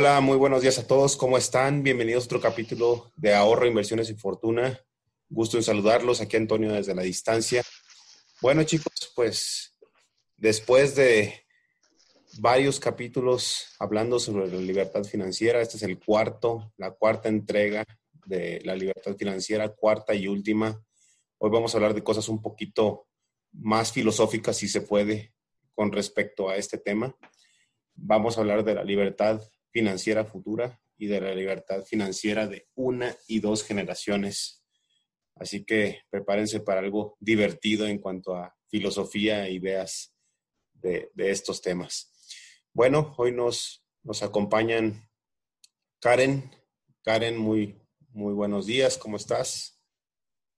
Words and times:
Hola, 0.00 0.20
muy 0.20 0.36
buenos 0.36 0.62
días 0.62 0.78
a 0.78 0.86
todos. 0.86 1.16
¿Cómo 1.16 1.36
están? 1.36 1.82
Bienvenidos 1.82 2.22
a 2.22 2.26
otro 2.26 2.40
capítulo 2.40 3.10
de 3.16 3.34
Ahorro, 3.34 3.66
Inversiones 3.66 4.08
y 4.08 4.14
Fortuna. 4.14 4.80
Gusto 5.28 5.56
en 5.56 5.64
saludarlos. 5.64 6.20
Aquí 6.20 6.36
Antonio 6.36 6.72
desde 6.72 6.94
la 6.94 7.02
distancia. 7.02 7.64
Bueno, 8.40 8.62
chicos, 8.62 8.92
pues 9.16 9.76
después 10.36 10.94
de 10.94 11.44
varios 12.38 12.78
capítulos 12.78 13.74
hablando 13.80 14.20
sobre 14.20 14.46
la 14.46 14.58
libertad 14.58 15.02
financiera, 15.02 15.60
este 15.60 15.78
es 15.78 15.82
el 15.82 15.98
cuarto, 15.98 16.72
la 16.76 16.92
cuarta 16.92 17.28
entrega 17.28 17.84
de 18.24 18.60
la 18.64 18.76
libertad 18.76 19.16
financiera, 19.16 19.68
cuarta 19.68 20.14
y 20.14 20.28
última. 20.28 20.80
Hoy 21.38 21.50
vamos 21.50 21.74
a 21.74 21.78
hablar 21.78 21.94
de 21.94 22.04
cosas 22.04 22.28
un 22.28 22.40
poquito 22.40 23.08
más 23.50 23.90
filosóficas, 23.90 24.58
si 24.58 24.68
se 24.68 24.80
puede, 24.80 25.34
con 25.74 25.90
respecto 25.90 26.48
a 26.48 26.54
este 26.54 26.78
tema. 26.78 27.16
Vamos 27.96 28.38
a 28.38 28.42
hablar 28.42 28.62
de 28.62 28.76
la 28.76 28.84
libertad 28.84 29.42
financiera 29.78 30.24
futura 30.24 30.80
y 30.96 31.06
de 31.06 31.20
la 31.20 31.32
libertad 31.32 31.84
financiera 31.84 32.48
de 32.48 32.66
una 32.74 33.16
y 33.28 33.38
dos 33.38 33.62
generaciones. 33.62 34.64
Así 35.36 35.64
que 35.64 36.00
prepárense 36.10 36.58
para 36.58 36.80
algo 36.80 37.16
divertido 37.20 37.86
en 37.86 38.00
cuanto 38.00 38.34
a 38.34 38.56
filosofía 38.66 39.46
e 39.46 39.52
ideas 39.52 40.12
de, 40.72 41.12
estos 41.16 41.62
temas. 41.62 42.12
Bueno, 42.72 43.14
hoy 43.18 43.30
nos, 43.30 43.84
nos 44.02 44.24
acompañan 44.24 45.08
Karen. 46.00 46.50
Karen, 47.04 47.38
muy, 47.38 47.80
muy 48.08 48.34
buenos 48.34 48.66
días, 48.66 48.98
¿cómo 48.98 49.16
estás? 49.16 49.80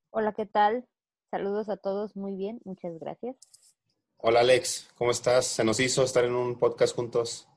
Hola, 0.09 0.33
¿qué 0.33 0.47
tal? 0.47 0.89
Saludos 1.31 1.69
a 1.69 1.77
todos, 1.77 2.17
muy 2.17 2.37
bien, 2.37 2.63
muchas 2.65 2.99
gracias. 2.99 3.37
Hola 4.17 4.41
Alex, 4.41 4.89
¿cómo 4.95 5.11
estás? 5.11 5.45
¿Se 5.45 5.63
nos 5.63 5.79
hizo 5.79 6.05
estar 6.05 6.25
en 6.25 6.35
un 6.35 6.59
podcast 6.59 6.97
juntos? 6.97 7.50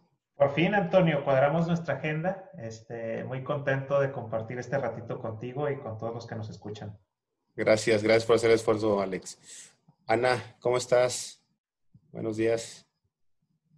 Por 0.43 0.55
fin, 0.55 0.75
Antonio, 0.75 1.23
cuadramos 1.23 1.67
nuestra 1.67 1.95
agenda. 1.95 2.51
Este, 2.57 3.23
muy 3.23 3.45
contento 3.45 4.01
de 4.01 4.11
compartir 4.11 4.59
este 4.59 4.77
ratito 4.77 5.17
contigo 5.21 5.69
y 5.69 5.79
con 5.79 5.97
todos 5.97 6.13
los 6.13 6.27
que 6.27 6.35
nos 6.35 6.49
escuchan. 6.49 6.99
Gracias, 7.55 8.03
gracias 8.03 8.25
por 8.25 8.35
hacer 8.35 8.49
el 8.49 8.57
esfuerzo, 8.57 8.99
Alex. 8.99 9.39
Ana, 10.05 10.57
¿cómo 10.59 10.75
estás? 10.75 11.41
Buenos 12.11 12.35
días. 12.35 12.85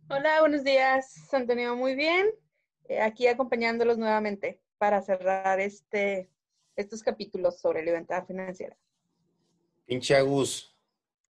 Hola, 0.10 0.40
buenos 0.40 0.64
días, 0.64 1.32
Antonio. 1.32 1.76
Muy 1.76 1.94
bien. 1.94 2.32
Eh, 2.90 3.00
aquí 3.00 3.28
acompañándolos 3.28 4.00
nuevamente 4.00 4.60
para 4.80 5.04
cerrar 5.04 5.60
este, 5.60 6.32
estos 6.76 7.04
capítulos 7.04 7.60
sobre 7.60 7.84
libertad 7.84 8.26
financiera. 8.26 8.76
Pinche 9.86 10.16
Agus. 10.16 10.76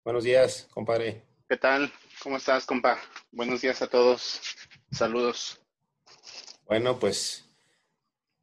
Buenos 0.06 0.24
días, 0.24 0.70
compadre. 0.72 1.22
¿Qué 1.50 1.58
tal? 1.58 1.92
¿Cómo 2.24 2.38
estás, 2.38 2.66
compa? 2.66 2.98
Buenos 3.34 3.60
días 3.60 3.82
a 3.82 3.88
todos. 3.88 4.56
Saludos. 4.98 5.62
Bueno, 6.66 6.98
pues 6.98 7.48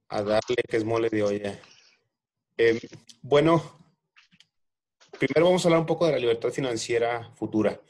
a 0.08 0.22
darle 0.22 0.54
que 0.68 0.76
es 0.76 0.84
mole 0.84 1.08
de 1.10 1.24
olla. 1.24 1.60
Em, 2.56 2.78
bueno, 3.22 3.96
primero 5.18 5.46
vamos 5.46 5.64
a 5.64 5.68
hablar 5.68 5.80
un 5.80 5.86
poco 5.86 6.06
de 6.06 6.12
la 6.12 6.18
libertad 6.20 6.50
financiera 6.50 7.32
futura. 7.34 7.80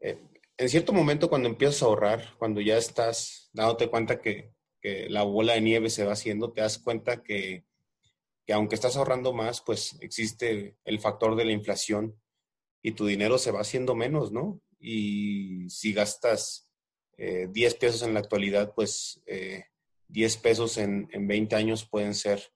Eh, 0.00 0.18
en 0.56 0.68
cierto 0.68 0.92
momento, 0.92 1.28
cuando 1.28 1.48
empiezas 1.48 1.80
a 1.80 1.84
ahorrar, 1.84 2.34
cuando 2.38 2.60
ya 2.60 2.76
estás 2.76 3.50
dándote 3.52 3.88
cuenta 3.88 4.20
que, 4.20 4.50
la 4.82 5.22
bola 5.22 5.52
de 5.52 5.60
nieve 5.60 5.88
se 5.88 6.04
va 6.04 6.14
haciendo, 6.14 6.52
te 6.52 6.60
das 6.60 6.78
cuenta 6.78 7.22
que, 7.22 7.64
que, 8.44 8.52
aunque 8.52 8.74
estás 8.74 8.96
ahorrando 8.96 9.32
más, 9.32 9.60
pues 9.60 9.96
existe 10.00 10.76
el 10.84 10.98
factor 10.98 11.36
de 11.36 11.44
la 11.44 11.52
inflación 11.52 12.20
y 12.82 12.90
tu 12.90 13.06
dinero 13.06 13.38
se 13.38 13.52
va 13.52 13.60
haciendo 13.60 13.94
menos, 13.94 14.32
¿no? 14.32 14.60
Y 14.80 15.70
si 15.70 15.92
gastas 15.92 16.61
10 17.16 17.74
eh, 17.74 17.76
pesos 17.78 18.02
en 18.02 18.14
la 18.14 18.20
actualidad, 18.20 18.72
pues 18.74 19.22
10 20.08 20.34
eh, 20.34 20.38
pesos 20.42 20.78
en, 20.78 21.08
en, 21.12 21.26
20 21.26 21.54
años 21.56 21.84
pueden 21.84 22.14
ser 22.14 22.52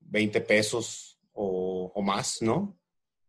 20 0.00 0.38
eh, 0.38 0.40
pesos 0.42 1.20
o, 1.32 1.92
o, 1.94 2.02
más, 2.02 2.42
¿no? 2.42 2.78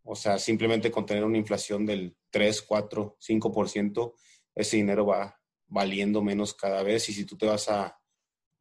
O 0.04 0.16
sea, 0.16 0.38
simplemente 0.38 0.92
con 0.92 1.06
tener 1.06 1.24
una 1.24 1.38
inflación 1.38 1.86
del 1.86 2.16
3, 2.30 2.62
4, 2.62 3.18
5%, 3.20 4.14
ese 4.56 4.78
dinero 4.78 5.06
va 5.06 5.40
valiendo 5.68 6.22
menos 6.22 6.54
cada 6.54 6.84
vez. 6.84 7.10
Y 7.10 7.14
si 7.14 7.26
tú 7.26 7.38
te 7.38 7.46
vas 7.46 7.70
a, 7.70 7.98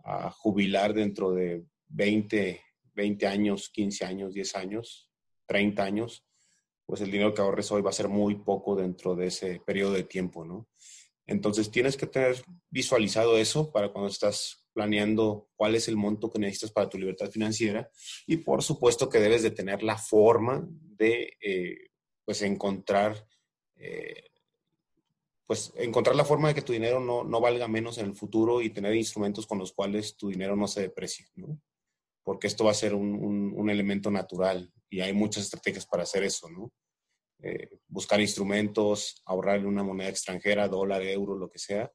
a 0.04 0.30
jubilar 0.30 0.94
dentro 0.94 1.32
de 1.32 1.64
20, 1.88 2.60
20 2.94 3.26
años, 3.26 3.68
15 3.70 4.04
años, 4.04 4.34
10 4.34 4.56
años, 4.56 5.10
30 5.46 5.82
años, 5.82 6.24
pues 6.86 7.00
el 7.00 7.10
dinero 7.10 7.34
que 7.34 7.42
ahorres 7.42 7.70
hoy 7.72 7.82
va 7.82 7.90
a 7.90 7.94
ser 7.94 8.08
muy 8.08 8.36
poco 8.36 8.76
dentro 8.76 9.14
de 9.14 9.26
ese 9.26 9.60
periodo 9.64 9.92
de 9.92 10.04
tiempo, 10.04 10.44
¿no? 10.44 10.68
Entonces 11.26 11.70
tienes 11.70 11.96
que 11.96 12.06
tener 12.06 12.42
visualizado 12.70 13.38
eso 13.38 13.70
para 13.70 13.92
cuando 13.92 14.10
estás 14.10 14.62
planeando 14.72 15.48
cuál 15.54 15.74
es 15.74 15.88
el 15.88 15.96
monto 15.96 16.30
que 16.30 16.38
necesitas 16.38 16.72
para 16.72 16.88
tu 16.88 16.98
libertad 16.98 17.30
financiera 17.30 17.90
y 18.26 18.38
por 18.38 18.62
supuesto 18.62 19.08
que 19.08 19.20
debes 19.20 19.42
de 19.42 19.50
tener 19.50 19.82
la 19.82 19.98
forma 19.98 20.66
de 20.68 21.36
eh, 21.40 21.90
pues 22.24 22.42
encontrar 22.42 23.26
eh, 23.76 24.30
pues 25.46 25.72
encontrar 25.76 26.16
la 26.16 26.24
forma 26.24 26.48
de 26.48 26.54
que 26.54 26.62
tu 26.62 26.72
dinero 26.72 27.00
no, 27.00 27.24
no, 27.24 27.40
valga 27.40 27.68
menos 27.68 27.98
en 27.98 28.06
el 28.06 28.14
futuro 28.14 28.62
y 28.62 28.70
tener 28.70 28.94
instrumentos 28.94 29.46
con 29.46 29.58
los 29.58 29.72
cuales 29.72 30.16
tu 30.16 30.28
dinero 30.28 30.56
no 30.56 30.66
se 30.66 30.80
deprecie, 30.80 31.26
¿no? 31.34 31.60
Porque 32.22 32.46
esto 32.46 32.64
va 32.64 32.70
a 32.70 32.74
ser 32.74 32.94
un, 32.94 33.14
un, 33.14 33.52
un 33.54 33.68
elemento 33.68 34.10
natural 34.10 34.72
y 34.88 35.00
hay 35.00 35.12
muchas 35.12 35.44
estrategias 35.44 35.84
para 35.84 36.04
hacer 36.04 36.22
eso, 36.22 36.48
¿no? 36.48 36.72
Eh, 37.44 37.80
buscar 37.88 38.20
instrumentos, 38.20 39.20
ahorrar 39.24 39.58
en 39.58 39.66
una 39.66 39.82
moneda 39.82 40.08
extranjera, 40.08 40.68
dólar, 40.68 41.02
euro, 41.02 41.36
lo 41.36 41.50
que 41.50 41.58
sea. 41.58 41.90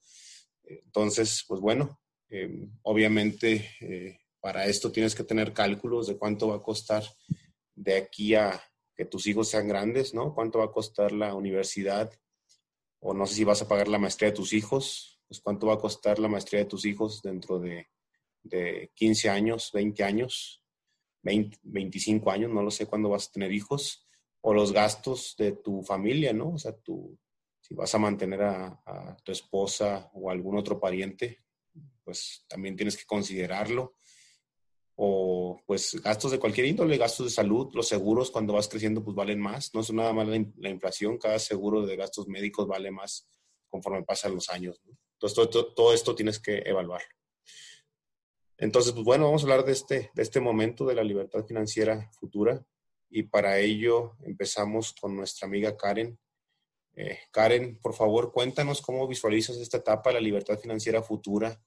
Entonces, 0.63 1.45
pues 1.47 1.61
bueno, 1.61 2.01
eh, 2.29 2.67
obviamente 2.81 3.69
eh, 3.79 4.19
para 4.41 4.65
esto 4.65 4.91
tienes 4.91 5.15
que 5.15 5.23
tener 5.23 5.53
cálculos 5.53 6.07
de 6.07 6.17
cuánto 6.17 6.49
va 6.49 6.57
a 6.57 6.61
costar 6.61 7.03
de 7.73 7.95
aquí 7.95 8.35
a 8.35 8.61
que 8.93 9.05
tus 9.05 9.25
hijos 9.27 9.47
sean 9.47 9.69
grandes, 9.69 10.13
¿no? 10.13 10.35
Cuánto 10.35 10.59
va 10.59 10.65
a 10.65 10.71
costar 10.71 11.13
la 11.13 11.33
universidad 11.33 12.11
o 12.99 13.13
no 13.13 13.25
sé 13.25 13.35
si 13.35 13.43
vas 13.45 13.61
a 13.61 13.69
pagar 13.69 13.87
la 13.87 13.99
maestría 13.99 14.31
de 14.31 14.35
tus 14.35 14.51
hijos, 14.51 15.21
pues 15.29 15.39
cuánto 15.39 15.67
va 15.67 15.75
a 15.75 15.79
costar 15.79 16.19
la 16.19 16.27
maestría 16.27 16.61
de 16.61 16.69
tus 16.69 16.83
hijos 16.83 17.21
dentro 17.21 17.57
de, 17.57 17.87
de 18.43 18.91
15 18.95 19.29
años, 19.29 19.71
20 19.73 20.03
años, 20.03 20.61
20, 21.21 21.57
25 21.63 22.31
años, 22.31 22.51
no 22.51 22.63
lo 22.63 22.71
sé 22.71 22.85
cuándo 22.85 23.09
vas 23.09 23.29
a 23.29 23.31
tener 23.31 23.53
hijos 23.53 24.06
o 24.47 24.53
los 24.53 24.71
gastos 24.71 25.35
de 25.37 25.51
tu 25.51 25.83
familia, 25.83 26.31
¿no? 26.31 26.53
O 26.53 26.57
sea, 26.57 26.71
tú, 26.71 27.19
si 27.59 27.75
vas 27.75 27.93
a 27.93 27.97
mantener 27.97 28.41
a, 28.43 29.17
tu 29.21 29.33
esposa 29.33 30.09
o 30.13 30.31
algún 30.31 30.57
otro 30.57 30.79
pariente, 30.79 31.43
pues 32.01 32.45
también 32.47 32.77
tienes 32.77 32.95
que 32.95 33.03
considerarlo. 33.03 33.97
O 34.95 35.59
pues 35.65 36.01
gastos 36.01 36.31
de 36.31 36.39
cualquier 36.39 36.67
índole, 36.67 36.95
gastos 36.95 37.25
de 37.25 37.31
salud, 37.33 37.73
los 37.73 37.89
seguros 37.89 38.31
cuando 38.31 38.53
vas 38.53 38.69
creciendo 38.69 39.03
pues 39.03 39.17
valen 39.17 39.41
más. 39.41 39.73
No 39.73 39.81
es 39.81 39.91
nada 39.91 40.13
más 40.13 40.25
la, 40.29 40.69
inflación, 40.69 41.17
cada 41.17 41.39
seguro 41.39 41.85
de 41.85 41.97
gastos 41.97 42.29
médicos 42.29 42.67
vale 42.67 42.89
más 42.89 43.27
conforme 43.67 44.03
pasan 44.03 44.33
los 44.33 44.47
años. 44.49 44.81
Entonces 45.19 45.49
todo, 45.75 45.93
esto 45.93 46.15
tienes 46.15 46.39
que 46.39 46.59
evaluar. 46.59 47.01
Entonces, 48.57 48.93
pues 48.93 49.03
bueno, 49.03 49.25
vamos 49.25 49.41
a 49.41 49.45
hablar 49.45 49.65
de 49.65 49.73
este, 49.73 50.09
de 50.15 50.23
este 50.23 50.39
momento 50.39 50.85
de 50.85 50.95
la 50.95 51.03
libertad 51.03 51.45
financiera 51.45 52.09
futura 52.17 52.65
y 53.09 53.23
para 53.23 53.57
ello 53.59 54.15
empezamos 54.23 54.93
con 54.93 55.15
nuestra 55.15 55.47
amiga 55.47 55.77
Karen. 55.77 56.17
Eh, 56.95 57.19
Karen, 57.31 57.77
por 57.79 57.93
favor, 57.93 58.31
cuéntanos 58.31 58.81
cómo 58.81 59.07
visualizas 59.07 59.57
esta 59.57 59.77
etapa 59.77 60.09
de 60.09 60.15
la 60.15 60.21
libertad 60.21 60.57
financiera 60.57 61.01
futura. 61.01 61.61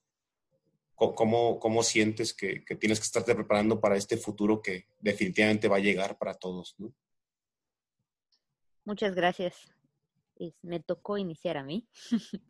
¿Cómo, 0.94 1.58
cómo 1.58 1.82
sientes 1.82 2.34
que, 2.34 2.62
tienes 2.78 3.00
que 3.00 3.04
estarte 3.04 3.34
preparando 3.34 3.80
para 3.80 3.96
este 3.96 4.18
futuro 4.18 4.60
que 4.60 4.86
definitivamente 4.98 5.66
va 5.66 5.76
a 5.76 5.80
llegar 5.80 6.18
para 6.18 6.34
todos? 6.34 6.76
Muchas 8.84 9.14
gracias. 9.14 9.72
Me 10.60 10.80
tocó 10.80 11.16
iniciar 11.16 11.56
a 11.56 11.62
mí. 11.62 11.88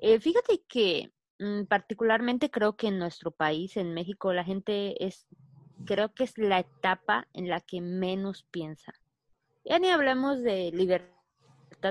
Eh, 0.00 0.20
fíjate 0.20 0.62
que 0.68 1.12
mm, 1.40 1.64
particularmente 1.64 2.52
creo 2.52 2.76
que 2.76 2.86
en 2.86 3.00
nuestro 3.00 3.32
país, 3.32 3.76
en 3.76 3.94
México, 3.94 4.32
la 4.32 4.44
gente 4.44 5.04
es 5.04 5.26
creo 5.84 6.14
que 6.14 6.24
es 6.24 6.36
la 6.38 6.60
etapa 6.60 7.28
en 7.32 7.48
la 7.48 7.60
que 7.60 7.80
menos 7.80 8.44
piensa. 8.50 8.92
Ya 9.64 9.78
ni 9.78 9.88
hablamos 9.90 10.42
de 10.42 10.70
libertad 10.72 11.18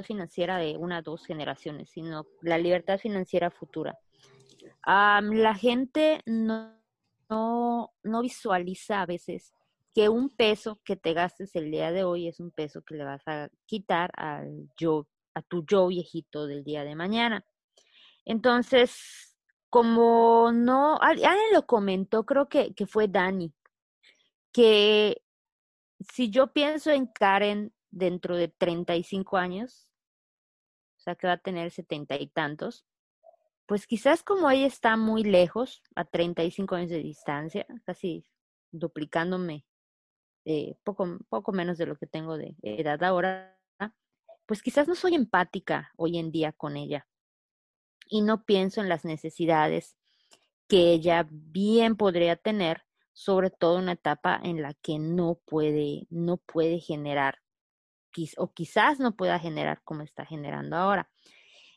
financiera 0.04 0.58
de 0.58 0.78
una 0.78 1.00
o 1.00 1.02
dos 1.02 1.26
generaciones, 1.26 1.90
sino 1.92 2.26
la 2.42 2.58
libertad 2.58 3.00
financiera 3.00 3.52
futura. 3.52 3.98
la 4.86 5.56
gente 5.56 6.22
no, 6.26 6.78
no, 7.30 8.22
visualiza 8.22 9.02
a 9.02 9.06
veces 9.06 9.54
que 9.94 10.10
un 10.10 10.30
peso 10.30 10.80
que 10.84 10.96
te 10.96 11.14
gastes 11.14 11.56
el 11.56 11.72
día 11.72 11.92
de 11.92 12.04
hoy 12.04 12.28
es 12.28 12.40
un 12.40 12.52
peso 12.52 12.82
que 12.82 12.96
le 12.96 13.04
vas 13.04 13.28
a 13.28 13.50
quitar 13.66 14.12
al 14.16 14.70
yo, 14.78 15.08
a 15.34 15.42
tu 15.42 15.66
yo 15.66 15.88
viejito 15.88 16.46
del 16.46 16.64
día 16.64 16.84
de 16.84 16.96
mañana. 16.96 17.46
Entonces, 18.26 19.38
como 19.70 20.52
no, 20.52 20.98
alguien 21.02 21.32
lo 21.54 21.66
comentó, 21.66 22.26
creo 22.26 22.48
que, 22.48 22.74
que 22.74 22.86
fue 22.86 23.08
Dani, 23.08 23.54
que 24.58 25.22
si 26.00 26.32
yo 26.32 26.52
pienso 26.52 26.90
en 26.90 27.06
Karen 27.06 27.76
dentro 27.92 28.36
de 28.36 28.48
35 28.48 29.38
años, 29.38 29.88
o 30.98 31.00
sea 31.00 31.14
que 31.14 31.28
va 31.28 31.34
a 31.34 31.38
tener 31.38 31.70
setenta 31.70 32.16
y 32.16 32.26
tantos, 32.26 32.84
pues 33.68 33.86
quizás 33.86 34.24
como 34.24 34.50
ella 34.50 34.66
está 34.66 34.98
muy 34.98 35.24
lejos, 35.24 35.84
a 35.96 36.06
35 36.06 36.74
años 36.74 36.90
de 36.90 37.04
distancia, 37.04 37.68
casi 37.86 38.26
duplicándome 38.72 39.64
eh, 40.46 40.76
poco, 40.84 41.20
poco 41.30 41.52
menos 41.52 41.78
de 41.78 41.86
lo 41.86 41.96
que 41.96 42.08
tengo 42.08 42.36
de 42.36 42.56
edad 42.64 43.04
ahora, 43.04 43.56
pues 44.48 44.64
quizás 44.64 44.88
no 44.88 44.96
soy 44.96 45.14
empática 45.14 45.92
hoy 45.98 46.18
en 46.18 46.32
día 46.32 46.52
con 46.52 46.78
ella. 46.78 47.08
Y 48.08 48.22
no 48.22 48.44
pienso 48.44 48.82
en 48.82 48.90
las 48.90 49.06
necesidades 49.06 49.98
que 50.68 50.94
ella 50.94 51.28
bien 51.30 51.96
podría 51.96 52.38
tener, 52.38 52.87
sobre 53.18 53.50
todo 53.50 53.80
una 53.80 53.94
etapa 53.94 54.40
en 54.44 54.62
la 54.62 54.76
que 54.76 55.00
no 55.00 55.40
puede, 55.44 56.06
no 56.12 56.38
puede 56.38 56.80
generar, 56.80 57.40
o 58.38 58.54
quizás 58.54 59.00
no 59.00 59.16
pueda 59.16 59.40
generar 59.40 59.82
como 59.84 60.04
está 60.04 60.24
generando 60.24 60.76
ahora. 60.76 61.10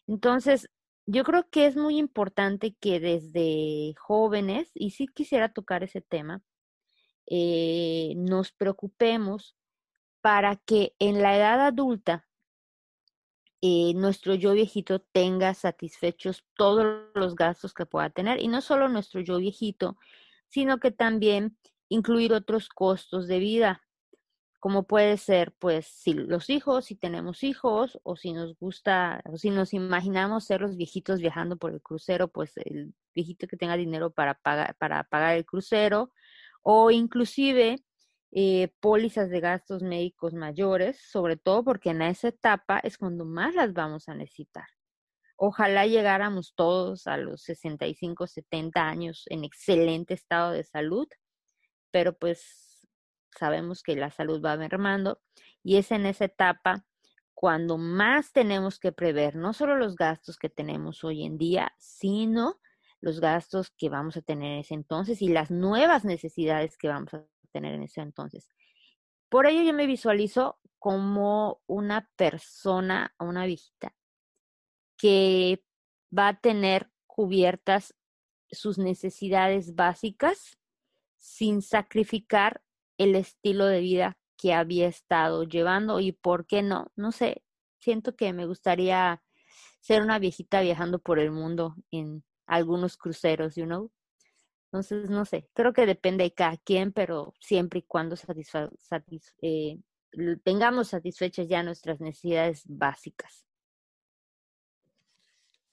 Entonces, 0.06 0.68
yo 1.06 1.24
creo 1.24 1.48
que 1.48 1.64
es 1.64 1.76
muy 1.76 1.96
importante 1.96 2.76
que 2.78 3.00
desde 3.00 3.94
jóvenes, 3.98 4.70
y 4.74 4.90
sí 4.90 5.06
quisiera 5.06 5.50
tocar 5.50 5.82
ese 5.82 6.02
tema, 6.02 6.42
eh, 7.24 8.12
nos 8.16 8.52
preocupemos 8.52 9.56
para 10.20 10.56
que 10.56 10.94
en 10.98 11.22
la 11.22 11.38
edad 11.38 11.66
adulta 11.66 12.28
eh, 13.62 13.94
nuestro 13.94 14.34
yo 14.34 14.52
viejito 14.52 15.00
tenga 15.00 15.54
satisfechos 15.54 16.44
todos 16.54 17.06
los 17.14 17.34
gastos 17.34 17.72
que 17.72 17.86
pueda 17.86 18.10
tener. 18.10 18.42
Y 18.42 18.48
no 18.48 18.60
solo 18.60 18.90
nuestro 18.90 19.22
yo 19.22 19.38
viejito, 19.38 19.96
sino 20.50 20.78
que 20.78 20.90
también 20.90 21.56
incluir 21.88 22.32
otros 22.32 22.68
costos 22.68 23.26
de 23.26 23.38
vida 23.38 23.82
como 24.60 24.84
puede 24.84 25.16
ser, 25.16 25.54
pues, 25.58 25.86
si 25.86 26.12
los 26.12 26.50
hijos, 26.50 26.84
si 26.84 26.94
tenemos 26.94 27.42
hijos, 27.42 27.98
o 28.02 28.16
si 28.16 28.32
nos 28.32 28.56
gusta, 28.58 29.22
o 29.24 29.38
si 29.38 29.48
nos 29.50 29.72
imaginamos 29.72 30.44
ser 30.44 30.60
los 30.60 30.76
viejitos 30.76 31.18
viajando 31.20 31.56
por 31.56 31.72
el 31.72 31.80
crucero, 31.80 32.28
pues 32.28 32.56
el 32.58 32.94
viejito 33.14 33.46
que 33.46 33.56
tenga 33.56 33.76
dinero 33.76 34.10
para 34.10 34.34
pagar, 34.34 34.76
para 34.76 35.04
pagar 35.04 35.36
el 35.36 35.46
crucero, 35.46 36.12
o 36.62 36.90
inclusive 36.90 37.82
eh, 38.32 38.68
pólizas 38.80 39.30
de 39.30 39.40
gastos 39.40 39.82
médicos 39.82 40.34
mayores, 40.34 41.00
sobre 41.10 41.36
todo 41.36 41.64
porque 41.64 41.90
en 41.90 42.02
esa 42.02 42.28
etapa 42.28 42.78
es 42.80 42.98
cuando 42.98 43.24
más 43.24 43.54
las 43.54 43.72
vamos 43.72 44.08
a 44.10 44.14
necesitar. 44.14 44.66
Ojalá 45.42 45.86
llegáramos 45.86 46.52
todos 46.54 47.06
a 47.06 47.16
los 47.16 47.40
65, 47.44 48.26
70 48.26 48.86
años 48.86 49.24
en 49.30 49.42
excelente 49.42 50.12
estado 50.12 50.50
de 50.50 50.64
salud, 50.64 51.08
pero 51.90 52.12
pues 52.12 52.86
sabemos 53.38 53.82
que 53.82 53.96
la 53.96 54.10
salud 54.10 54.44
va 54.44 54.58
mermando 54.58 55.22
y 55.62 55.78
es 55.78 55.92
en 55.92 56.04
esa 56.04 56.26
etapa 56.26 56.84
cuando 57.32 57.78
más 57.78 58.32
tenemos 58.32 58.78
que 58.78 58.92
prever 58.92 59.34
no 59.34 59.54
solo 59.54 59.76
los 59.76 59.96
gastos 59.96 60.36
que 60.36 60.50
tenemos 60.50 61.04
hoy 61.04 61.24
en 61.24 61.38
día, 61.38 61.72
sino 61.78 62.60
los 63.00 63.18
gastos 63.18 63.70
que 63.70 63.88
vamos 63.88 64.18
a 64.18 64.20
tener 64.20 64.52
en 64.52 64.58
ese 64.58 64.74
entonces 64.74 65.22
y 65.22 65.28
las 65.28 65.50
nuevas 65.50 66.04
necesidades 66.04 66.76
que 66.76 66.88
vamos 66.88 67.14
a 67.14 67.24
tener 67.50 67.72
en 67.72 67.84
ese 67.84 68.02
entonces. 68.02 68.46
Por 69.30 69.46
ello 69.46 69.62
yo 69.62 69.72
me 69.72 69.86
visualizo 69.86 70.60
como 70.78 71.62
una 71.66 72.10
persona, 72.16 73.14
una 73.18 73.46
viejita, 73.46 73.94
que 75.00 75.64
va 76.16 76.28
a 76.28 76.40
tener 76.40 76.90
cubiertas 77.06 77.94
sus 78.50 78.76
necesidades 78.76 79.74
básicas 79.74 80.58
sin 81.18 81.62
sacrificar 81.62 82.62
el 82.98 83.16
estilo 83.16 83.64
de 83.64 83.80
vida 83.80 84.18
que 84.36 84.52
había 84.52 84.88
estado 84.88 85.44
llevando 85.44 86.00
y 86.00 86.12
por 86.12 86.46
qué 86.46 86.62
no, 86.62 86.88
no 86.96 87.12
sé, 87.12 87.42
siento 87.78 88.14
que 88.14 88.32
me 88.34 88.44
gustaría 88.46 89.22
ser 89.80 90.02
una 90.02 90.18
viejita 90.18 90.60
viajando 90.60 90.98
por 90.98 91.18
el 91.18 91.30
mundo 91.30 91.76
en 91.90 92.22
algunos 92.46 92.98
cruceros, 92.98 93.54
you 93.54 93.64
know. 93.64 93.90
Entonces, 94.66 95.08
no 95.08 95.24
sé, 95.24 95.48
creo 95.54 95.72
que 95.72 95.86
depende 95.86 96.24
de 96.24 96.34
cada 96.34 96.56
quien, 96.58 96.92
pero 96.92 97.34
siempre 97.40 97.80
y 97.80 97.82
cuando 97.82 98.16
eh, 99.40 99.78
tengamos 100.44 100.88
satisfechas 100.88 101.48
ya 101.48 101.62
nuestras 101.62 102.00
necesidades 102.00 102.64
básicas. 102.66 103.49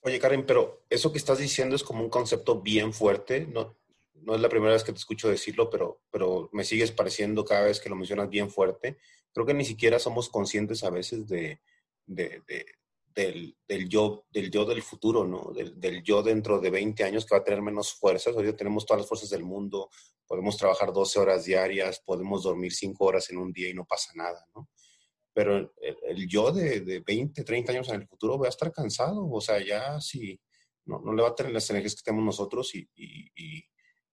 Oye, 0.01 0.19
Karen, 0.19 0.45
pero 0.45 0.85
eso 0.89 1.11
que 1.11 1.17
estás 1.17 1.39
diciendo 1.39 1.75
es 1.75 1.83
como 1.83 2.03
un 2.03 2.09
concepto 2.09 2.61
bien 2.61 2.93
fuerte, 2.93 3.47
¿no? 3.47 3.77
no 4.27 4.35
es 4.35 4.41
la 4.41 4.49
primera 4.49 4.73
vez 4.73 4.83
que 4.83 4.91
te 4.91 4.97
escucho 4.97 5.29
decirlo, 5.29 5.69
pero, 5.69 6.01
pero 6.11 6.49
me 6.51 6.65
sigues 6.65 6.91
pareciendo 6.91 7.45
cada 7.45 7.61
vez 7.61 7.79
que 7.79 7.87
lo 7.87 7.95
mencionas 7.95 8.29
bien 8.29 8.49
fuerte. 8.49 8.97
Creo 9.33 9.45
que 9.45 9.53
ni 9.53 9.63
siquiera 9.63 9.99
somos 9.99 10.27
conscientes 10.27 10.83
a 10.83 10.89
veces 10.89 11.27
de, 11.27 11.61
del, 12.05 13.55
yo, 13.87 14.25
del 14.29 14.51
yo 14.51 14.65
del 14.65 14.81
futuro, 14.81 15.25
¿no? 15.25 15.53
Del, 15.53 15.79
del, 15.79 16.03
yo 16.03 16.23
dentro 16.23 16.59
de 16.59 16.69
20 16.69 17.05
años 17.05 17.25
que 17.25 17.35
va 17.35 17.39
a 17.39 17.43
tener 17.45 17.61
menos 17.61 17.93
fuerzas. 17.93 18.35
Hoy 18.35 18.51
tenemos 18.53 18.85
todas 18.85 19.01
las 19.01 19.07
fuerzas 19.07 19.29
del 19.29 19.43
mundo, 19.43 19.89
podemos 20.25 20.57
trabajar 20.57 20.91
12 20.91 21.19
horas 21.19 21.45
diarias, 21.45 22.01
podemos 22.05 22.43
dormir 22.43 22.73
5 22.73 23.05
horas 23.05 23.29
en 23.29 23.37
un 23.37 23.53
día 23.53 23.69
y 23.69 23.73
no 23.73 23.85
pasa 23.85 24.11
nada, 24.13 24.45
¿no? 24.53 24.67
Pero 25.37 25.71
el, 25.77 26.27
yo 26.27 26.51
de, 26.51 26.81
de, 26.81 26.99
20, 27.01 27.43
30 27.43 27.71
años 27.71 27.89
en 27.89 28.01
el 28.01 28.07
futuro 28.07 28.39
va 28.39 28.47
a 28.47 28.49
estar 28.49 28.71
cansado, 28.71 29.29
o 29.29 29.39
sea, 29.39 29.63
ya 29.63 30.01
si 30.01 30.39
no, 30.85 30.99
no 30.99 31.13
le 31.13 31.21
va 31.21 31.29
a 31.29 31.35
tener 31.35 31.51
las 31.51 31.69
energías 31.69 31.95
que 31.95 32.01
tenemos 32.01 32.25
nosotros 32.25 32.73
y, 32.73 32.89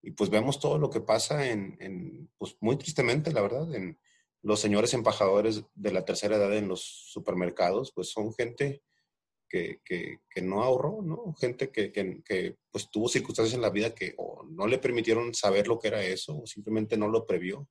y 0.05 0.11
pues 0.11 0.29
vemos 0.29 0.61
todo 0.61 0.79
lo 0.79 0.91
que 0.91 1.00
pasa 1.00 1.50
en, 1.50 2.31
pues 2.37 2.56
muy 2.61 2.76
tristemente, 2.76 3.32
la 3.32 3.41
verdad, 3.41 3.75
en 3.75 3.99
los 4.43 4.61
señores 4.61 4.93
empajadores 4.93 5.65
de 5.75 5.93
la 5.93 6.05
tercera 6.05 6.37
edad 6.37 6.55
en 6.55 6.69
los 6.69 6.82
supermercados, 6.82 7.91
pues 7.94 8.11
son 8.11 8.35
gente 8.35 8.82
que, 9.49 9.81
no 10.43 10.62
ahorró, 10.62 11.00
¿no? 11.03 11.32
Gente 11.35 11.70
que, 11.70 11.93
que, 11.93 12.56
pues 12.70 12.91
tuvo 12.91 13.09
circunstancias 13.09 13.55
en 13.55 13.62
la 13.62 13.70
vida 13.70 13.94
que 13.94 14.15
o 14.19 14.44
no 14.44 14.67
le 14.67 14.79
permitieron 14.79 15.32
saber 15.32 15.69
lo 15.69 15.79
que 15.79 15.88
era 15.88 16.05
eso 16.05 16.41
o 16.41 16.47
simplemente 16.47 16.97
no 16.97 17.09
lo 17.09 17.25
previó. 17.25 17.69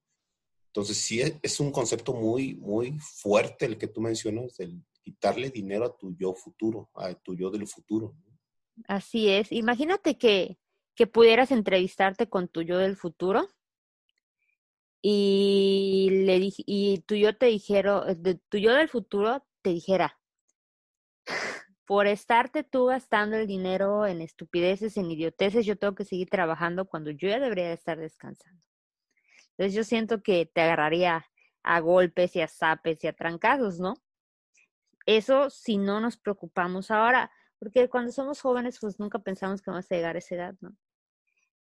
Entonces 0.74 0.98
sí 0.98 1.22
es 1.22 1.60
un 1.60 1.72
concepto 1.72 2.14
muy, 2.14 2.56
muy 2.56 2.98
fuerte 3.00 3.66
el 3.66 3.78
que 3.78 3.88
tú 3.88 4.02
mencionas, 4.02 4.58
del 4.58 4.84
quitarle 5.02 5.50
dinero 5.50 5.86
a 5.86 5.96
tu 5.96 6.16
yo 6.16 6.34
futuro, 6.34 6.90
a 6.96 7.14
tu 7.14 7.36
yo 7.36 7.52
del 7.52 7.68
futuro. 7.68 8.16
Así 8.88 9.30
es. 9.30 9.52
Imagínate 9.52 10.18
que 10.18 10.58
que 10.96 11.08
pudieras 11.08 11.52
entrevistarte 11.52 12.30
con 12.30 12.48
tu 12.48 12.62
yo 12.62 12.78
del 12.78 12.96
futuro 12.96 13.50
y 15.02 16.10
le 16.26 16.52
y 16.58 17.00
tu 17.06 17.16
yo 17.16 17.36
te 17.36 17.48
dijera, 17.48 18.06
tu 18.50 18.58
yo 18.58 18.74
del 18.74 18.90
futuro 18.90 19.46
te 19.62 19.72
dijera, 19.72 20.20
por 21.86 22.08
estarte 22.08 22.64
tú 22.64 22.86
gastando 22.86 23.36
el 23.36 23.48
dinero 23.48 24.06
en 24.06 24.22
estupideces, 24.22 24.96
en 24.98 25.12
idioteces, 25.12 25.66
yo 25.66 25.78
tengo 25.78 25.96
que 25.96 26.06
seguir 26.06 26.30
trabajando 26.30 26.86
cuando 26.86 27.12
yo 27.12 27.28
ya 27.28 27.40
debería 27.40 27.74
estar 27.74 28.00
descansando. 28.00 28.64
Entonces 29.58 29.74
yo 29.76 29.84
siento 29.84 30.22
que 30.24 30.46
te 30.46 30.62
agarraría 30.62 31.26
a 31.64 31.80
golpes 31.80 32.36
y 32.36 32.42
a 32.42 32.48
zapes 32.48 33.04
y 33.04 33.08
a 33.08 33.14
trancazos, 33.14 33.80
¿no? 33.80 33.96
Eso 35.06 35.50
si 35.50 35.78
no 35.78 36.00
nos 36.00 36.18
preocupamos 36.18 36.92
ahora. 36.92 37.32
Porque 37.60 37.88
cuando 37.90 38.12
somos 38.12 38.42
jóvenes, 38.42 38.78
pues 38.82 39.00
nunca 39.00 39.20
pensamos 39.20 39.62
que 39.62 39.72
vamos 39.72 39.90
a 39.90 39.96
llegar 39.96 40.16
a 40.16 40.20
esa 40.20 40.36
edad, 40.36 40.56
¿no? 40.60 40.76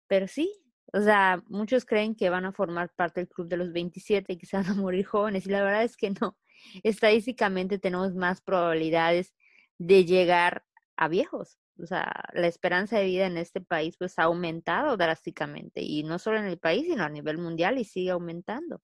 Pero 0.08 0.28
sí, 0.28 0.52
o 0.94 1.00
sea, 1.00 1.44
muchos 1.48 1.86
creen 1.86 2.16
que 2.16 2.30
van 2.30 2.46
a 2.46 2.54
formar 2.54 2.92
parte 2.96 3.22
del 3.22 3.30
club 3.30 3.48
de 3.48 3.58
los 3.58 3.72
27 3.72 4.34
y 4.34 4.38
que 4.38 4.48
se 4.48 4.58
van 4.58 4.66
a 4.66 4.74
morir 4.74 5.06
jóvenes, 5.06 5.46
y 5.46 5.52
la 5.52 5.64
verdad 5.64 5.84
es 5.84 5.96
que 5.96 6.12
no. 6.20 6.38
Estadísticamente 6.84 7.80
tenemos 7.80 8.16
más 8.16 8.42
probabilidades 8.42 9.34
de 9.78 10.06
llegar 10.06 10.66
a 10.98 11.08
viejos. 11.08 11.61
O 11.82 11.88
sea, 11.88 12.12
la 12.34 12.48
esperanza 12.48 12.98
de 12.98 13.06
vida 13.06 13.26
en 13.26 13.38
este 13.38 13.62
país 13.62 13.96
pues 13.98 14.20
ha 14.20 14.24
aumentado 14.24 14.98
drásticamente, 14.98 15.82
y 15.82 16.04
no 16.04 16.20
solo 16.20 16.38
en 16.38 16.46
el 16.46 16.60
país, 16.60 16.86
sino 16.86 17.04
a 17.04 17.10
nivel 17.10 17.38
mundial 17.38 17.78
y 17.78 17.86
sigue 17.86 18.12
aumentando. 18.12 18.82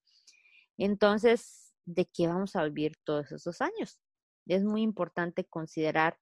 Entonces, 0.78 1.74
¿de 1.86 2.06
qué 2.06 2.28
vamos 2.28 2.56
a 2.56 2.64
vivir 2.64 2.94
todos 3.04 3.32
esos 3.32 3.62
años? 3.62 4.00
Es 4.48 4.64
muy 4.64 4.82
importante 4.82 5.46
considerar 5.46 6.18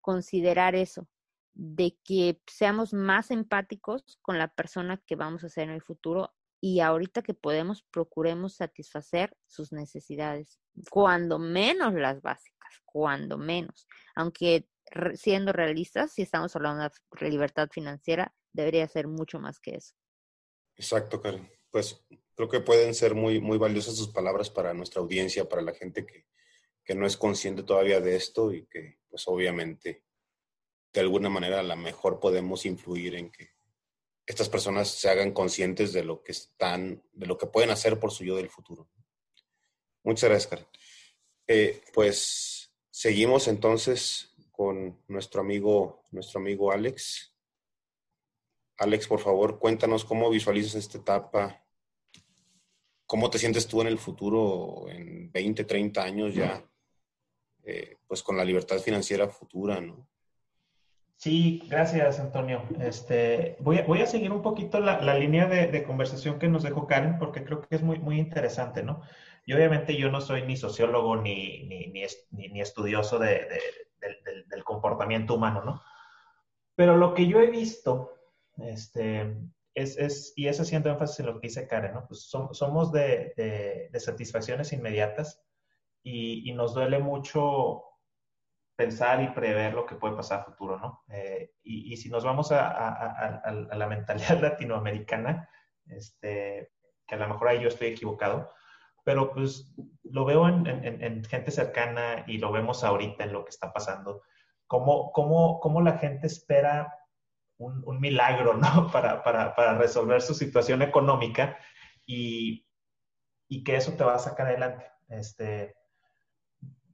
considerar 0.00 0.74
eso, 0.74 1.08
de 1.54 1.98
que 2.04 2.40
seamos 2.46 2.92
más 2.92 3.30
empáticos 3.30 4.18
con 4.22 4.38
la 4.38 4.48
persona 4.48 5.02
que 5.06 5.16
vamos 5.16 5.44
a 5.44 5.48
ser 5.48 5.64
en 5.64 5.74
el 5.74 5.82
futuro 5.82 6.32
y 6.62 6.80
ahorita 6.80 7.22
que 7.22 7.34
podemos, 7.34 7.82
procuremos 7.90 8.56
satisfacer 8.56 9.34
sus 9.46 9.72
necesidades, 9.72 10.60
cuando 10.90 11.38
menos 11.38 11.94
las 11.94 12.20
básicas, 12.20 12.80
cuando 12.84 13.38
menos. 13.38 13.86
Aunque 14.14 14.68
siendo 15.14 15.52
realistas, 15.52 16.12
si 16.12 16.22
estamos 16.22 16.54
hablando 16.56 16.90
de 17.20 17.30
libertad 17.30 17.68
financiera, 17.70 18.34
debería 18.52 18.86
ser 18.88 19.06
mucho 19.06 19.38
más 19.38 19.58
que 19.58 19.76
eso. 19.76 19.94
Exacto, 20.76 21.20
Karen. 21.20 21.48
Pues 21.70 22.02
creo 22.34 22.48
que 22.48 22.60
pueden 22.60 22.94
ser 22.94 23.14
muy, 23.14 23.40
muy 23.40 23.58
valiosas 23.58 23.96
sus 23.96 24.08
palabras 24.08 24.50
para 24.50 24.74
nuestra 24.74 25.00
audiencia, 25.00 25.48
para 25.48 25.62
la 25.62 25.72
gente 25.72 26.04
que, 26.04 26.26
que 26.84 26.94
no 26.94 27.06
es 27.06 27.16
consciente 27.16 27.62
todavía 27.62 28.00
de 28.00 28.16
esto 28.16 28.52
y 28.52 28.66
que 28.66 28.98
pues 29.08 29.26
obviamente 29.28 30.04
de 30.92 31.00
alguna 31.00 31.28
manera 31.28 31.60
a 31.60 31.62
lo 31.62 31.76
mejor 31.76 32.18
podemos 32.18 32.66
influir 32.66 33.14
en 33.14 33.30
que 33.30 33.50
estas 34.26 34.48
personas 34.48 34.88
se 34.88 35.08
hagan 35.08 35.32
conscientes 35.32 35.92
de 35.92 36.04
lo 36.04 36.22
que 36.22 36.32
están, 36.32 37.02
de 37.12 37.26
lo 37.26 37.36
que 37.36 37.46
pueden 37.46 37.70
hacer 37.70 37.98
por 37.98 38.12
su 38.12 38.24
yo 38.24 38.36
del 38.36 38.48
futuro. 38.48 38.88
Muchas 40.02 40.30
gracias, 40.30 40.50
Karen. 40.50 40.66
Eh, 41.46 41.82
pues 41.92 42.72
seguimos 42.90 43.48
entonces 43.48 44.29
con 44.60 44.94
nuestro 45.08 45.40
amigo, 45.40 46.02
nuestro 46.10 46.38
amigo 46.38 46.70
Alex. 46.70 47.34
Alex, 48.76 49.08
por 49.08 49.18
favor, 49.18 49.58
cuéntanos 49.58 50.04
cómo 50.04 50.28
visualizas 50.28 50.74
esta 50.74 50.98
etapa. 50.98 51.64
¿Cómo 53.06 53.30
te 53.30 53.38
sientes 53.38 53.66
tú 53.66 53.80
en 53.80 53.86
el 53.86 53.96
futuro, 53.96 54.84
en 54.90 55.32
20, 55.32 55.64
30 55.64 56.02
años 56.02 56.34
ya, 56.34 56.62
eh, 57.64 57.96
pues 58.06 58.22
con 58.22 58.36
la 58.36 58.44
libertad 58.44 58.76
financiera 58.80 59.30
futura, 59.30 59.80
¿no? 59.80 60.06
Sí, 61.16 61.62
gracias, 61.66 62.20
Antonio. 62.20 62.62
Este, 62.80 63.56
voy, 63.60 63.78
a, 63.78 63.84
voy 63.84 64.02
a 64.02 64.06
seguir 64.06 64.30
un 64.30 64.42
poquito 64.42 64.78
la, 64.78 65.00
la 65.00 65.18
línea 65.18 65.46
de, 65.46 65.82
conversación 65.84 66.38
que 66.38 66.48
nos 66.48 66.64
dejó 66.64 66.86
Karen, 66.86 67.18
porque 67.18 67.44
creo 67.44 67.62
que 67.62 67.76
es 67.76 67.82
muy, 67.82 67.98
muy 67.98 68.18
interesante, 68.18 68.82
¿no? 68.82 69.00
Y 69.46 69.54
obviamente 69.54 69.96
yo 69.96 70.10
no 70.10 70.20
soy 70.20 70.42
ni 70.42 70.58
sociólogo 70.58 71.16
ni, 71.16 71.62
ni, 71.62 71.90
ni, 72.30 72.60
estudioso 72.60 73.18
de, 73.18 73.48
del, 74.00 74.64
comportamiento 74.64 75.34
humano, 75.34 75.62
¿no? 75.64 75.82
Pero 76.74 76.96
lo 76.96 77.14
que 77.14 77.26
yo 77.26 77.40
he 77.40 77.50
visto, 77.50 78.14
este, 78.56 79.36
es, 79.74 79.96
es, 79.98 80.32
y 80.36 80.48
es 80.48 80.60
haciendo 80.60 80.90
énfasis 80.90 81.20
en 81.20 81.26
lo 81.26 81.34
que 81.40 81.48
dice 81.48 81.66
Karen, 81.66 81.94
¿no? 81.94 82.06
Pues 82.06 82.22
somos 82.22 82.92
de, 82.92 83.32
de, 83.90 84.00
satisfacciones 84.00 84.72
inmediatas 84.72 85.42
y, 86.02 86.48
y 86.48 86.54
nos 86.54 86.74
duele 86.74 86.98
mucho 86.98 87.84
pensar 88.76 89.22
y 89.22 89.28
prever 89.28 89.74
lo 89.74 89.84
que 89.84 89.96
puede 89.96 90.16
pasar 90.16 90.40
a 90.40 90.44
futuro, 90.44 90.78
¿no? 90.78 91.04
Eh, 91.08 91.52
y, 91.62 91.92
y, 91.92 91.96
si 91.98 92.08
nos 92.08 92.24
vamos 92.24 92.50
a, 92.50 92.66
a, 92.66 92.88
a, 92.88 93.40
a, 93.44 93.76
la 93.76 93.86
mentalidad 93.86 94.40
latinoamericana, 94.40 95.48
este, 95.86 96.72
que 97.06 97.14
a 97.14 97.18
lo 97.18 97.28
mejor 97.28 97.48
ahí 97.48 97.60
yo 97.60 97.68
estoy 97.68 97.88
equivocado, 97.88 98.50
pero 99.10 99.32
pues 99.32 99.74
lo 100.04 100.24
veo 100.24 100.46
en, 100.46 100.68
en, 100.68 101.02
en, 101.02 101.24
gente 101.24 101.50
cercana 101.50 102.24
y 102.28 102.38
lo 102.38 102.52
vemos 102.52 102.84
ahorita 102.84 103.24
en 103.24 103.32
lo 103.32 103.42
que 103.42 103.50
está 103.50 103.72
pasando, 103.72 104.22
cómo, 104.68 105.10
cómo, 105.10 105.58
cómo 105.58 105.80
la 105.80 105.98
gente 105.98 106.28
espera 106.28 106.96
un, 107.58 107.82
un 107.84 107.98
milagro, 107.98 108.54
¿no? 108.54 108.88
Para, 108.92 109.24
para, 109.24 109.56
para, 109.56 109.76
resolver 109.76 110.22
su 110.22 110.34
situación 110.34 110.80
económica 110.82 111.58
y, 112.06 112.68
y 113.48 113.64
que 113.64 113.74
eso 113.74 113.94
te 113.94 114.04
va 114.04 114.14
a 114.14 114.20
sacar 114.20 114.46
adelante. 114.46 114.86
Este, 115.08 115.74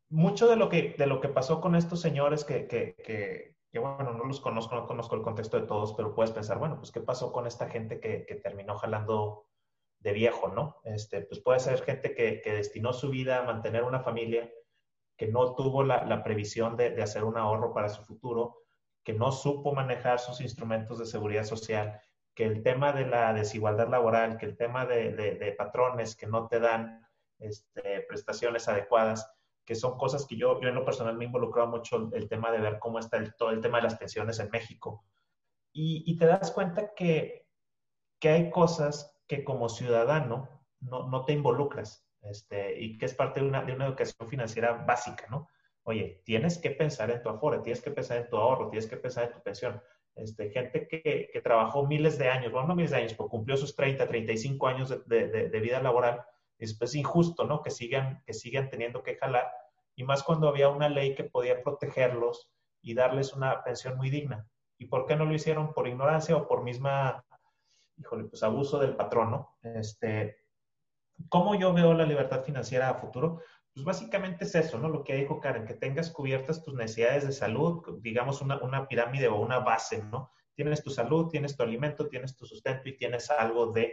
mucho 0.09 0.49
de 0.49 0.57
lo 0.57 0.71
que, 0.71 0.95
de 0.97 1.07
lo 1.07 1.21
que 1.21 1.29
pasó 1.29 1.61
con 1.61 1.77
estos 1.77 2.01
señores 2.01 2.47
que, 2.47 2.67
que, 2.67 2.95
que, 3.05 3.57
que, 3.71 3.79
bueno, 3.79 4.15
no 4.15 4.25
los 4.25 4.41
conozco, 4.41 4.75
no 4.75 4.87
conozco 4.87 5.17
el 5.17 5.23
contexto 5.23 5.61
de 5.61 5.67
todos, 5.67 5.93
pero 5.93 6.15
puedes 6.15 6.33
pensar, 6.33 6.59
bueno, 6.59 6.79
pues 6.79 6.93
qué 6.93 7.03
pasó 7.03 7.31
con 7.31 7.47
esta 7.47 7.69
gente 7.69 8.01
que, 8.01 8.25
que 8.25 8.37
terminó 8.37 8.75
jalando 8.77 9.46
de 10.07 10.13
viejo, 10.13 10.47
¿no? 10.47 10.77
Este, 10.85 11.23
pues 11.23 11.41
puede 11.41 11.59
ser 11.59 11.83
gente 11.83 12.15
que, 12.15 12.41
destinó 12.45 12.93
su 12.93 13.11
vida 13.11 13.41
a 13.41 13.43
mantener 13.43 13.83
una 13.83 13.99
familia, 13.99 14.49
que 15.17 15.27
no 15.27 15.57
tuvo 15.57 15.83
la, 15.83 16.23
previsión 16.23 16.77
de, 16.77 17.03
hacer 17.03 17.25
un 17.25 17.37
ahorro 17.37 17.75
para 17.75 17.89
su 17.89 18.05
futuro, 18.05 18.63
que 19.03 19.15
no 19.15 19.33
supo 19.33 19.75
manejar 19.75 20.21
sus 20.21 20.41
instrumentos 20.41 21.01
de 21.01 21.07
seguridad 21.07 21.43
social, 21.43 22.01
que 22.37 22.45
el 22.45 22.63
tema 22.63 22.93
de 22.93 23.05
la 23.05 23.33
desigualdad 23.33 23.89
laboral, 23.89 24.37
que 24.37 24.47
el 24.47 24.57
tema 24.57 24.87
de, 24.87 25.55
patrones 25.59 26.15
que 26.15 26.29
no 26.29 26.47
te 26.47 26.61
dan 26.61 27.05
este, 27.41 28.03
prestaciones 28.09 28.69
adecuadas, 28.69 29.29
que 29.65 29.75
son 29.75 29.99
cosas 29.99 30.25
que 30.25 30.37
yo, 30.37 30.61
yo 30.61 30.69
en 30.69 30.77
lo 30.77 30.85
personal 30.85 31.17
me 31.17 31.25
he 31.25 31.27
involucrado 31.27 31.69
mucho 31.69 31.97
el, 31.97 32.15
el 32.15 32.29
tema 32.29 32.53
de 32.53 32.61
ver 32.61 32.79
cómo 32.79 33.01
está 33.01 33.17
el, 33.17 33.35
todo 33.35 33.51
el 33.51 33.61
tema 33.61 33.79
de 33.79 33.85
las 33.85 33.97
pensiones 33.97 34.39
en 34.39 34.51
México. 34.51 35.05
Y, 35.73 36.05
y 36.07 36.17
te 36.17 36.27
das 36.27 36.53
cuenta 36.53 36.95
que, 36.95 37.49
que, 38.21 38.29
hay 38.29 38.51
cosas 38.51 39.16
que 39.27 39.45
como 39.45 39.69
ciudadano 39.69 40.49
no, 40.81 41.09
no 41.09 41.25
te 41.25 41.33
involucras 41.33 42.07
este, 42.23 42.81
y 42.81 42.99
que 42.99 43.07
es 43.07 43.15
parte 43.15 43.41
de 43.41 43.47
una, 43.47 43.63
de 43.63 43.73
una, 43.73 43.87
educación 43.87 44.29
financiera 44.29 44.73
básica, 44.73 45.27
¿no? 45.31 45.49
Oye, 45.85 46.23
tienes 46.25 46.59
que 46.59 46.71
pensar 46.71 47.11
en 47.11 47.23
tu 47.23 47.29
aforo, 47.29 47.63
tienes 47.63 47.81
que 47.81 47.93
pensar 47.93 48.19
en 48.19 48.29
tu 48.29 48.37
ahorro, 48.37 48.69
tienes 48.69 48.89
que 48.89 48.97
pensar 48.97 49.25
en 49.25 49.33
tu 49.33 49.43
pensión. 49.43 49.81
Este, 50.17 50.51
gente 50.51 50.89
que, 50.89 51.31
que 51.33 51.41
trabajó 51.41 51.87
miles 51.87 52.19
de 52.19 52.29
años, 52.29 52.51
bueno, 52.51 52.69
no 52.69 52.75
miles 52.75 52.91
de 52.91 52.97
años, 52.97 53.15
pero 53.15 53.29
cumplió 53.29 53.57
sus 53.57 53.77
30, 53.77 54.09
35 54.09 54.67
años 54.67 54.89
de, 55.07 55.29
de, 55.29 55.49
de 55.49 55.61
vida 55.61 55.81
laboral, 55.81 56.25
es 56.59 56.77
pues, 56.77 56.95
injusto, 56.95 57.45
¿no? 57.45 57.63
Que 57.63 57.71
sigan, 57.71 58.23
que 58.27 58.35
sigan 58.35 58.69
teniendo 58.71 59.03
que 59.03 59.17
jalar, 59.17 59.53
y 59.95 60.05
más 60.05 60.23
cuando 60.23 60.49
había 60.49 60.69
una 60.69 60.89
ley 60.89 61.15
que 61.15 61.25
podía 61.25 61.63
protegerlos 61.63 62.51
y 62.83 62.95
darles 62.95 63.33
una 63.33 63.63
pensión 63.63 63.97
muy 63.97 64.11
digna. 64.11 64.47
¿Y 64.79 64.87
por 64.87 65.07
qué 65.07 65.17
no 65.17 65.25
lo 65.25 65.35
hicieron? 65.35 65.73
¿Por 65.73 65.89
ignorancia 65.89 66.37
o 66.37 66.47
por 66.47 66.63
misma, 66.63 67.25
híjole, 67.97 68.25
pues 68.25 68.43
abuso 68.43 68.79
del 68.79 68.97
patrón, 68.97 69.31
¿no? 69.31 69.57
Este, 69.63 70.39
¿Cómo 71.29 71.55
yo 71.55 71.73
veo 71.73 71.95
la 71.95 72.05
libertad 72.05 72.45
financiera 72.45 72.91
a 72.91 72.95
futuro? 72.95 73.41
Pues 73.73 73.85
básicamente 73.85 74.45
es 74.45 74.55
eso, 74.55 74.79
¿no? 74.79 74.89
Lo 74.89 75.05
que 75.05 75.15
dijo 75.15 75.41
Karen, 75.41 75.67
que 75.67 75.75
tengas 75.75 76.11
cubiertas 76.11 76.63
tus 76.63 76.75
necesidades 76.75 77.27
de 77.27 77.33
salud, 77.33 77.83
digamos 78.01 78.41
una, 78.41 78.59
una 78.63 78.87
pirámide 78.89 79.29
o 79.29 79.37
una 79.37 79.59
base, 79.59 80.03
¿no? 80.03 80.31
Tienes 80.55 80.83
tu 80.83 80.91
salud, 80.91 81.29
tienes 81.29 81.57
tu 81.57 81.63
alimento, 81.63 82.09
tienes 82.09 82.37
tu 82.37 82.47
sustento 82.47 82.89
y 82.89 82.97
tienes 82.97 83.31
algo 83.31 83.73
de 83.73 83.93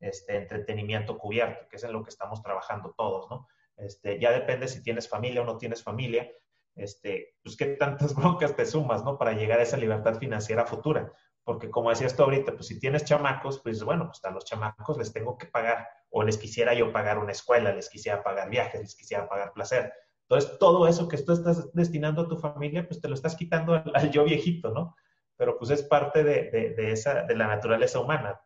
este, 0.00 0.36
entretenimiento 0.36 1.18
cubierto, 1.18 1.68
que 1.68 1.76
es 1.76 1.84
en 1.84 1.92
lo 1.92 2.02
que 2.02 2.10
estamos 2.10 2.42
trabajando 2.42 2.94
todos, 2.96 3.28
¿no? 3.30 3.46
Este, 3.76 4.18
ya 4.18 4.32
depende 4.32 4.68
si 4.68 4.82
tienes 4.82 5.08
familia 5.08 5.42
o 5.42 5.44
no 5.44 5.58
tienes 5.58 5.82
familia, 5.82 6.30
este, 6.74 7.36
pues 7.42 7.56
qué 7.56 7.66
tantas 7.66 8.14
broncas 8.16 8.56
te 8.56 8.64
sumas, 8.64 9.04
¿no? 9.04 9.18
Para 9.18 9.32
llegar 9.32 9.60
a 9.60 9.64
esa 9.64 9.76
libertad 9.76 10.18
financiera 10.18 10.64
futura. 10.66 11.12
Porque 11.48 11.70
como 11.70 11.88
decías 11.88 12.14
tú 12.14 12.24
ahorita, 12.24 12.52
pues 12.52 12.66
si 12.66 12.78
tienes 12.78 13.06
chamacos, 13.06 13.60
pues 13.60 13.82
bueno, 13.82 14.04
pues 14.08 14.22
a 14.22 14.30
los 14.30 14.44
chamacos 14.44 14.98
les 14.98 15.14
tengo 15.14 15.38
que 15.38 15.46
pagar, 15.46 15.88
o 16.10 16.22
les 16.22 16.36
quisiera 16.36 16.74
yo 16.74 16.92
pagar 16.92 17.16
una 17.16 17.32
escuela, 17.32 17.72
les 17.72 17.88
quisiera 17.88 18.22
pagar 18.22 18.50
viajes, 18.50 18.82
les 18.82 18.94
quisiera 18.94 19.26
pagar 19.26 19.54
placer. 19.54 19.90
Entonces, 20.28 20.58
todo 20.58 20.86
eso 20.86 21.08
que 21.08 21.16
tú 21.16 21.32
estás 21.32 21.72
destinando 21.72 22.20
a 22.20 22.28
tu 22.28 22.36
familia, 22.36 22.86
pues 22.86 23.00
te 23.00 23.08
lo 23.08 23.14
estás 23.14 23.34
quitando 23.34 23.82
al, 23.94 24.10
yo 24.10 24.24
viejito, 24.24 24.72
¿no? 24.72 24.94
Pero 25.38 25.56
pues 25.56 25.70
es 25.70 25.82
parte 25.82 26.22
de, 26.22 26.50
de, 26.76 26.92
esa, 26.92 27.22
de 27.22 27.34
la 27.34 27.46
naturaleza 27.46 27.98
humana 27.98 28.38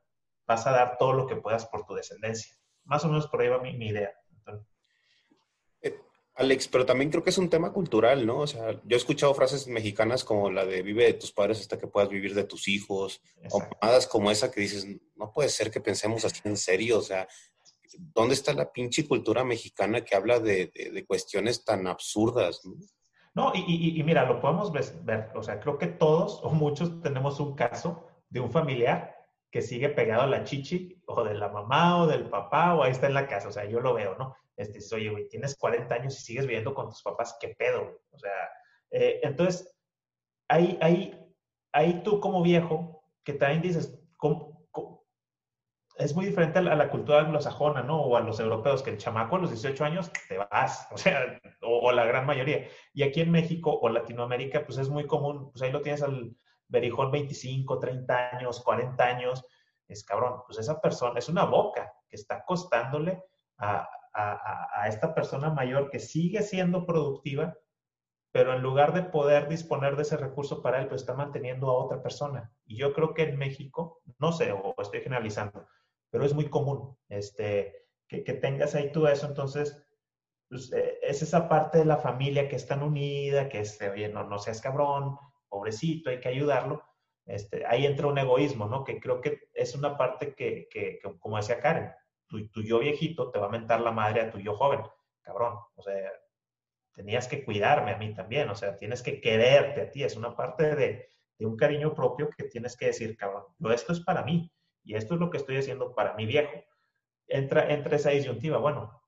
vas 0.47 0.65
a 0.69 0.71
dar 0.71 0.97
todo 0.97 1.13
lo 1.13 1.27
que 1.27 1.35
puedas 1.35 1.67
por 1.67 1.85
tu 1.85 1.95
descendencia. 1.95 2.55
Más 2.85 3.05
o 3.05 3.09
menos 3.09 3.27
por 3.27 3.41
ahí 3.41 3.49
va 3.49 3.59
mi, 3.59 3.89
idea. 3.89 4.13
Alex, 6.35 6.69
pero 6.69 6.87
también 6.87 7.11
creo 7.11 7.23
que 7.23 7.31
es 7.31 7.39
un 7.39 7.51
tema 7.51 7.73
cultural, 7.73 8.27
¿no? 8.27 8.39
O 8.39 8.47
sea, 8.47 8.73
yo 8.73 8.97
he 8.97 8.97
escuchado 8.97 9.35
frases 9.35 9.67
mexicanas 9.69 10.25
como 10.25 10.51
la 10.51 10.65
de 10.65 10.83
vive 10.83 11.05
de 11.05 11.15
tus 11.15 11.33
padres 11.33 11.61
hasta 11.61 11.79
que 11.79 11.87
puedas 11.87 12.09
vivir 12.09 12.35
de 12.35 12.45
tus 12.45 12.69
hijos, 12.69 13.21
Exacto. 13.43 13.57
o 13.57 13.79
mamadas 13.81 14.07
como 14.07 14.31
esa 14.31 14.51
que 14.51 14.61
dices, 14.63 14.87
no 15.17 15.31
puede 15.31 15.51
ser 15.51 15.71
que 15.71 15.81
pensemos 15.81 16.25
así 16.25 16.41
en 16.45 16.57
serio, 16.57 16.99
o 16.99 17.03
sea, 17.03 17.29
¿dónde 17.99 18.35
está 18.35 18.55
la 18.55 18.73
pinche 18.73 19.07
cultura 19.07 19.45
mexicana 19.45 20.03
que 20.03 20.17
habla 20.17 20.41
de, 20.41 20.73
de, 20.75 20.91
de 20.91 21.05
cuestiones 21.05 21.65
tan 21.65 21.87
absurdas? 21.87 22.63
¿no? 22.65 22.77
No, 23.35 23.53
y, 23.55 23.61
y, 23.67 24.01
y, 24.01 24.03
mira, 24.03 24.27
lo 24.27 24.41
podemos 24.41 24.71
ver, 24.73 25.31
o 25.35 25.43
sea, 25.43 25.59
creo 25.59 25.79
que 25.79 25.87
todos 25.87 26.41
o 26.43 26.51
muchos 26.51 27.01
tenemos 27.01 27.41
un 27.41 27.55
caso 27.55 28.07
de 28.29 28.41
un 28.41 28.51
familiar 28.51 29.17
que 29.53 29.61
sigue 29.61 29.91
pegado 29.91 30.23
a 30.23 30.27
la 30.27 30.45
chichi 30.45 31.03
o 31.05 31.23
de 31.23 31.35
la 31.35 31.51
mamá 31.51 32.03
o 32.03 32.07
del 32.07 32.29
papá 32.31 32.75
o 32.75 32.83
ahí 32.83 32.91
está 32.91 33.07
en 33.07 33.15
la 33.15 33.29
casa, 33.29 33.49
o 33.49 33.53
sea, 33.53 33.67
yo 33.67 33.81
lo 33.81 33.93
veo, 33.93 34.17
¿no? 34.19 34.35
Este, 34.57 34.81
oye, 34.95 35.11
güey, 35.11 35.29
tienes 35.29 35.57
40 35.57 35.95
años 35.95 36.19
y 36.19 36.23
sigues 36.23 36.47
viviendo 36.47 36.73
con 36.73 36.89
tus 36.89 37.03
papás, 37.03 37.37
¿qué 37.39 37.49
pedo? 37.49 37.85
Güey? 37.85 37.97
O 38.13 38.19
sea, 38.19 38.33
eh, 38.91 39.21
entonces, 39.23 39.77
ahí, 40.49 40.79
ahí, 40.81 41.23
ahí 41.73 42.03
tú 42.03 42.19
como 42.19 42.43
viejo, 42.43 43.05
que 43.25 43.35
también 43.35 43.61
dices, 43.61 44.03
¿cómo, 44.17 44.67
cómo? 44.71 45.05
es 45.97 46.15
muy 46.15 46.25
diferente 46.25 46.59
a 46.59 46.63
la, 46.63 46.73
a 46.73 46.77
la, 46.77 46.89
cultura 46.89 47.21
anglosajona, 47.21 47.83
¿no? 47.83 48.01
O 48.01 48.17
a 48.17 48.21
los 48.21 48.41
europeos, 48.41 48.83
que 48.83 48.91
el 48.91 48.99
chamaco 48.99 49.37
a 49.37 49.41
los 49.41 49.51
18 49.51 49.85
años 49.85 50.11
te 50.29 50.39
vas, 50.39 50.89
o 50.93 50.97
sea, 50.97 51.39
o, 51.61 51.89
o 51.89 51.93
la 51.93 52.07
gran 52.07 52.25
mayoría. 52.25 52.69
Y 52.95 53.03
aquí 53.03 53.21
en 53.21 53.31
México 53.31 53.79
o 53.83 53.91
Latinoamérica, 53.91 54.65
pues 54.65 54.79
es 54.79 54.89
muy 54.89 55.07
común, 55.07 55.53
pues 55.53 55.61
ahí 55.61 55.71
lo 55.71 55.83
tienes 55.83 56.03
al 56.03 56.35
Berijón 56.73 57.13
25, 57.13 57.79
30 57.79 58.31
años, 58.31 58.61
40 58.63 59.05
años, 59.05 59.45
es 59.87 60.03
cabrón, 60.05 60.41
pues 60.47 60.59
esa 60.59 60.81
persona 60.81 61.19
es 61.19 61.29
una 61.29 61.45
boca 61.45 61.93
que 62.09 62.17
está 62.17 62.45
costándole 62.45 63.23
a, 63.59 63.87
a, 64.15 64.83
a, 64.83 64.89
esta 64.89 65.15
persona 65.15 65.51
mayor 65.51 65.91
que 65.91 65.99
sigue 65.99 66.43
siendo 66.43 66.87
productiva, 66.87 67.55
pero 68.33 68.55
en 68.55 68.63
lugar 68.63 68.95
de 68.95 69.03
poder 69.03 69.49
disponer 69.49 69.97
de 69.97 70.03
ese 70.03 70.17
recurso 70.17 70.63
para 70.63 70.81
él, 70.81 70.89
pues 70.89 71.03
está 71.03 71.13
manteniendo 71.13 71.71
a 71.71 71.85
otra 71.85 72.03
persona. 72.03 72.51
Y 72.65 72.79
yo 72.79 72.95
creo 72.95 73.13
que 73.13 73.25
en 73.25 73.37
México, 73.37 74.01
no 74.19 74.33
sé, 74.33 74.51
o 74.53 74.75
estoy 74.81 75.03
generalizando, 75.03 75.67
pero 76.11 76.25
es 76.25 76.33
muy 76.33 76.49
común 76.49 76.97
este, 77.11 77.87
que, 78.09 78.25
que 78.25 78.33
tengas 78.33 78.75
ahí 78.75 78.91
tú 78.91 79.07
eso, 79.07 79.27
entonces 79.27 79.87
pues, 80.49 80.73
eh, 80.73 80.99
es 81.03 81.21
esa 81.23 81.49
parte 81.49 81.79
de 81.79 81.85
la 81.85 81.99
familia 81.99 82.49
que 82.49 82.57
está 82.57 82.77
unida, 82.77 83.51
que 83.51 83.61
es, 83.61 83.79
oye, 83.83 84.09
no, 84.09 84.25
no 84.25 84.39
seas 84.39 84.61
cabrón, 84.63 85.19
pobrecito, 85.53 86.09
hay 86.09 86.19
que 86.19 86.31
ayudarlo. 86.31 86.83
Este, 87.27 87.67
ahí 87.67 87.85
entra 87.85 88.07
un 88.07 88.19
egoísmo, 88.19 88.67
¿no? 88.67 88.83
Que 88.85 88.99
creo 88.99 89.21
que 89.21 89.49
es 89.53 89.77
una 89.77 89.99
parte 89.99 90.35
que, 90.35 90.67
que, 90.71 90.99
como 91.21 91.37
decía 91.37 91.61
Karen, 91.61 91.93
tu, 92.27 92.63
yo 92.63 92.79
viejito 92.79 93.31
te 93.31 93.39
va 93.39 93.47
a 93.47 93.51
mentar 93.51 93.83
la 93.83 93.93
madre 93.93 94.23
a 94.23 94.31
tu 94.31 94.39
yo 94.39 94.57
joven. 94.57 94.81
Cabrón, 95.21 95.59
o 95.77 95.83
sea, 95.83 96.11
tenías 96.95 97.29
que 97.29 97.45
cuidarme 97.45 97.93
a 97.93 97.99
mí 97.99 98.15
también, 98.15 98.49
o 98.49 98.55
sea, 98.55 98.75
tienes 98.77 99.03
que 99.03 99.21
quererte 99.21 99.83
a 99.83 99.91
ti, 99.91 100.03
es 100.03 100.17
una 100.17 100.35
parte 100.35 100.75
de, 100.75 101.11
de 101.39 101.47
un 101.47 101.57
cariño 101.57 101.95
propio 101.95 102.31
que 102.31 102.45
tienes 102.45 102.77
que 102.77 102.87
decir, 102.87 103.17
cabrón, 103.17 103.45
esto 103.73 103.93
es 103.93 104.01
para 104.01 104.25
mí 104.25 104.51
y 104.83 104.95
esto 104.95 105.15
es 105.15 105.21
lo 105.21 105.31
que 105.31 105.37
estoy 105.37 105.59
haciendo 105.59 105.95
para 105.95 106.15
mi 106.15 106.25
viejo. 106.25 106.65
Entra, 107.29 107.73
entra 107.73 107.97
esa 107.97 108.11
disyuntiva, 108.11 108.59
bueno, 108.59 109.03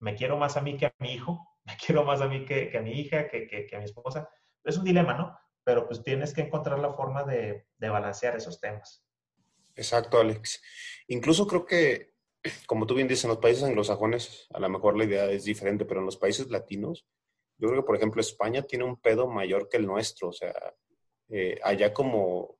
me 0.00 0.16
quiero 0.16 0.36
más 0.36 0.56
a 0.56 0.60
mí 0.60 0.76
que 0.76 0.86
a 0.86 0.94
mi 0.98 1.14
hijo, 1.14 1.48
me 1.64 1.76
quiero 1.76 2.04
más 2.04 2.20
a 2.20 2.26
mí 2.26 2.44
que, 2.44 2.68
que 2.68 2.78
a 2.78 2.82
mi 2.82 2.92
hija, 2.92 3.28
que, 3.28 3.46
que, 3.46 3.64
que 3.66 3.76
a 3.76 3.78
mi 3.78 3.84
esposa, 3.84 4.28
es 4.64 4.76
un 4.76 4.84
dilema, 4.84 5.14
¿no? 5.14 5.38
Pero 5.64 5.86
pues 5.86 6.02
tienes 6.02 6.34
que 6.34 6.42
encontrar 6.42 6.78
la 6.78 6.92
forma 6.92 7.24
de, 7.24 7.66
de 7.78 7.88
balancear 7.88 8.36
esos 8.36 8.60
temas. 8.60 9.04
Exacto, 9.76 10.20
Alex. 10.20 10.62
Incluso 11.08 11.46
creo 11.46 11.64
que, 11.66 12.14
como 12.66 12.86
tú 12.86 12.94
bien 12.94 13.08
dices, 13.08 13.24
en 13.24 13.30
los 13.30 13.38
países 13.38 13.64
anglosajones 13.64 14.46
a 14.52 14.60
lo 14.60 14.68
mejor 14.68 14.96
la 14.96 15.04
idea 15.04 15.30
es 15.30 15.44
diferente, 15.44 15.84
pero 15.84 16.00
en 16.00 16.06
los 16.06 16.16
países 16.16 16.50
latinos, 16.50 17.06
yo 17.58 17.68
creo 17.68 17.82
que, 17.82 17.86
por 17.86 17.96
ejemplo, 17.96 18.20
España 18.20 18.62
tiene 18.62 18.84
un 18.84 19.00
pedo 19.00 19.26
mayor 19.26 19.68
que 19.68 19.78
el 19.78 19.86
nuestro. 19.86 20.28
O 20.28 20.32
sea, 20.32 20.54
eh, 21.28 21.58
allá 21.62 21.92
como 21.92 22.58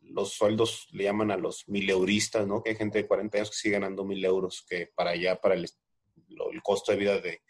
los 0.00 0.32
sueldos 0.32 0.88
le 0.92 1.04
llaman 1.04 1.30
a 1.30 1.36
los 1.36 1.68
mileuristas, 1.68 2.46
¿no? 2.46 2.62
Que 2.62 2.70
hay 2.70 2.76
gente 2.76 2.98
de 2.98 3.06
40 3.06 3.38
años 3.38 3.50
que 3.50 3.56
sigue 3.56 3.74
ganando 3.74 4.04
mil 4.04 4.24
euros, 4.24 4.64
que 4.68 4.92
para 4.94 5.10
allá, 5.10 5.40
para 5.40 5.54
el, 5.54 5.64
el 5.64 6.62
costo 6.62 6.92
de 6.92 6.98
vida 6.98 7.20
de, 7.20 7.42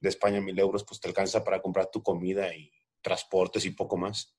de, 0.00 0.08
España, 0.08 0.40
mil 0.40 0.58
euros, 0.58 0.84
pues 0.84 1.00
te 1.00 1.08
alcanza 1.08 1.42
para 1.42 1.62
comprar 1.62 1.90
tu 1.90 2.02
comida 2.02 2.54
y 2.54 2.70
transportes 3.00 3.64
y 3.64 3.70
poco 3.70 3.96
más. 3.96 4.34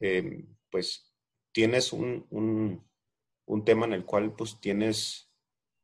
Eh, 0.00 0.44
pues 0.70 1.12
tienes 1.52 1.92
un, 1.92 2.26
un, 2.30 3.64
tema 3.64 3.86
en 3.86 3.92
el 3.92 4.04
cual 4.04 4.34
pues 4.34 4.60
tienes 4.60 5.28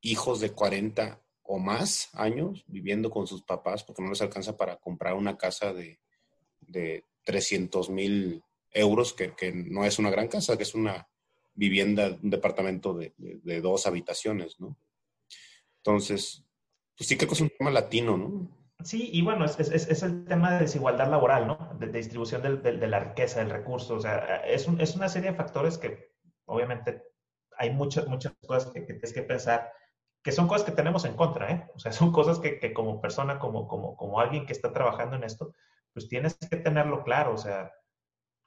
hijos 0.00 0.40
de 0.40 0.52
40 0.52 1.20
o 1.42 1.58
más 1.58 2.10
años 2.14 2.64
viviendo 2.68 3.10
con 3.10 3.26
sus 3.26 3.42
papás 3.42 3.82
porque 3.82 4.02
no 4.02 4.10
les 4.10 4.22
alcanza 4.22 4.56
para 4.56 4.76
comprar 4.76 5.14
una 5.14 5.36
casa 5.36 5.72
de, 5.72 6.00
de 6.60 7.04
300 7.24 7.90
mil 7.90 8.42
euros, 8.70 9.12
que, 9.14 9.34
que, 9.34 9.52
no 9.52 9.84
es 9.84 9.98
una 9.98 10.10
gran 10.10 10.28
casa, 10.28 10.56
que 10.56 10.64
es 10.64 10.74
una 10.74 11.08
vivienda, 11.54 12.18
un 12.22 12.30
departamento 12.30 12.94
de, 12.94 13.14
de, 13.16 13.60
dos 13.60 13.86
habitaciones, 13.86 14.58
¿no? 14.58 14.76
Entonces, 15.78 16.44
pues 16.96 17.08
sí 17.08 17.16
creo 17.16 17.28
que 17.28 17.34
es 17.34 17.40
un 17.40 17.52
tema 17.56 17.70
latino, 17.70 18.16
¿no? 18.16 18.63
Sí, 18.82 19.08
y 19.12 19.22
bueno, 19.22 19.44
es, 19.44 19.58
es, 19.58 19.70
es 19.70 20.02
el 20.02 20.24
tema 20.26 20.52
de 20.52 20.60
desigualdad 20.60 21.08
laboral, 21.08 21.46
¿no? 21.46 21.76
De, 21.78 21.86
distribución 21.88 22.42
de, 22.42 22.56
de, 22.56 22.86
la 22.86 23.00
riqueza, 23.00 23.40
del 23.40 23.50
recurso. 23.50 23.94
O 23.94 24.00
sea, 24.00 24.36
es, 24.44 24.66
un, 24.66 24.80
es 24.80 24.94
una 24.96 25.08
serie 25.08 25.30
de 25.30 25.36
factores 25.36 25.78
que 25.78 26.12
obviamente 26.46 27.02
hay 27.56 27.70
muchas, 27.70 28.06
muchas 28.08 28.34
cosas 28.46 28.72
que, 28.72 28.80
que, 28.80 28.94
tienes 28.94 29.12
que 29.12 29.22
pensar, 29.22 29.72
que 30.22 30.32
son 30.32 30.48
cosas 30.48 30.64
que 30.64 30.72
tenemos 30.72 31.04
en 31.04 31.14
contra, 31.14 31.50
¿eh? 31.50 31.70
O 31.74 31.78
sea, 31.78 31.92
son 31.92 32.12
cosas 32.12 32.40
que, 32.40 32.58
que 32.58 32.74
como 32.74 33.00
persona, 33.00 33.38
como, 33.38 33.68
como, 33.68 33.96
como 33.96 34.20
alguien 34.20 34.44
que 34.44 34.52
está 34.52 34.72
trabajando 34.72 35.16
en 35.16 35.24
esto, 35.24 35.54
pues 35.92 36.08
tienes 36.08 36.34
que 36.36 36.56
tenerlo 36.56 37.04
claro. 37.04 37.32
O 37.34 37.38
sea, 37.38 37.72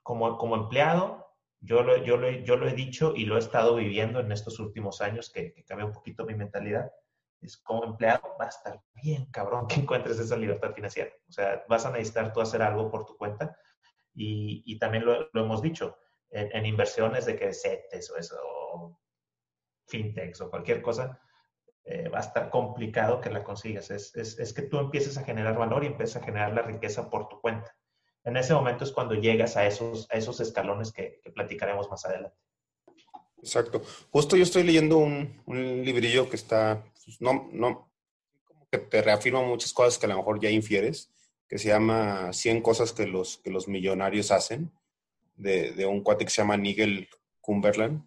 como, 0.04 0.38
como 0.38 0.56
empleado, 0.56 1.26
yo 1.62 1.84
lo, 1.84 1.98
yo, 2.04 2.18
lo, 2.18 2.30
yo 2.30 2.58
lo 2.58 2.68
he 2.68 2.74
dicho 2.74 3.14
y 3.16 3.26
lo 3.26 3.38
he 3.38 3.40
estado 3.40 3.76
viviendo 3.76 4.20
en 4.20 4.32
estos 4.32 4.60
últimos 4.60 5.02
años 5.02 5.32
que, 5.32 5.54
que 5.54 5.64
cambió 5.64 5.88
un 5.88 5.94
poquito 5.94 6.26
mi 6.26 6.36
mentalidad. 6.36 6.92
Es 7.42 7.58
como 7.58 7.84
empleado, 7.84 8.36
va 8.40 8.46
a 8.46 8.50
estar 8.50 8.82
bien 8.94 9.26
cabrón 9.32 9.68
que 9.68 9.80
encuentres 9.82 10.20
esa 10.20 10.36
libertad 10.36 10.74
financiera. 10.74 11.12
O 11.28 11.32
sea, 11.32 11.64
vas 11.70 11.86
a 11.86 11.92
necesitar 11.92 12.34
tú 12.34 12.42
hacer 12.42 12.62
algo 12.62 12.90
por 12.90 13.06
tu 13.06 13.16
cuenta. 13.18 13.58
Y, 14.14 14.64
y 14.66 14.80
también 14.80 15.06
lo, 15.06 15.30
lo, 15.32 15.44
hemos 15.44 15.62
dicho, 15.62 15.98
en, 16.32 16.66
inversiones 16.66 17.26
de 17.26 17.36
que 17.36 17.54
CETES 17.54 18.12
o 18.12 18.18
eso, 18.18 18.36
o 18.42 19.00
fintechs 19.88 20.42
o 20.42 20.50
cualquier 20.50 20.82
cosa, 20.82 21.22
eh, 21.86 22.10
va 22.10 22.18
a 22.18 22.22
estar 22.22 22.50
complicado 22.50 23.22
que 23.22 23.30
la 23.30 23.44
consigas. 23.44 23.92
Es, 23.92 24.16
es, 24.16 24.40
es, 24.40 24.54
que 24.54 24.64
tú 24.64 24.80
empieces 24.80 25.18
a 25.18 25.24
generar 25.24 25.58
valor 25.58 25.84
y 25.84 25.88
empieces 25.88 26.18
a 26.18 26.26
generar 26.26 26.54
la 26.54 26.64
riqueza 26.64 27.10
por 27.10 27.30
tu 27.30 27.40
cuenta 27.40 27.78
en 28.28 28.36
ese 28.36 28.54
momento 28.54 28.84
es 28.84 28.92
cuando 28.92 29.16
llegas 29.16 29.56
a 29.56 29.66
esos, 29.66 30.06
a 30.12 30.18
esos 30.18 30.42
escalones 30.42 30.92
que, 30.92 31.22
que 31.24 31.32
platicaremos 31.32 31.90
más 31.90 32.04
adelante. 32.06 32.36
Exacto. 33.38 33.82
Justo 34.12 34.36
yo 34.36 34.44
estoy 34.44 34.64
leyendo 34.64 34.98
un, 34.98 35.42
un 35.46 35.86
librillo 35.86 36.30
que 36.30 36.36
está, 36.36 36.84
pues, 37.08 37.22
no, 37.22 37.50
no, 37.54 37.90
como 38.44 38.68
que 38.70 38.80
te 38.80 39.02
reafirma 39.02 39.42
muchas 39.42 39.72
cosas 39.72 39.98
que 39.98 40.08
a 40.08 40.10
lo 40.10 40.18
mejor 40.18 40.42
ya 40.42 40.50
infieres, 40.50 41.10
que 41.48 41.58
se 41.58 41.70
llama 41.70 42.34
100 42.34 42.62
cosas 42.62 42.92
que 42.92 43.08
los, 43.08 43.38
que 43.38 43.50
los 43.50 43.70
millonarios 43.70 44.30
hacen, 44.30 44.74
de, 45.38 45.72
de 45.72 45.86
un 45.86 46.04
cuate 46.04 46.26
que 46.26 46.32
se 46.32 46.42
llama 46.42 46.58
Nigel 46.58 47.08
Cumberland, 47.40 48.04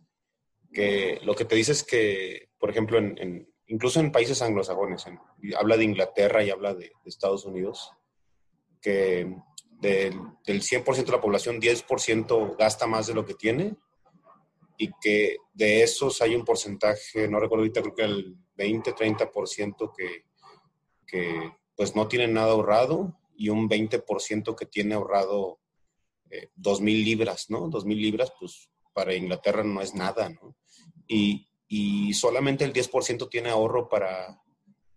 que 0.71 1.19
lo 1.23 1.35
que 1.35 1.47
te 1.47 1.55
dice 1.57 1.73
es 1.73 1.83
que, 1.83 2.51
por 2.59 2.69
ejemplo, 2.69 2.99
en, 2.99 3.17
en, 3.17 3.49
incluso 3.69 4.01
en 4.01 4.13
países 4.13 4.43
anglosajones, 4.43 5.07
en, 5.07 5.19
habla 5.57 5.79
de 5.79 5.85
Inglaterra 5.85 6.45
y 6.45 6.51
habla 6.51 6.75
de, 6.75 6.93
de 7.03 7.09
Estados 7.09 7.47
Unidos, 7.47 7.91
que 8.83 9.35
de, 9.81 10.15
del 10.45 10.61
100% 10.61 11.07
de 11.07 11.13
la 11.13 11.23
población, 11.23 11.59
10% 11.59 12.59
gasta 12.59 12.87
más 12.87 13.07
de 13.07 13.15
lo 13.15 13.25
que 13.25 13.33
tiene 13.33 13.77
y 14.77 14.91
que 15.01 15.39
de 15.55 15.83
esos 15.83 16.21
hay 16.21 16.35
un 16.35 16.45
porcentaje, 16.45 17.29
no 17.29 17.41
recuerdo 17.41 17.63
ahorita, 17.63 17.81
creo 17.81 17.95
que 17.95 18.03
el 18.03 18.37
20, 18.61 18.95
30% 18.95 19.93
que, 19.97 20.25
que 21.07 21.51
pues 21.75 21.97
no 21.97 22.09
tienen 22.09 22.35
nada 22.35 22.53
ahorrado 22.53 23.19
y 23.35 23.49
un 23.49 23.71
20% 23.71 24.55
que 24.55 24.67
tiene 24.67 24.95
ahorrado 24.95 25.61
eh, 26.29 26.49
2.000 26.59 27.05
libras, 27.05 27.49
¿no? 27.49 27.71
2.000 27.71 27.97
libras, 27.97 28.33
pues 28.39 28.69
para 28.93 29.15
Inglaterra 29.15 29.65
no 29.65 29.81
es 29.81 29.95
nada, 29.95 30.29
¿no? 30.29 30.57
Y, 31.09 31.49
y 31.69 32.13
solamente 32.13 32.65
el 32.65 32.75
10% 32.75 33.31
tiene 33.31 33.49
ahorro 33.49 33.89
para, 33.89 34.43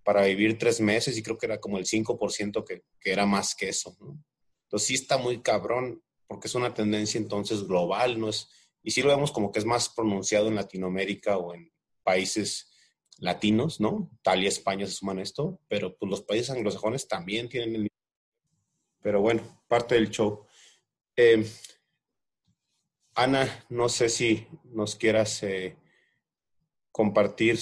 para 0.03 0.25
vivir 0.25 0.57
tres 0.57 0.81
meses 0.81 1.17
y 1.17 1.23
creo 1.23 1.37
que 1.37 1.45
era 1.45 1.61
como 1.61 1.77
el 1.77 1.85
5% 1.85 2.65
que, 2.65 2.83
que 2.99 3.11
era 3.13 3.25
más 3.25 3.55
que 3.55 3.69
eso, 3.69 3.95
¿no? 4.01 4.21
Entonces 4.63 4.87
sí 4.87 4.95
está 4.95 5.17
muy 5.17 5.41
cabrón, 5.41 6.03
porque 6.27 6.47
es 6.47 6.55
una 6.55 6.73
tendencia 6.73 7.17
entonces 7.17 7.65
global, 7.65 8.19
¿no 8.19 8.27
es? 8.27 8.49
Y 8.83 8.91
sí 8.91 9.01
lo 9.01 9.09
vemos 9.09 9.31
como 9.31 9.51
que 9.51 9.59
es 9.59 9.65
más 9.65 9.87
pronunciado 9.87 10.49
en 10.49 10.55
Latinoamérica 10.55 11.37
o 11.37 11.53
en 11.53 11.71
países 12.03 12.72
latinos, 13.19 13.79
¿no? 13.79 14.09
Italia, 14.19 14.49
España 14.49 14.85
se 14.85 14.93
suman 14.93 15.19
esto, 15.19 15.59
pero 15.67 15.95
pues 15.95 16.09
los 16.09 16.21
países 16.21 16.49
anglosajones 16.49 17.07
también 17.07 17.49
tienen 17.49 17.75
el 17.75 17.89
Pero 19.01 19.21
bueno, 19.21 19.63
parte 19.67 19.95
del 19.95 20.09
show. 20.09 20.45
Eh, 21.15 21.45
Ana, 23.15 23.65
no 23.69 23.89
sé 23.89 24.09
si 24.09 24.47
nos 24.65 24.95
quieras 24.95 25.43
eh, 25.43 25.77
compartir 26.91 27.59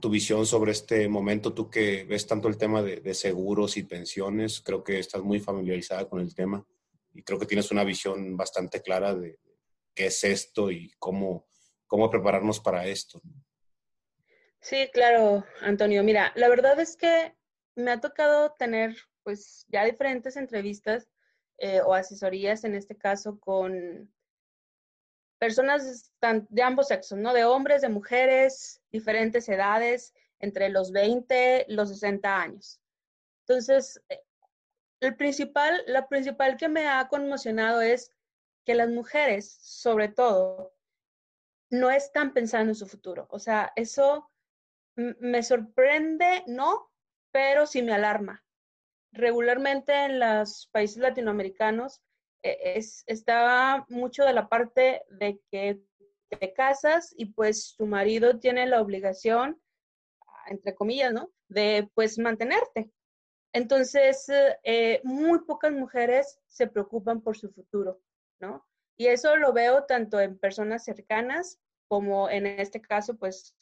tu 0.00 0.08
visión 0.08 0.46
sobre 0.46 0.72
este 0.72 1.08
momento, 1.08 1.52
tú 1.52 1.68
que 1.70 2.04
ves 2.04 2.26
tanto 2.26 2.48
el 2.48 2.56
tema 2.56 2.82
de, 2.82 3.00
de, 3.00 3.14
seguros 3.14 3.76
y 3.76 3.82
pensiones, 3.82 4.60
creo 4.60 4.82
que 4.82 4.98
estás 4.98 5.22
muy 5.22 5.40
familiarizada 5.40 6.08
con 6.08 6.20
el 6.20 6.34
tema 6.34 6.64
y 7.12 7.22
creo 7.22 7.38
que 7.38 7.46
tienes 7.46 7.70
una 7.70 7.84
visión 7.84 8.36
bastante 8.36 8.82
clara 8.82 9.14
de 9.14 9.38
qué 9.94 10.06
es 10.06 10.22
esto 10.24 10.70
y 10.70 10.92
cómo, 10.98 11.46
cómo 11.86 12.10
prepararnos 12.10 12.60
para 12.60 12.86
esto. 12.86 13.20
Sí, 14.68 14.90
claro, 14.92 15.44
Antonio. 15.60 16.02
Mira, 16.02 16.32
la 16.34 16.48
verdad 16.48 16.80
es 16.80 16.96
que 16.96 17.36
me 17.76 17.92
ha 17.92 18.00
tocado 18.00 18.50
tener 18.58 18.96
pues 19.22 19.64
ya 19.68 19.84
diferentes 19.84 20.36
entrevistas 20.36 21.08
eh, 21.58 21.80
o 21.82 21.94
asesorías 21.94 22.64
en 22.64 22.74
este 22.74 22.96
caso 22.96 23.38
con 23.38 24.12
personas 25.38 26.12
de 26.20 26.62
ambos 26.64 26.88
sexos, 26.88 27.16
¿no? 27.16 27.32
De 27.32 27.44
hombres, 27.44 27.80
de 27.80 27.90
mujeres, 27.90 28.82
diferentes 28.90 29.48
edades, 29.48 30.12
entre 30.40 30.68
los 30.68 30.90
20 30.90 31.66
y 31.68 31.72
los 31.72 31.90
60 31.90 32.36
años. 32.36 32.80
Entonces, 33.46 34.02
eh, 34.08 34.20
el 34.98 35.14
principal, 35.14 35.80
la 35.86 36.08
principal 36.08 36.56
que 36.56 36.68
me 36.68 36.88
ha 36.88 37.06
conmocionado 37.06 37.82
es 37.82 38.10
que 38.64 38.74
las 38.74 38.88
mujeres, 38.88 39.48
sobre 39.60 40.08
todo, 40.08 40.74
no 41.70 41.88
están 41.88 42.32
pensando 42.32 42.72
en 42.72 42.74
su 42.74 42.88
futuro. 42.88 43.28
O 43.30 43.38
sea, 43.38 43.72
eso 43.76 44.28
me 44.96 45.42
sorprende, 45.42 46.42
no, 46.46 46.90
pero 47.30 47.66
sí 47.66 47.82
me 47.82 47.92
alarma. 47.92 48.44
Regularmente 49.12 49.92
en 49.92 50.18
los 50.18 50.68
países 50.72 50.98
latinoamericanos 50.98 52.02
e, 52.42 52.76
es, 52.76 53.04
estaba 53.06 53.86
mucho 53.88 54.24
de 54.24 54.32
la 54.32 54.48
parte 54.48 55.02
de 55.08 55.40
que 55.50 55.80
te 56.28 56.52
casas 56.52 57.14
y 57.16 57.26
pues 57.26 57.74
tu 57.76 57.86
marido 57.86 58.38
tiene 58.38 58.66
la 58.66 58.80
obligación, 58.80 59.60
entre 60.46 60.74
comillas, 60.74 61.12
¿no? 61.12 61.30
De 61.48 61.88
pues 61.94 62.18
mantenerte. 62.18 62.90
Entonces, 63.52 64.26
eh, 64.64 65.00
muy 65.04 65.40
pocas 65.44 65.72
mujeres 65.72 66.40
se 66.46 66.66
preocupan 66.66 67.22
por 67.22 67.36
su 67.36 67.50
futuro, 67.50 68.00
¿no? 68.40 68.66
Y 68.98 69.06
eso 69.06 69.36
lo 69.36 69.52
veo 69.52 69.84
tanto 69.84 70.20
en 70.20 70.38
personas 70.38 70.84
cercanas 70.84 71.60
como 71.88 72.28
en 72.28 72.46
este 72.46 72.80
caso, 72.80 73.16
pues 73.16 73.54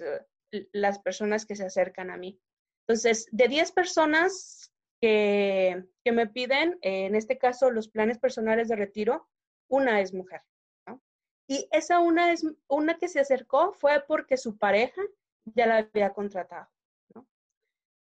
las 0.72 0.98
personas 0.98 1.46
que 1.46 1.56
se 1.56 1.64
acercan 1.64 2.10
a 2.10 2.16
mí. 2.16 2.40
Entonces, 2.86 3.26
de 3.30 3.48
10 3.48 3.72
personas 3.72 4.72
que, 5.00 5.84
que 6.04 6.12
me 6.12 6.26
piden, 6.26 6.78
eh, 6.82 7.06
en 7.06 7.14
este 7.14 7.38
caso, 7.38 7.70
los 7.70 7.88
planes 7.88 8.18
personales 8.18 8.68
de 8.68 8.76
retiro, 8.76 9.28
una 9.68 10.00
es 10.00 10.12
mujer. 10.12 10.42
¿no? 10.86 11.02
Y 11.48 11.68
esa 11.72 12.00
una, 12.00 12.32
es, 12.32 12.46
una 12.68 12.98
que 12.98 13.08
se 13.08 13.20
acercó 13.20 13.72
fue 13.72 14.04
porque 14.06 14.36
su 14.36 14.58
pareja 14.58 15.02
ya 15.44 15.66
la 15.66 15.78
había 15.78 16.12
contratado. 16.12 16.68
¿no? 17.14 17.26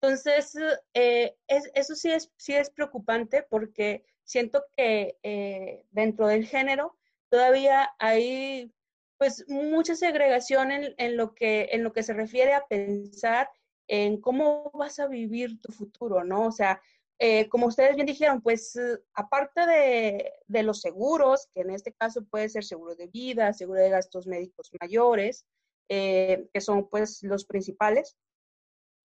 Entonces, 0.02 0.58
eh, 0.94 1.38
es, 1.48 1.72
eso 1.74 1.96
sí 1.96 2.12
es, 2.12 2.32
sí 2.38 2.56
es 2.56 2.70
preocupante 2.70 3.44
porque 3.44 4.06
siento 4.24 4.66
que 4.76 5.18
eh, 5.24 5.86
dentro 5.92 6.28
del 6.28 6.46
género 6.46 6.98
todavía 7.30 7.94
hay 8.00 8.74
pues 9.18 9.46
mucha 9.48 9.96
segregación 9.96 10.72
en, 10.72 10.96
en, 10.98 11.18
lo 11.18 11.34
que, 11.34 11.70
en 11.72 11.84
lo 11.84 11.94
que 11.94 12.04
se 12.04 12.14
refiere 12.14 12.54
a 12.54 12.66
pensar 12.68 13.50
en 13.88 14.20
cómo 14.22 14.72
vas 14.74 15.00
a 15.00 15.08
vivir 15.08 15.60
tu 15.62 15.72
futuro, 15.72 16.24
¿no? 16.24 16.48
O 16.48 16.52
sea, 16.52 16.82
eh, 17.20 17.48
como 17.48 17.68
ustedes 17.68 17.96
bien 17.96 18.08
dijeron, 18.08 18.42
pues 18.42 18.78
aparte 19.14 19.66
de, 19.66 20.34
de, 20.48 20.64
los 20.64 20.82
seguros, 20.82 21.48
que 21.54 21.62
en 21.62 21.70
este 21.70 21.94
caso 21.94 22.26
puede 22.26 22.50
ser 22.50 22.64
seguro 22.64 22.96
de 22.96 23.08
vida, 23.08 23.54
seguro 23.54 23.80
de 23.80 23.90
gastos 23.90 24.28
médicos 24.28 24.72
mayores, 24.82 25.46
que 25.88 26.60
son 26.60 26.90
pues 26.90 27.22
los 27.22 27.46
principales, 27.46 28.18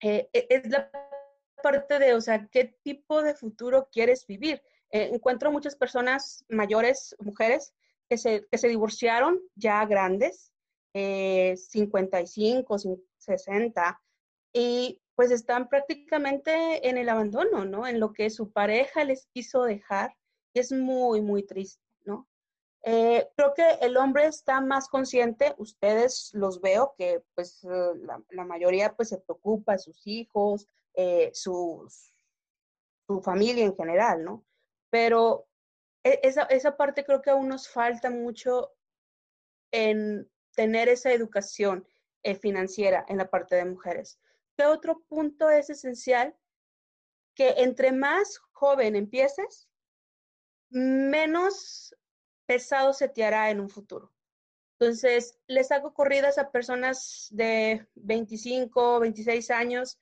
e, 0.00 0.28
es 0.32 0.68
la 0.70 0.90
parte 1.62 1.98
de, 1.98 2.14
o 2.14 2.20
sea, 2.20 2.48
qué 2.50 2.76
tipo 2.82 3.22
de 3.22 3.34
futuro 3.34 3.88
quieres 3.92 4.26
vivir. 4.26 4.62
encuentro 4.90 5.52
muchas 5.52 5.76
personas 5.76 6.44
mayores, 6.48 7.14
mujeres, 7.18 7.74
que 8.08 8.18
se, 8.18 8.46
que 8.50 8.58
se 8.58 8.68
divorciaron 8.68 9.40
ya 9.54 9.84
grandes, 9.86 10.52
55, 10.94 12.76
60, 13.18 14.00
y 14.52 15.00
pues 15.14 15.30
están 15.30 15.68
prácticamente 15.68 16.88
en 16.88 16.96
el 16.96 17.08
abandono, 17.08 17.64
¿no? 17.64 17.86
En 17.86 18.00
lo 18.00 18.12
que 18.12 18.30
su 18.30 18.52
pareja 18.52 19.04
les 19.04 19.26
quiso 19.26 19.64
dejar, 19.64 20.14
y 20.54 20.60
es 20.60 20.72
muy, 20.72 21.20
muy 21.20 21.42
triste, 21.44 21.82
¿no? 22.04 22.28
Eh, 22.82 23.28
creo 23.36 23.52
que 23.52 23.68
el 23.80 23.96
hombre 23.96 24.26
está 24.26 24.60
más 24.60 24.88
consciente, 24.88 25.54
ustedes 25.58 26.30
los 26.34 26.60
veo 26.60 26.94
que 26.96 27.22
pues 27.34 27.64
la, 27.64 28.44
mayoría 28.44 28.94
pues 28.94 29.08
se 29.08 29.18
preocupa 29.18 29.72
de 29.72 29.78
sus 29.80 30.06
hijos, 30.06 30.68
eh, 30.94 31.30
su 31.34 31.88
familia 33.22 33.64
en 33.64 33.74
general, 33.74 34.24
¿no? 34.24 34.44
Pero 34.90 35.47
esa, 36.02 36.42
esa 36.44 36.76
parte 36.76 37.04
creo 37.04 37.22
que 37.22 37.30
aún 37.30 37.48
nos 37.48 37.68
falta 37.68 38.10
mucho 38.10 38.72
en 39.70 40.30
tener 40.54 40.88
esa 40.88 41.12
educación 41.12 41.86
eh, 42.22 42.34
financiera 42.34 43.04
en 43.08 43.18
la 43.18 43.30
parte 43.30 43.56
de 43.56 43.64
mujeres. 43.64 44.18
¿Qué 44.56 44.64
otro 44.64 45.00
punto 45.08 45.50
es 45.50 45.70
esencial? 45.70 46.36
Que 47.34 47.50
entre 47.58 47.92
más 47.92 48.38
joven 48.52 48.96
empieces, 48.96 49.68
menos 50.70 51.94
pesado 52.46 52.92
se 52.92 53.08
te 53.08 53.24
hará 53.24 53.50
en 53.50 53.60
un 53.60 53.70
futuro. 53.70 54.12
Entonces, 54.80 55.38
les 55.46 55.70
hago 55.70 55.92
corridas 55.92 56.38
a 56.38 56.50
personas 56.50 57.28
de 57.30 57.86
25, 57.94 59.00
26 59.00 59.50
años 59.50 59.98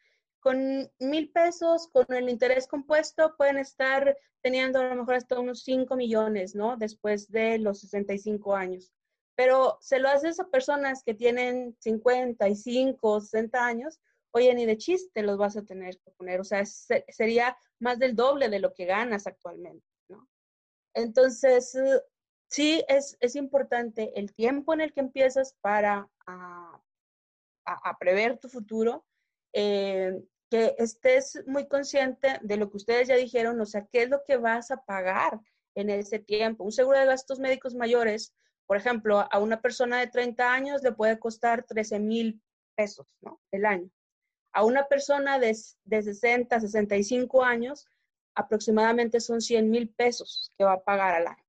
con 0.46 0.88
mil 1.00 1.32
pesos, 1.32 1.88
con 1.88 2.06
el 2.10 2.30
interés 2.30 2.68
compuesto, 2.68 3.34
pueden 3.36 3.58
estar 3.58 4.16
teniendo 4.42 4.78
a 4.78 4.84
lo 4.84 4.94
mejor 4.94 5.14
hasta 5.14 5.40
unos 5.40 5.64
5 5.64 5.96
millones, 5.96 6.54
¿no? 6.54 6.76
Después 6.76 7.28
de 7.32 7.58
los 7.58 7.80
65 7.80 8.54
años. 8.54 8.92
Pero 9.34 9.76
se 9.80 9.98
lo 9.98 10.08
haces 10.08 10.38
a 10.38 10.48
personas 10.48 11.02
que 11.02 11.14
tienen 11.14 11.76
55, 11.80 13.20
60 13.22 13.66
años, 13.66 13.98
oye, 14.30 14.54
ni 14.54 14.66
de 14.66 14.78
chiste 14.78 15.24
los 15.24 15.36
vas 15.36 15.56
a 15.56 15.64
tener 15.64 15.98
que 15.98 16.12
poner, 16.12 16.38
o 16.38 16.44
sea, 16.44 16.64
sería 16.64 17.58
más 17.80 17.98
del 17.98 18.14
doble 18.14 18.48
de 18.48 18.60
lo 18.60 18.72
que 18.72 18.84
ganas 18.84 19.26
actualmente, 19.26 19.84
¿no? 20.08 20.28
Entonces, 20.94 21.74
eh, 21.74 22.00
sí 22.48 22.84
es, 22.86 23.16
es 23.18 23.34
importante 23.34 24.12
el 24.14 24.32
tiempo 24.32 24.74
en 24.74 24.82
el 24.82 24.92
que 24.92 25.00
empiezas 25.00 25.56
para 25.60 26.08
a, 26.24 26.80
a, 27.64 27.98
prever 27.98 28.38
tu 28.38 28.48
futuro, 28.48 29.04
eh, 29.52 30.22
que 30.50 30.74
estés 30.78 31.42
muy 31.46 31.66
consciente 31.66 32.38
de 32.42 32.56
lo 32.56 32.70
que 32.70 32.76
ustedes 32.76 33.08
ya 33.08 33.16
dijeron, 33.16 33.60
o 33.60 33.66
sea, 33.66 33.86
qué 33.92 34.02
es 34.02 34.10
lo 34.10 34.22
que 34.24 34.36
vas 34.36 34.70
a 34.70 34.82
pagar 34.82 35.40
en 35.74 35.90
ese 35.90 36.18
tiempo. 36.18 36.64
Un 36.64 36.72
seguro 36.72 36.98
de 36.98 37.06
gastos 37.06 37.38
médicos 37.38 37.74
mayores, 37.74 38.32
por 38.66 38.76
ejemplo, 38.76 39.26
a 39.30 39.38
una 39.38 39.60
persona 39.60 40.00
de 40.00 40.06
30 40.06 40.52
años 40.52 40.82
le 40.82 40.92
puede 40.92 41.18
costar 41.18 41.64
13 41.64 42.00
mil 42.00 42.40
pesos 42.76 43.06
¿no? 43.20 43.40
el 43.50 43.66
año. 43.66 43.90
A 44.52 44.64
una 44.64 44.86
persona 44.86 45.38
de, 45.38 45.56
de 45.84 46.02
60, 46.02 46.60
65 46.60 47.44
años, 47.44 47.86
aproximadamente 48.34 49.20
son 49.20 49.40
100 49.40 49.70
mil 49.70 49.88
pesos 49.88 50.52
que 50.56 50.64
va 50.64 50.74
a 50.74 50.82
pagar 50.82 51.14
al 51.14 51.26
año. 51.26 51.44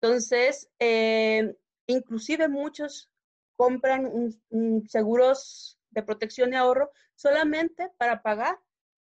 Entonces, 0.00 0.68
eh, 0.78 1.56
inclusive 1.86 2.48
muchos 2.48 3.10
compran 3.56 4.06
un, 4.50 4.86
seguros 4.88 5.78
de 5.94 6.02
protección 6.02 6.52
y 6.52 6.56
ahorro 6.56 6.90
solamente 7.14 7.90
para 7.96 8.22
pagar 8.22 8.58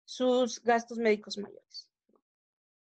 sus 0.05 0.61
gastos 0.63 0.99
médicos 0.99 1.39
mayores. 1.39 1.89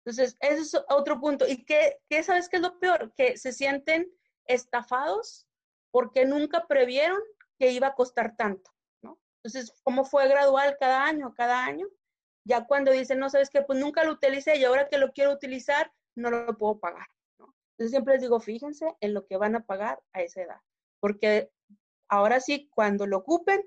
Entonces, 0.06 0.38
ese 0.40 0.62
es 0.62 0.84
otro 0.90 1.20
punto. 1.20 1.48
¿Y 1.48 1.66
qué, 1.66 2.00
qué 2.08 2.22
sabes 2.22 2.48
qué 2.48 2.58
es 2.58 2.62
lo 2.62 2.78
peor? 2.80 3.12
Que 3.16 3.38
se 3.38 3.52
sienten 3.52 4.08
estafados 4.46 5.48
porque 5.90 6.26
nunca 6.26 6.68
previeron 6.68 7.20
que 7.58 7.72
iba 7.72 7.88
a 7.88 7.96
costar 7.96 8.36
tanto, 8.36 8.72
¿no? 9.02 9.20
Entonces, 9.38 9.74
¿cómo 9.82 10.06
fue 10.06 10.28
gradual 10.28 10.78
cada 10.80 11.06
año, 11.06 11.34
cada 11.34 11.66
año? 11.66 11.88
Ya 12.44 12.68
cuando 12.68 12.92
dicen, 12.92 13.18
no, 13.18 13.30
sabes 13.30 13.50
qué, 13.50 13.64
pues 13.64 13.80
nunca 13.80 14.04
lo 14.04 14.12
utilicé 14.12 14.58
y 14.58 14.66
ahora 14.66 14.88
que 14.88 15.00
lo 15.00 15.12
quiero 15.12 15.32
utilizar, 15.32 15.92
no 16.14 16.30
lo 16.30 16.56
puedo 16.58 16.80
pagar, 16.80 17.08
¿no? 17.40 17.56
Entonces, 17.72 17.92
siempre 17.92 18.14
les 18.14 18.22
digo, 18.22 18.40
fíjense 18.40 18.96
en 19.00 19.14
lo 19.16 19.26
que 19.26 19.38
van 19.38 19.56
a 19.56 19.66
pagar 19.66 20.04
a 20.14 20.22
esa 20.22 20.42
edad, 20.44 20.62
porque 21.00 21.50
ahora 22.10 22.40
sí, 22.40 22.70
cuando 22.76 23.08
lo 23.08 23.18
ocupen, 23.18 23.64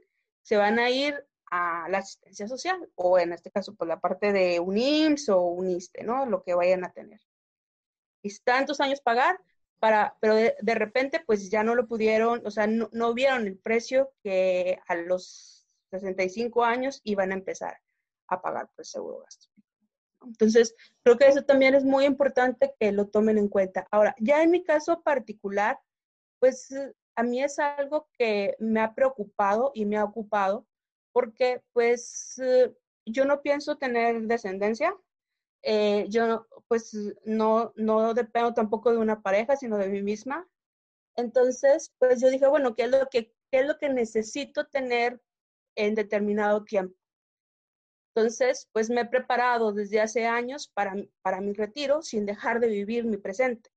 se 0.49 0.57
van 0.57 0.79
a 0.79 0.89
ir 0.89 1.15
a 1.51 1.91
la 1.91 1.99
asistencia 1.99 2.49
social 2.49 2.91
o 2.95 3.19
en 3.19 3.35
este 3.35 3.51
caso 3.51 3.73
por 3.73 3.87
pues, 3.87 3.89
la 3.89 4.01
parte 4.01 4.33
de 4.33 4.61
un 4.61 4.79
IMSS 4.79 5.29
o 5.29 5.43
un 5.43 5.69
ISTE, 5.69 6.05
¿no? 6.05 6.25
Lo 6.25 6.43
que 6.43 6.55
vayan 6.55 6.87
a 6.87 6.91
tener. 6.91 7.21
Y 8.23 8.35
tantos 8.39 8.81
años 8.81 9.03
pagar, 9.03 9.39
para, 9.79 10.17
pero 10.21 10.37
de, 10.37 10.75
repente 10.75 11.23
pues 11.27 11.51
ya 11.51 11.63
no 11.63 11.75
lo 11.75 11.87
pudieron, 11.87 12.47
o 12.47 12.51
sea, 12.51 12.67
no, 12.67 12.89
no, 12.93 13.13
vieron 13.13 13.47
el 13.47 13.59
precio 13.59 14.11
que 14.23 14.81
a 14.89 14.95
los 14.95 15.69
65 15.91 16.65
años 16.65 17.03
iban 17.05 17.31
a 17.31 17.35
empezar 17.35 17.77
a 18.29 18.41
pagar 18.41 18.71
pues 18.75 18.91
seguro 18.91 19.19
gasto. 19.19 19.49
Entonces, 20.23 20.75
creo 21.03 21.19
que 21.19 21.29
eso 21.29 21.43
también 21.43 21.75
es 21.75 21.85
muy 21.85 22.07
importante 22.07 22.73
que 22.81 22.91
lo 22.91 23.09
tomen 23.09 23.37
en 23.37 23.49
cuenta. 23.49 23.87
Ahora, 23.91 24.17
ya 24.19 24.43
en 24.43 24.51
mi 24.51 24.65
caso 24.65 25.03
particular, 25.03 25.79
pues 26.41 26.71
a 27.18 27.24
mí 27.24 27.42
es 27.42 27.59
algo 27.59 28.09
que 28.16 28.54
me 28.61 28.81
ha 28.81 28.94
preocupado 28.94 29.72
y 29.74 29.85
me 29.87 29.96
ha 29.96 30.04
ocupado 30.04 30.68
porque 31.12 31.64
pues 31.72 32.38
eh, 32.38 32.72
yo 33.04 33.24
no 33.24 33.42
pienso 33.42 33.76
tener 33.76 34.22
descendencia. 34.22 34.94
Eh, 35.64 36.07
yo 36.09 36.46
pues 36.68 36.96
no, 37.24 37.72
no 37.74 38.14
dependo 38.14 38.54
tampoco 38.54 38.92
de 38.92 38.98
una 38.98 39.20
pareja, 39.20 39.57
sino 39.57 39.78
de 39.78 39.88
mí 39.88 40.00
misma. 40.00 40.48
Entonces, 41.16 41.92
pues 41.98 42.20
yo 42.20 42.31
dije, 42.31 42.46
bueno, 42.46 42.76
¿qué 42.76 42.85
es 42.85 42.90
lo 42.90 43.09
que, 43.09 43.35
qué 43.50 43.61
es 43.61 43.66
lo 43.66 43.78
que 43.78 43.88
necesito 43.88 44.68
tener 44.68 45.20
en 45.74 45.96
determinado 45.96 46.62
tiempo? 46.62 46.96
Entonces, 48.14 48.68
pues 48.72 48.90
me 48.90 49.00
he 49.00 49.07
preparado 49.07 49.72
desde 49.72 50.00
hace 50.00 50.24
años 50.26 50.68
para, 50.72 50.94
para 51.22 51.40
mi 51.40 51.52
retiro 51.52 52.00
sin 52.00 52.26
dejar 52.26 52.61
de 52.61 52.68
vivir 52.68 53.07
mi 53.07 53.16
presente. 53.16 53.70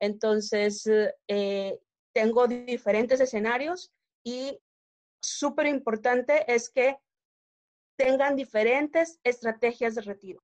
Entonces, 0.00 0.88
eh, 1.28 1.78
tengo 2.12 2.46
diferentes 2.48 3.20
escenarios 3.20 3.92
y 4.24 4.60
súper 5.22 5.66
importante 5.66 6.52
es 6.52 6.70
que 6.70 6.98
tengan 7.96 8.36
diferentes 8.36 9.20
estrategias 9.24 9.94
de 9.94 10.02
retiro. 10.02 10.42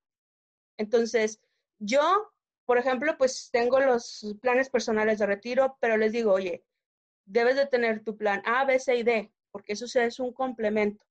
Entonces, 0.79 1.41
yo, 1.79 2.33
por 2.67 2.79
ejemplo, 2.79 3.17
pues 3.17 3.49
tengo 3.51 3.81
los 3.81 4.37
planes 4.41 4.69
personales 4.69 5.19
de 5.19 5.27
retiro, 5.27 5.79
pero 5.81 5.97
les 5.97 6.13
digo, 6.13 6.33
oye, 6.33 6.65
debes 7.25 7.57
de 7.57 7.67
tener 7.67 8.05
tu 8.05 8.17
plan 8.17 8.43
A, 8.45 8.65
B, 8.65 8.79
C 8.79 8.97
y 8.97 9.03
D, 9.03 9.33
porque 9.51 9.73
eso 9.73 9.87
es 9.99 10.21
un 10.21 10.33
complemento. 10.33 11.05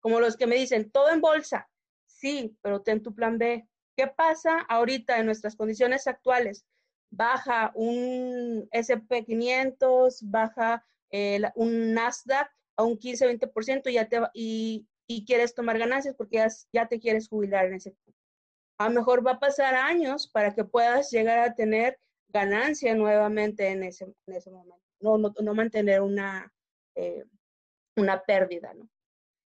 Como 0.00 0.20
los 0.20 0.36
que 0.36 0.46
me 0.46 0.56
dicen, 0.56 0.90
todo 0.90 1.10
en 1.10 1.20
bolsa. 1.20 1.68
Sí, 2.06 2.56
pero 2.62 2.82
ten 2.82 3.02
tu 3.02 3.14
plan 3.14 3.38
B. 3.38 3.66
¿Qué 3.96 4.06
pasa 4.06 4.60
ahorita 4.60 5.18
en 5.18 5.26
nuestras 5.26 5.56
condiciones 5.56 6.06
actuales? 6.06 6.64
Baja 7.10 7.72
un 7.74 8.68
SP500, 8.70 10.18
baja 10.22 10.84
un 11.54 11.94
Nasdaq 11.94 12.50
a 12.76 12.84
un 12.84 12.98
15-20% 12.98 13.90
ya 13.90 14.08
te, 14.08 14.20
y, 14.32 14.86
y 15.06 15.24
quieres 15.24 15.54
tomar 15.54 15.78
ganancias 15.78 16.14
porque 16.14 16.36
ya, 16.36 16.48
ya 16.72 16.86
te 16.86 17.00
quieres 17.00 17.28
jubilar 17.28 17.66
en 17.66 17.74
ese 17.74 17.90
punto. 17.90 18.18
A 18.78 18.88
lo 18.88 18.94
mejor 18.94 19.26
va 19.26 19.32
a 19.32 19.40
pasar 19.40 19.74
años 19.74 20.28
para 20.28 20.54
que 20.54 20.64
puedas 20.64 21.10
llegar 21.10 21.40
a 21.40 21.54
tener 21.54 21.98
ganancia 22.28 22.94
nuevamente 22.94 23.68
en 23.68 23.82
ese, 23.82 24.04
en 24.26 24.34
ese 24.34 24.50
momento, 24.50 24.80
no, 25.00 25.18
no, 25.18 25.34
no 25.42 25.54
mantener 25.54 26.00
una, 26.00 26.52
eh, 26.94 27.24
una 27.96 28.22
pérdida, 28.22 28.72
¿no? 28.72 28.88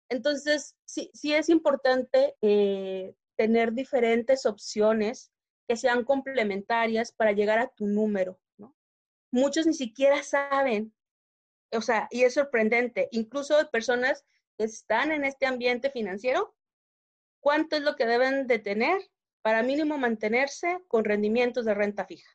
Entonces, 0.09 0.77
sí, 0.85 1.11
sí 1.15 1.35
es 1.35 1.49
importante 1.49 2.37
eh, 2.41 3.15
tener 3.37 3.73
diferentes 3.73 4.47
opciones 4.47 5.33
que 5.67 5.77
sean 5.77 6.05
complementarias 6.05 7.13
para 7.13 7.33
llegar 7.33 7.59
a 7.59 7.69
tu 7.69 7.87
número, 7.87 8.41
¿no? 8.57 8.75
Muchos 9.31 9.67
ni 9.67 9.75
siquiera 9.75 10.23
saben, 10.23 10.95
o 11.73 11.81
sea, 11.81 12.09
y 12.11 12.23
es 12.23 12.35
sorprendente, 12.35 13.09
incluso 13.11 13.71
personas 13.71 14.25
que 14.57 14.65
están 14.65 15.13
en 15.13 15.25
este 15.25 15.47
ambiente 15.47 15.91
financiero, 15.91 16.55
cuánto 17.41 17.77
es 17.77 17.83
lo 17.83 17.97
que 17.97 18.07
deben 18.07 18.47
de 18.47 18.59
tener 18.59 19.01
para 19.43 19.63
mínimo 19.63 19.99
mantenerse 19.99 20.79
con 20.89 21.05
rendimientos 21.05 21.65
de 21.65 21.75
renta 21.75 22.05
fija. 22.05 22.29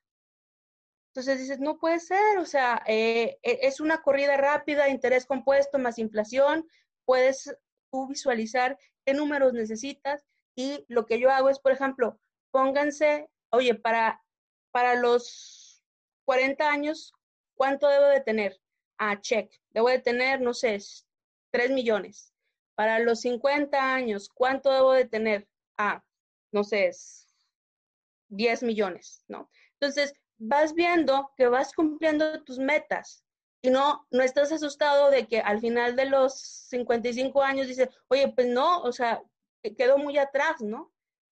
Entonces 1.10 1.39
dices, 1.39 1.60
no 1.60 1.78
puede 1.78 2.00
ser, 2.00 2.38
o 2.38 2.46
sea, 2.46 2.82
eh, 2.88 3.38
e, 3.44 3.60
es 3.63 3.82
una 3.82 4.02
corrida 4.02 4.38
rápida, 4.38 4.88
interés 4.88 5.26
compuesto 5.26 5.78
más 5.78 6.00
inflación, 6.00 6.65
puedes 7.04 7.54
tú 7.91 8.08
visualizar 8.08 8.78
qué 9.06 9.13
números 9.13 9.52
necesitas 9.52 10.24
Y 10.56 10.86
lo 10.88 11.06
que 11.06 11.20
yo 11.20 11.30
hago 11.30 11.50
es, 11.50 11.60
por 11.60 11.74
ejemplo, 11.74 12.20
pónganse, 12.52 13.30
oye, 13.50 13.76
para, 13.76 14.22
para 14.72 14.96
los 14.96 15.84
40 16.26 16.70
años, 16.70 17.14
¿cuánto 17.56 17.88
debo 17.88 18.06
de 18.06 18.22
tener? 18.22 18.60
Ah, 18.98 19.20
check. 19.20 19.52
Debo 19.72 19.90
de 19.90 20.00
tener, 20.00 20.42
no 20.42 20.54
sé, 20.54 20.78
3 21.52 21.72
millones. 21.72 22.34
Para 22.76 23.00
los 23.00 23.22
50 23.22 23.94
años, 23.94 24.30
¿cuánto 24.30 24.72
debo 24.72 24.94
de 24.94 25.06
tener? 25.06 25.48
Ah, 25.78 26.04
no 26.52 26.64
sé, 26.64 26.92
10 28.30 28.64
millones, 28.64 29.24
¿no? 29.28 29.50
Entonces, 29.74 30.14
vas 30.38 30.74
viendo 30.74 31.32
que 31.38 31.48
vas 31.48 31.74
cumpliendo 31.74 32.44
tus 32.44 32.58
metas 32.58 33.24
y 33.62 33.70
no, 33.70 34.08
no 34.10 34.24
estás 34.24 34.52
asustado 34.52 35.12
de 35.12 35.28
que 35.28 35.40
al 35.40 35.60
final 35.60 35.96
de 35.96 36.06
los 36.06 36.34
55 36.70 37.44
años 37.44 37.68
dices, 37.68 37.90
oye, 38.08 38.28
pues 38.30 38.48
no, 38.48 38.82
o 38.82 38.92
sea, 38.92 39.22
quedó 39.78 39.98
muy 39.98 40.18
atrás, 40.18 40.62
¿no? 40.62 40.90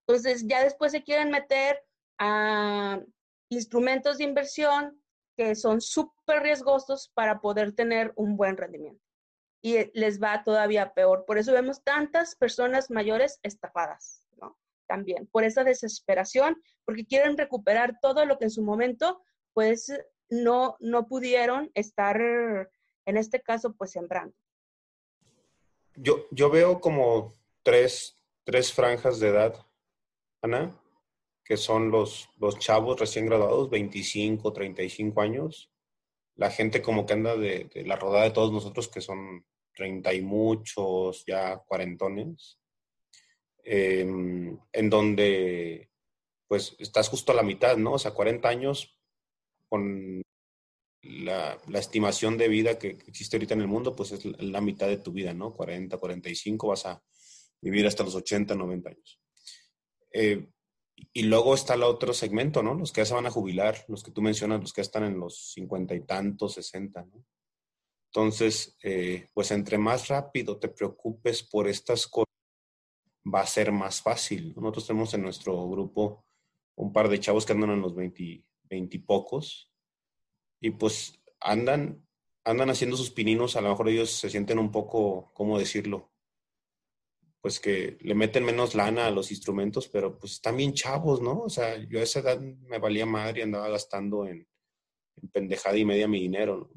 Entonces 0.09 0.47
ya 0.47 0.63
después 0.63 0.91
se 0.91 1.03
quieren 1.03 1.29
meter 1.29 1.83
a 2.17 2.99
instrumentos 3.47 4.17
de 4.17 4.23
inversión 4.23 4.99
que 5.37 5.53
son 5.53 5.81
súper 5.81 6.41
riesgosos 6.41 7.11
para 7.13 7.41
poder 7.41 7.73
tener 7.73 8.11
un 8.15 8.35
buen 8.35 8.57
rendimiento. 8.57 9.05
Y 9.61 9.91
les 9.93 10.19
va 10.19 10.43
todavía 10.43 10.95
peor. 10.95 11.25
Por 11.27 11.37
eso 11.37 11.53
vemos 11.53 11.83
tantas 11.83 12.35
personas 12.35 12.89
mayores 12.89 13.39
estafadas, 13.43 14.25
¿no? 14.41 14.57
También, 14.87 15.27
por 15.27 15.43
esa 15.43 15.63
desesperación, 15.63 16.59
porque 16.85 17.05
quieren 17.05 17.37
recuperar 17.37 17.99
todo 18.01 18.25
lo 18.25 18.39
que 18.39 18.45
en 18.45 18.51
su 18.51 18.63
momento, 18.63 19.21
pues, 19.53 19.93
no, 20.27 20.75
no 20.79 21.07
pudieron 21.07 21.69
estar, 21.75 22.19
en 22.19 23.15
este 23.15 23.43
caso, 23.43 23.75
pues, 23.75 23.91
sembrando. 23.91 24.35
Yo, 25.95 26.25
yo 26.31 26.49
veo 26.49 26.81
como 26.81 27.35
tres, 27.61 28.17
tres 28.43 28.73
franjas 28.73 29.19
de 29.19 29.27
edad, 29.27 29.68
Ana, 30.41 30.79
que 31.43 31.57
son 31.57 31.89
los, 31.89 32.29
los 32.37 32.59
chavos 32.59 32.99
recién 32.99 33.25
graduados, 33.25 33.69
25, 33.69 34.53
35 34.53 35.21
años. 35.21 35.71
La 36.35 36.51
gente 36.51 36.81
como 36.81 37.05
que 37.05 37.13
anda 37.13 37.35
de, 37.35 37.69
la 37.85 37.95
rodada 37.95 38.25
de 38.25 38.31
todos 38.31 38.51
nosotros, 38.51 38.87
que 38.87 39.01
son 39.01 39.43
30 39.73 40.13
y 40.13 40.21
muchos, 40.21 41.25
ya 41.25 41.57
cuarentones, 41.57 42.59
em, 43.63 44.57
en 44.71 44.89
donde 44.89 45.89
pues 46.47 46.75
estás 46.79 47.09
justo 47.09 47.31
a 47.31 47.35
la 47.35 47.43
mitad, 47.43 47.77
¿no? 47.77 47.93
O 47.93 47.99
sea, 47.99 48.11
40 48.11 48.47
años 48.47 48.97
con 49.67 50.21
la, 51.01 51.59
la, 51.67 51.79
estimación 51.79 52.37
de 52.37 52.47
vida 52.47 52.79
que 52.79 52.89
existe 53.07 53.37
ahorita 53.37 53.53
en 53.53 53.61
el 53.61 53.67
mundo, 53.67 53.95
pues 53.95 54.11
es 54.11 54.25
la 54.25 54.61
mitad 54.61 54.87
de 54.87 54.97
tu 54.97 55.11
vida, 55.11 55.33
¿no? 55.33 55.53
40, 55.53 55.97
45, 55.97 56.67
vas 56.67 56.85
a 56.85 57.03
vivir 57.61 57.85
hasta 57.87 58.03
los 58.03 58.15
80, 58.15 58.55
90 58.55 58.89
años. 58.89 59.19
Eh, 60.11 60.47
y 61.13 61.23
luego 61.23 61.53
está 61.53 61.75
el 61.75 61.83
otro 61.83 62.13
segmento, 62.13 62.61
¿no? 62.61 62.73
Los 62.73 62.91
que 62.91 63.01
ya 63.01 63.05
se 63.05 63.13
van 63.13 63.25
a 63.25 63.31
jubilar, 63.31 63.85
los 63.87 64.03
que 64.03 64.11
tú 64.11 64.21
mencionas, 64.21 64.61
los 64.61 64.73
que 64.73 64.81
ya 64.81 64.83
están 64.83 65.03
en 65.03 65.19
los 65.19 65.53
50 65.53 65.95
y 65.95 66.01
tantos, 66.05 66.53
60, 66.53 67.05
¿no? 67.05 67.25
Entonces, 68.11 68.75
eh, 68.83 69.27
pues 69.33 69.51
entre 69.51 69.77
más 69.77 70.07
rápido 70.07 70.57
te 70.57 70.67
preocupes 70.69 71.43
por 71.43 71.67
estas 71.67 72.07
cosas, 72.07 72.33
va 73.23 73.41
a 73.41 73.47
ser 73.47 73.71
más 73.71 74.01
fácil. 74.01 74.53
Nosotros 74.55 74.87
tenemos 74.87 75.13
en 75.13 75.21
nuestro 75.21 75.69
grupo 75.69 76.25
un 76.75 76.91
par 76.91 77.07
de 77.09 77.19
chavos 77.19 77.45
que 77.45 77.53
andan 77.53 77.71
en 77.71 77.81
los 77.81 77.93
20, 77.95 78.43
20 78.63 78.97
y 78.97 79.05
y 80.61 80.71
pues 80.71 81.21
andan, 81.39 82.05
andan 82.43 82.69
haciendo 82.69 82.97
sus 82.97 83.11
pininos, 83.11 83.55
a 83.55 83.61
lo 83.61 83.69
mejor 83.69 83.89
ellos 83.89 84.11
se 84.11 84.29
sienten 84.29 84.59
un 84.59 84.71
poco, 84.71 85.31
¿cómo 85.33 85.59
decirlo? 85.59 86.08
Pues 87.41 87.59
que 87.59 87.97
le 88.01 88.15
meten 88.15 88.43
menos 88.43 88.75
lana 88.75 89.07
a 89.07 89.11
los 89.11 89.31
instrumentos, 89.31 89.87
pero 89.87 90.17
pues 90.17 90.33
están 90.33 90.57
bien 90.57 90.73
chavos, 90.73 91.21
¿no? 91.21 91.39
O 91.41 91.49
sea, 91.49 91.77
yo 91.77 91.99
a 91.99 92.03
esa 92.03 92.19
edad 92.19 92.39
me 92.39 92.79
valía 92.79 93.05
madre 93.05 93.39
y 93.39 93.43
andaba 93.43 93.69
gastando 93.69 94.25
en, 94.25 94.47
pendejada 95.31 95.77
y 95.77 95.85
media 95.85 96.07
mi 96.07 96.19
dinero, 96.19 96.57
¿no? 96.57 96.69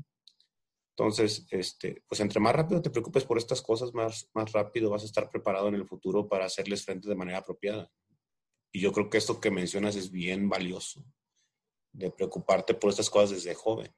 Entonces, 0.95 1.47
este, 1.51 2.05
pues 2.07 2.21
entre 2.21 2.39
más 2.39 2.55
rápido 2.55 2.83
te 2.83 2.91
preocupes 2.91 3.25
por 3.25 3.39
estas 3.39 3.63
cosas, 3.63 3.95
más, 3.95 4.29
más 4.35 4.53
rápido 4.53 4.91
vas 4.91 5.03
a 5.03 5.07
estar 5.07 5.31
preparado 5.31 5.69
en 5.69 5.75
el 5.75 5.87
futuro 5.87 6.29
para 6.29 6.45
hacerles 6.45 6.85
frente 6.85 7.09
de 7.09 7.15
manera 7.15 7.39
apropiada. 7.39 7.91
Y 8.71 8.81
yo 8.81 8.93
creo 8.93 9.09
que 9.09 9.19
esto 9.19 9.41
que 9.41 9.51
mencionas 9.51 9.97
es 9.97 10.11
bien 10.11 10.51
valioso, 10.51 11.03
de 11.93 12.11
preocuparte 12.11 12.75
por 12.75 12.91
estas 12.91 13.09
cosas 13.09 13.31
desde 13.31 13.55
joven. 13.55 13.93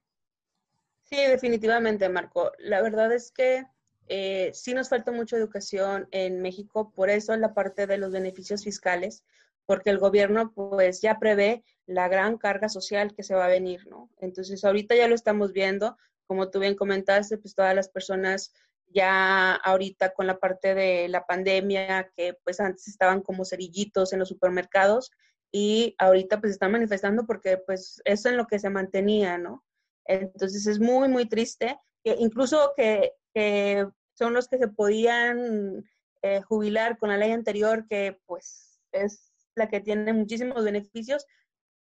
Sí, 1.02 1.16
definitivamente, 1.16 2.08
Marco. 2.08 2.52
La 2.58 2.80
verdad 2.80 3.12
es 3.12 3.32
que 3.32 3.64
eh, 4.08 4.50
sí 4.52 4.74
nos 4.74 4.88
falta 4.88 5.12
mucha 5.12 5.36
educación 5.36 6.08
en 6.10 6.40
México, 6.40 6.92
por 6.94 7.10
eso 7.10 7.36
la 7.36 7.54
parte 7.54 7.86
de 7.86 7.98
los 7.98 8.12
beneficios 8.12 8.64
fiscales, 8.64 9.24
porque 9.66 9.90
el 9.90 9.98
gobierno 9.98 10.52
pues 10.52 11.00
ya 11.00 11.18
prevé 11.18 11.64
la 11.86 12.08
gran 12.08 12.36
carga 12.36 12.68
social 12.68 13.14
que 13.14 13.22
se 13.22 13.34
va 13.34 13.46
a 13.46 13.48
venir, 13.48 13.86
¿no? 13.88 14.10
Entonces 14.18 14.64
ahorita 14.64 14.94
ya 14.94 15.08
lo 15.08 15.14
estamos 15.14 15.52
viendo, 15.52 15.96
como 16.26 16.50
tú 16.50 16.60
bien 16.60 16.74
comentaste, 16.74 17.38
pues 17.38 17.54
todas 17.54 17.74
las 17.74 17.88
personas 17.88 18.52
ya 18.88 19.54
ahorita 19.54 20.12
con 20.12 20.26
la 20.26 20.38
parte 20.38 20.74
de 20.74 21.08
la 21.08 21.26
pandemia, 21.26 22.10
que 22.16 22.34
pues 22.44 22.60
antes 22.60 22.88
estaban 22.88 23.22
como 23.22 23.44
cerillitos 23.44 24.12
en 24.12 24.18
los 24.20 24.28
supermercados 24.28 25.10
y 25.50 25.94
ahorita 25.98 26.40
pues 26.40 26.52
están 26.52 26.72
manifestando 26.72 27.26
porque 27.26 27.56
pues 27.58 28.02
eso 28.04 28.28
en 28.28 28.36
lo 28.36 28.46
que 28.46 28.58
se 28.58 28.70
mantenía, 28.70 29.38
¿no? 29.38 29.64
Entonces 30.04 30.66
es 30.66 30.78
muy, 30.78 31.08
muy 31.08 31.26
triste 31.26 31.78
incluso 32.04 32.72
que 32.76 33.12
que 33.34 33.86
son 34.14 34.32
los 34.32 34.48
que 34.48 34.58
se 34.58 34.68
podían 34.68 35.84
eh, 36.22 36.40
jubilar 36.42 36.98
con 36.98 37.10
la 37.10 37.18
ley 37.18 37.32
anterior, 37.32 37.86
que 37.86 38.18
pues 38.26 38.80
es 38.92 39.32
la 39.54 39.68
que 39.68 39.80
tiene 39.80 40.12
muchísimos 40.12 40.64
beneficios, 40.64 41.26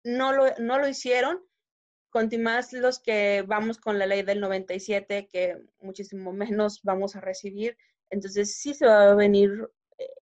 no 0.05 0.33
lo, 0.33 0.55
no 0.59 0.79
lo 0.79 0.89
hicieron. 0.89 1.41
más 2.39 2.73
los 2.73 2.99
que 2.99 3.45
vamos 3.47 3.79
con 3.79 3.99
la 3.99 4.07
ley 4.07 4.23
del 4.23 4.41
97, 4.41 5.29
que 5.31 5.63
muchísimo 5.81 6.33
menos 6.33 6.83
vamos 6.83 7.17
a 7.17 7.21
recibir. 7.21 7.77
Entonces 8.11 8.57
sí 8.57 8.75
se 8.75 8.87
va 8.87 9.11
a 9.11 9.15
venir 9.15 9.69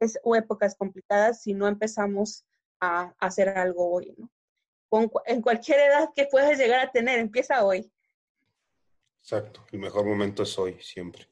es, 0.00 0.18
épocas 0.36 0.76
complicadas 0.76 1.42
si 1.42 1.54
no 1.54 1.68
empezamos 1.68 2.44
a, 2.80 3.14
hacer 3.18 3.48
algo 3.48 3.90
hoy, 3.90 4.14
¿no? 4.16 4.30
en 5.26 5.42
cualquier 5.42 5.80
edad 5.80 6.10
que 6.14 6.26
puedas 6.26 6.56
llegar 6.56 6.86
a 6.86 6.92
tener, 6.92 7.18
empieza 7.18 7.64
hoy. 7.64 7.90
Exacto, 9.24 9.64
el 9.72 9.78
mejor 9.78 10.04
momento 10.04 10.42
es 10.42 10.58
hoy, 10.58 10.76
siempre. 10.82 11.26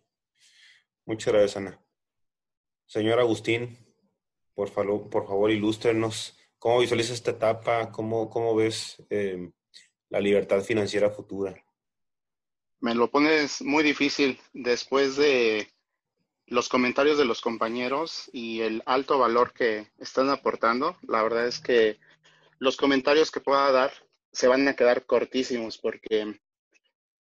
Muchas 1.04 1.30
gracias, 1.30 1.58
Ana. 1.58 1.78
Señor 2.86 3.20
Agustín, 3.20 3.76
por 4.54 4.70
favor, 4.70 5.10
por 5.10 5.26
favor 5.26 5.50
ilústrenos 5.50 6.34
cómo 6.58 6.80
visualiza 6.80 7.12
esta 7.12 7.32
etapa, 7.32 7.92
cómo, 7.92 8.30
cómo 8.30 8.56
ves 8.56 8.96
eh, 9.10 9.50
la 10.08 10.20
libertad 10.20 10.62
financiera 10.62 11.10
futura. 11.10 11.54
Me 12.80 12.94
lo 12.94 13.10
pones 13.10 13.60
muy 13.60 13.84
difícil 13.84 14.40
después 14.54 15.16
de 15.16 15.70
los 16.46 16.70
comentarios 16.70 17.18
de 17.18 17.26
los 17.26 17.42
compañeros 17.42 18.30
y 18.32 18.62
el 18.62 18.82
alto 18.86 19.18
valor 19.18 19.52
que 19.52 19.92
están 19.98 20.30
aportando. 20.30 20.96
La 21.02 21.22
verdad 21.22 21.46
es 21.46 21.60
que 21.60 21.98
los 22.58 22.78
comentarios 22.78 23.30
que 23.30 23.40
pueda 23.40 23.70
dar 23.70 23.92
se 24.32 24.48
van 24.48 24.66
a 24.66 24.76
quedar 24.76 25.04
cortísimos 25.04 25.76
porque 25.76 26.40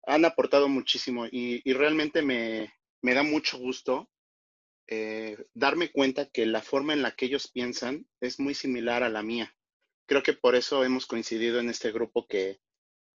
han 0.07 0.25
aportado 0.25 0.69
muchísimo 0.69 1.27
y, 1.27 1.61
realmente 1.73 2.23
me, 2.23 2.73
da 3.03 3.23
mucho 3.23 3.59
gusto 3.59 4.09
eh, 4.88 5.37
darme 5.53 5.90
cuenta 5.90 6.31
que 6.31 6.47
la 6.47 6.62
forma 6.62 6.92
en 6.92 7.03
la 7.03 7.11
que 7.11 7.27
ellos 7.27 7.49
piensan 7.49 8.07
es 8.21 8.38
muy 8.38 8.55
similar 8.55 9.03
a 9.03 9.09
la 9.09 9.23
mía. 9.23 9.55
Creo 10.07 10.23
que 10.23 10.33
por 10.33 10.55
eso 10.55 10.85
hemos 10.85 11.07
coincidido 11.07 11.59
en 11.59 11.69
este 11.69 11.90
grupo 11.90 12.27
que 12.29 12.61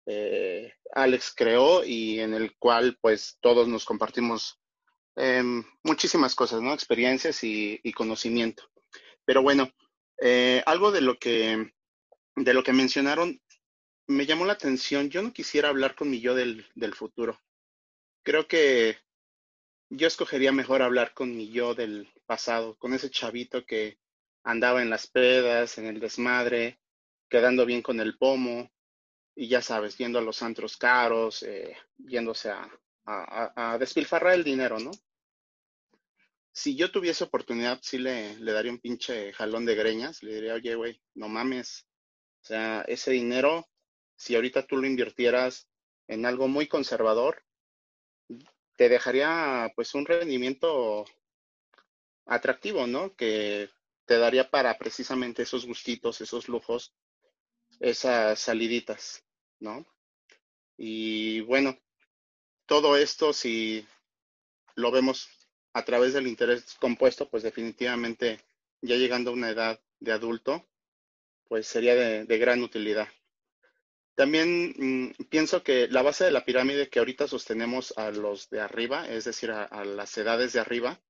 eh, 0.07 0.73
Alex 0.93 1.33
creó 1.37 1.85
y 1.85 2.19
en 2.19 2.35
el 2.35 2.57
cual 2.59 2.99
pues 3.01 3.39
todos 3.41 3.69
nos 3.69 3.85
compartimos 3.85 4.61
em, 5.15 5.63
muchísimas 5.85 6.35
cosas, 6.35 6.61
¿no? 6.61 6.75
Experiencias 6.75 7.45
y, 7.45 7.81
conocimiento. 7.93 8.65
Pero 9.25 9.43
bueno, 9.43 9.71
eh, 10.21 10.63
algo 10.67 10.91
de 10.91 11.03
lo 11.03 11.19
que 11.19 11.73
de 12.37 12.55
lo 12.55 12.63
que 12.63 12.73
mencionaron 12.73 13.41
me 14.11 14.27
llamó 14.27 14.45
la 14.45 14.55
atención. 14.55 15.09
Yo 15.09 15.23
no 15.23 15.33
quisiera 15.33 15.69
hablar 15.69 15.95
con 15.95 16.11
mi 16.11 16.21
yo 16.21 16.35
del, 16.35 16.67
futuro. 16.95 17.41
Creo 18.23 18.47
que 18.49 18.99
yo 19.89 20.07
escogería 20.07 20.53
mejor 20.53 20.83
hablar 20.83 21.15
con 21.15 21.37
mi 21.37 21.51
yo 21.51 21.75
del 21.75 22.13
pasado, 22.27 22.77
con 22.77 22.93
ese 22.93 23.11
chavito 23.11 23.65
que 23.65 23.99
andaba 24.43 24.83
en 24.83 24.91
las 24.91 25.07
pedas, 25.07 25.79
en 25.79 25.87
el 25.87 26.01
desmadre, 26.01 26.81
quedando 27.29 27.65
bien 27.65 27.83
con 27.83 28.01
el 28.01 28.19
pomo, 28.19 28.71
y 29.35 29.49
ya 29.49 29.63
sabes, 29.63 29.97
yendo 29.97 30.19
a 30.19 30.23
los 30.23 30.43
antros 30.43 30.77
caros, 30.77 31.43
eh, 31.45 31.77
yéndose 31.97 32.51
a, 32.51 32.69
a, 33.05 33.79
despilfarrar 33.79 34.35
el 34.35 34.45
dinero, 34.45 34.79
¿no? 34.79 34.91
Si 36.53 36.75
yo 36.75 36.91
tuviese 36.91 37.25
oportunidad, 37.25 37.79
sí 37.83 37.99
le, 37.99 38.37
le 38.39 38.53
daría 38.53 38.73
un 38.73 38.81
pinche 38.81 39.33
jalón 39.33 39.65
de 39.65 39.77
greñas, 39.77 40.23
le 40.23 40.35
diría, 40.35 40.55
oye, 40.55 40.75
güey, 40.75 41.01
no 41.15 41.29
mames. 41.29 41.87
O 42.43 42.47
sea, 42.47 42.83
ese 42.83 43.13
dinero 43.13 43.70
si 44.21 44.35
ahorita 44.35 44.67
tú 44.67 44.77
lo 44.77 44.87
invirtieras 44.87 45.67
en 46.07 46.27
algo 46.27 46.47
muy 46.47 46.69
conservador, 46.69 47.43
te 48.77 48.91
dejaría 48.91 49.73
pues 49.75 49.95
un 49.95 50.05
rendimiento 50.05 51.07
atractivo, 52.27 52.87
¿no? 52.87 53.17
Que 53.17 53.71
te 54.05 54.19
daría 54.19 54.51
para 54.51 54.77
precisamente 54.77 55.43
esos 55.43 55.65
gustitos, 55.65 56.21
esos 56.21 56.49
lujos, 56.49 56.93
esas 57.81 58.39
saliditas, 58.39 59.25
¿no? 59.59 59.87
Y 60.77 61.41
bueno, 61.41 61.79
todo 62.67 62.99
esto, 62.99 63.33
si 63.33 63.87
lo 64.75 64.91
vemos 64.91 65.31
a 65.73 65.83
través 65.87 66.13
del 66.13 66.27
interés 66.27 66.75
compuesto, 66.75 67.31
pues 67.31 67.43
definitivamente 67.43 68.39
ya 68.83 68.97
llegando 68.97 69.31
a 69.31 69.35
una 69.35 69.49
edad 69.49 69.81
de 69.99 70.13
adulto, 70.13 70.69
pues 71.49 71.67
sería 71.67 71.95
de, 71.95 72.39
gran 72.39 72.63
utilidad. 72.63 73.09
También 74.15 74.75
mm, 74.77 75.25
pienso 75.31 75.63
que 75.63 75.89
la 75.89 76.03
base 76.03 76.25
de 76.25 76.31
la 76.31 76.45
pirámide 76.45 76.89
que 76.89 76.99
ahorita 76.99 77.29
sostenemos 77.29 77.97
a 77.97 78.11
los 78.11 78.51
de 78.51 78.61
arriba, 78.61 79.09
es 79.09 79.25
decir, 79.25 79.51
a, 79.51 79.85
las 79.85 80.17
edades 80.19 80.53
de 80.53 80.61
arriba, 80.61 81.01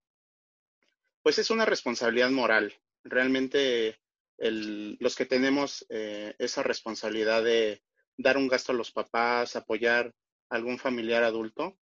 pues 1.23 1.39
es 1.39 1.51
una 1.51 1.65
responsabilidad 1.65 2.31
moral. 2.31 2.75
Realmente 3.03 3.99
los 4.39 5.17
que 5.17 5.27
tenemos 5.27 5.85
eh, 5.91 6.35
esa 6.39 6.63
responsabilidad 6.63 7.43
de 7.43 7.83
dar 8.17 8.39
un 8.39 8.49
gasto 8.49 8.73
a 8.73 8.75
los 8.75 8.91
papás, 8.91 9.57
apoyar 9.57 10.15
a 10.49 10.57
algún 10.57 10.79
familiar 10.79 11.23
adulto, 11.25 11.79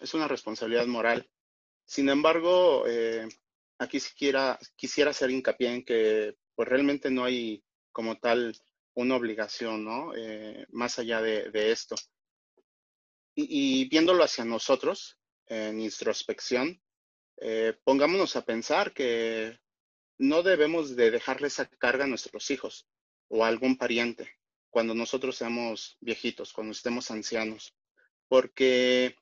es 0.00 0.12
una 0.12 0.28
responsabilidad 0.28 0.86
moral. 0.86 1.30
Sin 1.86 2.08
embargo, 2.08 2.84
eh, 2.86 3.28
aquí 3.78 4.00
siquiera, 4.00 4.58
quisiera 4.76 5.10
hacer 5.10 5.30
hincapié 5.30 5.74
en 5.74 5.84
que 5.84 6.36
pues 6.54 6.68
realmente 6.68 7.10
no 7.10 7.24
hay 7.24 7.62
como 7.92 8.16
tal 8.16 8.54
una 8.94 9.16
obligación, 9.16 9.84
¿no? 9.84 10.14
Eh, 10.16 10.66
más 10.70 10.98
allá 10.98 11.20
de, 11.20 11.72
esto. 11.72 11.96
Y, 13.34 13.88
viéndolo 13.88 14.24
hacia 14.24 14.44
nosotros, 14.44 15.18
en 15.46 15.80
introspección, 15.80 16.80
eh, 17.38 17.76
pongámonos 17.84 18.36
a 18.36 18.44
pensar 18.44 18.92
que 18.92 19.58
no 20.18 20.42
debemos 20.42 20.94
de 20.96 21.10
dejarle 21.10 21.48
esa 21.48 21.66
carga 21.66 22.04
a 22.04 22.08
nuestros 22.08 22.50
hijos 22.50 22.88
o 23.28 23.44
a 23.44 23.48
algún 23.48 23.76
pariente 23.76 24.38
cuando 24.74 24.92
nosotros 24.92 25.36
seamos 25.36 25.96
viejitos, 26.00 26.52
cuando 26.52 26.72
estemos 26.72 27.08
ancianos, 27.12 27.76
porque 28.26 29.16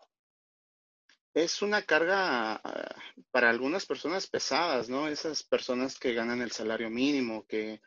es 1.35 1.61
una 1.61 1.83
carga 1.83 2.55
ah, 2.55 2.97
para 3.31 3.51
algunas 3.51 3.85
personas 3.85 4.27
pesadas, 4.27 4.89
¿no? 4.89 5.09
Esas 5.09 5.43
personas 5.43 5.99
que 5.99 6.15
ganan 6.15 6.41
el 6.41 6.53
salario 6.53 6.89
mínimo, 6.89 7.47
que 7.47 7.83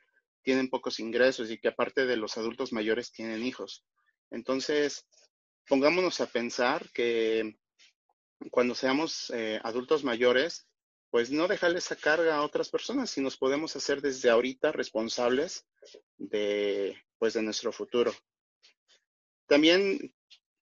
tienen 0.46 0.70
pocos 0.70 1.00
ingresos 1.00 1.50
y 1.50 1.58
que 1.58 1.70
aparte 1.70 2.06
de 2.06 2.18
los 2.18 2.38
adultos 2.38 2.72
mayores 2.72 3.12
tienen 3.12 3.44
hijos. 3.44 3.84
Entonces, 4.30 5.08
pongámonos 5.68 6.22
a 6.22 6.28
pensar 6.28 6.90
que 6.94 7.58
cuando 8.52 8.76
seamos 8.76 9.32
eh, 9.32 9.60
adultos 9.64 10.04
mayores, 10.04 10.68
pues 11.10 11.32
no 11.32 11.48
dejarle 11.48 11.80
esa 11.80 11.96
carga 11.96 12.36
a 12.36 12.44
otras 12.44 12.70
personas, 12.70 13.10
si 13.10 13.22
nos 13.22 13.38
podemos 13.38 13.76
hacer 13.76 14.02
desde 14.02 14.30
ahorita 14.30 14.72
responsables 14.72 15.66
de, 16.18 16.96
pues, 17.18 17.34
de 17.34 17.42
nuestro 17.42 17.72
futuro. 17.72 18.14
También 19.48 20.14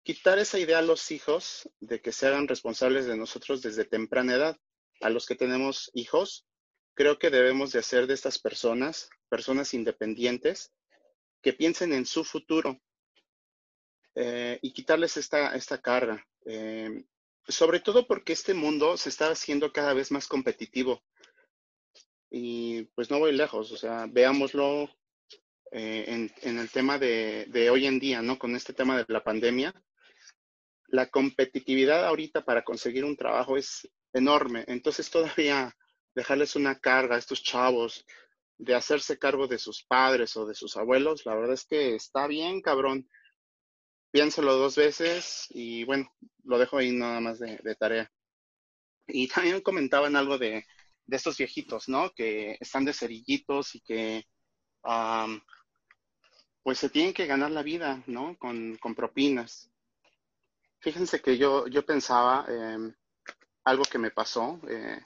quitar 0.03 0.39
esa 0.39 0.59
idea 0.59 0.79
a 0.79 0.83
los 0.83 1.11
hijos 1.11 1.69
de 1.81 2.01
que 2.01 2.13
se 2.13 2.27
hagan 2.27 2.47
responsables 2.47 3.05
de 3.05 3.17
nosotros 3.17 3.61
desde 3.61 3.85
temprana 3.85 4.35
edad. 4.35 4.57
A 5.01 5.09
los 5.09 5.25
que 5.25 5.35
tenemos 5.35 5.91
hijos, 5.93 6.45
creo 6.93 7.17
que 7.19 7.29
debemos 7.29 7.71
de 7.71 7.79
hacer 7.79 8.07
de 8.07 8.13
estas 8.13 8.39
personas 8.39 9.09
personas 9.33 9.73
independientes 9.73 10.71
que 11.41 11.53
piensen 11.53 11.91
en 11.91 12.05
su 12.05 12.23
futuro 12.23 12.79
eh, 14.13 14.59
y 14.61 14.71
quitarles 14.73 15.17
esta, 15.17 15.55
esta 15.55 15.81
carga. 15.81 16.23
Eh, 16.45 17.03
sobre 17.47 17.79
todo 17.79 18.05
porque 18.05 18.33
este 18.33 18.53
mundo 18.53 18.95
se 18.95 19.09
está 19.09 19.31
haciendo 19.31 19.73
cada 19.73 19.95
vez 19.95 20.11
más 20.11 20.27
competitivo. 20.27 21.01
Y 22.29 22.83
pues 22.95 23.09
no 23.09 23.17
voy 23.17 23.31
lejos, 23.31 23.71
o 23.71 23.77
sea, 23.77 24.05
veámoslo 24.07 24.83
eh, 25.71 26.05
en, 26.07 26.31
en, 26.43 26.59
el 26.59 26.69
tema 26.69 26.99
de, 26.99 27.45
de, 27.49 27.71
hoy 27.71 27.87
en 27.87 27.99
día, 27.99 28.21
¿no? 28.21 28.37
Con 28.37 28.55
este 28.55 28.73
tema 28.73 28.97
de 28.97 29.05
la 29.07 29.23
pandemia, 29.23 29.73
la 30.89 31.09
competitividad 31.09 32.05
ahorita 32.05 32.45
para 32.45 32.63
conseguir 32.63 33.03
un 33.03 33.17
trabajo 33.17 33.57
es 33.57 33.89
enorme. 34.13 34.63
Entonces 34.67 35.09
todavía 35.09 35.75
dejarles 36.15 36.55
una 36.55 36.79
carga 36.79 37.15
a 37.15 37.19
estos 37.19 37.43
chavos 37.43 38.05
de 38.57 38.75
hacerse 38.75 39.17
cargo 39.17 39.47
de 39.47 39.57
sus 39.57 39.83
padres 39.83 40.35
o 40.37 40.45
de 40.45 40.55
sus 40.55 40.77
abuelos, 40.77 41.25
la 41.25 41.35
verdad 41.35 41.53
es 41.53 41.65
que 41.65 41.95
está 41.95 42.27
bien, 42.27 42.61
cabrón. 42.61 43.09
Piénsalo 44.11 44.55
dos 44.55 44.75
veces 44.75 45.47
y 45.49 45.83
bueno, 45.85 46.07
lo 46.43 46.59
dejo 46.59 46.77
ahí 46.77 46.91
nada 46.91 47.19
más 47.19 47.39
de, 47.39 47.75
tarea. 47.79 48.11
Y 49.07 49.27
también 49.27 49.61
comentaban 49.61 50.15
algo 50.15 50.37
de, 50.37 50.63
estos 51.07 51.37
viejitos, 51.37 51.89
¿no? 51.89 52.11
Que 52.11 52.57
están 52.59 52.85
de 52.85 52.93
cerillitos 52.93 53.75
y 53.75 53.81
que 53.81 54.23
pues 56.61 56.77
se 56.77 56.89
tienen 56.89 57.13
que 57.13 57.25
ganar 57.25 57.51
la 57.51 57.63
vida, 57.63 58.03
¿no? 58.07 58.37
Con, 58.37 58.77
con 58.77 58.95
propinas. 58.95 59.69
Fíjense 60.79 61.21
que 61.21 61.37
yo, 61.37 61.65
yo 61.67 61.85
pensaba 61.85 62.45
eh, 62.47 62.93
algo 63.63 63.83
que 63.83 63.97
me 63.97 64.11
pasó. 64.11 64.59
Eh, 64.69 65.01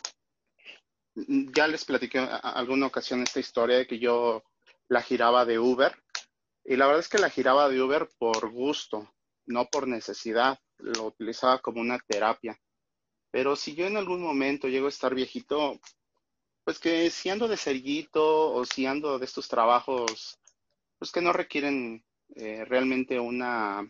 ya 1.25 1.67
les 1.67 1.85
platiqué 1.85 2.19
alguna 2.19 2.85
ocasión 2.85 3.23
esta 3.23 3.39
historia 3.39 3.77
de 3.77 3.87
que 3.87 3.99
yo 3.99 4.43
la 4.87 5.01
giraba 5.01 5.45
de 5.45 5.59
Uber. 5.59 5.95
Y 6.63 6.75
la 6.75 6.85
verdad 6.85 6.99
es 6.99 7.09
que 7.09 7.17
la 7.17 7.29
giraba 7.29 7.69
de 7.69 7.81
Uber 7.81 8.07
por 8.19 8.51
gusto, 8.51 9.11
no 9.45 9.65
por 9.65 9.87
necesidad. 9.87 10.59
Lo 10.77 11.05
utilizaba 11.05 11.59
como 11.59 11.81
una 11.81 11.99
terapia. 11.99 12.59
Pero 13.31 13.55
si 13.55 13.73
yo 13.75 13.85
en 13.85 13.97
algún 13.97 14.21
momento 14.21 14.67
llego 14.67 14.85
a 14.85 14.89
estar 14.89 15.15
viejito, 15.15 15.79
pues 16.63 16.79
que 16.79 17.09
si 17.09 17.29
ando 17.29 17.47
de 17.47 17.57
cerguito 17.57 18.53
o 18.53 18.65
si 18.65 18.85
ando 18.85 19.17
de 19.17 19.25
estos 19.25 19.47
trabajos, 19.47 20.37
pues 20.99 21.11
que 21.11 21.21
no 21.21 21.33
requieren 21.33 22.03
eh, 22.35 22.65
realmente 22.65 23.19
una 23.19 23.89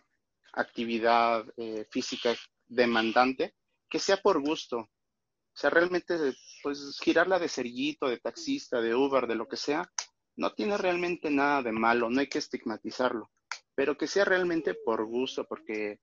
actividad 0.54 1.46
eh, 1.58 1.86
física 1.90 2.36
demandante, 2.68 3.56
que 3.90 4.00
sea 4.00 4.18
por 4.18 4.42
gusto. 4.42 4.90
O 5.58 5.60
sea, 5.60 5.72
realmente, 5.72 6.16
pues 6.62 7.00
girarla 7.02 7.40
de 7.40 7.50
cerillito, 7.50 8.08
de 8.08 8.20
taxista, 8.20 8.80
de 8.80 8.94
Uber, 8.94 9.26
de 9.26 9.34
lo 9.34 9.48
que 9.48 9.58
sea, 9.58 9.92
no 10.36 10.54
tiene 10.54 10.78
realmente 10.78 11.32
nada 11.32 11.64
de 11.64 11.72
malo, 11.72 12.12
no 12.12 12.20
hay 12.20 12.28
que 12.28 12.38
estigmatizarlo, 12.38 13.32
pero 13.74 13.98
que 13.98 14.06
sea 14.06 14.24
realmente 14.24 14.76
por 14.76 15.04
gusto, 15.08 15.48
porque 15.50 16.00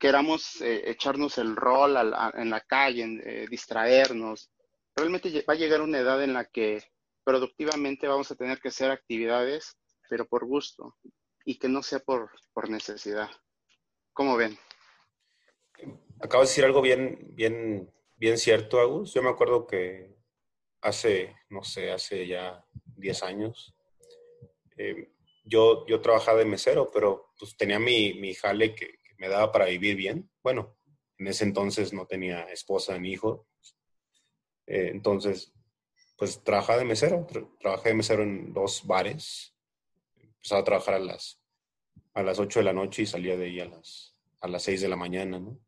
queramos 0.00 0.60
eh, 0.62 0.90
echarnos 0.90 1.38
el 1.38 1.54
rol 1.54 1.96
en 2.34 2.50
la 2.50 2.60
calle, 2.62 3.20
eh, 3.22 3.46
distraernos. 3.48 4.50
Realmente 4.96 5.44
va 5.48 5.54
a 5.54 5.56
llegar 5.56 5.80
una 5.80 6.00
edad 6.00 6.20
en 6.20 6.34
la 6.34 6.44
que 6.44 6.82
productivamente 7.22 8.08
vamos 8.08 8.32
a 8.32 8.34
tener 8.34 8.58
que 8.58 8.70
hacer 8.70 8.90
actividades, 8.90 9.78
pero 10.10 10.26
por 10.26 10.44
gusto 10.44 10.96
y 11.44 11.56
que 11.56 11.68
no 11.68 11.84
sea 11.84 12.00
por, 12.00 12.32
por 12.52 12.68
necesidad. 12.68 13.30
¿Cómo 14.12 14.36
ven? 14.36 14.58
Acabas 16.20 16.48
de 16.48 16.50
decir 16.50 16.64
algo 16.64 16.82
bien, 16.82 17.16
bien, 17.36 17.88
bien 18.18 18.38
cierto, 18.38 18.80
Agus. 18.80 19.14
Yo 19.14 19.22
me 19.22 19.30
acuerdo 19.30 19.66
que 19.66 20.14
hace, 20.80 21.36
no 21.48 21.62
sé, 21.62 21.90
hace 21.90 22.26
ya 22.26 22.64
10 22.96 23.22
años, 23.22 23.74
eh, 24.76 25.10
yo, 25.44 25.86
yo 25.86 26.00
trabajaba 26.00 26.38
de 26.38 26.44
mesero, 26.44 26.90
pero 26.92 27.32
pues 27.38 27.56
tenía 27.56 27.78
mi, 27.78 28.14
mi 28.14 28.34
jale 28.34 28.74
que, 28.74 28.98
me 29.16 29.28
daba 29.28 29.50
para 29.50 29.64
vivir 29.64 29.96
bien. 29.96 30.30
Bueno, 30.44 30.76
en 31.16 31.26
ese 31.26 31.42
entonces 31.42 31.92
no 31.92 32.06
tenía 32.06 32.44
esposa 32.52 32.96
ni 32.98 33.10
hijo. 33.10 33.48
Eh, 34.66 34.90
entonces, 34.92 35.52
pues 36.16 36.44
trabajaba 36.44 36.78
de 36.78 36.84
mesero. 36.84 37.26
trabajé 37.58 37.88
de 37.88 37.94
mesero 37.96 38.22
en 38.22 38.52
dos 38.52 38.86
bares. 38.86 39.56
Empezaba 40.20 40.60
a 40.60 40.64
trabajar 40.64 40.94
a 40.94 40.98
las 41.00 41.40
a 42.18 42.22
las 42.22 42.40
8 42.40 42.58
de 42.58 42.64
la 42.64 42.72
noche 42.72 43.02
y 43.02 43.06
salía 43.06 43.36
de 43.36 43.46
ahí 43.46 43.60
a 43.60 43.66
las, 43.66 44.16
a 44.40 44.48
las 44.48 44.64
6 44.64 44.80
de 44.80 44.88
la 44.88 44.96
mañana, 44.96 45.38
¿no? 45.38 45.60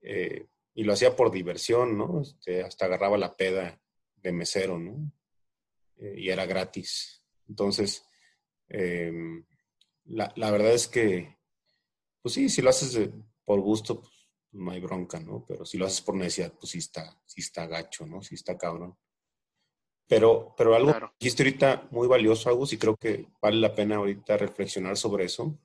Eh, 0.00 0.46
y 0.74 0.84
lo 0.84 0.92
hacía 0.92 1.14
por 1.14 1.30
diversión, 1.30 1.96
¿no? 1.96 2.20
Este, 2.20 2.62
hasta 2.62 2.86
agarraba 2.86 3.16
la 3.16 3.36
peda 3.36 3.80
de 4.16 4.32
mesero, 4.32 4.78
¿no? 4.78 5.12
Eh, 5.96 6.14
y 6.18 6.30
era 6.30 6.46
gratis. 6.46 7.22
Entonces, 7.48 8.04
em, 8.68 9.44
la, 10.06 10.32
la, 10.36 10.50
verdad 10.50 10.72
es 10.72 10.88
que, 10.88 11.38
pues 12.20 12.34
sí, 12.34 12.48
si 12.48 12.60
lo 12.60 12.70
haces 12.70 13.10
por 13.44 13.60
gusto, 13.60 14.00
pues 14.00 14.12
no 14.52 14.70
hay 14.70 14.80
bronca, 14.80 15.20
¿no? 15.20 15.44
Pero 15.46 15.64
si 15.64 15.78
lo 15.78 15.86
haces 15.86 16.00
por 16.00 16.16
necesidad, 16.16 16.52
pues 16.58 16.70
sí 16.70 16.78
está, 16.78 17.20
sí 17.26 17.40
está 17.40 17.66
gacho, 17.66 18.06
¿no? 18.06 18.22
Sí 18.22 18.34
está 18.34 18.56
cabrón. 18.58 18.96
Pero, 20.06 20.54
pero 20.56 20.74
algo 20.74 20.92
que 20.92 21.06
dijiste 21.18 21.42
ahorita 21.42 21.88
muy 21.90 22.06
valioso, 22.06 22.50
Agus, 22.50 22.72
y 22.72 22.78
creo 22.78 22.96
que 22.96 23.26
vale 23.40 23.58
la 23.58 23.74
pena 23.74 23.96
ahorita 23.96 24.36
reflexionar 24.36 24.96
sobre 24.96 25.24
eso. 25.24 25.58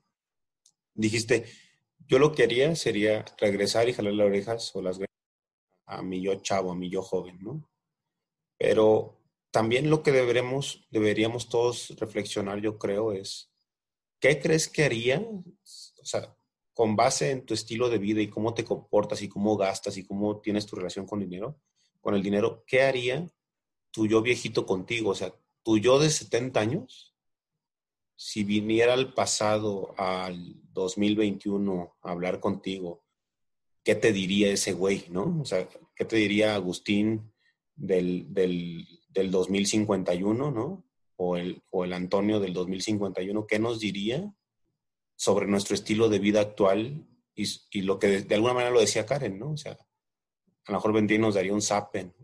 Dijiste, 0.94 1.44
yo 2.10 2.18
lo 2.18 2.32
que 2.32 2.42
haría 2.42 2.74
sería 2.74 3.24
regresar 3.38 3.88
y 3.88 3.92
jalar 3.92 4.14
las 4.14 4.26
orejas 4.26 4.74
o 4.74 4.82
las 4.82 4.98
a 5.86 6.02
mi 6.02 6.20
yo 6.20 6.34
chavo, 6.34 6.72
a 6.72 6.74
mi 6.74 6.90
yo 6.90 7.02
joven, 7.02 7.38
¿no? 7.40 7.70
Pero 8.58 9.16
también 9.52 9.88
lo 9.88 10.02
que 10.02 10.10
deberemos, 10.10 10.84
deberíamos 10.90 11.48
todos 11.48 11.90
reflexionar, 12.00 12.60
yo 12.60 12.78
creo, 12.78 13.12
es, 13.12 13.52
¿qué 14.18 14.40
crees 14.40 14.68
que 14.68 14.84
haría? 14.84 15.20
O 15.20 16.04
sea, 16.04 16.36
con 16.74 16.96
base 16.96 17.30
en 17.30 17.46
tu 17.46 17.54
estilo 17.54 17.88
de 17.88 17.98
vida 17.98 18.20
y 18.20 18.28
cómo 18.28 18.54
te 18.54 18.64
comportas 18.64 19.22
y 19.22 19.28
cómo 19.28 19.56
gastas 19.56 19.96
y 19.96 20.04
cómo 20.04 20.40
tienes 20.40 20.66
tu 20.66 20.74
relación 20.74 21.06
con 21.06 21.20
dinero, 21.20 21.60
con 22.00 22.16
el 22.16 22.22
dinero, 22.24 22.64
¿qué 22.66 22.82
haría 22.82 23.24
tu 23.92 24.08
yo 24.08 24.20
viejito 24.20 24.66
contigo, 24.66 25.10
o 25.10 25.14
sea, 25.14 25.32
tu 25.62 25.78
yo 25.78 26.00
de 26.00 26.10
70 26.10 26.58
años, 26.58 27.09
si 28.22 28.44
viniera 28.44 28.92
al 28.92 29.14
pasado, 29.14 29.94
al 29.96 30.54
2021, 30.74 31.96
a 32.02 32.10
hablar 32.10 32.38
contigo, 32.38 33.02
¿qué 33.82 33.94
te 33.94 34.12
diría 34.12 34.52
ese 34.52 34.74
güey, 34.74 35.06
no? 35.08 35.40
O 35.40 35.46
sea, 35.46 35.66
¿qué 35.96 36.04
te 36.04 36.16
diría 36.16 36.54
Agustín 36.54 37.32
del, 37.74 38.26
del, 38.28 38.86
del 39.08 39.30
2051, 39.30 40.50
no? 40.50 40.84
O 41.16 41.38
el, 41.38 41.62
o 41.70 41.84
el 41.84 41.94
Antonio 41.94 42.40
del 42.40 42.52
2051, 42.52 43.46
¿qué 43.46 43.58
nos 43.58 43.80
diría 43.80 44.30
sobre 45.16 45.46
nuestro 45.46 45.74
estilo 45.74 46.10
de 46.10 46.18
vida 46.18 46.42
actual 46.42 47.06
y, 47.34 47.46
y 47.70 47.80
lo 47.80 47.98
que 47.98 48.20
de, 48.20 48.34
alguna 48.34 48.52
manera 48.52 48.70
lo 48.70 48.80
decía 48.80 49.06
Karen, 49.06 49.38
¿no? 49.38 49.52
O 49.52 49.56
sea, 49.56 49.72
a 49.72 50.72
lo 50.72 50.74
mejor 50.74 50.92
Bentín 50.92 51.22
nos 51.22 51.36
daría 51.36 51.54
un 51.54 51.62
zapen. 51.62 52.14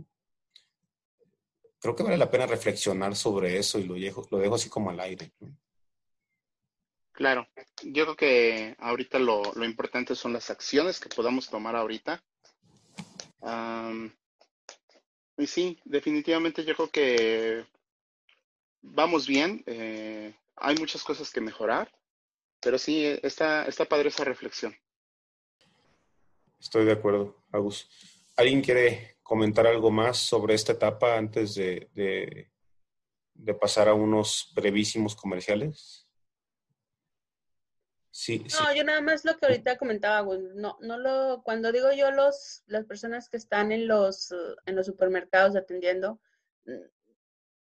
Creo 1.79 1.97
que 1.97 2.03
vale 2.03 2.19
la 2.19 2.31
pena 2.31 2.45
reflexionar 2.45 3.17
sobre 3.17 3.57
eso 3.57 3.79
y 3.79 3.85
lo 3.85 3.95
dejo, 3.95 4.29
lo 4.31 4.37
dejo 4.37 4.57
así 4.57 4.69
como 4.69 4.91
al 4.91 5.01
aire. 5.01 5.33
¿no? 5.41 5.57
Claro, 7.17 7.49
yo 7.83 8.05
creo 8.05 8.17
que 8.17 8.77
ahorita 8.79 9.19
lo, 9.19 9.43
importante 9.65 10.15
son 10.15 10.35
las 10.35 10.51
acciones 10.51 11.01
que 11.01 11.09
podamos 11.09 11.49
tomar 11.49 11.75
ahorita. 11.75 12.23
Y 15.39 15.47
sí, 15.47 15.81
definitivamente 15.87 16.63
yo 16.63 16.77
creo 16.77 16.91
que 16.91 17.65
vamos 18.83 19.27
bien. 19.27 19.63
Eh, 19.65 20.35
hay 20.57 20.77
muchas 20.77 21.03
cosas 21.03 21.31
que 21.31 21.41
mejorar, 21.41 21.91
pero 22.61 22.77
sí, 22.77 23.07
está, 23.23 23.65
está 23.65 23.87
padre 23.87 24.11
esa 24.11 24.25
reflexión. 24.25 24.77
Estoy 26.61 26.85
de 26.85 26.93
acuerdo, 26.93 27.47
Agus. 27.51 27.89
¿Alguien 28.37 28.61
quiere 28.61 29.17
comentar 29.23 29.67
algo 29.67 29.91
más 29.91 30.19
sobre 30.19 30.53
esta 30.53 30.73
etapa 30.73 31.17
antes 31.17 31.55
de, 31.55 31.89
de 33.33 33.55
pasar 33.55 33.89
a 33.89 33.95
unos 33.95 34.53
brevísimos 34.55 35.17
comerciales? 35.17 36.06
Sí, 38.19 38.39
no, 38.39 38.49
sí. 38.49 38.79
yo 38.79 38.83
nada 38.83 39.03
más 39.03 39.27
lo 39.27 39.37
que 39.37 39.45
ahorita 39.45 39.77
comentaba, 39.77 40.27
no, 40.55 40.79
no 40.81 40.99
lo, 40.99 41.43
cuando 41.45 41.71
digo 41.71 41.93
yo 41.93 42.11
los, 42.11 42.63
las 42.67 42.87
personas 42.87 43.29
que 43.29 43.37
están 43.37 43.73
en 43.73 43.87
los, 43.87 44.35
en 44.65 44.75
los 44.75 44.87
supermercados 44.87 45.55
atendiendo, 45.55 46.19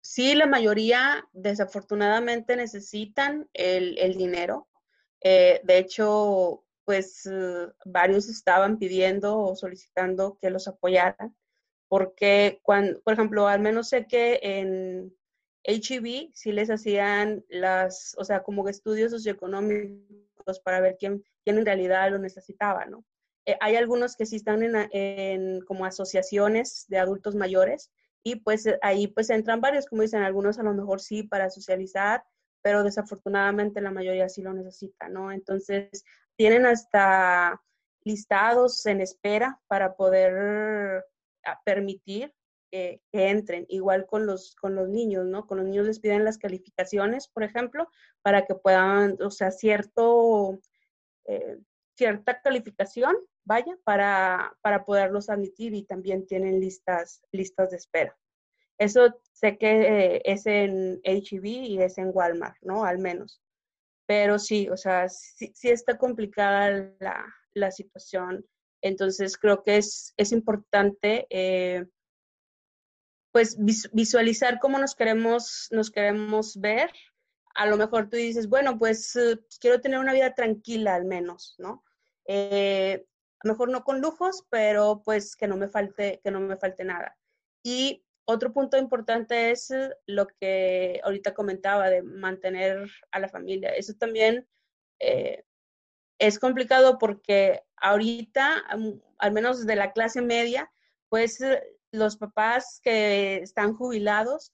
sí, 0.01 0.35
la 0.35 0.45
mayoría 0.45 1.25
desafortunadamente 1.31 2.57
necesitan 2.57 3.49
el, 3.53 3.97
el 3.97 4.17
dinero. 4.17 4.67
Eh, 5.21 5.61
de 5.63 5.77
hecho, 5.77 6.65
pues 6.83 7.23
varios 7.85 8.27
estaban 8.27 8.77
pidiendo 8.77 9.39
o 9.39 9.55
solicitando 9.55 10.37
que 10.41 10.49
los 10.49 10.67
apoyaran, 10.67 11.33
porque 11.87 12.59
cuando, 12.63 13.01
por 13.03 13.13
ejemplo, 13.13 13.47
al 13.47 13.61
menos 13.61 13.87
sé 13.87 14.07
que 14.07 14.41
en 14.43 15.15
HEB 15.63 16.31
sí 16.33 16.51
les 16.51 16.69
hacían 16.69 17.45
las, 17.47 18.13
o 18.17 18.25
sea, 18.25 18.43
como 18.43 18.67
estudios 18.67 19.11
socioeconómicos 19.11 20.23
para 20.59 20.81
ver 20.81 20.95
quién, 20.99 21.23
quién 21.43 21.57
en 21.57 21.65
realidad 21.65 22.11
lo 22.11 22.19
necesitaba, 22.19 22.85
¿no? 22.85 23.05
Eh, 23.45 23.57
hay 23.59 23.75
algunos 23.75 24.15
que 24.15 24.25
sí 24.25 24.37
están 24.37 24.63
en, 24.63 24.89
en, 24.91 25.61
como 25.61 25.85
asociaciones 25.85 26.85
de 26.87 26.99
adultos 26.99 27.35
mayores 27.35 27.91
y 28.23 28.37
pues 28.37 28.65
ahí 28.81 29.07
pues 29.07 29.29
entran 29.29 29.59
varios, 29.59 29.85
como 29.85 30.01
dicen, 30.01 30.23
algunos 30.23 30.59
a 30.59 30.63
lo 30.63 30.73
mejor 30.73 31.01
sí 31.01 31.23
para 31.23 31.49
socializar, 31.49 32.23
pero 32.61 32.83
desafortunadamente 32.83 33.81
la 33.81 33.91
mayoría 33.91 34.29
sí 34.29 34.41
lo 34.41 34.53
necesita, 34.53 35.09
¿no? 35.09 35.31
Entonces 35.31 36.05
tienen 36.37 36.65
hasta 36.65 37.61
listados 38.05 38.85
en 38.85 39.01
espera 39.01 39.59
para 39.67 39.95
poder 39.95 41.03
permitir 41.65 42.33
que, 42.73 43.03
que, 43.11 43.29
entren, 43.29 43.67
igual 43.69 44.07
con 44.07 44.25
los, 44.25 44.55
con 44.55 44.73
los 44.73 44.89
niños, 44.89 45.27
¿no? 45.27 45.45
Con 45.45 45.59
los 45.59 45.67
niños 45.67 45.85
les 45.85 45.99
piden 45.99 46.25
las 46.25 46.39
calificaciones, 46.39 47.27
por 47.27 47.43
ejemplo, 47.43 47.87
para 48.23 48.47
que 48.47 48.55
puedan, 48.55 49.15
o 49.21 49.29
sea, 49.29 49.51
cierto, 49.51 50.59
eh, 51.25 51.59
cierta 51.95 52.41
calificación, 52.41 53.15
vaya, 53.43 53.77
para, 53.83 54.57
para 54.61 54.85
poderlos 54.85 55.29
admitir 55.29 55.75
y 55.75 55.83
también 55.83 56.25
tienen 56.25 56.59
listas, 56.59 57.21
listas 57.31 57.69
de 57.69 57.77
espera. 57.77 58.17
Eso 58.79 59.21
sé 59.33 59.59
que 59.59 60.15
eh, 60.15 60.21
es 60.25 60.47
en 60.47 60.99
HEB 61.03 61.45
y 61.45 61.79
es 61.79 61.99
en 61.99 62.09
Walmart, 62.11 62.57
¿no? 62.61 62.85
Al 62.85 62.97
menos. 62.97 63.39
Pero 64.07 64.39
sí, 64.39 64.67
o 64.69 64.77
sea, 64.77 65.09
sí, 65.09 65.51
sí 65.53 65.69
está 65.69 65.99
complicada 65.99 66.91
la, 66.99 67.23
la, 67.53 67.69
situación. 67.69 68.43
Entonces 68.81 69.37
creo 69.37 69.63
que 69.63 69.77
es, 69.77 70.15
es 70.17 70.31
importante 70.31 71.27
eh, 71.29 71.85
pues 73.33 73.57
visualizar 73.91 74.59
cómo 74.59 74.77
nos 74.77 74.93
queremos, 74.93 75.67
nos 75.71 75.89
queremos 75.89 76.55
ver. 76.61 76.91
A 77.55 77.65
lo 77.65 77.77
mejor 77.77 78.07
tú 78.07 78.15
dices, 78.15 78.47
bueno, 78.47 78.77
pues 78.77 79.15
uh, 79.15 79.39
quiero 79.59 79.81
tener 79.81 79.97
una 79.97 80.13
vida 80.13 80.35
tranquila 80.35 80.93
al 80.93 81.05
menos, 81.05 81.55
¿no? 81.57 81.83
Eh, 82.27 83.07
mejor 83.43 83.69
no 83.69 83.83
con 83.83 84.01
lujos, 84.01 84.45
pero 84.51 85.01
pues 85.03 85.35
que 85.35 85.47
no 85.47 85.57
me 85.57 85.67
falte, 85.67 86.21
que 86.23 86.29
no 86.29 86.41
me 86.41 86.57
falte 86.57 86.83
nada. 86.83 87.17
Y 87.63 88.05
otro 88.25 88.53
punto 88.53 88.77
importante 88.77 89.49
es 89.49 89.73
lo 90.05 90.27
que 90.27 91.01
ahorita 91.03 91.33
comentaba 91.33 91.89
de 91.89 92.03
mantener 92.03 92.87
a 93.09 93.19
la 93.19 93.29
familia. 93.29 93.71
Eso 93.71 93.95
también 93.95 94.47
eh, 94.99 95.43
es 96.19 96.37
complicado 96.37 96.99
porque 96.99 97.63
ahorita, 97.77 98.63
al 99.17 99.31
menos 99.31 99.65
de 99.65 99.75
la 99.75 99.91
clase 99.91 100.21
media, 100.21 100.71
pues 101.09 101.43
los 101.93 102.17
papás 102.17 102.81
que 102.83 103.37
están 103.37 103.75
jubilados 103.75 104.51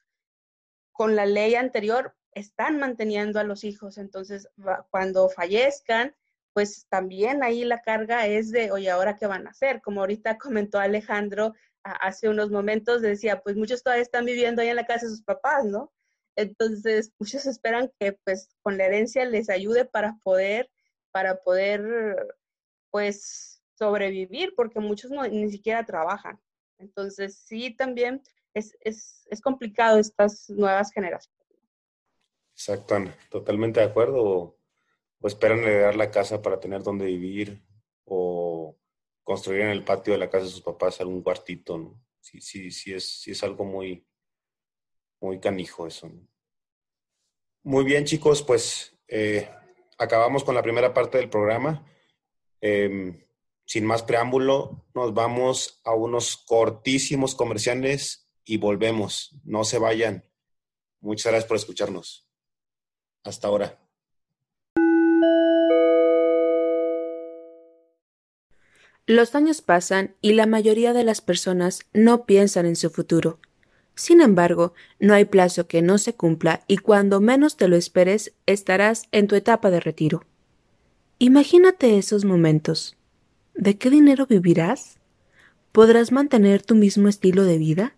con 0.92 1.16
la 1.16 1.26
ley 1.26 1.56
anterior 1.56 2.16
están 2.34 2.78
manteniendo 2.78 3.40
a 3.40 3.46
los 3.46 3.64
hijos. 3.64 3.98
Entonces, 3.98 4.50
cuando 4.92 5.30
fallezcan, 5.30 6.16
pues 6.54 6.86
también 6.90 7.42
ahí 7.42 7.64
la 7.64 7.82
carga 7.82 8.28
es 8.28 8.52
de, 8.52 8.72
oye, 8.72 8.90
¿ahora 8.90 9.16
qué 9.16 9.26
van 9.26 9.48
a 9.48 9.52
hacer? 9.52 9.82
Como 9.82 10.02
ahorita 10.02 10.38
comentó 10.38 10.80
Alejandro 10.80 11.54
hace 11.84 12.28
unos 12.28 12.52
momentos, 12.52 13.02
decía, 13.02 13.42
pues 13.42 13.56
muchos 13.56 13.84
todavía 13.84 14.04
están 14.04 14.26
viviendo 14.26 14.62
ahí 14.62 14.68
en 14.68 14.76
la 14.76 14.86
casa 14.86 15.06
de 15.06 15.12
sus 15.12 15.24
papás, 15.24 15.64
¿no? 15.64 15.94
Entonces, 16.36 17.14
muchos 17.18 17.46
esperan 17.46 17.90
que 18.00 18.14
pues 18.26 18.50
con 18.62 18.78
la 18.78 18.86
herencia 18.86 19.24
les 19.24 19.50
ayude 19.50 19.86
para 19.86 20.18
poder, 20.24 20.70
para 21.12 21.42
poder, 21.42 22.36
pues, 22.92 23.62
sobrevivir, 23.76 24.54
porque 24.58 24.82
muchos 24.82 25.10
no, 25.10 25.26
ni 25.26 25.50
siquiera 25.50 25.86
trabajan. 25.86 26.38
Entonces, 26.80 27.38
sí, 27.38 27.76
también 27.76 28.22
es, 28.54 28.76
es, 28.82 29.28
es 29.30 29.42
complicado 29.42 30.00
estas 30.00 30.50
nuevas 30.50 30.92
generaciones. 30.92 31.40
Exacto, 32.54 32.96
Ana. 32.96 33.16
Totalmente 33.30 33.80
de 33.80 33.86
acuerdo. 33.86 34.24
O, 34.24 34.58
esperan 35.28 35.60
heredar 35.60 35.96
la 35.96 36.12
casa 36.12 36.42
para 36.42 36.60
tener 36.60 36.82
donde 36.82 37.06
vivir 37.06 37.62
o 38.06 38.78
construir 39.24 39.62
en 39.62 39.70
el 39.70 39.84
patio 39.84 40.14
de 40.14 40.20
la 40.20 40.30
casa 40.30 40.46
de 40.46 40.52
sus 40.52 40.62
papás 40.62 41.02
algún 41.02 41.22
cuartito, 41.22 41.78
¿no? 41.78 42.02
Sí, 42.22 42.40
sí, 42.40 42.72
sí 42.72 42.94
es, 42.94 43.22
sí 43.22 43.32
es 43.32 43.44
algo 43.44 43.66
muy, 43.66 44.06
muy 45.20 45.40
canijo 45.40 45.88
eso. 45.88 46.08
¿no? 46.08 46.28
Muy 47.64 47.84
bien, 47.84 48.06
chicos, 48.06 48.42
pues 48.42 48.98
eh, 49.08 49.50
acabamos 49.98 50.44
con 50.44 50.56
la 50.56 50.64
primera 50.64 50.94
parte 50.94 51.18
del 51.18 51.30
programa. 51.30 51.86
Eh, 52.62 53.29
sin 53.70 53.86
más 53.86 54.02
preámbulo, 54.02 54.84
nos 54.96 55.14
vamos 55.14 55.80
a 55.84 55.94
unos 55.94 56.38
cortísimos 56.38 57.36
comerciales 57.36 58.28
y 58.44 58.58
volvemos. 58.58 59.36
No 59.44 59.64
se 59.64 59.78
vayan. 59.78 60.26
Muchas 61.02 61.32
gracias 61.32 61.48
por 61.48 61.58
escucharnos. 61.58 62.28
Hasta 63.24 63.48
ahora. 63.48 63.80
Los 69.06 69.36
años 69.36 69.62
pasan 69.62 70.16
y 70.20 70.34
la 70.34 70.48
mayoría 70.48 70.94
de 70.94 71.04
las 71.04 71.22
personas 71.22 71.82
no 71.94 72.26
piensan 72.26 72.66
en 72.66 72.76
su 72.76 72.90
futuro. 72.90 73.38
Sin 73.94 74.22
embargo, 74.22 74.74
no 74.98 75.14
hay 75.14 75.26
plazo 75.26 75.68
que 75.68 75.84
no 75.84 76.00
se 76.00 76.16
cumpla 76.16 76.64
y 76.66 76.78
cuando 76.78 77.22
menos 77.22 77.56
te 77.56 77.68
lo 77.68 77.76
esperes 77.76 78.34
estarás 78.48 79.04
en 79.12 79.28
tu 79.28 79.36
etapa 79.36 79.70
de 79.70 79.80
retiro. 79.80 80.26
Imagínate 81.20 82.00
esos 82.00 82.26
momentos 82.26 82.96
¿De 83.54 83.78
qué 83.78 83.90
dinero 83.90 84.26
vivirás? 84.26 85.00
¿Podrás 85.72 86.12
mantener 86.12 86.64
tu 86.64 86.76
mismo 86.76 87.08
estilo 87.08 87.44
de 87.44 87.58
vida? 87.58 87.96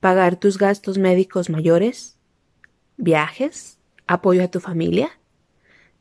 ¿Pagar 0.00 0.36
tus 0.36 0.58
gastos 0.58 0.98
médicos 0.98 1.50
mayores? 1.50 2.18
¿Viajes? 2.96 3.78
¿Apoyo 4.06 4.44
a 4.44 4.48
tu 4.48 4.60
familia? 4.60 5.10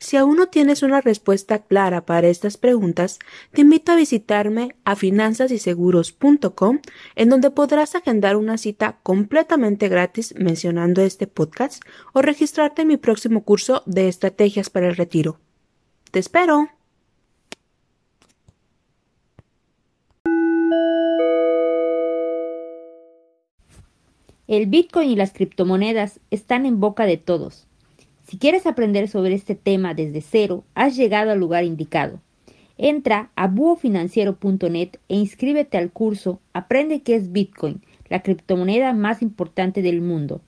Si 0.01 0.17
aún 0.17 0.35
no 0.35 0.47
tienes 0.47 0.81
una 0.81 0.99
respuesta 0.99 1.59
clara 1.59 2.07
para 2.07 2.27
estas 2.27 2.57
preguntas, 2.57 3.19
te 3.51 3.61
invito 3.61 3.91
a 3.91 3.95
visitarme 3.95 4.75
a 4.83 4.95
finanzasyseguros.com, 4.95 6.79
en 7.15 7.29
donde 7.29 7.51
podrás 7.51 7.93
agendar 7.93 8.35
una 8.35 8.57
cita 8.57 8.97
completamente 9.03 9.89
gratis 9.89 10.33
mencionando 10.39 11.03
este 11.03 11.27
podcast 11.27 11.83
o 12.13 12.23
registrarte 12.23 12.81
en 12.81 12.87
mi 12.87 12.97
próximo 12.97 13.43
curso 13.43 13.83
de 13.85 14.07
estrategias 14.07 14.71
para 14.71 14.87
el 14.87 14.95
retiro. 14.95 15.39
¡Te 16.09 16.17
espero! 16.17 16.80
El 24.51 24.65
Bitcoin 24.65 25.09
y 25.09 25.15
las 25.15 25.31
criptomonedas 25.31 26.19
están 26.29 26.65
en 26.65 26.81
boca 26.81 27.05
de 27.05 27.15
todos. 27.15 27.67
Si 28.27 28.37
quieres 28.37 28.67
aprender 28.67 29.07
sobre 29.07 29.33
este 29.33 29.55
tema 29.55 29.93
desde 29.93 30.19
cero, 30.19 30.65
has 30.75 30.97
llegado 30.97 31.31
al 31.31 31.39
lugar 31.39 31.63
indicado. 31.63 32.19
Entra 32.77 33.31
a 33.37 33.47
buofinanciero.net 33.47 34.97
e 35.07 35.15
inscríbete 35.15 35.77
al 35.77 35.89
curso 35.89 36.41
Aprende 36.51 37.01
qué 37.01 37.15
es 37.15 37.31
Bitcoin, 37.31 37.81
la 38.09 38.23
criptomoneda 38.23 38.91
más 38.91 39.21
importante 39.21 39.81
del 39.81 40.01
mundo. 40.01 40.41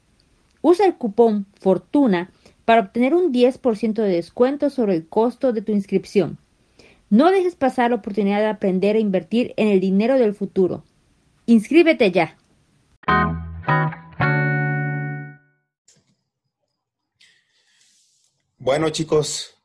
Usa 0.61 0.85
el 0.85 0.95
cupón 0.95 1.45
FORTUNA 1.61 2.29
para 2.65 2.81
obtener 2.81 3.13
un 3.13 3.31
10% 3.31 3.93
de 3.93 4.09
descuento 4.09 4.69
sobre 4.69 4.95
el 4.95 5.07
costo 5.07 5.53
de 5.53 5.61
tu 5.61 5.71
inscripción. 5.71 6.39
No 7.09 7.31
dejes 7.31 7.55
pasar 7.55 7.91
la 7.91 7.95
oportunidad 7.95 8.39
de 8.39 8.47
aprender 8.47 8.97
a 8.97 8.99
invertir 8.99 9.53
en 9.55 9.69
el 9.69 9.79
dinero 9.79 10.19
del 10.19 10.33
futuro. 10.33 10.83
Inscríbete 11.45 12.11
ya. 12.11 12.35
Bueno 18.57 18.89
chicos, 18.89 19.61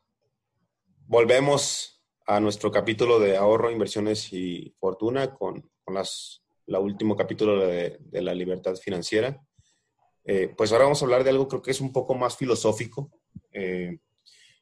volvemos 1.07 2.03
a 2.25 2.39
nuestro 2.39 2.71
capítulo 2.71 3.19
de 3.19 3.37
ahorro, 3.37 3.71
inversiones 3.71 4.33
y 4.33 4.75
fortuna 4.79 5.33
con, 5.33 5.71
con 5.83 5.95
las, 5.95 6.43
la 6.65 6.79
último 6.79 7.15
capítulo 7.15 7.65
de, 7.65 7.97
de 8.01 8.21
la 8.21 8.33
libertad 8.33 8.75
financiera. 8.75 9.41
Eh, 10.31 10.53
pues 10.55 10.71
ahora 10.71 10.83
vamos 10.83 11.01
a 11.01 11.05
hablar 11.05 11.23
de 11.23 11.31
algo 11.31 11.47
creo 11.47 11.63
que 11.63 11.71
es 11.71 11.81
un 11.81 11.91
poco 11.91 12.13
más 12.13 12.37
filosófico. 12.37 13.11
Eh, 13.51 13.97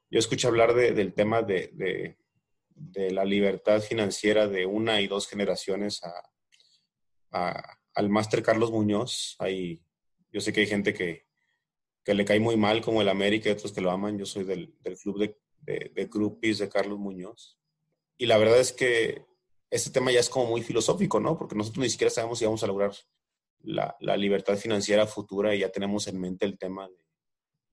yo 0.09 0.19
escuché 0.19 0.47
hablar 0.47 0.73
del 0.73 1.13
tema 1.13 1.41
de, 1.41 2.15
la 2.93 3.25
libertad 3.25 3.81
financiera 3.81 4.47
de 4.47 4.65
una 4.65 5.01
y 5.01 5.07
dos 5.07 5.27
generaciones 5.27 5.99
al 7.97 8.09
máster 8.09 8.43
Carlos 8.43 8.71
Muñoz. 8.71 9.35
Hay, 9.39 9.81
yo 10.31 10.39
sé 10.39 10.53
que 10.53 10.61
hay 10.61 10.67
gente 10.67 10.93
que, 10.93 11.25
le 12.05 12.23
cae 12.23 12.39
muy 12.39 12.55
mal, 12.55 12.81
como 12.81 13.01
el 13.01 13.09
América 13.09 13.49
y 13.49 13.51
otros 13.51 13.73
que 13.73 13.81
lo 13.81 13.91
aman. 13.91 14.17
Yo 14.17 14.25
soy 14.25 14.45
del, 14.45 14.73
club 15.01 15.19
de, 15.19 15.37
de, 15.63 15.91
de 15.93 16.05
groupies 16.05 16.59
de 16.59 16.69
Carlos 16.69 16.99
Muñoz. 16.99 17.59
Y 18.17 18.27
la 18.27 18.37
verdad 18.37 18.59
es 18.59 18.71
que 18.71 19.25
este 19.69 19.89
tema 19.89 20.11
ya 20.11 20.21
es 20.21 20.29
como 20.29 20.45
muy 20.45 20.61
filosófico, 20.61 21.19
¿no? 21.19 21.37
Porque 21.37 21.55
nosotros 21.55 21.83
ni 21.83 21.89
siquiera 21.89 22.09
sabemos 22.09 22.39
si 22.39 22.45
vamos 22.45 22.63
a 22.63 22.67
lograr 22.67 22.93
la, 23.63 23.97
libertad 24.15 24.55
financiera 24.57 25.07
futura 25.07 25.53
y 25.53 25.59
ya 25.59 25.69
tenemos 25.69 26.07
en 26.07 26.19
mente 26.21 26.45
el 26.45 26.57
tema 26.57 26.87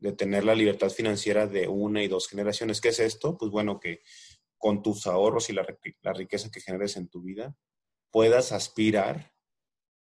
de, 0.01 0.13
tener 0.13 0.45
la 0.45 0.55
libertad 0.55 0.91
financiera 0.91 1.47
de 1.47 1.69
una 1.69 2.03
y 2.03 2.09
dos 2.09 2.29
generaciones. 2.29 2.81
¿Qué 2.81 2.89
es 2.89 2.99
esto? 2.99 3.39
Pues 3.39 3.51
bueno, 3.51 3.79
que 3.79 4.01
con 4.59 4.83
tus 4.83 5.07
ahorros 5.07 5.49
y 5.51 5.53
la, 5.53 5.67
la 6.03 6.13
riqueza 6.13 6.51
que 6.51 6.61
generes 6.61 6.97
en 6.97 7.09
tu 7.09 7.23
vida, 7.23 7.57
puedas 8.11 8.53
aspirar 8.53 9.34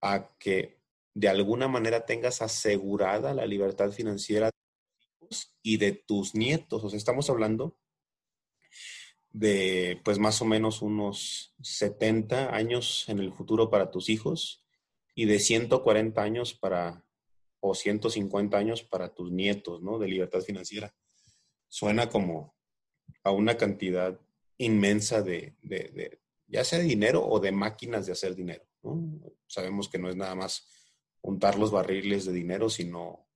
a 0.06 0.30
que 0.38 0.78
de 1.16 1.30
alguna 1.30 1.68
manera 1.68 2.06
tengas 2.06 2.44
asegurada 2.44 3.34
la 3.34 3.48
libertad 3.48 3.92
financiera 3.92 4.48
de 4.48 5.28
tus 5.28 5.56
y 5.64 5.78
de 5.78 5.94
tus 5.94 6.36
nietos. 6.36 6.84
O 6.84 6.90
sea, 6.90 6.98
estamos 6.98 7.30
hablando 7.30 7.80
de 9.32 10.00
pues 10.06 10.20
más 10.20 10.42
o 10.42 10.46
menos 10.46 10.82
unos 10.82 11.56
70 11.62 12.56
años 12.56 13.10
en 13.10 13.20
el 13.20 13.34
futuro 13.34 13.70
para 13.70 13.90
tus 13.90 14.10
hijos 14.10 14.64
y 15.16 15.26
de 15.26 15.40
140 15.40 16.22
años 16.22 16.54
para, 16.54 17.04
o 17.60 17.74
150 17.74 18.58
años 18.58 18.84
para 18.84 19.14
tus 19.14 19.32
nietos, 19.32 19.82
¿no? 19.82 19.98
De 19.98 20.08
libertad 20.08 20.42
financiera. 20.42 20.94
Suena 21.68 22.10
como 22.10 22.56
a 23.24 23.32
una 23.32 23.58
cantidad 23.58 24.20
inmensa 24.58 25.22
de, 25.22 25.56
de, 25.64 26.20
ya 26.56 26.64
sea 26.64 26.80
de 26.80 26.86
dinero 26.86 27.26
o 27.26 27.40
de 27.40 27.52
máquinas 27.52 28.06
de 28.06 28.14
hacer 28.14 28.34
dinero. 28.34 28.66
Sabemos 29.46 29.90
que 29.90 30.00
no 30.00 30.10
es 30.10 30.16
nada 30.16 30.36
más 30.36 30.68
juntar 31.20 31.58
los 31.58 31.70
barriles 31.70 32.26
de 32.26 32.32
dinero, 32.32 32.70
sino 32.70 33.28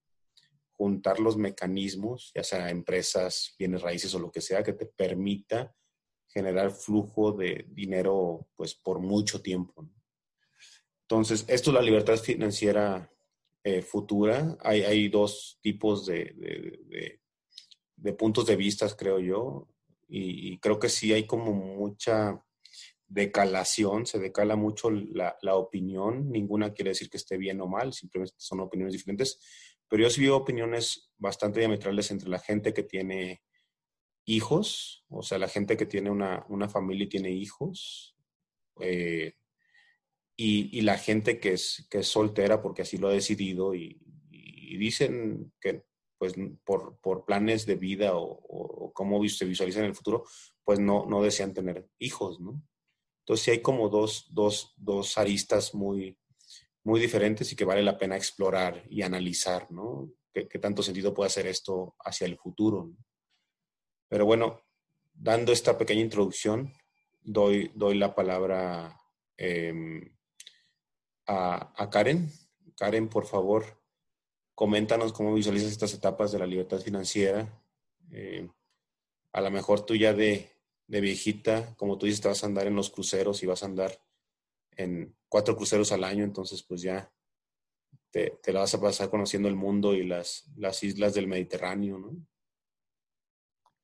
juntar 0.78 1.20
los 1.20 1.36
mecanismos, 1.36 2.32
ya 2.34 2.44
sea 2.44 2.70
empresas, 2.70 3.56
bienes 3.60 3.82
raíces 3.82 4.14
o 4.16 4.20
lo 4.20 4.32
que 4.32 4.40
sea, 4.40 4.64
que 4.64 4.72
te 4.72 4.86
permita 4.86 5.76
generar 6.30 6.72
flujo 6.72 7.34
de 7.34 7.66
dinero 7.70 8.48
pues 8.56 8.76
por 8.76 9.00
mucho 9.00 9.42
tiempo. 9.42 9.90
Entonces, 11.02 11.44
esto 11.50 11.72
es 11.72 11.74
la 11.74 11.82
libertad 11.82 12.18
financiera 12.18 13.12
eh, 13.66 13.82
futura. 13.82 14.56
Hay, 14.62 14.84
hay, 14.84 15.10
dos 15.10 15.60
tipos 15.62 16.06
de, 16.06 17.20
de, 17.98 18.14
puntos 18.14 18.46
de 18.46 18.56
vista, 18.56 18.88
creo 18.96 19.20
yo, 19.20 19.68
y, 20.08 20.58
creo 20.60 20.80
que 20.80 20.88
sí 20.90 21.12
hay 21.12 21.28
como 21.28 21.52
mucha 21.54 22.42
decalación, 23.10 24.06
se 24.06 24.20
decala 24.20 24.56
mucho 24.56 24.92
la, 24.92 25.36
la, 25.42 25.56
opinión. 25.56 26.32
Ninguna 26.32 26.74
quiere 26.74 26.92
decir 26.92 27.10
que 27.10 27.18
esté 27.18 27.38
bien 27.38 27.60
o 27.60 27.68
mal, 27.68 27.92
simplemente 27.92 28.36
son 28.38 28.62
opiniones 28.62 28.94
diferentes. 28.94 29.40
Pero 29.88 30.04
yo 30.04 30.10
sí 30.10 30.22
veo 30.22 30.38
opiniones 30.38 31.12
bastante 31.18 31.60
diametrales 31.60 32.12
entre 32.12 32.30
la 32.30 32.40
gente 32.40 32.74
que 32.74 32.84
tiene 32.84 33.42
hijos, 34.26 35.04
o 35.10 35.24
sea, 35.24 35.40
la 35.40 35.48
gente 35.48 35.76
que 35.76 35.88
tiene 35.88 36.12
una, 36.12 36.46
una 36.50 36.70
familia 36.70 37.06
y 37.06 37.10
tiene 37.10 37.32
hijos, 37.32 38.16
eh, 38.80 39.34
y, 40.38 40.82
la 40.82 40.98
gente 40.98 41.40
que 41.40 41.54
es, 41.54 41.86
que 41.90 42.00
es 42.00 42.08
soltera 42.08 42.62
porque 42.62 42.84
así 42.84 42.98
lo 42.98 43.10
ha 43.10 43.14
decidido 43.14 43.76
y, 43.76 44.00
dicen 44.78 45.52
que 45.60 45.84
pues 46.18 46.36
por, 46.64 46.98
por, 47.02 47.26
planes 47.26 47.66
de 47.66 47.76
vida 47.76 48.16
o, 48.16 48.40
o, 48.48 48.94
cómo 48.94 49.28
se 49.28 49.44
visualizan 49.44 49.84
en 49.84 49.90
el 49.90 49.96
futuro, 49.96 50.24
pues 50.64 50.80
no, 50.80 51.06
no 51.06 51.22
desean 51.22 51.54
tener 51.54 51.90
hijos, 51.98 52.40
¿no? 52.40 52.62
Entonces 53.30 53.46
sí 53.46 53.52
hay 53.52 53.62
como 53.62 53.90
dos, 53.90 54.26
dos, 54.32 54.74
dos 54.76 55.16
aristas 55.20 55.76
muy, 55.76 56.18
muy 56.84 57.00
diferentes 57.00 57.52
y 57.52 57.56
que 57.56 57.64
vale 57.64 57.84
la 57.84 57.96
pena 57.96 58.18
explorar 58.18 58.84
y 58.90 59.04
analizar, 59.04 59.72
¿no? 59.72 60.12
¿Qué, 60.34 60.48
qué 60.48 60.58
tanto 60.58 60.82
sentido 60.82 61.14
puede 61.14 61.28
hacer 61.28 61.46
esto 61.46 61.96
hacia 62.00 62.26
el 62.26 62.40
futuro? 62.40 62.92
Pero 64.08 64.26
bueno, 64.26 64.64
dando 65.14 65.52
esta 65.52 65.78
pequeña 65.78 66.02
introducción, 66.02 66.74
doy, 67.22 67.72
doy 67.76 68.00
la 68.00 68.16
palabra 68.16 69.00
eh, 69.38 70.12
a, 71.28 71.88
Karen. 71.92 72.32
Karen, 72.76 73.10
por 73.10 73.28
favor, 73.28 73.80
coméntanos 74.56 75.14
cómo 75.14 75.36
visualizas 75.36 75.70
estas 75.72 75.94
etapas 75.94 76.32
de 76.32 76.40
la 76.40 76.48
libertad 76.48 76.80
financiera. 76.80 77.62
Eh, 78.12 78.50
a 79.34 79.42
lo 79.42 79.52
mejor 79.52 79.86
tú 79.86 79.96
ya 79.96 80.14
de, 80.14 80.50
viejita, 80.90 81.76
como 81.76 81.98
tú 81.98 82.08
dices, 82.08 82.22
te 82.22 82.28
vas 82.28 82.44
a 82.44 82.48
andar 82.48 82.68
en 82.68 82.76
los 82.76 82.90
cruceros 82.90 83.44
y 83.44 83.46
vas 83.46 83.62
a 83.62 83.68
andar 83.68 84.02
en 84.76 85.16
cuatro 85.28 85.56
cruceros 85.56 85.92
al 85.92 86.04
año, 86.04 86.24
entonces 86.24 86.64
pues 86.64 86.82
ya 86.82 87.12
te, 88.12 88.40
te 88.42 88.52
la 88.52 88.62
vas 88.62 88.74
a 88.74 88.82
pasar 88.82 89.10
conociendo 89.10 89.48
el 89.48 89.56
mundo 89.56 89.94
y 89.94 90.04
las, 90.04 90.52
las 90.56 90.84
islas 90.84 91.14
del 91.14 91.28
Mediterráneo, 91.28 92.00
¿no? 92.00 92.12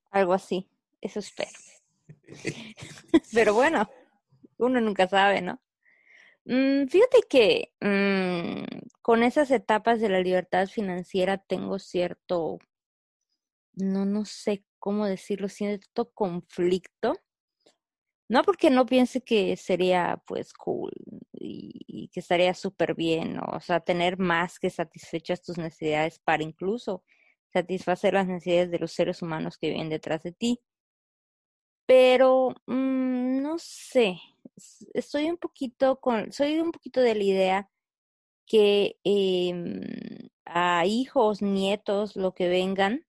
Algo 0.09 0.33
así, 0.33 0.67
eso 1.01 1.19
espero. 1.19 1.51
Pero 3.33 3.53
bueno, 3.53 3.89
uno 4.57 4.81
nunca 4.81 5.07
sabe, 5.07 5.41
¿no? 5.41 5.61
Mm, 6.45 6.87
fíjate 6.87 7.19
que 7.29 7.73
mm, 7.81 8.87
con 9.01 9.23
esas 9.23 9.51
etapas 9.51 9.99
de 9.99 10.09
la 10.09 10.21
libertad 10.21 10.67
financiera 10.67 11.37
tengo 11.37 11.79
cierto, 11.79 12.59
no, 13.73 14.05
no 14.05 14.25
sé 14.25 14.63
cómo 14.85 15.07
decirlo, 15.07 15.49
cierto 15.49 16.11
conflicto. 16.11 17.15
No 18.29 18.43
porque 18.43 18.69
no 18.69 18.85
piense 18.85 19.21
que 19.21 19.57
sería 19.57 20.21
pues 20.27 20.53
cool 20.53 20.91
y, 21.33 22.09
que 22.13 22.19
estaría 22.19 22.53
súper 22.53 22.93
bien, 22.93 23.39
o 23.39 23.59
sea, 23.59 23.79
tener 23.79 24.19
más 24.19 24.59
que 24.59 24.69
satisfechas 24.69 25.41
tus 25.41 25.57
necesidades 25.57 26.19
para 26.19 26.43
incluso 26.43 27.03
satisfacer 27.51 28.13
las 28.13 28.27
necesidades 28.27 28.69
de 28.69 28.79
los 28.79 28.91
seres 28.91 29.23
humanos 29.23 29.57
que 29.57 29.69
viven 29.69 29.89
detrás 29.89 30.21
de 30.21 30.33
ti. 30.33 30.61
Pero 31.87 32.49
mm, 32.67 33.41
no 33.41 33.57
sé, 33.57 34.19
estoy 34.93 35.29
un 35.31 35.37
poquito 35.37 35.99
con, 35.99 36.31
soy 36.31 36.59
un 36.59 36.71
poquito 36.71 37.01
de 37.01 37.15
la 37.15 37.23
idea 37.23 37.71
que 38.45 38.99
em, 39.03 39.81
a 40.45 40.85
hijos, 40.85 41.41
nietos, 41.41 42.15
lo 42.15 42.33
que 42.35 42.47
vengan, 42.49 43.05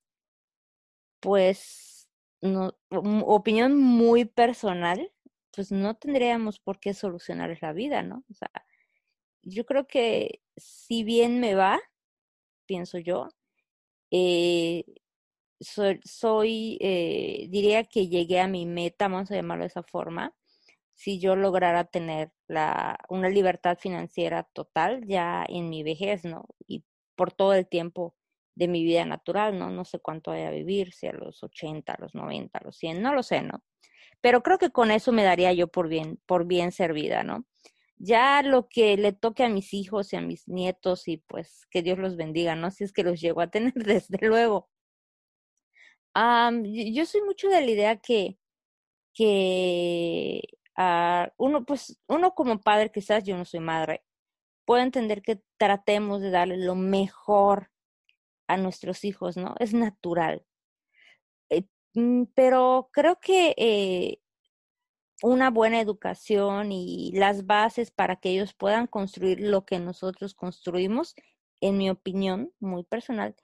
pues, 1.21 2.09
no, 2.41 2.77
opinión 2.91 3.77
muy 3.77 4.25
personal, 4.25 5.13
pues 5.53 5.73
no 5.73 5.97
tendríamos 5.97 6.61
por 6.61 6.81
qué 6.81 6.95
solucionar 6.95 7.57
la 7.63 7.73
vida, 7.73 8.03
¿no? 8.03 8.25
O 8.31 8.35
sea, 8.35 8.51
yo 9.43 9.65
creo 9.67 9.87
que 9.87 10.43
si 10.57 11.05
bien 11.05 11.41
me 11.41 11.55
va, 11.55 11.81
pienso 12.67 12.99
yo, 12.99 13.29
eh, 14.11 14.85
soy, 15.61 16.01
soy 16.05 16.79
eh, 16.81 17.47
diría 17.51 17.85
que 17.85 18.09
llegué 18.09 18.41
a 18.41 18.49
mi 18.49 18.67
meta, 18.67 19.09
vamos 19.09 19.31
a 19.31 19.37
llamarlo 19.37 19.65
de 19.65 19.69
esa 19.69 19.83
forma, 19.83 20.35
si 20.95 21.19
yo 21.21 21.37
lograra 21.37 21.85
tener 21.85 22.33
la, 22.49 22.99
una 23.11 23.29
libertad 23.29 23.79
financiera 23.79 24.45
total 24.53 25.07
ya 25.07 25.45
en 25.49 25.71
mi 25.71 25.83
vejez, 25.83 26.25
¿no? 26.25 26.47
Y 26.67 26.85
por 27.17 27.33
todo 27.33 27.55
el 27.55 27.67
tiempo 27.69 28.15
de 28.57 28.69
mi 28.69 28.83
vida 28.83 29.05
natural, 29.05 29.59
¿no? 29.59 29.71
No 29.71 29.85
sé 29.85 30.01
cuánto 30.01 30.33
voy 30.33 30.43
a 30.43 30.51
vivir, 30.51 30.93
si 30.93 31.07
a 31.07 31.13
los 31.13 31.43
80, 31.45 31.93
a 31.93 32.01
los 32.01 32.15
90, 32.15 32.59
a 32.59 32.65
los 32.65 32.77
100, 32.77 33.01
no 33.03 33.15
lo 33.15 33.23
sé, 33.23 33.43
¿no? 33.43 33.63
Pero 34.21 34.43
creo 34.43 34.59
que 34.59 34.71
con 34.71 34.91
eso 34.91 35.13
me 35.13 35.23
daría 35.23 35.53
yo 35.53 35.69
por 35.69 35.89
bien, 35.89 36.19
por 36.27 36.47
bien 36.47 36.73
servida, 36.73 37.23
¿no? 37.23 37.47
ya 37.99 38.43
lo 38.43 38.69
que 38.69 38.97
le 38.97 39.13
toque 39.13 39.45
a 39.45 39.49
mis 39.49 39.73
hijos 39.75 40.13
y 40.13 40.17
a 40.17 40.21
mis 40.21 40.49
nietos 40.49 41.09
y 41.09 41.19
pues 41.19 41.67
que 41.71 41.83
Dios 41.83 41.99
los 41.99 42.17
bendiga, 42.17 42.55
¿no? 42.55 42.71
Si 42.71 42.85
es 42.85 42.93
que 42.93 43.03
los 43.05 43.21
llego 43.21 43.41
a 43.41 43.49
tener, 43.51 43.73
desde 43.75 44.19
luego. 44.27 44.69
yo 46.15 47.07
soy 47.07 47.23
mucho 47.23 47.49
de 47.49 47.61
la 47.61 47.71
idea 47.71 47.97
que, 47.97 48.39
que 49.15 50.43
uh, 50.79 51.29
uno, 51.39 51.65
pues, 51.65 52.01
uno 52.09 52.35
como 52.35 52.61
padre, 52.61 52.91
quizás 52.93 53.25
yo 53.25 53.37
no 53.37 53.45
soy 53.45 53.61
madre, 53.61 54.05
puede 54.65 54.83
entender 54.83 55.23
que 55.23 55.41
tratemos 55.59 56.21
de 56.23 56.31
darle 56.31 56.59
lo 56.59 56.75
mejor 56.75 57.71
a 58.49 58.57
nuestros 58.57 59.05
hijos, 59.05 59.37
¿no? 59.37 59.55
Es 59.59 59.75
natural. 59.75 60.45
Eh, 61.51 61.65
mm, 61.95 62.25
pero 62.35 62.91
creo 62.93 63.19
que 63.21 63.55
eh, 63.57 64.21
una 65.23 65.51
buena 65.51 65.81
educación 65.81 66.73
y 66.73 67.13
las 67.15 67.47
bases 67.47 67.91
para 67.91 68.17
que 68.17 68.31
ellos 68.31 68.55
puedan 68.55 68.87
construir 68.87 69.41
lo 69.41 69.65
que 69.65 69.79
nosotros 69.79 70.35
construimos, 70.35 71.15
en 71.61 71.79
mi 71.79 71.91
opinión 71.91 72.53
muy 72.61 72.85
personal, 72.85 73.35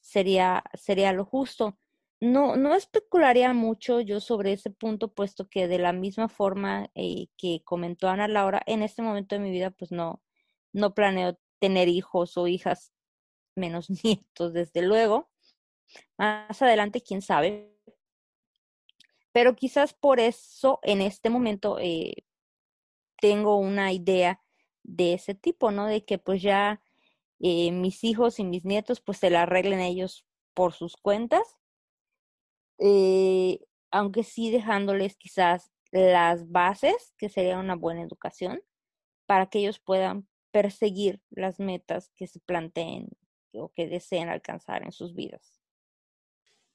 sería, 0.00 0.64
sería 0.74 1.12
lo 1.12 1.24
justo. 1.24 1.78
No, 2.20 2.56
no 2.56 2.74
especularía 2.74 3.52
mucho 3.52 4.00
yo 4.00 4.20
sobre 4.20 4.52
ese 4.52 4.70
punto, 4.70 5.12
puesto 5.12 5.48
que 5.48 5.68
de 5.68 5.78
la 5.78 5.92
misma 5.92 6.28
forma 6.28 6.88
eh, 6.94 7.26
que 7.36 7.62
comentó 7.64 8.08
Ana 8.08 8.28
Laura, 8.28 8.62
en 8.66 8.82
este 8.82 9.02
momento 9.02 9.34
de 9.34 9.40
mi 9.40 9.50
vida, 9.50 9.70
pues 9.70 9.90
no, 9.92 10.22
no 10.72 10.94
planeo 10.94 11.38
tener 11.58 11.88
hijos 11.88 12.36
o 12.38 12.46
hijas, 12.46 12.92
menos 13.54 13.88
nietos, 14.04 14.52
desde 14.52 14.82
luego. 14.82 15.30
Más 16.16 16.62
adelante, 16.62 17.02
quién 17.02 17.22
sabe, 17.22 17.72
pero 19.32 19.56
quizás 19.56 19.94
por 19.94 20.20
eso 20.20 20.78
en 20.82 21.00
este 21.00 21.30
momento 21.30 21.78
eh, 21.80 22.14
tengo 23.20 23.56
una 23.56 23.92
idea 23.92 24.42
de 24.82 25.14
ese 25.14 25.34
tipo, 25.34 25.70
¿no? 25.70 25.86
De 25.86 26.04
que 26.04 26.18
pues 26.18 26.42
ya 26.42 26.82
eh, 27.40 27.72
mis 27.72 28.04
hijos 28.04 28.38
y 28.38 28.44
mis 28.44 28.64
nietos 28.64 29.00
pues 29.00 29.18
se 29.18 29.30
la 29.30 29.42
arreglen 29.42 29.80
ellos 29.80 30.26
por 30.54 30.74
sus 30.74 30.96
cuentas, 30.96 31.42
eh, 32.78 33.60
aunque 33.90 34.22
sí 34.22 34.50
dejándoles 34.50 35.16
quizás 35.16 35.72
las 35.92 36.50
bases, 36.50 37.14
que 37.18 37.28
sería 37.28 37.58
una 37.58 37.76
buena 37.76 38.02
educación, 38.02 38.62
para 39.26 39.46
que 39.46 39.60
ellos 39.60 39.78
puedan 39.78 40.28
perseguir 40.50 41.22
las 41.30 41.58
metas 41.58 42.10
que 42.16 42.26
se 42.26 42.40
planteen 42.40 43.08
o 43.60 43.72
que 43.72 43.86
deseen 43.86 44.28
alcanzar 44.28 44.82
en 44.82 44.92
sus 44.92 45.14
vidas. 45.14 45.62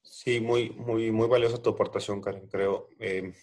Sí, 0.01 0.39
muy, 0.39 0.69
muy, 0.71 1.11
muy 1.11 1.27
valiosa 1.27 1.61
tu 1.61 1.69
aportación, 1.69 2.21
Karen, 2.21 2.47
creo. 2.47 2.89
Eh, 2.99 3.33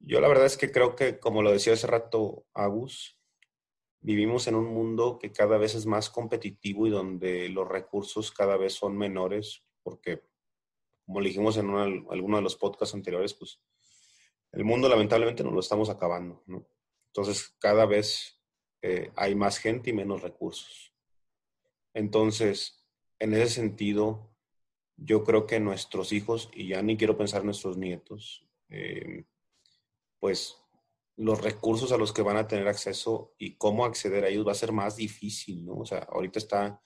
yo 0.00 0.20
la 0.20 0.28
verdad 0.28 0.46
es 0.46 0.56
que 0.56 0.70
creo 0.70 0.94
que, 0.94 1.18
como 1.18 1.42
lo 1.42 1.50
decía 1.50 1.72
hace 1.72 1.86
rato 1.86 2.46
Agus, 2.54 3.18
vivimos 4.00 4.46
en 4.46 4.54
un 4.54 4.66
mundo 4.66 5.18
que 5.18 5.32
cada 5.32 5.58
vez 5.58 5.74
es 5.74 5.86
más 5.86 6.10
competitivo 6.10 6.86
y 6.86 6.90
donde 6.90 7.48
los 7.48 7.68
recursos 7.68 8.30
cada 8.30 8.56
vez 8.56 8.74
son 8.74 8.96
menores, 8.96 9.64
porque, 9.82 10.22
como 11.04 11.20
le 11.20 11.28
dijimos 11.28 11.56
en 11.56 11.70
alguno 11.70 12.36
de 12.36 12.42
los 12.42 12.56
podcasts 12.56 12.94
anteriores, 12.94 13.34
pues 13.34 13.60
el 14.52 14.64
mundo 14.64 14.88
lamentablemente 14.88 15.42
nos 15.42 15.52
lo 15.52 15.60
estamos 15.60 15.90
acabando. 15.90 16.44
Entonces, 17.08 17.54
cada 17.58 17.84
vez 17.86 18.40
eh, 18.82 19.10
hay 19.16 19.34
más 19.34 19.58
gente 19.58 19.90
y 19.90 19.92
menos 19.92 20.22
recursos. 20.22 20.94
Entonces, 21.98 22.86
en 23.18 23.34
ese 23.34 23.48
sentido, 23.48 24.32
yo 24.96 25.24
creo 25.24 25.46
que 25.46 25.58
nuestros 25.58 26.12
hijos, 26.12 26.48
y 26.54 26.68
ya 26.68 26.80
ni 26.80 26.96
quiero 26.96 27.18
pensar 27.18 27.44
nuestros 27.44 27.76
nietos, 27.76 28.46
eh, 28.68 29.24
pues 30.20 30.62
los 31.16 31.42
recursos 31.42 31.90
a 31.90 31.96
los 31.96 32.12
que 32.12 32.22
van 32.22 32.36
a 32.36 32.46
tener 32.46 32.68
acceso 32.68 33.34
y 33.36 33.56
cómo 33.56 33.84
acceder 33.84 34.22
a 34.22 34.28
ellos 34.28 34.46
va 34.46 34.52
a 34.52 34.54
ser 34.54 34.70
más 34.70 34.94
difícil, 34.94 35.66
¿no? 35.66 35.78
O 35.78 35.84
sea, 35.84 36.06
ahorita 36.08 36.38
está 36.38 36.80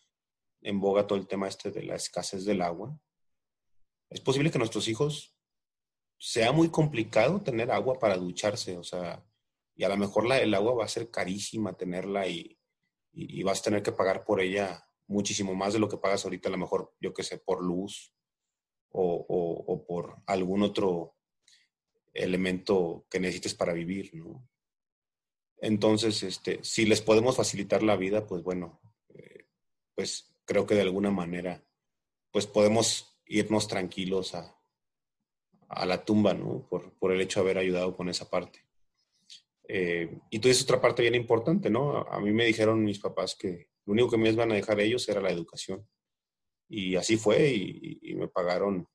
en 0.62 0.80
boga 0.80 1.06
todo 1.06 1.18
el 1.18 1.26
tema 1.26 1.46
este 1.46 1.70
de 1.70 1.82
la 1.82 1.96
escasez 1.96 2.46
del 2.46 2.62
agua. 2.62 2.98
Es 4.08 4.22
posible 4.22 4.50
que 4.50 4.58
nuestros 4.58 4.88
hijos 4.88 5.36
sea 6.16 6.52
muy 6.52 6.70
complicado 6.70 7.42
tener 7.42 7.70
agua 7.70 7.98
para 7.98 8.16
ducharse, 8.16 8.78
o 8.78 8.82
sea, 8.82 9.22
y 9.74 9.84
a 9.84 9.90
lo 9.90 9.98
mejor 9.98 10.26
la, 10.26 10.38
el 10.38 10.54
agua 10.54 10.72
va 10.72 10.84
a 10.86 10.88
ser 10.88 11.10
carísima 11.10 11.74
tenerla 11.74 12.26
y, 12.28 12.58
y 13.12 13.42
vas 13.42 13.60
a 13.60 13.64
tener 13.64 13.82
que 13.82 13.92
pagar 13.92 14.24
por 14.24 14.40
ella 14.40 14.88
muchísimo 15.07 15.55
más 15.55 15.72
de 15.72 15.78
lo 15.78 15.88
que 15.88 15.98
pagas 15.98 16.24
ahorita, 16.24 16.48
a 16.48 16.53
lo 16.53 16.59
mejor, 16.59 16.94
yo 17.00 17.12
que 17.12 17.22
sé, 17.22 17.38
por 17.38 17.62
luz 17.62 18.14
o, 18.90 19.84
por 19.86 20.16
algún 20.26 20.62
otro 20.62 21.16
elemento 22.12 23.07
que 23.11 23.20
necesites 23.20 23.55
para 23.55 23.72
vivir, 23.72 24.14
¿no? 24.14 24.46
Entonces, 25.59 26.22
este, 26.22 26.62
si 26.62 26.86
les 26.86 27.00
podemos 27.00 27.36
facilitar 27.36 27.82
la 27.82 27.96
vida, 27.96 28.26
pues 28.26 28.42
bueno, 28.42 28.80
eh, 29.14 29.46
pues 29.94 30.34
creo 30.44 30.66
que 30.66 30.74
de 30.74 30.82
alguna 30.82 31.11
manera, 31.11 31.64
pues 32.30 32.46
podemos 32.46 33.20
irnos 33.26 33.68
tranquilos 33.68 34.34
a, 34.34 34.59
a 35.68 35.86
la 35.86 36.05
tumba, 36.05 36.34
¿no? 36.34 36.66
Por, 36.68 36.92
por, 36.98 37.12
el 37.12 37.20
hecho 37.20 37.40
de 37.40 37.44
haber 37.44 37.59
ayudado 37.59 37.96
con 37.96 38.09
esa 38.09 38.28
parte. 38.28 38.66
Eh, 39.68 40.18
y 40.30 40.38
tú 40.38 40.48
dices 40.48 40.64
otra 40.64 40.80
parte 40.80 41.03
bien 41.03 41.14
importante, 41.14 41.70
¿no? 41.70 41.98
A 41.98 42.20
mí 42.20 42.32
me 42.32 42.44
dijeron 42.44 42.84
mis 42.84 42.98
papás 42.98 43.34
que 43.34 43.72
lo 43.85 43.93
único 43.93 44.11
que 44.11 44.18
me 44.18 44.30
iban 44.30 44.53
a 44.53 44.55
dejar 44.55 44.80
ellos 44.80 45.09
era 45.09 45.20
la 45.20 45.30
educación. 45.30 45.87
Y 46.68 46.97
así 46.97 47.16
fue, 47.16 47.53
y, 47.53 48.14
me 48.14 48.28
pagaron 48.28 48.89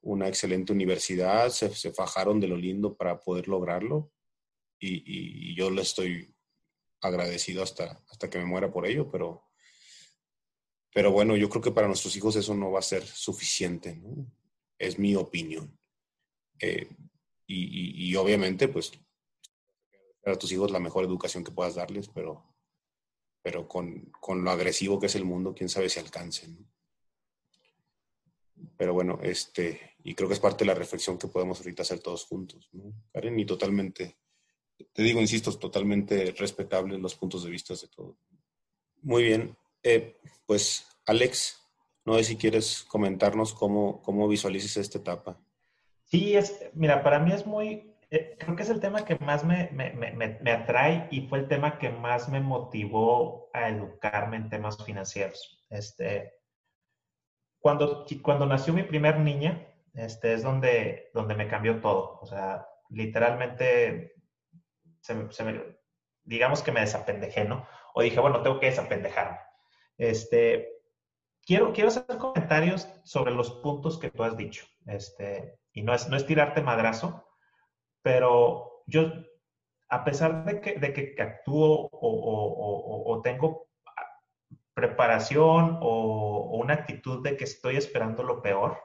una 0.00 0.28
excelente 0.28 0.72
universidad, 0.72 1.50
se, 1.50 1.70
fajaron 1.92 2.40
de 2.40 2.48
lo 2.48 2.56
lindo 2.56 2.96
para 2.96 3.20
poder 3.20 3.48
lograrlo, 3.48 4.12
y, 4.80 5.54
yo 5.54 5.70
le 5.70 5.82
estoy 5.82 6.34
agradecido 7.00 7.62
hasta, 7.62 8.02
hasta 8.08 8.30
que 8.30 8.38
me 8.38 8.46
muera 8.46 8.72
por 8.72 8.86
ello, 8.86 9.08
pero, 9.10 9.44
pero 10.92 11.12
bueno, 11.12 11.36
yo 11.36 11.48
creo 11.48 11.62
que 11.62 11.70
para 11.72 11.86
nuestros 11.86 12.16
hijos 12.16 12.36
eso 12.36 12.54
no 12.54 12.72
va 12.72 12.80
a 12.80 12.82
ser 12.82 13.04
suficiente, 13.04 13.96
¿no? 13.96 14.26
Es 14.78 14.98
mi 14.98 15.14
opinión. 15.14 15.78
Eh, 16.60 16.88
y, 17.46 18.10
y, 18.10 18.16
obviamente, 18.16 18.68
pues, 18.68 18.92
a 20.24 20.36
tus 20.36 20.52
hijos 20.52 20.70
la 20.70 20.80
mejor 20.80 21.04
educación 21.04 21.44
que 21.44 21.52
puedas 21.52 21.76
darles, 21.76 22.08
pero 22.08 22.44
pero 23.48 23.66
con, 23.66 24.12
con, 24.20 24.44
lo 24.44 24.50
agresivo 24.50 25.00
que 25.00 25.06
es 25.06 25.14
el 25.14 25.24
mundo, 25.24 25.54
quién 25.54 25.70
sabe 25.70 25.88
si 25.88 25.98
alcance. 25.98 26.46
Pero 28.76 28.92
bueno, 28.92 29.18
este, 29.22 29.96
y 30.04 30.14
creo 30.14 30.28
que 30.28 30.34
es 30.34 30.40
parte 30.40 30.64
de 30.64 30.66
la 30.66 30.74
reflexión 30.74 31.16
que 31.16 31.28
podemos 31.28 31.58
ahorita 31.58 31.80
hacer 31.80 32.00
todos 32.00 32.26
juntos, 32.26 32.68
¿no? 32.72 32.92
Karen, 33.10 33.40
y 33.40 33.46
totalmente, 33.46 34.18
te 34.92 35.02
digo, 35.02 35.22
insisto, 35.22 35.50
totalmente 35.58 36.34
respetables 36.36 37.00
los 37.00 37.14
puntos 37.14 37.42
de 37.42 37.48
vista 37.48 37.72
de 37.72 37.88
todos. 37.88 38.18
Muy 39.00 39.22
bien, 39.22 39.56
eh, 39.82 40.20
pues 40.44 40.86
Alex, 41.06 41.58
no 42.04 42.18
sé 42.18 42.24
si 42.24 42.36
quieres 42.36 42.82
comentarnos 42.82 43.54
cómo, 43.54 44.02
cómo 44.02 44.28
visualizas 44.28 44.76
esta 44.76 44.98
etapa. 44.98 45.40
Sí, 46.04 46.36
es, 46.36 46.66
mira, 46.74 47.02
para 47.02 47.18
mí 47.18 47.32
es 47.32 47.46
muy, 47.46 47.94
eh, 48.10 48.36
creo 48.38 48.56
que 48.56 48.62
es 48.62 48.70
el 48.70 48.80
tema 48.80 49.04
que 49.04 49.16
más 49.16 49.44
me, 49.44 49.68
me, 49.72 49.90
me, 49.92 50.38
me, 50.40 50.50
atrae 50.50 51.08
y 51.10 51.28
fue 51.28 51.40
el 51.40 51.48
tema 51.48 51.78
que 51.78 51.90
más 51.90 52.28
me 52.28 52.40
motivó 52.40 53.50
a 53.52 53.68
educarme 53.68 54.36
en 54.36 54.48
temas 54.48 54.82
financieros. 54.84 55.66
Este, 55.68 56.32
cuando, 57.60 58.06
cuando 58.22 58.46
nació 58.46 58.72
mi 58.72 58.82
primer 58.82 59.18
niña, 59.20 59.66
este, 59.94 60.32
es 60.32 60.42
donde, 60.42 61.10
donde 61.12 61.34
me 61.34 61.48
cambió 61.48 61.80
todo. 61.80 62.18
O 62.22 62.26
sea, 62.26 62.66
literalmente, 62.88 64.14
se, 65.00 65.30
se 65.30 65.44
me, 65.44 65.78
digamos 66.24 66.62
que 66.62 66.72
me 66.72 66.80
desapendejé, 66.80 67.44
¿no? 67.44 67.66
O 67.94 68.02
dije, 68.02 68.20
bueno, 68.20 68.42
tengo 68.42 68.58
que 68.58 68.66
desapendejarme. 68.66 69.38
Este, 69.98 70.68
quiero, 71.44 71.72
quiero 71.72 71.88
hacer 71.88 72.06
comentarios 72.18 72.88
sobre 73.04 73.32
los 73.32 73.50
puntos 73.50 73.98
que 73.98 74.10
tú 74.10 74.22
has 74.22 74.36
dicho. 74.36 74.64
Este, 74.86 75.58
y 75.72 75.82
no 75.82 75.92
es, 75.92 76.08
no 76.08 76.16
es 76.16 76.24
tirarte 76.24 76.62
madrazo, 76.62 77.27
pero 78.02 78.82
yo, 78.86 79.12
a 79.88 80.04
pesar 80.04 80.44
de 80.44 80.60
que, 80.60 80.78
de 80.78 80.92
que 80.92 81.22
actúo 81.22 81.88
o, 81.92 83.20
tengo 83.22 83.68
preparación 84.74 85.78
o, 85.80 86.56
una 86.60 86.74
actitud 86.74 87.22
de 87.22 87.36
que 87.36 87.44
estoy 87.44 87.76
esperando 87.76 88.22
lo 88.22 88.42
peor, 88.42 88.78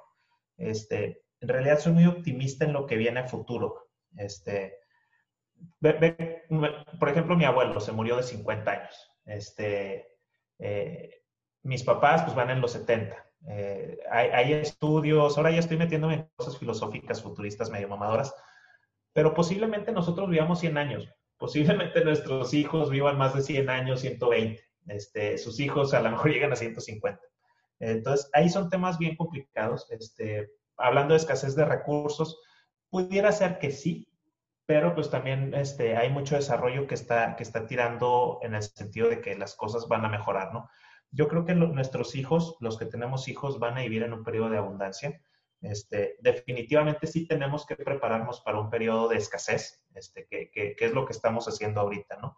este, 0.57 1.23
en 1.39 1.47
realidad 1.47 1.79
soy 1.79 1.93
muy 1.93 2.05
optimista 2.05 2.65
en 2.65 2.73
lo 2.73 2.85
que 2.85 2.97
viene 2.97 3.21
a 3.21 3.27
futuro. 3.27 3.89
Este, 4.15 4.79
por 5.79 7.09
ejemplo, 7.09 7.35
mi 7.35 7.45
abuelo 7.45 7.79
se 7.79 7.91
murió 7.91 8.17
de 8.17 8.23
50 8.23 8.71
años. 8.71 9.11
Este, 9.25 10.07
eh, 10.59 11.23
mis 11.63 11.83
papás 11.83 12.23
pues 12.23 12.35
van 12.35 12.49
en 12.49 12.61
los 12.61 12.71
70. 12.71 13.17
Eh, 13.47 13.99
hay, 14.09 14.29
hay, 14.29 14.53
estudios, 14.53 15.37
ahora 15.37 15.51
ya 15.51 15.59
estoy 15.59 15.77
metiéndome 15.77 16.13
en 16.13 16.29
cosas 16.35 16.57
filosóficas 16.57 17.21
futuristas 17.21 17.69
medio 17.69 17.89
mamadoras, 17.89 18.33
pero 19.13 19.33
posiblemente 19.33 19.91
nosotros 19.91 20.29
vivamos 20.29 20.59
100 20.59 20.77
años, 20.77 21.09
posiblemente 21.37 22.03
nuestros 22.03 22.53
hijos 22.53 22.89
vivan 22.89 23.17
más 23.17 23.33
de 23.35 23.41
100 23.41 23.69
años, 23.69 24.01
120, 24.01 24.61
este, 24.87 25.37
sus 25.37 25.59
hijos 25.59 25.93
a 25.93 26.01
lo 26.01 26.11
mejor 26.11 26.31
llegan 26.31 26.51
a 26.51 26.55
150. 26.55 27.21
Entonces, 27.79 28.29
ahí 28.33 28.49
son 28.49 28.69
temas 28.69 28.97
bien 28.97 29.15
complicados. 29.15 29.91
Este, 29.91 30.51
hablando 30.77 31.13
de 31.13 31.19
escasez 31.19 31.55
de 31.55 31.65
recursos, 31.65 32.39
pudiera 32.89 33.31
ser 33.31 33.59
que 33.59 33.71
sí, 33.71 34.07
pero 34.65 34.95
pues 34.95 35.09
también 35.09 35.53
este, 35.53 35.97
hay 35.97 36.09
mucho 36.09 36.35
desarrollo 36.35 36.87
que 36.87 36.95
está, 36.95 37.35
que 37.35 37.43
está 37.43 37.67
tirando 37.67 38.39
en 38.41 38.55
el 38.55 38.63
sentido 38.63 39.09
de 39.09 39.19
que 39.19 39.35
las 39.35 39.55
cosas 39.55 39.87
van 39.87 40.05
a 40.05 40.09
mejorar, 40.09 40.53
¿no? 40.53 40.69
Yo 41.11 41.27
creo 41.27 41.45
que 41.45 41.53
nuestros 41.53 42.15
hijos, 42.15 42.55
los 42.59 42.77
que 42.77 42.85
tenemos 42.85 43.27
hijos, 43.27 43.59
van 43.59 43.77
a 43.77 43.81
vivir 43.81 44.01
en 44.03 44.13
un 44.13 44.23
periodo 44.23 44.49
de 44.49 44.57
abundancia. 44.57 45.21
Este, 45.63 46.17
definitivamente 46.19 47.07
sí 47.07 47.25
tenemos 47.25 47.65
que 47.65 47.77
prepararnos 47.77 48.41
para 48.41 48.59
un 48.59 48.69
periodo 48.69 49.07
de 49.07 49.15
escasez, 49.15 49.81
este, 49.95 50.27
que, 50.27 50.75
es 50.77 50.91
lo 50.93 51.05
que 51.05 51.13
estamos 51.13 51.47
haciendo 51.47 51.79
ahorita, 51.79 52.17
¿no? 52.17 52.37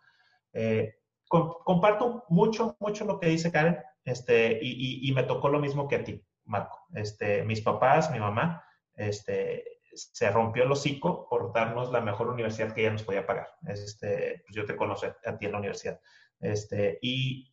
Eh, 0.54 1.00
comparto 1.28 2.24
mucho, 2.30 2.78
mucho 2.80 3.04
lo 3.04 3.20
que 3.20 3.28
dice 3.28 3.52
Karen, 3.52 3.80
este, 4.04 4.60
y, 4.62 5.12
me 5.14 5.24
tocó 5.24 5.50
lo 5.50 5.60
mismo 5.60 5.88
que 5.88 5.96
a 5.96 6.04
ti, 6.04 6.24
Marco. 6.44 6.86
Este, 6.94 7.44
mis 7.44 7.62
papás, 7.62 8.12
mi 8.12 8.20
mamá, 8.20 8.64
este, 8.94 9.80
se 9.96 10.30
rompió 10.30 10.64
el 10.64 10.72
hocico 10.72 11.28
por 11.28 11.52
darnos 11.52 11.92
la 11.92 12.02
mejor 12.02 12.28
universidad 12.28 12.74
que 12.74 12.82
ella 12.82 12.92
nos 12.92 13.04
podía 13.04 13.26
pagar. 13.26 13.48
Este, 13.68 14.44
pues 14.46 14.56
yo 14.56 14.66
te 14.66 14.76
conozco 14.76 15.08
a 15.26 15.38
ti 15.38 15.48
en 15.48 15.52
la 15.52 15.58
universidad. 15.58 16.00
Este, 16.40 17.00
y, 17.02 17.52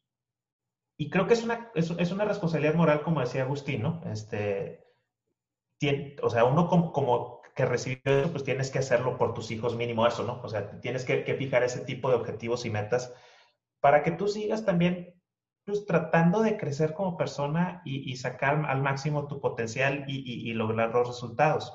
y 0.98 1.08
creo 1.08 1.26
que 1.26 1.32
es 1.32 1.42
una, 1.42 1.70
es, 1.74 1.90
es, 1.98 2.12
una 2.12 2.26
responsabilidad 2.26 2.74
moral, 2.74 3.00
como 3.02 3.20
decía 3.20 3.44
Agustín, 3.44 3.80
¿no? 3.82 4.02
Este, 4.12 4.81
o 6.22 6.30
sea, 6.30 6.44
uno 6.44 6.68
como, 6.68 6.92
como, 6.92 7.40
que 7.54 7.66
recibió 7.66 8.00
eso, 8.04 8.30
pues 8.30 8.44
tienes 8.44 8.70
que 8.70 8.78
hacerlo 8.78 9.18
por 9.18 9.34
tus 9.34 9.50
hijos, 9.50 9.76
mínimo 9.76 10.06
eso, 10.06 10.24
¿no? 10.24 10.40
O 10.42 10.48
sea, 10.48 10.80
tienes 10.80 11.04
que, 11.04 11.24
que 11.24 11.34
fijar 11.34 11.62
ese 11.62 11.80
tipo 11.80 12.08
de 12.08 12.16
objetivos 12.16 12.64
y 12.64 12.70
metas 12.70 13.12
para 13.80 14.02
que 14.02 14.12
tú 14.12 14.28
sigas 14.28 14.64
también 14.64 15.20
pues, 15.64 15.84
tratando 15.84 16.40
de 16.42 16.56
crecer 16.56 16.94
como 16.94 17.16
persona 17.16 17.82
y, 17.84 18.10
y 18.10 18.16
sacar 18.16 18.64
al 18.66 18.82
máximo 18.82 19.26
tu 19.26 19.40
potencial 19.40 20.04
y, 20.06 20.50
y, 20.50 20.52
lograr 20.54 20.90
los 20.90 21.08
resultados. 21.08 21.74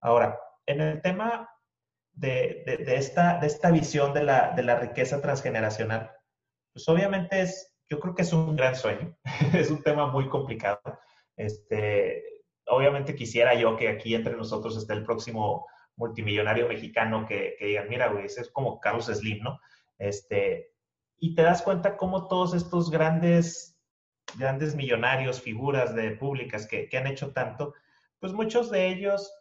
Ahora, 0.00 0.38
en 0.66 0.80
el 0.80 1.00
tema 1.00 1.48
de, 2.12 2.62
de, 2.66 2.78
de, 2.78 2.96
esta, 2.96 3.38
de 3.38 3.46
esta 3.46 3.70
visión 3.70 4.12
de 4.12 4.24
la, 4.24 4.50
de 4.50 4.62
la 4.62 4.76
riqueza 4.76 5.20
transgeneracional, 5.20 6.10
pues 6.72 6.88
obviamente 6.88 7.40
es, 7.40 7.74
yo 7.88 8.00
creo 8.00 8.14
que 8.14 8.22
es 8.22 8.32
un 8.32 8.56
gran 8.56 8.74
sueño, 8.76 9.16
es 9.54 9.70
un 9.70 9.82
tema 9.82 10.08
muy 10.08 10.28
complicado. 10.28 10.80
Este, 11.36 12.33
obviamente 12.66 13.14
quisiera 13.14 13.54
yo 13.54 13.76
que 13.76 13.88
aquí 13.88 14.14
entre 14.14 14.36
nosotros 14.36 14.76
esté 14.76 14.94
el 14.94 15.04
próximo 15.04 15.66
multimillonario 15.96 16.68
mexicano 16.68 17.26
que, 17.26 17.56
que 17.58 17.66
digan, 17.66 17.88
mira, 17.88 18.08
güey, 18.08 18.26
ese 18.26 18.42
es 18.42 18.50
como 18.50 18.80
Carlos 18.80 19.06
Slim, 19.06 19.42
¿no? 19.42 19.60
Este, 19.98 20.72
y 21.18 21.34
te 21.34 21.42
das 21.42 21.62
cuenta 21.62 21.96
cómo 21.96 22.28
todos 22.28 22.54
estos 22.54 22.90
grandes, 22.90 23.78
grandes 24.36 24.74
millonarios, 24.74 25.40
figuras 25.40 25.94
de 25.94 26.10
públicas 26.12 26.66
que, 26.66 26.88
que 26.88 26.98
han 26.98 27.06
hecho 27.06 27.32
tanto, 27.32 27.74
pues 28.18 28.32
muchos 28.32 28.70
de 28.70 28.88
ellos, 28.88 29.32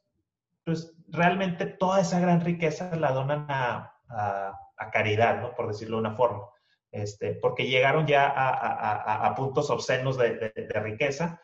pues 0.64 0.96
realmente 1.10 1.66
toda 1.66 2.02
esa 2.02 2.20
gran 2.20 2.42
riqueza 2.42 2.96
la 2.96 3.12
donan 3.12 3.46
a, 3.50 3.94
a, 4.08 4.92
caridad, 4.92 5.42
¿no? 5.42 5.56
Por 5.56 5.68
decirlo 5.68 5.98
de 5.98 6.02
una 6.02 6.16
forma. 6.16 6.44
Este, 6.92 7.34
porque 7.34 7.68
llegaron 7.68 8.06
ya 8.06 8.28
a, 8.28 9.26
a 9.26 9.36
puntos 9.36 9.70
obscenos 9.70 10.18
de, 10.18 10.54
riqueza 10.76 11.42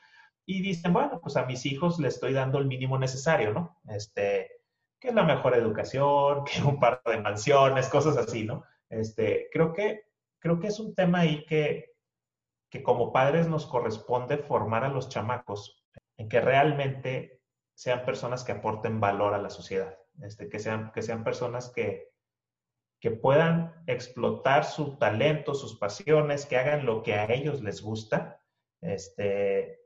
y 0.51 0.63
dicen, 0.63 0.93
bueno, 0.93 1.21
pues 1.21 1.37
a 1.37 1.45
mis 1.45 1.63
hijos 1.67 1.99
les 1.99 2.15
estoy 2.15 2.33
dando 2.33 2.57
el 2.57 2.65
mínimo 2.65 2.97
necesario, 2.97 3.53
¿no? 3.53 3.79
Este, 3.87 4.63
que 4.99 5.09
es 5.09 5.13
la 5.13 5.21
mejor 5.21 5.53
educación, 5.53 6.43
que 6.45 6.63
un 6.63 6.79
par 6.79 7.03
de 7.05 7.21
mansiones, 7.21 7.87
cosas 7.87 8.17
así, 8.17 8.45
¿no? 8.45 8.63
Este, 8.89 9.47
creo 9.51 9.73
que 9.73 10.05
creo 10.39 10.59
que 10.59 10.65
es 10.65 10.79
un 10.79 10.95
tema 10.95 11.19
ahí 11.19 11.45
que, 11.45 11.93
que 12.71 12.81
como 12.81 13.13
padres 13.13 13.47
nos 13.47 13.67
corresponde 13.67 14.39
formar 14.39 14.83
a 14.83 14.89
los 14.89 15.07
chamacos 15.07 15.85
en 16.17 16.27
que 16.27 16.41
realmente 16.41 17.43
sean 17.75 18.03
personas 18.03 18.43
que 18.43 18.53
aporten 18.53 18.99
valor 18.99 19.35
a 19.35 19.41
la 19.41 19.51
sociedad, 19.51 19.99
este, 20.23 20.49
que, 20.49 20.57
sean, 20.57 20.91
que 20.93 21.03
sean 21.03 21.23
personas 21.23 21.69
que, 21.69 22.09
que 22.99 23.11
puedan 23.11 23.83
explotar 23.85 24.65
su 24.65 24.97
talento, 24.97 25.53
sus 25.53 25.77
pasiones, 25.77 26.47
que 26.47 26.57
hagan 26.57 26.87
lo 26.87 27.03
que 27.03 27.13
a 27.13 27.31
ellos 27.31 27.61
les 27.61 27.83
gusta, 27.83 28.41
este, 28.81 29.78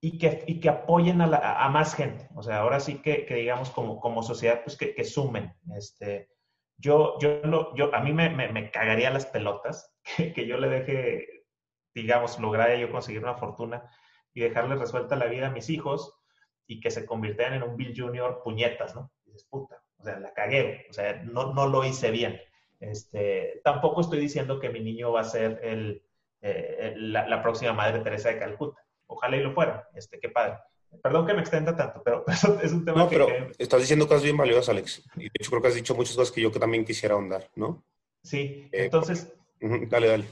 y, 0.00 0.18
que, 0.18 0.44
y 0.46 0.60
que 0.60 0.68
apoyen 0.68 1.20
a, 1.20 1.26
a, 1.26 1.68
más 1.70 1.94
gente. 1.94 2.28
O 2.34 2.42
sea, 2.42 2.58
ahora 2.58 2.80
sí 2.80 3.02
que, 3.02 3.26
que 3.26 3.34
digamos 3.34 3.70
como, 3.70 4.00
como 4.00 4.22
sociedad, 4.22 4.62
pues 4.62 4.76
que, 4.76 4.94
que 4.94 5.04
sumen. 5.04 5.52
Este, 5.76 6.30
yo, 6.76 7.18
yo, 7.20 7.40
lo, 7.42 7.74
yo, 7.74 7.94
a 7.94 8.00
mí 8.00 8.12
me, 8.12 8.30
me, 8.30 8.70
cagaría 8.70 9.10
las 9.10 9.26
pelotas 9.26 9.94
que, 10.16 10.32
que, 10.32 10.46
yo 10.46 10.58
le 10.58 10.68
deje, 10.68 11.44
digamos, 11.94 12.38
lograr 12.38 12.76
yo 12.76 12.90
conseguir 12.90 13.22
una 13.22 13.34
fortuna 13.34 13.90
y 14.32 14.40
dejarle 14.40 14.76
resuelta 14.76 15.16
la 15.16 15.26
vida 15.26 15.48
a 15.48 15.52
mis 15.52 15.68
hijos 15.70 16.14
y 16.66 16.80
que 16.80 16.90
se 16.90 17.06
convirtieran 17.06 17.54
en 17.54 17.62
un 17.62 17.76
Bill 17.76 17.94
Junior 17.96 18.42
puñetas, 18.44 18.94
¿no? 18.94 19.10
Y 19.24 19.32
dices, 19.32 19.48
puta, 19.48 19.82
o 19.96 20.04
sea, 20.04 20.20
la 20.20 20.32
cagué, 20.32 20.86
o 20.90 20.92
sea, 20.92 21.22
no, 21.24 21.52
no 21.54 21.66
lo 21.66 21.84
hice 21.84 22.10
bien. 22.10 22.40
Este, 22.78 23.60
tampoco 23.64 24.02
estoy 24.02 24.20
diciendo 24.20 24.60
que 24.60 24.68
mi 24.68 24.80
niño 24.80 25.10
va 25.10 25.22
a 25.22 25.24
ser 25.24 25.58
el, 25.64 26.04
eh, 26.40 26.94
la, 26.96 27.26
la, 27.26 27.42
próxima 27.42 27.72
Madre 27.72 28.00
Teresa 28.00 28.28
de 28.28 28.38
Calcuta. 28.38 28.80
Ojalá 29.08 29.36
y 29.36 29.42
lo 29.42 29.52
fuera, 29.52 29.88
este, 29.94 30.20
qué 30.20 30.28
padre. 30.28 30.58
Perdón 31.02 31.26
que 31.26 31.34
me 31.34 31.40
extienda 31.40 31.76
tanto, 31.76 32.02
pero 32.02 32.24
eso 32.28 32.58
es 32.62 32.72
un 32.72 32.84
tema 32.84 32.98
no, 32.98 33.08
que... 33.08 33.16
pero 33.16 33.50
estás 33.58 33.80
diciendo 33.80 34.06
cosas 34.06 34.22
bien 34.22 34.36
valiosas, 34.36 34.68
Alex. 34.68 35.02
Y 35.16 35.24
de 35.24 35.30
hecho 35.34 35.50
creo 35.50 35.62
que 35.62 35.68
has 35.68 35.74
dicho 35.74 35.94
muchas 35.94 36.16
cosas 36.16 36.32
que 36.32 36.40
yo 36.40 36.52
que 36.52 36.60
también 36.60 36.84
quisiera 36.84 37.14
ahondar, 37.14 37.50
¿no? 37.56 37.84
Sí, 38.22 38.68
eh, 38.72 38.84
entonces... 38.84 39.32
Porque... 39.60 39.86
dale, 39.86 40.08
dale. 40.08 40.24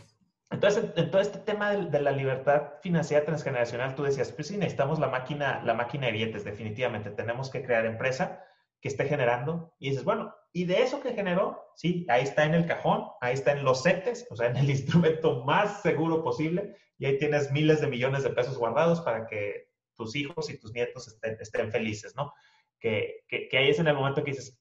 Entonces, 0.51 0.85
en 0.95 1.11
todo 1.11 1.20
este 1.20 1.39
tema 1.39 1.72
de, 1.72 1.91
de, 1.91 2.01
la 2.01 2.12
libertad 2.12 2.74
financiera 2.81 3.24
transgeneracional, 3.24 3.97
tú 3.97 4.05
decías, 4.05 4.31
pues 4.31 4.47
sí, 4.47 4.57
necesitamos 4.57 5.01
la 5.01 5.09
máquina, 5.09 5.61
la 5.64 5.74
máquina 5.74 6.07
de 6.07 6.12
billetes, 6.12 6.45
definitivamente. 6.45 7.11
Tenemos 7.11 7.51
que 7.51 7.64
crear 7.64 7.85
empresa 7.85 8.45
que 8.87 8.93
esté 8.93 9.07
generando. 9.07 9.74
Y 9.80 9.91
dices, 9.91 10.05
bueno, 10.05 10.32
y 10.53 10.64
de 10.64 10.80
eso 10.80 11.01
que 11.01 11.12
generó, 11.12 11.61
sí, 11.74 12.07
ahí 12.09 12.22
está 12.22 12.45
en 12.45 12.55
el 12.55 12.66
cajón, 12.66 13.09
ahí 13.20 13.34
está 13.34 13.51
en 13.51 13.64
los 13.64 13.82
CETES, 13.82 14.28
o 14.30 14.37
sea, 14.37 14.47
en 14.47 14.57
el 14.57 14.70
instrumento 14.78 15.45
más 15.45 15.82
seguro 15.82 16.22
posible, 16.22 16.76
y 16.99 17.07
ahí 17.07 17.18
tienes 17.18 17.51
miles 17.51 17.80
de 17.80 17.89
millones 17.89 18.22
de 18.22 18.30
pesos 18.30 18.57
guardados 18.57 19.01
para 19.01 19.26
que 19.26 19.70
tus 19.97 20.14
hijos 20.14 20.49
y 20.51 20.59
tus 20.59 20.72
nietos 20.72 21.09
estén, 21.09 21.37
estén 21.41 21.72
felices, 21.72 22.14
¿no? 22.14 22.32
Que, 22.78 23.24
que, 23.28 23.49
que, 23.49 23.59
ahí 23.59 23.70
es 23.70 23.80
en 23.80 23.89
el 23.89 23.97
momento 23.97 24.22
que 24.22 24.30
dices, 24.30 24.61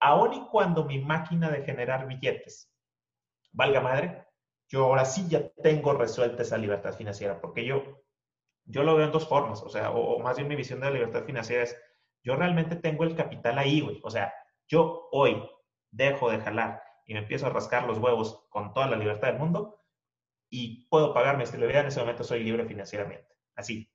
aún 0.00 0.32
y 0.32 0.46
cuando 0.46 0.84
mi 0.84 0.98
máquina 1.00 1.50
de 1.50 1.62
generar 1.62 2.06
billetes 2.06 2.72
valga 3.52 3.82
madre, 3.82 4.24
yo 4.68 4.84
ahora 4.84 5.04
sí 5.04 5.26
ya 5.28 5.50
tengo 5.62 5.92
resuelta 5.92 6.42
esa 6.42 6.56
libertad 6.56 6.94
financiera, 6.94 7.38
porque 7.38 7.66
yo, 7.66 8.02
yo 8.64 8.82
lo 8.82 8.96
veo 8.96 9.04
en 9.04 9.12
dos 9.12 9.28
formas, 9.28 9.62
o 9.62 9.68
sea, 9.68 9.90
o, 9.90 10.16
o 10.16 10.18
más 10.20 10.36
bien 10.36 10.48
mi 10.48 10.56
visión 10.56 10.80
de 10.80 10.86
la 10.86 10.92
libertad 10.92 11.24
financiera 11.24 11.64
es, 11.64 11.76
yo 12.22 12.36
realmente 12.36 12.76
tengo 12.76 13.04
el 13.04 13.14
capital 13.14 13.58
ahí, 13.58 13.80
güey, 13.80 14.00
o 14.02 14.10
sea, 14.10 14.32
yo 14.66 15.08
hoy 15.12 15.42
dejo 15.90 16.30
de 16.30 16.40
jalar 16.40 16.82
y 17.06 17.14
me 17.14 17.20
empiezo 17.20 17.46
a 17.46 17.50
rascar 17.50 17.84
los 17.84 17.98
huevos 17.98 18.46
con 18.50 18.74
toda 18.74 18.86
la 18.86 18.96
libertad 18.96 19.28
del 19.28 19.38
mundo 19.38 19.80
y 20.50 20.86
puedo 20.88 21.14
pagar 21.14 21.36
mi 21.36 21.44
estilo 21.44 21.62
de 21.62 21.68
vida, 21.68 21.80
en 21.80 21.86
ese 21.86 22.00
momento 22.00 22.24
soy 22.24 22.44
libre 22.44 22.64
financieramente, 22.66 23.28
así, 23.54 23.90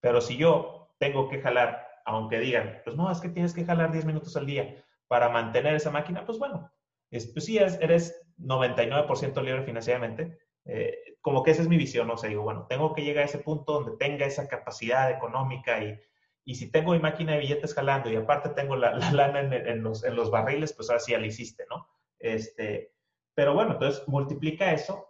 pero 0.00 0.20
si 0.20 0.36
yo 0.36 0.94
tengo 0.98 1.28
que 1.28 1.40
jalar, 1.40 1.88
aunque 2.04 2.38
digan, 2.38 2.80
pues 2.84 2.96
no, 2.96 3.10
es 3.10 3.20
que 3.20 3.28
tienes 3.28 3.54
que 3.54 3.64
jalar 3.64 3.92
10 3.92 4.04
minutos 4.04 4.36
al 4.36 4.46
día 4.46 4.84
para 5.08 5.28
mantener 5.28 5.74
esa 5.74 5.90
máquina, 5.90 6.24
pues 6.24 6.38
bueno, 6.38 6.72
es, 7.10 7.26
pues 7.32 7.44
sí, 7.44 7.58
eres, 7.58 7.78
eres 7.80 8.22
99% 8.38 9.42
libre 9.42 9.62
financieramente. 9.62 10.38
Eh, 10.64 11.16
como 11.20 11.42
que 11.42 11.50
esa 11.50 11.62
es 11.62 11.68
mi 11.68 11.76
visión, 11.76 12.10
o 12.10 12.16
sea, 12.16 12.28
digo, 12.28 12.42
bueno, 12.42 12.66
tengo 12.68 12.94
que 12.94 13.02
llegar 13.02 13.22
a 13.22 13.26
ese 13.26 13.38
punto 13.38 13.74
donde 13.74 13.96
tenga 13.98 14.26
esa 14.26 14.48
capacidad 14.48 15.10
económica 15.10 15.82
y, 15.82 15.98
y 16.44 16.56
si 16.56 16.70
tengo 16.70 16.92
mi 16.92 16.98
máquina 16.98 17.32
de 17.32 17.38
billetes 17.38 17.74
jalando 17.74 18.10
y 18.10 18.16
aparte 18.16 18.50
tengo 18.50 18.76
la, 18.76 18.94
la 18.96 19.12
lana 19.12 19.40
en, 19.40 19.82
los, 19.82 20.04
en, 20.04 20.16
los, 20.16 20.30
barriles, 20.30 20.72
pues 20.72 20.90
ahora 20.90 21.00
sí 21.00 21.12
ya 21.12 21.18
lo 21.18 21.26
hiciste, 21.26 21.64
¿no? 21.70 21.88
Este, 22.18 22.92
pero 23.34 23.54
bueno, 23.54 23.72
entonces 23.72 24.06
multiplica 24.08 24.72
eso 24.72 25.08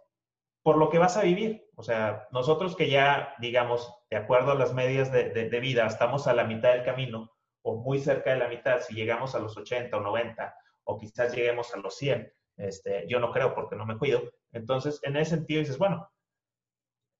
por 0.61 0.77
lo 0.77 0.89
que 0.89 0.97
vas 0.97 1.17
a 1.17 1.23
vivir. 1.23 1.67
O 1.75 1.83
sea, 1.83 2.27
nosotros 2.31 2.75
que 2.75 2.89
ya, 2.89 3.35
digamos, 3.39 3.93
de 4.09 4.17
acuerdo 4.17 4.51
a 4.51 4.55
las 4.55 4.73
medias 4.73 5.11
de, 5.11 5.29
de, 5.29 5.49
de, 5.49 5.59
vida, 5.59 5.85
estamos 5.85 6.27
a 6.27 6.33
la 6.33 6.45
mitad 6.45 6.73
del 6.73 6.83
camino 6.83 7.31
o 7.63 7.77
muy 7.77 7.99
cerca 7.99 8.31
de 8.31 8.39
la 8.39 8.47
mitad, 8.47 8.81
si 8.81 8.93
llegamos 8.93 9.35
a 9.35 9.39
los 9.39 9.57
80 9.57 9.95
o 9.95 10.01
90 10.01 10.55
o 10.85 10.97
quizás 10.97 11.33
lleguemos 11.33 11.73
a 11.73 11.77
los 11.77 11.95
100, 11.95 12.31
este, 12.57 13.05
yo 13.07 13.19
no 13.19 13.31
creo 13.31 13.55
porque 13.55 13.75
no 13.75 13.85
me 13.85 13.97
cuido. 13.97 14.21
Entonces, 14.51 14.99
en 15.03 15.15
ese 15.17 15.37
sentido 15.37 15.59
dices, 15.59 15.77
bueno, 15.77 16.09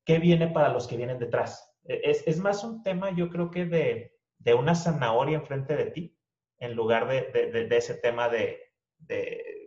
¿qué 0.06 0.20
viene 0.20 0.48
para 0.48 0.70
los 0.70 0.88
que 0.88 0.98
vienen 0.98 1.20
detrás? 1.20 1.73
E, 1.86 2.02
es, 2.04 2.24
es 2.28 2.40
más 2.40 2.64
un 2.64 2.84
tema, 2.84 3.12
yo 3.12 3.30
creo 3.30 3.52
que 3.52 3.66
de, 3.66 4.16
de, 4.40 4.54
una 4.54 4.76
zanahoria 4.76 5.38
enfrente 5.38 5.76
de 5.76 5.92
ti, 5.92 6.18
en 6.60 6.76
lugar 6.76 7.08
de, 7.08 7.68
de 7.68 7.78
ese 7.78 7.96
tema 7.96 8.30
de, 8.30 8.64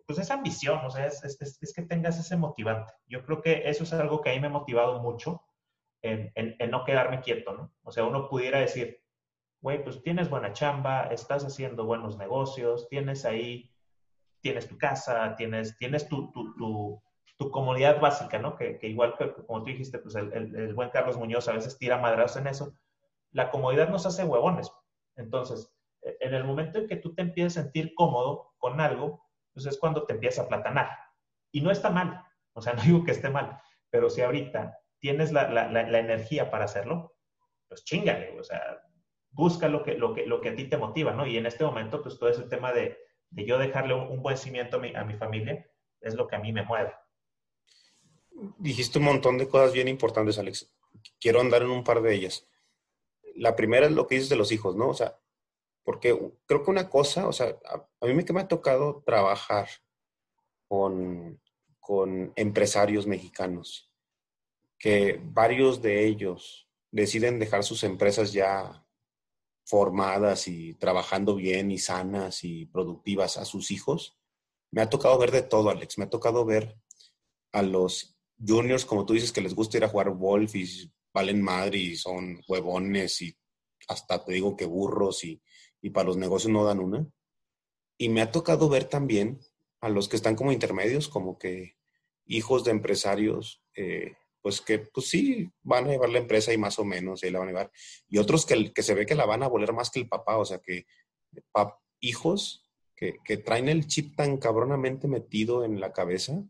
pues 0.07 0.19
esa 0.19 0.35
ambición, 0.35 0.85
o 0.85 0.91
sea, 0.91 1.07
es, 1.07 1.23
es, 1.25 1.59
es, 1.61 1.73
que 1.75 1.83
tengas 1.83 2.19
ese 2.19 2.37
motivante. 2.37 2.93
Yo 3.07 3.25
creo 3.25 3.43
que 3.43 3.69
eso 3.69 3.85
es 3.85 3.93
algo 3.93 4.21
que 4.21 4.31
a 4.31 4.35
mí 4.35 4.41
me 4.41 4.47
ha 4.47 4.51
motivado 4.51 5.01
mucho 5.01 5.43
en, 6.03 6.33
en, 6.35 6.71
no 6.71 6.85
quedarme 6.85 7.21
quieto, 7.21 7.53
¿no? 7.53 7.75
O 7.83 7.91
sea, 7.91 8.05
uno 8.05 8.29
pudiera 8.29 8.61
decir, 8.61 9.03
güey, 9.61 9.83
pues 9.83 10.03
tienes 10.03 10.31
buena 10.31 10.53
chamba, 10.53 11.09
estás 11.09 11.45
haciendo 11.45 11.85
buenos 11.85 12.17
negocios, 12.19 12.89
tienes 12.89 13.25
ahí, 13.25 13.75
tienes 14.41 14.69
tu 14.69 14.79
casa, 14.79 15.35
tienes, 15.37 15.77
tienes 15.77 16.09
tu, 16.09 16.31
tu 17.37 17.51
comodidad 17.51 18.01
básica, 18.01 18.39
¿no? 18.39 18.57
Que, 18.57 18.79
que 18.79 18.89
igual, 18.89 19.15
que, 19.17 19.33
como 19.33 19.63
tú 19.63 19.67
dijiste, 19.67 19.99
pues 19.99 20.15
el, 20.15 20.33
el, 20.33 20.57
el, 20.57 20.75
buen 20.75 20.91
Carlos 20.91 21.19
Muñoz 21.19 21.49
a 21.49 21.53
veces 21.53 21.77
tira 21.79 21.99
madrazos 21.99 22.39
en 22.39 22.47
eso. 22.47 22.75
La 23.31 23.51
comodidad 23.51 23.89
nos 23.89 24.07
hace 24.07 24.25
huevones. 24.25 24.71
Entonces, 25.17 25.71
eh, 26.03 26.17
en 26.21 26.35
el 26.35 26.45
momento 26.45 26.79
en 26.79 26.87
que 26.87 26.97
tú 26.97 27.15
te 27.15 27.23
empiezas 27.23 27.59
a 27.59 27.63
sentir 27.63 27.95
cómodo 27.95 28.55
con 28.59 28.81
algo, 28.81 29.27
pues 29.53 29.67
es 29.67 29.79
cuando 29.79 30.05
te 30.05 30.15
empieza 30.15 30.43
a 30.43 30.49
platanar. 30.49 30.91
Y 31.53 31.61
no 31.61 31.71
está 31.71 31.91
mal, 31.91 32.23
o 32.53 32.63
sea, 32.63 32.73
no 32.75 32.83
digo 32.83 33.05
que 33.05 33.13
esté 33.13 33.29
mal, 33.31 33.61
pero 33.91 34.09
si 34.09 34.23
ahorita 34.23 34.79
tienes 34.99 35.33
la, 35.33 35.49
la, 35.51 35.69
la, 35.69 35.99
energía 35.99 36.51
para 36.51 36.65
hacerlo, 36.65 37.15
pues 37.69 37.85
chingale, 37.85 38.39
o 38.39 38.45
sea, 38.45 38.83
busca 39.31 39.69
lo 39.69 39.83
que, 39.83 39.97
lo, 39.97 40.15
que, 40.15 40.27
lo 40.27 40.41
que 40.41 40.51
a 40.51 40.55
ti 40.55 40.65
te 40.65 40.79
motiva, 40.79 41.13
¿no? 41.13 41.27
Y 41.27 41.37
en 41.37 41.47
este 41.47 41.65
momento, 41.65 42.03
pues 42.03 42.19
todo 42.19 42.31
ese 42.31 42.45
tema 42.45 42.73
de, 42.73 42.99
de 43.31 43.45
yo 43.45 43.59
dejarle 43.59 43.95
un, 43.95 44.23
buen 44.23 44.37
cimiento 44.37 44.79
a 44.79 44.81
mi, 44.81 44.95
a 44.95 45.05
mi 45.05 45.15
familia 45.15 45.67
es 46.01 46.15
lo 46.15 46.27
que 46.27 46.37
a 46.37 46.39
mí 46.39 46.53
me 46.53 46.63
mueve. 46.63 46.95
Dijiste 48.59 48.99
un 48.99 49.05
montón 49.05 49.39
de 49.39 49.49
cosas 49.49 49.73
bien 49.73 49.89
importantes, 49.89 50.39
Alex. 50.39 50.71
Quiero 51.21 51.41
andar 51.41 51.63
en 51.63 51.71
un 51.71 51.85
par 51.85 52.03
de 52.03 52.15
ellas. 52.15 52.47
La 53.35 53.57
primera 53.57 53.87
es 53.87 53.93
lo 53.93 54.07
que 54.07 54.17
dices 54.17 54.31
de 54.31 54.37
los 54.37 54.53
hijos, 54.53 54.77
¿no? 54.77 54.89
O 54.89 54.95
sea, 54.95 55.19
porque 55.85 56.19
creo 56.47 56.65
que 56.65 56.71
una 56.71 56.91
cosa, 56.91 57.29
o 57.29 57.33
sea, 57.33 57.57
a, 58.01 58.07
mí 58.07 58.15
me, 58.15 58.25
que 58.25 58.33
me 58.33 58.41
ha 58.41 58.49
tocado 58.49 59.03
trabajar 59.07 59.69
con, 60.69 61.41
con 61.79 62.33
empresarios 62.35 63.07
mexicanos, 63.07 63.91
que 64.79 65.21
varios 65.23 65.81
de 65.81 66.07
ellos 66.07 66.69
deciden 66.91 67.39
dejar 67.39 67.63
sus 67.63 67.85
empresas 67.85 68.33
ya 68.33 68.85
formadas 69.65 70.49
y 70.49 70.75
trabajando 70.75 71.35
bien 71.35 71.71
y 71.71 71.79
sanas 71.79 72.45
y 72.45 72.67
productivas 72.67 73.37
a 73.37 73.45
sus 73.45 73.71
hijos. 73.71 74.17
Me 74.71 74.83
ha 74.83 74.91
tocado 74.91 75.19
ver 75.19 75.31
de 75.31 75.43
todo, 75.43 75.71
Alex. 75.71 75.99
Me 75.99 76.05
ha 76.05 76.11
tocado 76.11 76.45
ver 76.45 76.79
a 77.53 77.63
los 77.63 78.16
juniors, 78.39 78.85
como 78.85 79.07
tú 79.07 79.15
dices, 79.15 79.33
que 79.33 79.41
les 79.41 79.55
gusta 79.55 79.79
ir 79.79 79.85
a 79.85 79.89
jugar 79.89 80.11
golf 80.11 80.55
y 80.55 80.93
valen 81.13 81.43
madre 81.43 81.79
y 81.79 81.97
son 81.97 82.41
huevones 82.47 83.23
y 83.23 83.37
hasta 83.89 84.25
te 84.25 84.33
digo 84.33 84.57
que 84.57 84.67
burros 84.67 85.25
y 85.25 85.41
y 85.87 85.91
para 85.91 86.09
los 86.09 86.17
negocios 86.17 86.53
no 86.53 86.65
dan 86.65 86.81
una. 86.81 87.07
Y 87.97 88.09
me 88.09 88.21
ha 88.21 88.33
tocado 88.33 88.69
ver 88.69 88.85
también 88.85 89.41
a 89.81 89.89
los 89.89 90.09
que 90.09 90.17
están 90.17 90.35
como 90.35 90.51
intermedios, 90.51 91.09
como 91.09 91.39
que 91.39 91.77
hijos 92.25 92.65
de 92.65 92.73
empresarios, 92.73 93.63
eh, 93.77 94.15
pues 94.43 94.61
que 94.61 94.81
pues 94.81 95.09
sí, 95.09 95.49
van 95.63 95.87
a 95.87 95.91
llevar 95.91 96.11
la 96.11 96.19
empresa 96.19 96.53
y 96.53 96.59
más 96.59 96.81
o 96.81 96.85
menos, 96.85 97.23
y 97.23 97.31
la 97.31 97.39
van 97.39 97.49
a 97.49 97.51
llevar. 97.53 97.71
Y 98.09 98.19
otros 98.19 98.47
que, 98.47 98.73
que 98.73 98.83
se 98.83 98.95
ve 98.95 99.07
que 99.07 99.15
la 99.15 99.27
van 99.27 99.45
a 99.45 99.49
voler 99.49 99.73
más 99.73 99.91
que 99.91 100.01
el 100.01 100.09
papá, 100.09 100.37
o 100.39 100.45
sea 100.45 100.59
que 100.59 100.87
hijos 102.01 102.69
que, 102.97 103.19
que, 103.25 103.37
traen 103.37 103.69
el 103.69 103.87
chip 103.87 104.17
tan 104.17 104.39
cabronamente 104.39 105.07
metido 105.07 105.65
en 105.65 105.81
la 105.81 105.93
cabeza, 105.93 106.43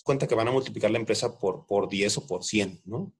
das 0.00 0.04
cuenta 0.04 0.26
que 0.26 0.34
van 0.34 0.48
a 0.48 0.52
multiplicar 0.52 0.90
la 0.90 0.98
empresa 0.98 1.38
por, 1.38 1.66
por 1.66 1.88
10 1.88 2.18
o 2.18 2.26
por 2.26 2.42
100, 2.42 2.82
¿no? 2.86 3.12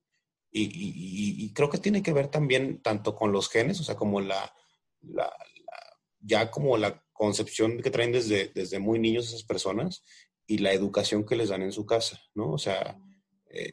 Y, 0.51 0.63
y, 0.63 1.45
y, 1.45 1.53
creo 1.53 1.71
que 1.71 1.79
tiene 1.79 2.03
que 2.03 2.13
ver 2.13 2.29
también 2.29 2.83
tanto 2.83 3.15
con 3.15 3.31
los 3.31 3.49
genes, 3.49 3.79
o 3.81 3.85
sea, 3.85 3.95
como 3.95 4.21
la, 4.21 4.53
la, 5.03 5.33
ya 6.19 6.51
como 6.51 6.77
la 6.77 7.05
concepción 7.13 7.81
que 7.81 7.91
traen 7.91 8.11
desde, 8.11 8.49
desde 8.49 8.81
muy 8.81 8.99
niños 8.99 9.29
esas 9.29 9.45
personas 9.45 10.03
y 10.47 10.59
la 10.59 10.73
educación 10.73 11.25
que 11.25 11.37
les 11.37 11.51
dan 11.51 11.63
en 11.63 11.71
su 11.71 11.87
casa, 11.87 12.21
¿no? 12.35 12.51
O 12.51 12.59
sea, 12.59 12.99
eh, 13.51 13.71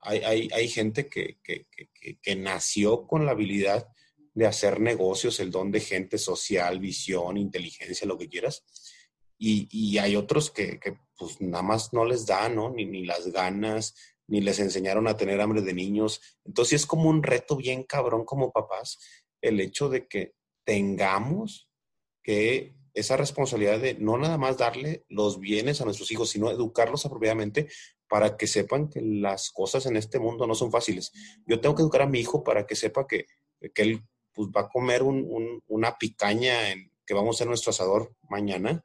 hay, 0.00 0.18
hay, 0.24 0.48
hay, 0.52 0.68
gente 0.68 1.08
que, 1.08 1.38
que, 1.44 1.66
que, 2.20 2.36
nació 2.36 3.06
con 3.06 3.24
la 3.24 3.32
habilidad 3.32 3.86
de 4.34 4.46
hacer 4.46 4.80
negocios, 4.80 5.38
el 5.38 5.52
don 5.52 5.70
de 5.70 5.80
gente 5.80 6.18
social, 6.18 6.80
visión, 6.80 7.36
inteligencia, 7.36 8.06
lo 8.06 8.18
que 8.18 8.28
quieras. 8.28 8.64
Y, 9.38 9.68
y 9.70 9.98
hay 9.98 10.16
otros 10.16 10.50
que, 10.50 10.80
pues 11.16 11.40
nada 11.40 11.62
más 11.62 11.92
no 11.92 12.04
les 12.04 12.26
da, 12.26 12.48
¿no? 12.48 12.70
Ni, 12.70 12.84
ni 12.84 13.04
las 13.04 13.28
ganas, 13.28 13.94
ni 14.26 14.40
les 14.40 14.58
enseñaron 14.58 15.08
a 15.08 15.16
tener 15.16 15.40
hambre 15.40 15.62
de 15.62 15.74
niños. 15.74 16.20
Entonces 16.44 16.82
es 16.82 16.86
como 16.86 17.08
un 17.08 17.22
reto 17.22 17.56
bien 17.56 17.84
cabrón 17.84 18.24
como 18.24 18.52
papás 18.52 18.98
el 19.40 19.60
hecho 19.60 19.88
de 19.88 20.06
que 20.06 20.34
tengamos 20.64 21.68
que 22.22 22.74
esa 22.94 23.16
responsabilidad 23.16 23.78
de 23.78 23.94
no 23.94 24.16
nada 24.16 24.38
más 24.38 24.56
darle 24.56 25.04
los 25.08 25.38
bienes 25.38 25.80
a 25.80 25.84
nuestros 25.84 26.10
hijos, 26.10 26.30
sino 26.30 26.50
educarlos 26.50 27.04
apropiadamente 27.04 27.68
para 28.08 28.36
que 28.36 28.46
sepan 28.46 28.88
que 28.88 29.00
las 29.02 29.50
cosas 29.50 29.86
en 29.86 29.96
este 29.96 30.18
mundo 30.18 30.46
no 30.46 30.54
son 30.54 30.72
fáciles. 30.72 31.12
Yo 31.46 31.60
tengo 31.60 31.74
que 31.74 31.82
educar 31.82 32.02
a 32.02 32.06
mi 32.06 32.20
hijo 32.20 32.42
para 32.42 32.66
que 32.66 32.74
sepa 32.74 33.06
que, 33.06 33.26
que 33.74 33.82
él 33.82 34.02
pues, 34.32 34.48
va 34.48 34.62
a 34.62 34.68
comer 34.68 35.02
una 35.02 35.98
picaña 35.98 36.70
en, 36.70 36.90
que 37.04 37.14
vamos 37.14 37.34
a 37.34 37.38
hacer 37.38 37.48
nuestro 37.48 37.70
asador 37.70 38.14
mañana, 38.28 38.84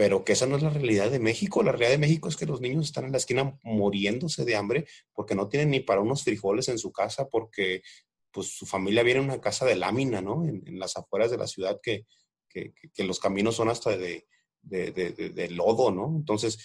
pero 0.00 0.24
que 0.24 0.32
esa 0.32 0.46
no 0.46 0.56
es 0.56 0.62
la 0.62 0.70
realidad 0.70 1.10
de 1.10 1.18
México. 1.18 1.62
La 1.62 1.72
realidad 1.72 1.90
de 1.90 1.98
México 1.98 2.30
es 2.30 2.36
que 2.38 2.46
los 2.46 2.62
niños 2.62 2.86
están 2.86 3.04
en 3.04 3.12
la 3.12 3.18
esquina 3.18 3.58
muriéndose 3.62 4.46
de 4.46 4.56
hambre 4.56 4.86
porque 5.12 5.34
no 5.34 5.46
tienen 5.50 5.68
ni 5.68 5.80
para 5.80 6.00
unos 6.00 6.24
frijoles 6.24 6.70
en 6.70 6.78
su 6.78 6.90
casa, 6.90 7.28
porque 7.28 7.82
pues 8.30 8.46
su 8.46 8.64
familia 8.64 9.02
viene 9.02 9.20
en 9.20 9.26
una 9.26 9.42
casa 9.42 9.66
de 9.66 9.76
lámina, 9.76 10.22
¿no? 10.22 10.48
En, 10.48 10.78
las 10.78 10.96
afueras 10.96 11.30
de 11.30 11.36
la 11.36 11.46
ciudad 11.46 11.80
que, 11.82 12.06
que, 12.48 12.72
que, 12.94 13.04
los 13.04 13.20
caminos 13.20 13.56
son 13.56 13.68
hasta 13.68 13.94
de, 13.94 14.26
de, 14.62 14.90
de, 14.90 15.50
lodo, 15.50 15.90
¿no? 15.90 16.16
Entonces, 16.16 16.58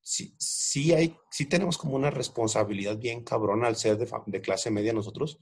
sí, 0.00 0.34
sí, 0.38 0.94
hay, 0.94 1.14
sí 1.30 1.44
tenemos 1.44 1.76
como 1.76 1.94
una 1.94 2.10
responsabilidad 2.10 2.96
bien 2.96 3.22
cabrona 3.22 3.66
al 3.66 3.76
ser 3.76 3.98
de, 3.98 4.40
clase 4.40 4.70
media 4.70 4.94
nosotros, 4.94 5.40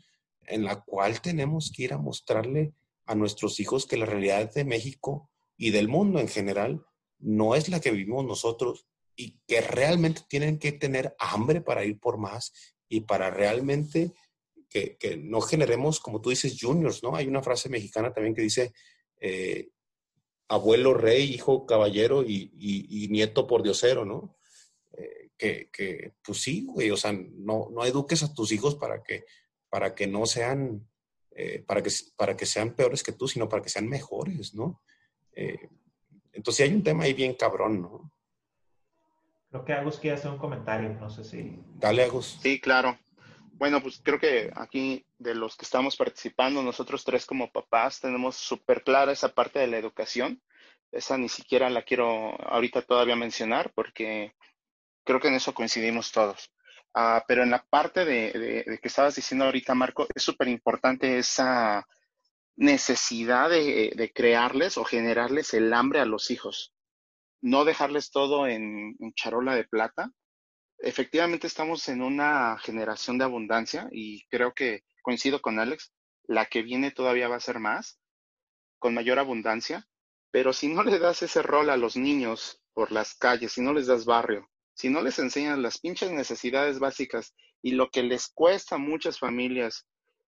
en 0.48 0.64
la 0.64 0.82
cual 0.82 1.20
tenemos 1.20 1.70
que 1.70 1.84
ir 1.84 1.92
a 1.92 1.98
mostrarle 1.98 2.74
a 3.06 3.14
nuestros 3.14 3.60
hijos 3.60 3.86
que 3.86 3.98
la 3.98 4.06
realidad 4.06 4.52
de 4.52 4.64
México 4.64 5.30
y 5.56 5.70
del 5.70 5.86
mundo 5.86 6.18
en 6.18 6.26
general 6.26 6.84
no 7.18 7.54
es 7.54 7.68
la 7.68 7.80
que 7.80 7.90
vivimos 7.90 8.24
nosotros 8.24 8.86
y 9.16 9.40
que 9.46 9.60
realmente 9.60 10.22
tienen 10.28 10.58
que 10.58 10.72
tener 10.72 11.14
hambre 11.18 11.60
para 11.60 11.84
ir 11.84 11.98
por 11.98 12.18
más 12.18 12.52
y 12.88 13.00
para 13.02 13.30
realmente 13.30 14.12
que, 14.68 15.16
no 15.22 15.40
generemos, 15.40 16.00
como 16.00 16.20
tú 16.20 16.30
dices, 16.30 16.58
juniors, 16.60 17.02
¿no? 17.02 17.14
Hay 17.14 17.28
una 17.28 17.42
frase 17.42 17.68
mexicana 17.68 18.12
también 18.12 18.34
que 18.34 18.42
dice, 18.42 18.72
eh, 19.20 19.68
abuelo 20.48 20.94
rey, 20.94 21.32
hijo 21.32 21.64
caballero 21.64 22.24
y, 22.24 23.08
nieto 23.10 23.46
por 23.46 23.62
diosero, 23.62 24.04
¿no? 24.04 24.36
Eh, 24.98 25.30
que, 25.38 25.70
que, 25.72 26.14
pues 26.24 26.42
sí, 26.42 26.66
güey, 26.68 26.90
o 26.90 26.96
sea, 26.96 27.12
no, 27.12 27.68
no 27.70 27.84
eduques 27.84 28.24
a 28.24 28.34
tus 28.34 28.50
hijos 28.50 28.74
para 28.74 29.02
que, 29.04 29.24
para 29.68 29.94
que 29.94 30.08
no 30.08 30.26
sean, 30.26 30.88
eh, 31.36 31.62
para, 31.64 31.80
que, 31.80 31.90
para 32.16 32.36
que 32.36 32.46
sean 32.46 32.74
peores 32.74 33.04
que 33.04 33.12
tú, 33.12 33.28
sino 33.28 33.48
para 33.48 33.62
que 33.62 33.68
sean 33.68 33.88
mejores, 33.88 34.54
¿no? 34.54 34.82
Entonces 36.34 36.68
hay 36.68 36.74
un 36.74 36.82
tema 36.82 37.04
ahí 37.04 37.14
bien 37.14 37.34
cabrón, 37.34 37.82
¿no? 37.82 38.10
Creo 39.50 39.64
que 39.64 39.72
Agus 39.72 39.98
quiere 39.98 40.16
hacer 40.16 40.30
un 40.30 40.38
comentario, 40.38 40.88
no 41.00 41.08
sé 41.08 41.22
si... 41.22 41.60
Dale, 41.76 42.04
Agus. 42.04 42.38
Sí, 42.42 42.60
claro. 42.60 42.98
Bueno, 43.52 43.80
pues 43.80 44.00
creo 44.02 44.18
que 44.18 44.50
aquí 44.56 45.06
de 45.18 45.34
los 45.34 45.56
que 45.56 45.64
estamos 45.64 45.96
participando, 45.96 46.60
nosotros 46.60 47.04
tres 47.04 47.24
como 47.24 47.52
papás 47.52 48.00
tenemos 48.00 48.34
súper 48.34 48.82
clara 48.82 49.12
esa 49.12 49.28
parte 49.28 49.60
de 49.60 49.68
la 49.68 49.78
educación. 49.78 50.42
Esa 50.90 51.16
ni 51.18 51.28
siquiera 51.28 51.70
la 51.70 51.82
quiero 51.82 52.34
ahorita 52.50 52.82
todavía 52.82 53.14
mencionar 53.14 53.72
porque 53.74 54.34
creo 55.04 55.20
que 55.20 55.28
en 55.28 55.34
eso 55.34 55.54
coincidimos 55.54 56.10
todos. 56.10 56.50
Ah, 56.92 57.24
pero 57.26 57.42
en 57.42 57.50
la 57.50 57.64
parte 57.64 58.04
de, 58.04 58.78
que 58.80 58.88
estabas 58.88 59.14
diciendo 59.14 59.44
ahorita, 59.44 59.74
Marco, 59.74 60.06
es 60.14 60.22
súper 60.22 60.48
importante 60.48 61.18
esa 61.18 61.86
necesidad 62.56 63.50
de, 63.50 64.12
crearles 64.14 64.78
o 64.78 64.84
generarles 64.84 65.54
el 65.54 65.72
hambre 65.72 66.00
a 66.00 66.06
los 66.06 66.30
hijos. 66.30 66.72
No 67.40 67.64
dejarles 67.64 68.10
todo 68.10 68.46
en 68.46 68.96
charola 69.14 69.54
de 69.54 69.64
plata, 69.64 70.12
efectivamente 70.78 71.46
estamos 71.46 71.88
en 71.88 72.02
una 72.02 72.58
generación 72.58 73.18
de 73.18 73.24
abundancia 73.24 73.88
y 73.90 74.24
creo 74.28 74.54
que 74.54 74.82
coincido 75.02 75.40
con 75.40 75.58
Alex, 75.58 75.92
la 76.26 76.46
que 76.46 76.62
viene 76.62 76.90
todavía 76.90 77.28
va 77.28 77.36
a 77.36 77.40
ser 77.40 77.58
más, 77.58 77.98
con 78.78 78.94
mayor 78.94 79.18
abundancia, 79.18 79.86
pero 80.30 80.52
si 80.52 80.68
no 80.68 80.82
le 80.82 80.98
das 80.98 81.22
ese 81.22 81.42
rol 81.42 81.70
a 81.70 81.76
los 81.76 81.96
niños 81.96 82.60
por 82.72 82.92
las 82.92 83.14
calles, 83.14 83.52
si 83.52 83.62
no 83.62 83.72
les 83.72 83.86
das 83.86 84.04
barrio, 84.04 84.50
si 84.74 84.88
no 84.88 85.00
les 85.00 85.18
enseñas 85.18 85.58
las 85.58 85.78
pinches 85.78 86.10
necesidades 86.10 86.78
básicas 86.78 87.34
y 87.62 87.72
lo 87.72 87.90
que 87.90 88.02
les 88.02 88.28
cuesta 88.28 88.74
a 88.74 88.78
muchas 88.78 89.18
familias 89.18 89.86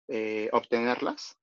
eh, 0.07 0.49
obtenerlas, 0.53 1.37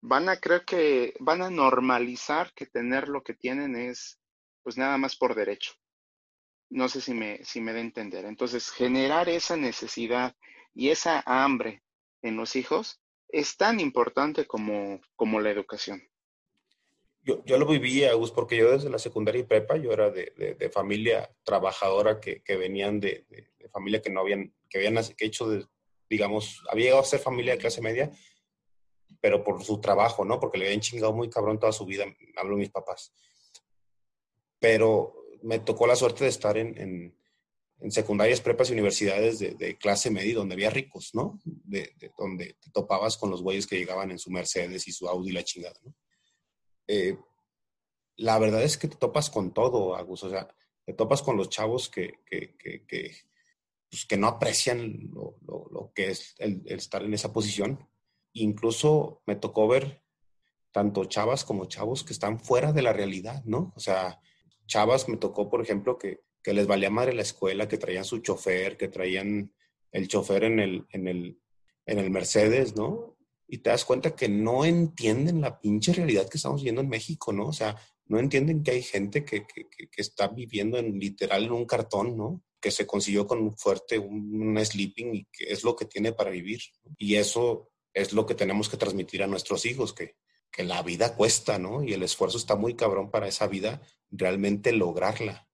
van 0.00 0.28
a 0.28 0.38
creer 0.38 0.64
que 0.64 1.14
van 1.20 1.42
a 1.42 1.50
normalizar 1.50 2.52
que 2.54 2.66
tener 2.66 3.08
lo 3.08 3.22
que 3.22 3.34
tienen 3.34 3.76
es 3.76 4.18
pues 4.62 4.76
nada 4.76 4.98
más 4.98 5.16
por 5.16 5.34
derecho. 5.34 5.72
No 6.70 6.88
sé 6.88 7.00
si 7.00 7.14
me, 7.14 7.44
si 7.44 7.60
me 7.60 7.72
da 7.72 7.78
a 7.78 7.82
entender. 7.82 8.26
Entonces, 8.26 8.70
generar 8.70 9.28
esa 9.28 9.56
necesidad 9.56 10.36
y 10.74 10.90
esa 10.90 11.22
hambre 11.24 11.82
en 12.22 12.36
los 12.36 12.56
hijos 12.56 13.00
es 13.28 13.56
tan 13.56 13.80
importante 13.80 14.46
como, 14.46 15.00
como 15.16 15.40
la 15.40 15.50
educación. 15.50 16.02
Yo, 17.22 17.44
yo, 17.44 17.58
lo 17.58 17.66
viví, 17.66 18.04
Agus, 18.04 18.30
porque 18.30 18.56
yo 18.56 18.70
desde 18.70 18.90
la 18.90 18.98
secundaria 18.98 19.40
y 19.40 19.44
prepa, 19.44 19.76
yo 19.76 19.92
era 19.92 20.10
de, 20.10 20.56
de, 20.58 20.70
familia 20.70 21.30
trabajadora 21.42 22.20
que, 22.20 22.42
que 22.42 22.56
venían 22.56 23.00
de, 23.00 23.26
de, 23.28 23.68
familia 23.70 24.00
que 24.00 24.10
no 24.10 24.20
habían, 24.20 24.54
que 24.70 24.78
habían 24.78 24.98
hecho, 25.18 25.48
de, 25.48 25.66
digamos, 26.08 26.62
había 26.70 26.86
llegado 26.86 27.02
a 27.02 27.06
ser 27.06 27.20
familia 27.20 27.52
de 27.52 27.58
clase 27.58 27.82
media, 27.82 28.10
pero 29.20 29.42
por 29.44 29.62
su 29.64 29.80
trabajo, 29.80 30.24
¿no? 30.24 30.38
Porque 30.38 30.58
le 30.58 30.66
habían 30.66 30.80
chingado 30.80 31.12
muy 31.12 31.28
cabrón 31.28 31.58
toda 31.58 31.72
su 31.72 31.84
vida, 31.84 32.04
hablo 32.36 32.56
de 32.56 32.60
mis 32.60 32.70
papás. 32.70 33.12
Pero 34.58 35.14
me 35.42 35.58
tocó 35.58 35.86
la 35.86 35.96
suerte 35.96 36.24
de 36.24 36.30
estar 36.30 36.56
en, 36.56 37.14
en, 37.80 37.92
secundarias, 37.92 38.40
prepas 38.40 38.70
y 38.70 38.72
universidades 38.72 39.38
de, 39.38 39.78
clase 39.78 40.10
media 40.10 40.34
donde 40.34 40.54
había 40.54 40.70
ricos, 40.70 41.14
¿no? 41.14 41.38
de, 41.44 41.92
donde 42.18 42.56
te 42.60 42.70
topabas 42.70 43.16
con 43.16 43.30
los 43.30 43.42
güeyes 43.42 43.66
que 43.66 43.78
llegaban 43.78 44.10
en 44.10 44.18
su 44.18 44.30
Mercedes 44.30 44.88
y 44.88 44.92
su 44.92 45.08
Audi 45.08 45.30
y 45.30 45.32
la 45.32 45.44
chingada, 45.44 45.78
¿no? 45.84 45.94
Eh, 46.88 47.16
la 48.16 48.38
verdad 48.38 48.62
es 48.62 48.76
que 48.76 48.88
te 48.88 48.96
topas 48.96 49.30
con 49.30 49.54
todo, 49.54 49.94
Agus. 49.94 50.24
O 50.24 50.30
sea, 50.30 50.48
te 50.84 50.92
topas 50.92 51.22
con 51.22 51.36
los 51.36 51.48
chavos 51.48 51.88
que, 51.88 52.20
que, 52.26 52.56
que, 52.56 52.84
que, 52.84 53.14
pues, 53.88 54.06
no 54.18 54.26
aprecian 54.26 55.10
lo, 55.12 55.36
lo, 55.46 55.92
que 55.94 56.10
es 56.10 56.34
el, 56.38 56.62
estar 56.66 57.02
en 57.02 57.14
esa 57.14 57.32
posición. 57.32 57.88
Incluso 58.42 59.22
me 59.26 59.36
tocó 59.36 59.68
ver 59.68 60.02
tanto 60.72 61.04
chavas 61.06 61.44
como 61.44 61.66
chavos 61.66 62.04
que 62.04 62.12
están 62.12 62.40
fuera 62.40 62.72
de 62.72 62.82
la 62.82 62.92
realidad, 62.92 63.42
¿no? 63.44 63.72
O 63.76 63.80
sea, 63.80 64.20
chavas 64.66 65.08
me 65.08 65.16
tocó, 65.16 65.48
por 65.48 65.62
ejemplo, 65.62 65.98
que, 65.98 66.20
que 66.42 66.52
les 66.52 66.66
valía 66.66 66.90
madre 66.90 67.14
la 67.14 67.22
escuela, 67.22 67.68
que 67.68 67.78
traían 67.78 68.04
su 68.04 68.18
chofer, 68.18 68.76
que 68.76 68.88
traían 68.88 69.52
el 69.92 70.08
chofer 70.08 70.44
en 70.44 70.60
el, 70.60 70.86
en 70.90 71.08
el, 71.08 71.40
en 71.86 71.98
el 71.98 72.10
Mercedes, 72.10 72.76
¿no? 72.76 73.16
Y 73.46 73.58
te 73.58 73.70
das 73.70 73.84
cuenta 73.84 74.14
que 74.14 74.28
no 74.28 74.64
entienden 74.64 75.40
la 75.40 75.58
pinche 75.58 75.92
realidad 75.92 76.28
que 76.28 76.36
estamos 76.36 76.60
viviendo 76.60 76.82
en 76.82 76.90
México, 76.90 77.32
¿no? 77.32 77.46
O 77.48 77.52
sea, 77.52 77.76
no 78.06 78.18
entienden 78.18 78.62
que 78.62 78.72
hay 78.72 78.82
gente 78.82 79.24
que, 79.24 79.46
está 79.96 80.28
viviendo 80.28 80.78
en 80.78 80.98
literal 80.98 81.44
en 81.44 81.52
un 81.52 81.66
cartón, 81.66 82.16
¿no? 82.16 82.42
Que 82.60 82.70
se 82.70 82.86
consiguió 82.86 83.26
con 83.26 83.40
un 83.40 83.56
fuerte, 83.56 83.98
un, 83.98 84.58
sleeping 84.62 85.14
y 85.14 85.24
que 85.26 85.52
es 85.52 85.64
lo 85.64 85.76
que 85.76 85.84
tiene 85.84 86.12
para 86.12 86.30
vivir. 86.30 86.60
Y 86.96 87.16
eso 87.16 87.70
es 87.98 88.12
lo 88.12 88.26
que 88.26 88.34
tenemos 88.34 88.68
que 88.68 88.76
transmitir 88.76 89.22
a 89.22 89.26
nuestros 89.26 89.66
hijos, 89.66 89.92
que, 89.92 90.16
que 90.50 90.64
la 90.64 90.82
vida 90.82 91.14
cuesta, 91.14 91.58
¿no? 91.58 91.82
Y 91.82 91.92
el 91.92 92.02
esfuerzo 92.02 92.38
está 92.38 92.56
muy 92.56 92.74
cabrón 92.74 93.10
para 93.10 93.28
esa 93.28 93.46
vida 93.46 93.82
realmente 94.10 94.72
lograrla. 94.72 95.48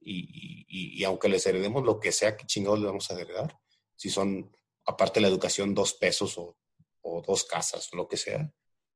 Y, 0.00 0.64
y, 0.68 1.04
aunque 1.04 1.28
les 1.28 1.44
heredemos 1.46 1.84
lo 1.84 2.00
que 2.00 2.12
sea, 2.12 2.36
¿qué 2.36 2.46
chingados 2.46 2.80
le 2.80 2.86
vamos 2.86 3.10
a 3.10 3.20
heredar? 3.20 3.58
Si 3.94 4.08
son, 4.08 4.50
aparte 4.86 5.18
de 5.18 5.22
la 5.22 5.28
educación, 5.28 5.74
dos 5.74 5.92
pesos 5.92 6.38
o, 6.38 6.56
o 7.02 7.22
dos 7.22 7.44
casas, 7.44 7.90
lo 7.92 8.08
que 8.08 8.16
sea, 8.16 8.50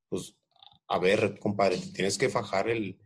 pues 0.08 0.34
a 0.88 0.98
ver, 0.98 1.38
compadre, 1.38 1.78
tienes 1.78 2.18
que 2.18 2.28
fajar 2.28 2.68
el, 2.68 2.98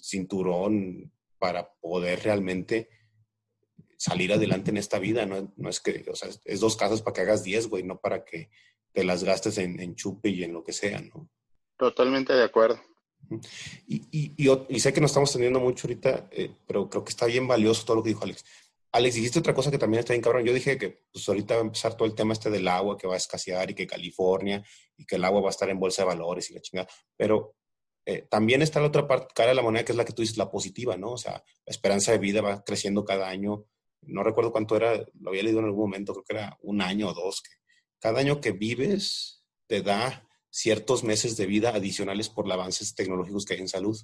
cinturón 0.00 1.12
para 1.38 1.74
poder 1.74 2.22
realmente 2.22 2.88
salir 3.96 4.32
adelante 4.32 4.70
en 4.70 4.76
esta 4.76 4.98
vida, 4.98 5.26
no, 5.26 5.52
no, 5.56 5.68
es 5.68 5.80
que, 5.80 6.04
o 6.10 6.14
sea, 6.14 6.28
es 6.44 6.60
dos 6.60 6.76
casas 6.76 7.02
para 7.02 7.14
que 7.14 7.20
hagas 7.22 7.42
diez, 7.42 7.68
güey, 7.68 7.82
no 7.82 8.00
para 8.00 8.24
que 8.24 8.50
te 8.92 9.04
las 9.04 9.24
gastes 9.24 9.58
en, 9.58 9.94
chupe 9.94 10.28
y 10.28 10.44
en 10.44 10.52
lo 10.52 10.62
que 10.62 10.72
sea, 10.72 11.00
¿no? 11.00 11.28
Totalmente 11.76 12.32
de 12.32 12.44
acuerdo. 12.44 12.80
Y, 13.86 14.06
y, 14.10 14.34
y, 14.68 14.80
sé 14.80 14.92
que 14.92 15.00
nos 15.00 15.10
estamos 15.10 15.32
teniendo 15.32 15.60
mucho 15.60 15.86
ahorita, 15.86 16.28
eh, 16.32 16.50
pero 16.66 16.90
creo 16.90 17.04
que 17.04 17.10
está 17.10 17.26
bien 17.26 17.46
valioso 17.48 17.84
todo 17.84 17.96
lo 17.96 18.02
que 18.02 18.10
dijo 18.10 18.24
Alex. 18.24 18.44
Alex, 18.92 19.14
dijiste 19.14 19.38
otra 19.38 19.54
cosa 19.54 19.70
que 19.70 19.78
también 19.78 20.00
está 20.00 20.12
bien 20.12 20.22
cabrón. 20.22 20.44
Yo 20.44 20.52
dije 20.52 20.76
que 20.76 21.04
pues 21.10 21.26
ahorita 21.26 21.54
va 21.54 21.60
a 21.60 21.64
empezar 21.64 21.96
todo 21.96 22.06
el 22.06 22.14
tema 22.14 22.34
este 22.34 22.50
del 22.50 22.68
agua 22.68 22.98
que 22.98 23.06
va 23.06 23.14
a 23.14 23.16
escasear 23.16 23.70
y 23.70 23.74
que 23.74 23.86
California 23.86 24.62
y 24.96 25.06
que 25.06 25.16
el 25.16 25.24
agua 25.24 25.40
va 25.40 25.46
a 25.48 25.50
estar 25.50 25.70
en 25.70 25.80
bolsa 25.80 26.02
de 26.02 26.08
valores 26.08 26.50
y 26.50 26.54
la 26.54 26.60
chingada. 26.60 26.88
Pero 27.16 27.56
eh, 28.04 28.26
también 28.28 28.60
está 28.60 28.80
la 28.80 28.88
otra 28.88 29.06
parte, 29.06 29.28
cara 29.34 29.50
de 29.50 29.54
la 29.54 29.62
moneda, 29.62 29.84
que 29.84 29.92
es 29.92 29.96
la 29.96 30.04
que 30.04 30.12
tú 30.12 30.22
dices, 30.22 30.36
la 30.36 30.50
positiva, 30.50 30.96
¿no? 30.96 31.12
O 31.12 31.18
sea, 31.18 31.32
la 31.32 31.70
esperanza 31.70 32.12
de 32.12 32.18
vida 32.18 32.42
va 32.42 32.62
creciendo 32.64 33.04
cada 33.04 33.28
año. 33.28 33.64
No 34.02 34.22
recuerdo 34.24 34.52
cuánto 34.52 34.76
era, 34.76 34.96
lo 35.20 35.30
había 35.30 35.44
leído 35.44 35.60
en 35.60 35.66
algún 35.66 35.84
momento, 35.84 36.12
creo 36.12 36.24
que 36.24 36.34
era 36.34 36.58
un 36.62 36.82
año 36.82 37.08
o 37.08 37.14
dos. 37.14 37.40
Que 37.40 37.50
cada 38.02 38.18
año 38.18 38.40
que 38.40 38.50
vives 38.50 39.44
te 39.68 39.80
da 39.80 40.28
ciertos 40.50 41.04
meses 41.04 41.36
de 41.36 41.46
vida 41.46 41.70
adicionales 41.70 42.28
por 42.28 42.46
los 42.46 42.54
avances 42.54 42.96
tecnológicos 42.96 43.44
que 43.44 43.54
hay 43.54 43.60
en 43.60 43.68
salud. 43.68 43.96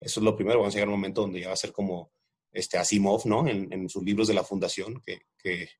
Eso 0.00 0.20
es 0.20 0.24
lo 0.24 0.36
primero. 0.36 0.58
Vamos 0.58 0.74
a 0.74 0.76
llegar 0.76 0.88
a 0.88 0.92
un 0.92 1.00
momento 1.00 1.22
donde 1.22 1.40
ya 1.40 1.48
va 1.48 1.54
a 1.54 1.56
ser 1.56 1.72
como 1.72 2.12
este 2.52 2.76
Asimov, 2.76 3.26
¿no? 3.26 3.48
En, 3.48 3.88
sus 3.88 4.04
libros 4.04 4.28
de 4.28 4.34
la 4.34 4.44
fundación, 4.44 5.00
que, 5.00 5.22
que, 5.38 5.70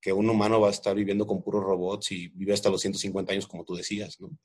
que, 0.00 0.12
un 0.12 0.28
humano 0.28 0.60
va 0.60 0.68
a 0.68 0.72
estar 0.72 0.94
viviendo 0.96 1.24
con 1.24 1.40
puros 1.40 1.62
robots 1.62 2.10
y 2.10 2.28
vive 2.28 2.52
hasta 2.52 2.68
los 2.68 2.80
150 2.80 3.32
años, 3.32 3.46
como 3.46 3.64
tú 3.64 3.76
decías, 3.76 4.20
¿no? 4.20 4.36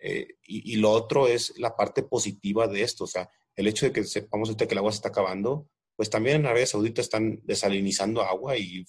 Eh, 0.00 0.36
y, 0.46 0.76
lo 0.76 0.90
otro 0.90 1.28
es 1.28 1.58
la 1.58 1.76
parte 1.76 2.02
positiva 2.02 2.66
de 2.68 2.82
esto, 2.82 3.04
o 3.04 3.08
sea, 3.08 3.28
el 3.54 3.66
hecho 3.66 3.84
de 3.84 3.92
que 3.92 4.04
sepamos 4.04 4.56
que 4.56 4.64
el 4.64 4.78
agua 4.78 4.92
se 4.92 4.96
está 4.96 5.10
acabando, 5.10 5.68
pues 5.94 6.08
también 6.08 6.36
en 6.36 6.46
Arabia 6.46 6.66
Saudita 6.66 7.02
están 7.02 7.40
desalinizando 7.42 8.22
agua 8.22 8.56
y 8.56 8.86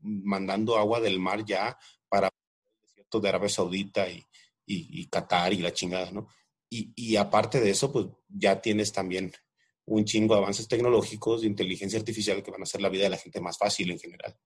mandando 0.00 0.76
agua 0.76 1.00
del 1.00 1.18
mar 1.18 1.44
ya 1.46 1.78
para 2.14 2.28
el 2.28 2.82
desierto 2.86 3.18
de 3.18 3.28
Arabia 3.28 3.48
Saudita 3.48 4.08
y, 4.08 4.24
y, 4.66 5.00
y 5.00 5.06
Qatar 5.08 5.52
y 5.52 5.58
la 5.58 5.72
chingada, 5.72 6.12
¿no? 6.12 6.28
Y, 6.70 6.92
y, 6.94 7.16
aparte 7.16 7.60
de 7.60 7.70
eso, 7.70 7.90
pues 7.90 8.06
ya 8.28 8.60
tienes 8.60 8.92
también 8.92 9.32
un 9.84 10.04
chingo 10.04 10.34
de 10.34 10.40
avances 10.42 10.68
tecnológicos 10.68 11.40
de 11.40 11.48
inteligencia 11.48 11.98
artificial 11.98 12.40
que 12.40 12.52
van 12.52 12.60
a 12.60 12.64
hacer 12.64 12.80
la 12.80 12.88
vida 12.88 13.02
de 13.02 13.10
la 13.10 13.16
gente 13.16 13.40
más 13.40 13.58
fácil 13.58 13.90
en 13.90 13.98
general. 13.98 14.36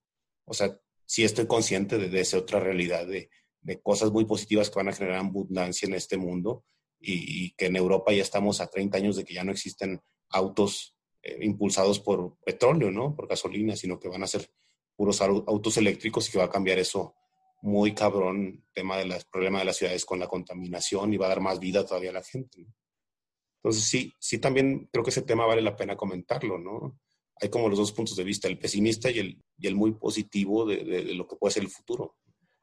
O 0.47 0.55
sea, 0.55 0.75
sí 1.05 1.25
estoy 1.25 1.47
consciente 1.47 1.99
de, 1.99 2.21
esa 2.21 2.39
otra 2.39 2.59
realidad 2.59 3.07
de, 3.07 3.29
de, 3.61 3.81
cosas 3.83 4.11
muy 4.13 4.25
positivas 4.25 4.71
que 4.71 4.77
van 4.77 4.89
a 4.89 4.95
generar 4.95 5.19
abundancia 5.19 5.87
en 5.87 5.95
este 5.95 6.17
mundo 6.17 6.65
y, 6.99 7.51
que 7.53 7.67
en 7.67 7.77
Europa 7.77 8.13
ya 8.13 8.23
estamos 8.23 8.63
a 8.63 8.69
30 8.69 8.97
años 8.97 9.17
de 9.17 9.25
que 9.25 9.35
ya 9.35 9.45
no 9.45 9.53
existen 9.53 10.01
autos 10.31 10.97
eh, 11.23 11.39
impulsados 11.43 12.01
por 12.01 12.39
petróleo, 12.47 12.91
¿no? 12.91 13.15
Por 13.15 13.29
gasolina, 13.29 13.77
sino 13.77 14.01
que 14.01 14.09
van 14.09 14.23
a 14.23 14.27
ser 14.27 14.51
puros 14.97 15.21
autos 15.21 15.77
eléctricos 15.77 16.29
y 16.29 16.33
que 16.33 16.39
va 16.39 16.45
a 16.45 16.51
cambiar 16.51 16.79
eso 16.79 17.15
muy 17.61 17.95
cabrón, 17.95 18.65
tema 18.73 18.97
del 18.97 19.15
problema 19.31 19.59
de 19.61 19.65
las 19.65 19.77
ciudades 19.77 20.05
con 20.05 20.19
la 20.19 20.29
contaminación 20.29 21.13
y 21.13 21.17
va 21.17 21.27
a 21.27 21.31
dar 21.31 21.41
más 21.41 21.59
vida 21.59 21.85
todavía 21.85 22.11
a 22.11 22.15
la 22.15 22.23
gente. 22.23 22.63
¿no? 22.63 22.73
Entonces, 23.63 23.85
sí, 23.85 24.15
sí 24.19 24.39
también 24.39 24.89
creo 24.93 25.03
que 25.03 25.11
ese 25.11 25.23
tema 25.23 25.47
vale 25.47 25.63
la 25.63 25.77
pena 25.77 25.97
comentarlo, 25.97 26.59
¿no? 26.59 26.99
Hay 27.41 27.49
como 27.51 27.69
los 27.69 27.79
dos 27.79 27.93
puntos 27.93 28.17
de 28.17 28.25
vista, 28.25 28.49
el 28.49 28.59
pesimista 28.59 29.11
y 29.11 29.19
el, 29.19 29.43
y 29.59 29.67
el 29.67 29.75
muy 29.75 29.93
positivo 29.93 30.65
de, 30.65 30.85
de, 30.85 31.15
lo 31.15 31.27
que 31.27 31.37
puede 31.37 31.55
ser 31.55 31.65
el 31.65 31.69
futuro. 31.69 32.17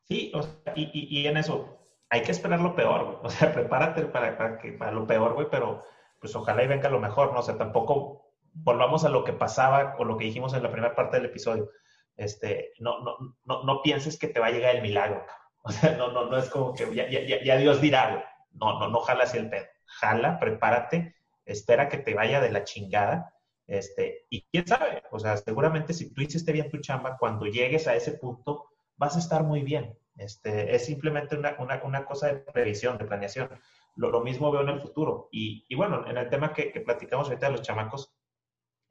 Sí, 0.06 0.32
o 0.34 0.42
sea, 0.42 0.74
y, 0.76 0.90
y, 0.94 1.28
en 1.28 1.38
eso 1.38 1.78
hay 2.10 2.22
que 2.22 2.32
esperar 2.32 2.60
lo 2.60 2.76
peor, 2.76 3.06
güey. 3.06 3.18
O 3.24 3.30
sea, 3.30 3.54
prepárate 3.54 4.06
para, 4.06 4.38
para, 4.38 4.58
que, 4.58 4.74
para 4.74 4.92
lo 4.92 5.06
peor, 5.06 5.34
güey, 5.34 5.48
pero 5.50 5.84
pues 6.20 6.36
ojalá 6.36 6.64
y 6.64 6.68
venga 6.68 6.90
lo 6.90 7.00
mejor, 7.00 7.34
¿no? 7.34 7.40
O 7.40 7.44
sea, 7.44 7.58
tampoco 7.58 8.32
volvamos 8.54 9.04
a 9.06 9.10
lo 9.10 9.24
que 9.24 9.34
pasaba 9.34 9.96
o 10.00 10.06
lo 10.06 10.18
que 10.18 10.26
dijimos 10.26 10.54
en 10.54 10.64
la 10.64 10.72
primera 10.72 10.96
parte 10.96 11.18
del 11.18 11.28
episodio. 11.28 11.70
Este, 12.18 12.74
no, 12.80 13.02
no, 13.02 13.18
no, 13.44 13.64
no 13.64 13.82
pienses 13.82 14.18
que 14.18 14.28
te 14.28 14.40
va 14.40 14.48
a 14.48 14.52
llegar 14.52 14.76
el 14.76 14.82
milagro. 14.82 15.26
O 15.68 15.72
sea, 15.72 15.98
no, 15.98 16.12
no, 16.12 16.26
no 16.30 16.38
es 16.38 16.48
como 16.48 16.76
que 16.76 16.94
ya, 16.94 17.10
ya, 17.10 17.44
ya 17.44 17.58
Dios 17.58 17.82
dirá. 17.82 18.24
No, 18.52 18.78
no, 18.78 18.88
no 18.88 19.00
jala 19.00 19.24
hacia 19.24 19.40
el 19.40 19.50
pedo 19.50 19.66
jala, 19.86 20.40
prepárate, 20.40 21.16
espera 21.46 21.90
que 21.90 21.98
te 21.98 22.14
vaya 22.14 22.42
de 22.42 22.52
la 22.52 22.64
chingada. 22.64 23.34
Este, 23.68 24.26
y 24.30 24.46
quién 24.52 24.68
sabe, 24.68 25.02
o 25.12 25.20
sea, 25.20 25.38
seguramente 25.38 25.94
si 25.94 26.14
tú 26.14 26.22
hiciste 26.22 26.52
bien 26.52 26.70
tu 26.70 26.78
chamba, 26.78 27.18
cuando 27.18 27.48
llegues 27.48 27.88
a 27.88 27.96
ese 27.96 28.12
punto, 28.14 28.70
vas 28.96 29.16
a 29.16 29.20
estar 29.20 29.44
muy 29.44 29.62
bien. 29.62 29.98
Este, 30.18 30.76
es 30.76 30.86
simplemente 30.86 31.36
una, 31.36 31.56
una, 31.60 31.82
una 31.84 32.06
cosa 32.06 32.28
de 32.28 32.36
previsión, 32.36 32.98
de 32.98 33.06
planeación. 33.06 33.50
Lo, 33.96 34.12
lo, 34.12 34.22
mismo 34.22 34.52
veo 34.52 34.62
en 34.62 34.70
el 34.70 34.82
futuro. 34.82 35.30
Y, 35.32 35.66
y 35.68 35.76
bueno, 35.76 36.06
en 36.08 36.18
el 36.18 36.30
tema 36.30 36.54
que, 36.54 36.72
que, 36.72 36.82
platicamos 36.82 37.28
ahorita 37.28 37.48
de 37.48 37.52
los 37.54 37.62
chamacos, 37.64 38.15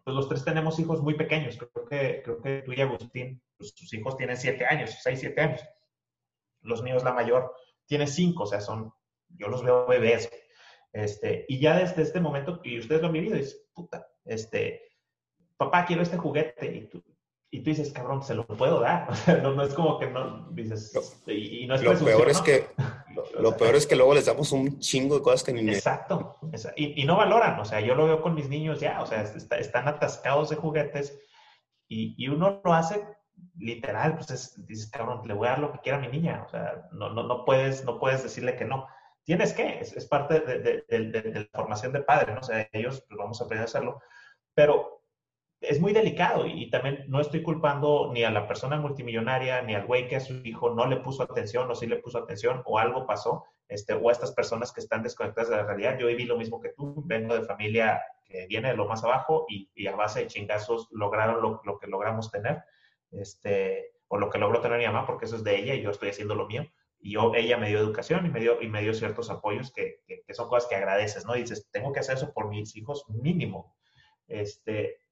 pues 0.05 0.15
los 0.15 0.29
tres 0.29 0.45
tenemos 0.45 0.79
hijos 0.79 1.03
muy 1.03 1.15
pequeños. 1.15 1.57
Creo 1.57 1.87
que, 1.87 2.23
creo 2.23 2.41
que 2.41 2.63
tú 2.63 2.73
y 2.73 2.81
Agustín, 2.81 3.43
pues 3.57 3.73
sus 3.75 3.93
hijos 3.95 4.17
tienen 4.17 4.37
siete 4.37 4.67
años, 4.67 4.97
seis, 5.03 5.21
siete 5.21 5.41
años. 5.41 5.65
Los 6.61 6.83
míos, 6.83 7.03
la 7.03 7.13
mayor, 7.13 7.55
tiene 7.87 8.07
cinco, 8.07 8.45
o 8.45 8.47
sea, 8.47 8.61
son, 8.61 8.93
yo 9.29 9.49
los 9.49 9.63
veo 9.63 9.87
bebés. 9.87 10.31
Este, 10.93 11.45
y 11.49 11.59
ya 11.59 11.77
desde 11.77 12.03
este 12.03 12.21
momento, 12.21 12.61
y 12.63 12.79
ustedes 12.79 13.01
lo 13.01 13.09
han 13.09 13.15
vivido, 13.15 13.37
es 13.37 13.67
puta, 13.75 14.07
este, 14.25 14.93
papá, 15.57 15.85
quiero 15.87 16.03
este 16.03 16.17
juguete, 16.17 16.67
y 16.67 16.87
tú, 16.87 17.03
y 17.51 17.61
tú 17.61 17.71
dices, 17.71 17.93
cabrón, 17.93 18.23
se 18.23 18.35
lo 18.35 18.47
puedo 18.47 18.81
dar. 18.81 19.09
O 19.11 19.15
sea, 19.15 19.37
no, 19.39 19.63
es 19.63 19.75
como 19.75 19.99
que 19.99 20.07
no 20.07 20.51
dices, 20.51 20.93
y, 21.27 21.67
no 21.67 21.75
es 21.75 21.83
Lo 21.83 21.99
peor 21.99 22.29
es 22.29 22.41
que, 22.41 22.67
lo, 23.39 23.57
peor 23.57 23.75
es 23.75 23.87
que 23.87 23.97
luego 23.97 24.15
les 24.15 24.27
damos 24.27 24.53
un 24.53 24.79
chingo 24.79 25.17
de 25.17 25.23
cosas 25.23 25.43
que 25.43 25.53
ni 25.53 25.73
Exacto, 25.73 26.39
y, 26.77 27.03
y, 27.03 27.05
no 27.05 27.17
valoran, 27.17 27.59
o 27.59 27.65
sea, 27.65 27.81
yo 27.81 27.95
lo 27.95 28.07
veo 28.07 28.23
con 28.23 28.35
mis 28.35 28.49
niños 28.49 28.81
ya, 28.81 29.01
o 29.03 29.07
sea, 29.07 29.23
están 29.23 29.89
atascados 29.89 30.51
de 30.51 30.57
juguetes, 30.57 31.19
y, 31.89 32.15
y 32.17 32.29
uno 32.29 32.61
lo 32.65 32.73
hace 32.73 33.05
literal, 33.57 34.17
pues 34.17 34.55
dices, 34.67 34.91
cabrón, 34.91 35.27
le 35.27 35.35
voy 35.35 35.47
a 35.47 35.51
dar 35.51 35.59
lo 35.61 35.73
que 35.73 35.81
quiera 35.81 35.99
a 35.99 36.01
mi 36.01 36.09
niña, 36.09 36.45
o 36.47 36.49
sea, 36.49 36.89
no, 36.93 37.11
no, 37.11 37.23
no, 37.25 37.45
puedes, 37.45 37.85
no 37.85 37.99
puedes 37.99 38.23
decirle 38.23 38.57
que 38.57 38.65
no 38.65 38.87
tienes 39.25 39.53
que, 39.53 39.81
es, 39.81 40.07
parte 40.07 40.41
de, 40.41 40.85
la 41.35 41.59
formación 41.59 41.93
de 41.93 42.03
padre, 42.03 42.35
¿no? 42.35 42.41
O 42.41 42.45
sea, 42.45 42.69
ellos 42.73 43.05
pues, 43.09 43.19
vamos 43.19 43.41
a 43.41 43.45
aprender 43.45 43.63
a 43.63 43.69
hacerlo, 43.69 44.01
pero 44.55 45.04
es 45.69 45.81
muy 45.81 45.93
delicado 45.93 46.47
y, 46.47 46.71
también 46.71 47.05
no 47.09 47.21
estoy 47.21 47.43
culpando 47.43 48.11
ni 48.13 48.25
a 48.25 48.31
la 48.31 48.47
persona 48.47 48.77
multimillonaria 48.79 49.63
ni 49.63 49.75
al 49.75 49.87
güey 49.87 50.09
que 50.09 50.17
a 50.17 50.21
su 50.21 50.35
hijo 50.45 50.71
no 50.71 50.87
le 50.87 50.97
puso 50.97 51.23
atención 51.23 51.71
o 51.71 51.75
sí 51.75 51.87
le 51.87 51.97
puso 51.97 52.19
atención 52.19 52.63
o 52.65 52.79
algo 52.79 53.07
pasó, 53.07 53.45
este, 53.69 53.95
o 53.95 54.09
a 54.09 54.13
estas 54.13 54.33
personas 54.33 54.73
que 54.73 54.81
están 54.81 55.03
desconectadas 55.03 55.51
de 55.51 55.57
la 55.57 55.65
realidad. 55.65 55.99
Yo 55.99 56.07
viví 56.07 56.25
lo 56.25 56.37
mismo 56.37 56.61
que 56.61 56.71
tú, 56.71 57.03
vengo 57.07 57.35
de 57.35 57.45
familia 57.45 58.03
que 58.25 58.47
viene 58.47 58.69
de 58.69 58.77
lo 58.77 58.87
más 58.87 59.05
abajo 59.05 59.47
y, 59.49 59.87
a 59.87 59.97
base 59.97 60.21
de 60.21 60.27
chingazos 60.27 60.89
lograron 60.91 61.43
lo, 61.43 61.61
lo, 61.65 61.79
que 61.79 61.87
logramos 61.87 62.31
tener, 62.31 62.63
este, 63.11 63.93
o 64.09 64.19
lo 64.19 64.31
que 64.31 64.39
logró 64.39 64.61
tener 64.61 64.79
mi 64.79 64.87
mamá, 64.87 65.07
porque 65.07 65.27
eso 65.27 65.37
es 65.37 65.45
de 65.45 65.59
ella 65.59 65.75
y 65.75 65.83
yo 65.83 65.91
estoy 65.91 66.11
haciendo 66.11 66.35
lo 66.35 66.47
mío 66.47 66.67
y 67.05 67.13
yo, 67.13 67.35
ella 67.35 67.59
me 67.59 67.69
dio 67.69 67.79
educación 67.79 68.25
y 68.25 68.31
me 68.31 68.41
dio, 68.41 68.63
y 68.63 68.69
me 68.69 68.81
dio 68.81 68.95
ciertos 68.95 69.29
apoyos 69.29 69.71
que, 69.71 70.01
que, 70.07 70.33
son 70.33 70.49
cosas 70.49 70.71
que 70.71 70.77
agradeces, 70.77 71.27
¿no? 71.27 71.37
Y 71.37 71.43
dices, 71.43 71.69
tengo 71.71 71.93
que 71.93 72.01
hacer 72.01 72.17
eso 72.17 72.33
por 72.33 72.49
mis 72.49 72.75
hijos 72.77 73.05
mínimo. 73.11 73.77
Este, 74.27 75.04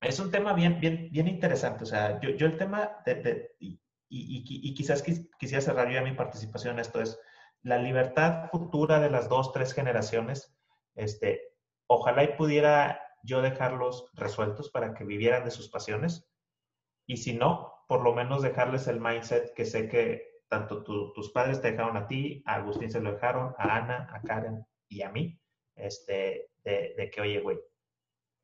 es 0.00 0.18
un 0.18 0.30
tema 0.30 0.52
bien, 0.52 0.80
bien, 0.80 1.08
bien 1.10 1.28
interesante. 1.28 1.84
O 1.84 1.86
sea, 1.86 2.20
yo, 2.20 2.30
yo 2.30 2.46
el 2.46 2.56
tema 2.56 3.02
de, 3.04 3.54
y, 3.58 4.74
quizás 4.74 5.02
quisiera 5.38 5.60
cerrar 5.60 5.90
yo 5.90 6.02
mi 6.02 6.12
participación 6.12 6.78
esto, 6.78 7.00
es 7.00 7.18
la 7.62 7.78
libertad 7.78 8.48
futura 8.50 8.98
de 8.98 9.10
las 9.10 9.28
dos, 9.28 9.52
tres 9.52 9.74
generaciones, 9.74 10.56
este, 10.94 11.54
ojalá 11.86 12.24
y 12.24 12.36
pudiera 12.36 13.00
yo 13.22 13.42
dejarlos 13.42 14.10
resueltos 14.14 14.70
para 14.70 14.94
que 14.94 15.04
vivieran 15.04 15.44
de 15.44 15.50
sus 15.50 15.68
pasiones, 15.68 16.28
y 17.06 17.18
si 17.18 17.34
no, 17.34 17.72
por 17.86 18.02
lo 18.02 18.14
menos 18.14 18.42
dejarles 18.42 18.86
el 18.86 19.00
mindset 19.00 19.52
que 19.54 19.64
sé 19.64 19.88
que 19.88 20.30
tanto 20.48 20.82
tus 20.82 21.30
padres 21.32 21.60
te 21.60 21.70
dejaron 21.70 21.96
a 21.96 22.06
ti, 22.06 22.42
a 22.46 22.54
Agustín 22.54 22.90
se 22.90 23.00
lo 23.00 23.12
dejaron, 23.12 23.54
a 23.58 23.76
Ana, 23.76 24.08
a 24.12 24.20
Karen 24.22 24.64
y 24.88 25.02
a 25.02 25.10
mí, 25.10 25.40
este, 25.76 26.50
de, 26.64 27.10
que, 27.12 27.20
oye, 27.20 27.40
güey, 27.40 27.58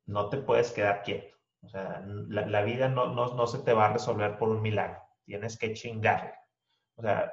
no 0.06 0.28
te 0.28 0.38
puedes 0.38 0.70
quedar 0.70 1.02
quieto. 1.02 1.35
O 1.66 1.68
sea, 1.68 2.04
la, 2.06 2.62
vida 2.62 2.88
no, 2.88 3.12
no, 3.12 3.34
no, 3.34 3.46
se 3.48 3.58
te 3.58 3.72
va 3.72 3.86
a 3.86 3.92
resolver 3.92 4.38
por 4.38 4.48
un 4.50 4.62
milagro. 4.62 5.02
Tienes 5.24 5.58
que 5.58 5.72
chingarle. 5.72 6.32
O 6.94 7.02
sea, 7.02 7.32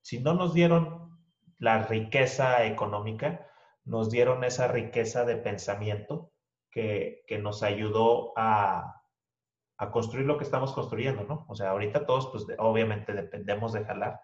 si 0.00 0.18
no 0.18 0.34
nos 0.34 0.52
dieron 0.54 1.16
la 1.58 1.84
riqueza 1.84 2.64
económica, 2.64 3.46
nos 3.84 4.10
dieron 4.10 4.42
esa 4.42 4.66
riqueza 4.66 5.24
de 5.24 5.36
pensamiento 5.36 6.32
que, 6.68 7.22
que 7.28 7.38
nos 7.38 7.62
ayudó 7.62 8.32
a, 8.36 9.02
a, 9.76 9.90
construir 9.92 10.26
lo 10.26 10.36
que 10.36 10.44
estamos 10.44 10.72
construyendo, 10.72 11.22
¿no? 11.22 11.44
O 11.48 11.54
sea, 11.54 11.70
ahorita 11.70 12.06
todos, 12.06 12.26
pues 12.26 12.46
obviamente 12.58 13.12
dependemos 13.12 13.72
de 13.72 13.84
jalar, 13.84 14.20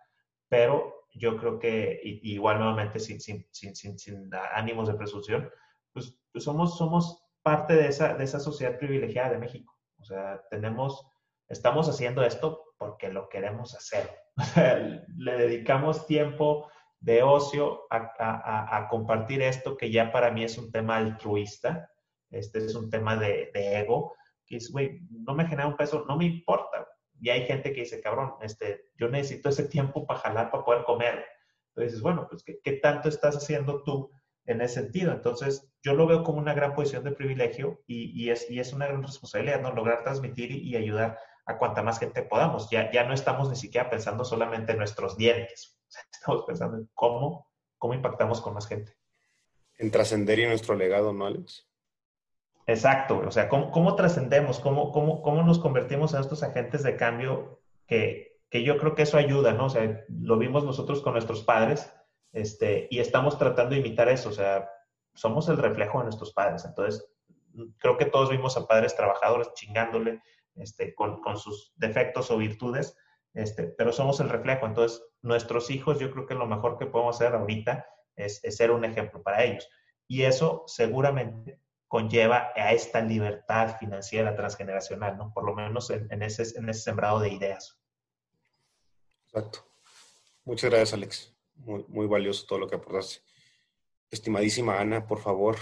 pero 0.49 1.07
yo 1.15 1.37
creo 1.37 1.61
que 1.61 2.01
igual 2.03 2.59
nuevamente 2.59 2.99
sin, 2.99 3.21
sin, 3.21 3.47
sin, 3.53 3.77
sin, 3.77 4.31
ánimos 4.53 4.89
de 4.89 4.95
presunción, 4.95 5.49
pues, 5.93 6.19
pues, 6.33 6.43
somos, 6.43 6.77
somos 6.77 7.26
parte 7.47 7.77
de 7.77 7.87
esa, 7.87 8.15
de 8.15 8.25
esa 8.25 8.41
sociedad 8.41 8.77
privilegiada 8.77 9.31
de 9.31 9.39
México. 9.39 9.73
O 10.01 10.05
sea, 10.05 10.43
tenemos, 10.51 11.07
estamos 11.49 11.89
haciendo 11.89 12.25
esto 12.25 12.75
porque 12.77 13.09
lo 13.09 13.29
queremos 13.29 13.73
hacer. 13.77 14.11
O 14.39 14.45
sea, 14.45 14.77
le 15.17 15.39
dedicamos 15.39 16.07
tiempo 16.07 16.69
de 17.01 17.23
ocio 17.23 17.87
a, 17.89 18.77
a, 18.77 18.89
compartir 18.89 19.41
esto 19.41 19.79
que 19.79 19.91
ya 19.91 20.13
para 20.13 20.31
mí 20.31 20.45
es 20.45 20.59
un 20.59 20.71
tema 20.71 20.99
altruista, 20.99 21.91
este 22.31 22.59
es 22.59 22.75
un 22.75 22.91
tema 22.91 23.17
de, 23.17 23.51
ego, 23.55 24.13
que 24.45 24.57
es, 24.57 24.71
güey, 24.71 25.01
no 25.09 25.35
me 25.35 25.47
genera 25.47 25.69
un 25.69 25.77
peso, 25.77 26.05
no 26.07 26.19
me 26.19 26.27
importa. 26.27 26.87
Y 27.19 27.31
hay 27.31 27.47
gente 27.47 27.73
que 27.73 27.81
dice, 27.81 28.03
cabrón, 28.03 28.35
este, 28.43 28.91
yo 28.99 29.09
necesito 29.09 29.49
ese 29.49 29.69
tiempo 29.69 30.05
para 30.05 30.21
jalar, 30.21 30.51
para 30.51 30.65
poder 30.65 30.85
comer. 30.85 31.25
Entonces, 31.75 32.03
bueno, 32.03 32.27
pues, 32.29 32.43
¿qué, 32.45 32.59
¿qué, 32.63 32.73
tanto 32.73 33.09
estás 33.09 33.37
haciendo 33.37 33.83
tú 33.85 34.11
en 34.47 34.61
ese 34.61 34.83
sentido? 34.83 35.13
Entonces, 35.13 35.69
yo 35.83 35.95
lo 35.95 36.07
veo 36.07 36.23
como 36.23 36.39
una 36.39 36.55
gran 36.55 36.75
posición 36.75 37.05
de 37.05 37.13
privilegio 37.13 37.83
y, 37.87 38.11
y 38.21 38.31
es, 38.31 38.51
y 38.51 38.61
es 38.61 38.73
una 38.73 38.87
gran 38.87 39.03
responsabilidad, 39.03 39.61
¿no? 39.61 39.73
Lograr 39.73 40.03
transmitir 40.03 40.51
y, 40.51 40.69
y, 40.69 40.77
ayudar 40.77 41.19
a 41.47 41.59
cuanta 41.59 41.83
más 41.83 41.99
gente 41.99 42.23
podamos. 42.23 42.71
Ya, 42.71 42.91
ya 42.91 43.05
no 43.05 43.15
estamos 43.15 43.49
ni 43.51 43.57
siquiera 43.57 43.91
pensando 43.91 44.25
solamente 44.25 44.73
en 44.73 44.79
nuestros 44.79 45.17
dientes, 45.17 45.79
estamos 46.13 46.45
pensando 46.47 46.79
en 46.79 46.89
cómo, 46.95 47.51
cómo 47.79 47.95
impactamos 47.95 48.41
con 48.41 48.55
más 48.55 48.67
gente. 48.67 48.97
En 49.79 49.91
trascender 49.91 50.39
y 50.39 50.47
nuestro 50.47 50.75
legado, 50.75 51.13
¿no, 51.13 51.27
Alex? 51.27 51.69
Exacto, 52.67 53.23
o 53.25 53.31
sea, 53.31 53.49
¿cómo, 53.49 53.71
cómo 53.71 53.95
trascendemos? 53.95 54.59
¿Cómo, 54.59 54.91
cómo, 54.91 55.23
¿Cómo 55.23 55.43
nos 55.43 55.61
convertimos 55.61 56.15
en 56.15 56.21
estos 56.21 56.43
agentes 56.43 56.83
de 56.83 56.97
cambio 56.97 57.61
que, 57.87 58.41
que 58.51 58.65
yo 58.65 58.79
creo 58.79 58.95
que 58.97 59.03
eso 59.03 59.19
ayuda, 59.19 59.53
¿no? 59.53 59.67
O 59.67 59.71
sea, 59.71 60.05
lo 60.09 60.37
vimos 60.37 60.65
nosotros 60.65 61.01
con 61.01 61.13
nuestros 61.13 61.45
padres 61.45 61.93
este, 62.33 62.89
y 62.91 62.99
estamos 62.99 63.39
tratando 63.39 63.75
de 63.75 63.81
imitar 63.81 64.09
eso, 64.09 64.29
o 64.29 64.33
sea, 64.33 64.69
somos 65.15 65.49
el 65.49 65.57
reflejo 65.57 65.99
de 65.99 66.05
nuestros 66.05 66.33
padres. 66.33 66.65
Entonces, 66.65 67.09
creo 67.79 67.97
que 67.97 68.07
todos 68.07 68.31
vimos 68.31 68.57
a 68.57 68.67
padres 68.67 68.95
trabajadores 68.95 69.53
chingándole 69.55 70.23
este, 70.55 70.95
con, 70.95 71.21
sus 71.37 71.73
defectos 71.77 72.31
o 72.31 72.39
virtudes, 72.39 72.97
este, 73.35 73.65
pero 73.65 73.93
somos 73.93 74.21
el 74.21 74.29
reflejo. 74.29 74.67
Entonces, 74.67 75.03
nuestros 75.23 75.71
hijos, 75.71 75.99
yo 75.99 76.11
creo 76.11 76.27
que 76.27 76.35
lo 76.35 76.47
mejor 76.47 76.79
que 76.79 76.87
podemos 76.87 77.17
hacer 77.17 77.35
ahorita 77.35 77.87
es, 78.15 78.41
ser 78.49 78.71
un 78.71 78.85
ejemplo 78.85 79.23
para 79.23 79.45
ellos. 79.45 79.69
Y 80.07 80.23
eso 80.23 80.65
seguramente 80.67 81.61
conlleva 81.89 82.53
a 82.55 82.73
esta 82.73 83.01
libertad 83.01 83.77
financiera 83.79 84.35
transgeneracional, 84.35 85.17
¿no? 85.17 85.33
Por 85.33 85.45
lo 85.45 85.55
menos 85.55 85.91
en, 85.91 86.07
en, 86.11 86.23
ese, 86.23 86.59
en 86.59 86.69
ese 86.69 86.81
sembrado 86.81 87.21
de 87.21 87.31
ideas. 87.31 87.81
Exacto. 89.27 89.61
Muchas 90.45 90.71
gracias, 90.71 90.95
Alex. 90.95 91.36
Muy, 91.57 91.85
muy 91.89 92.07
valioso 92.07 92.47
todo 92.47 92.59
lo 92.59 92.69
que 92.69 92.77
aportaste. 92.77 93.23
Estimadísima 94.11 94.81
Ana, 94.81 95.07
por 95.07 95.21
favor, 95.21 95.57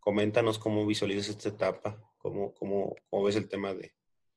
coméntanos 0.00 0.58
cómo 0.58 0.86
visualizas 0.86 1.30
esta 1.30 1.48
etapa, 1.48 1.98
cómo, 2.18 2.52
cómo, 2.54 2.94
cómo 3.08 3.24
ves 3.24 3.36
el 3.36 3.48
tema 3.48 3.72
de, 3.72 3.94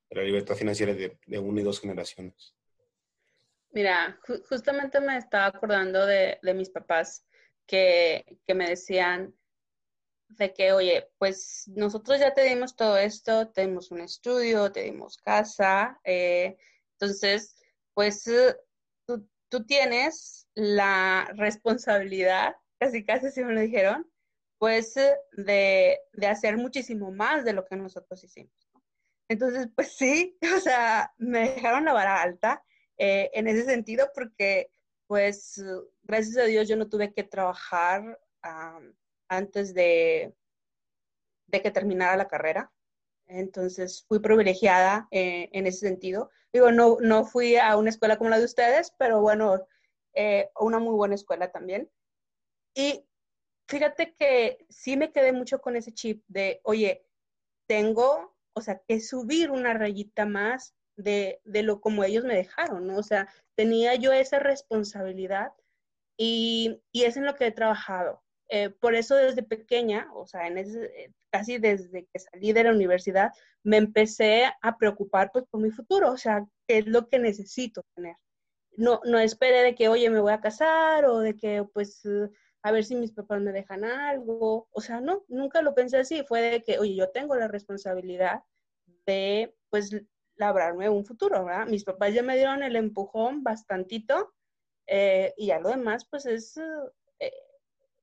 la 0.10 0.24
libertad 0.24 0.56
financiera 0.56 0.94
de, 0.94 1.20
de, 1.26 1.40
una 1.40 1.62
y 1.62 1.64
dos 1.64 1.82
generaciones. 1.82 2.56
Mira, 3.72 4.18
ju 4.26 4.42
justamente 4.48 5.02
me 5.02 5.18
estaba 5.18 5.48
acordando 5.48 6.06
de, 6.06 6.40
de 6.42 6.54
mis 6.54 6.70
papás 6.70 7.26
que, 7.66 8.40
que 8.48 8.54
me 8.54 8.70
decían, 8.70 9.36
de 10.30 10.54
que, 10.54 10.72
oye, 10.72 11.10
pues 11.18 11.66
nosotros 11.68 12.20
ya 12.20 12.34
te 12.34 12.44
dimos 12.44 12.76
todo 12.76 12.98
esto, 12.98 13.50
tenemos 13.50 13.92
un 13.92 14.02
estudio, 14.02 14.72
te 14.72 14.84
dimos 14.84 15.18
casa, 15.18 16.00
eh, 16.04 16.58
entonces, 16.94 17.56
pues 17.94 18.26
eh, 18.28 18.56
tú, 19.50 19.66
tienes 19.66 20.48
la 20.56 21.32
responsabilidad, 21.36 22.56
casi 22.80 23.06
casi 23.06 23.32
si 23.32 23.44
me 23.44 23.54
lo 23.54 23.62
dijeron, 23.62 24.10
pues 24.58 24.96
de, 24.96 26.00
de, 26.14 26.28
hacer 26.28 26.58
muchísimo 26.58 27.12
más 27.12 27.46
de 27.46 27.54
lo 27.54 27.66
que 27.66 27.76
nosotros 27.76 28.24
hicimos. 28.24 28.54
Entonces, 29.30 29.70
pues 29.76 29.96
sí, 29.96 30.38
o 30.58 30.60
sea, 30.60 31.14
me 31.18 31.50
dejaron 31.50 31.86
la 31.86 31.94
vara 31.94 32.22
alta 32.22 32.64
eh, 32.98 33.30
en 33.34 33.48
ese 33.48 33.66
sentido 33.66 34.10
porque, 34.14 34.72
pues, 35.08 35.64
gracias 36.04 36.38
a 36.38 36.44
Dios 36.44 36.68
yo 36.68 36.76
no 36.76 36.90
tuve 36.90 37.14
que 37.14 37.24
trabajar. 37.24 38.20
Antes 39.30 39.74
de, 39.74 40.34
de 41.48 41.62
que 41.62 41.72
terminara 41.72 42.16
la 42.16 42.28
carrera. 42.28 42.72
Entonces 43.28 44.06
fui 44.08 44.20
privilegiada 44.20 45.08
eh, 45.12 45.50
en 45.52 45.68
ese 45.68 45.80
sentido. 45.80 46.30
Digo, 46.54 46.72
no, 46.72 46.98
no 47.02 47.26
fui 47.26 47.58
a 47.58 47.76
una 47.78 47.90
escuela 47.90 48.18
como 48.18 48.30
la 48.30 48.40
de 48.40 48.46
ustedes, 48.46 48.94
pero 48.98 49.22
bueno, 49.22 49.66
eh, 50.14 50.50
una 50.60 50.80
muy 50.80 50.96
buena 50.96 51.16
escuela 51.16 51.52
también. 51.52 51.90
Y 52.74 53.06
fíjate 53.68 54.16
que 54.16 54.66
sí 54.70 54.98
me 54.98 55.12
quedé 55.12 55.34
mucho 55.34 55.60
con 55.60 55.76
ese 55.76 55.94
chip 55.94 56.24
de, 56.28 56.62
oye, 56.64 57.06
tengo, 57.68 58.36
o 58.54 58.62
sea, 58.62 58.82
que 58.88 59.00
subir 59.02 59.52
una 59.52 59.74
rayita 59.74 60.26
más 60.26 60.76
de, 60.96 61.42
de 61.44 61.64
lo 61.64 61.82
como 61.82 62.04
ellos 62.04 62.24
me 62.24 62.36
dejaron, 62.36 62.88
¿no? 62.88 62.98
O 62.98 63.04
sea, 63.04 63.28
tenía 63.56 63.96
yo 63.96 64.14
esa 64.14 64.40
responsabilidad 64.40 65.54
y, 66.18 66.82
y 66.92 67.04
es 67.04 67.18
en 67.18 67.26
lo 67.26 67.36
que 67.36 67.48
he 67.48 67.52
trabajado. 67.52 68.24
Eh, 68.50 68.70
por 68.70 68.96
eso 68.96 69.16
desde 69.16 69.44
pequeña, 69.44 70.10
o 70.14 70.26
sea, 70.26 70.48
en 70.48 70.58
ese, 70.58 70.86
eh, 70.86 71.14
casi 71.30 71.58
desde 71.58 72.06
que 72.06 72.20
salí 72.20 72.54
de 72.54 72.64
la 72.64 72.72
universidad, 72.72 73.32
me 73.64 73.78
empecé 73.78 74.46
a 74.62 74.78
preocupar 74.78 75.32
pues 75.34 75.46
por 75.50 75.60
mi 75.62 75.72
futuro, 75.72 76.12
o 76.12 76.18
sea, 76.18 76.46
qué 76.68 76.80
es 76.80 76.88
lo 76.88 77.10
que 77.10 77.20
necesito 77.20 77.84
tener. 77.96 78.16
No, 78.78 79.02
no 79.06 79.20
esperé 79.20 79.64
de 79.64 79.76
que, 79.76 79.90
oye, 79.90 80.10
me 80.10 80.20
voy 80.22 80.32
a 80.34 80.40
casar 80.42 81.06
o 81.06 81.20
de 81.20 81.36
que, 81.36 81.66
pues, 81.74 82.04
a 82.62 82.72
ver 82.72 82.86
si 82.86 82.96
mis 82.96 83.12
papás 83.12 83.42
me 83.42 83.52
dejan 83.52 83.84
algo. 83.84 84.68
O 84.72 84.82
sea, 84.82 85.02
no, 85.02 85.26
nunca 85.28 85.62
lo 85.62 85.74
pensé 85.74 85.98
así. 85.98 86.24
Fue 86.24 86.42
de 86.42 86.64
que, 86.64 86.78
oye, 86.80 86.96
yo 86.96 87.10
tengo 87.10 87.36
la 87.36 87.48
responsabilidad 87.48 88.44
de, 89.08 89.56
pues, 89.70 89.90
labrarme 90.36 90.90
un 90.90 91.06
futuro, 91.06 91.44
¿verdad? 91.46 91.68
Mis 91.68 91.84
papás 91.84 92.14
ya 92.14 92.22
me 92.24 92.36
dieron 92.36 92.62
el 92.64 92.76
empujón 92.76 93.44
bastantito 93.44 94.34
eh, 94.86 95.34
y 95.38 95.48
ya 95.48 95.60
lo 95.60 95.70
demás, 95.70 96.06
pues, 96.10 96.26
es 96.28 96.60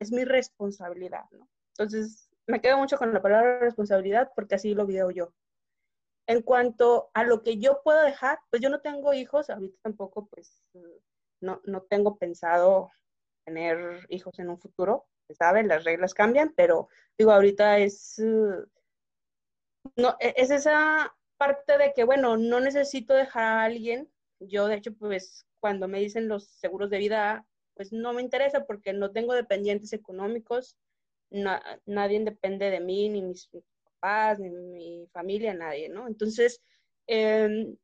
es 0.05 0.13
mi 0.13 0.25
responsabilidad, 0.25 1.25
¿no? 1.33 1.49
Entonces, 1.77 2.29
me 2.47 2.61
quedo 2.61 2.79
mucho 2.79 2.97
con 2.97 3.13
la 3.13 3.23
palabra 3.23 3.59
responsabilidad 3.59 4.31
porque 4.37 4.55
así 4.55 4.75
lo 4.75 4.87
veo 4.87 5.11
yo. 5.11 5.33
En 6.27 6.43
cuanto 6.43 7.11
a 7.15 7.25
lo 7.25 7.43
que 7.43 7.59
yo 7.59 7.83
puedo 7.83 8.03
dejar, 8.03 8.39
pues 8.51 8.63
yo 8.63 8.71
no 8.71 8.81
tengo 8.81 9.13
hijos, 9.13 9.51
ahorita 9.51 9.77
tampoco, 9.83 10.27
pues 10.27 10.63
no, 11.41 11.61
no 11.65 11.83
tengo 11.83 12.17
pensado 12.17 12.91
tener 13.45 14.07
hijos 14.09 14.39
en 14.39 14.51
un 14.51 14.59
futuro, 14.59 15.07
¿saben? 15.31 15.69
Las 15.69 15.85
reglas 15.85 16.15
cambian, 16.15 16.55
pero 16.57 16.89
digo, 17.19 17.33
ahorita 17.33 17.79
es, 17.79 18.19
no, 19.97 20.17
e, 20.21 20.35
es 20.37 20.51
esa 20.51 21.15
parte 21.37 21.77
de 21.79 21.93
que, 21.93 22.05
bueno, 22.05 22.37
no 22.37 22.61
necesito 22.61 23.15
dejar 23.15 23.45
a 23.45 23.65
alguien. 23.65 24.11
Yo, 24.41 24.67
de 24.67 24.77
hecho, 24.77 24.95
pues 24.95 25.47
cuando 25.61 25.89
me 25.89 26.01
dicen 26.01 26.29
los 26.29 26.45
seguros 26.45 26.91
de 26.91 26.99
vida, 26.99 27.47
pues 27.75 27.93
no 27.93 28.13
me 28.13 28.23
interesa 28.23 28.65
porque 28.65 28.93
no 28.93 29.13
tengo 29.13 29.35
dependientes 29.35 29.93
económicos, 29.93 30.77
nadie 31.31 32.25
depende 32.25 32.71
de 32.71 32.81
mí, 32.81 33.09
ni 33.09 33.23
mis 33.23 33.51
papás, 33.85 34.39
ni 34.39 34.51
mi 34.51 35.09
familia, 35.13 35.55
nadie, 35.55 35.89
¿no? 35.89 36.07
Entonces, 36.07 36.63
eh, 37.07 37.75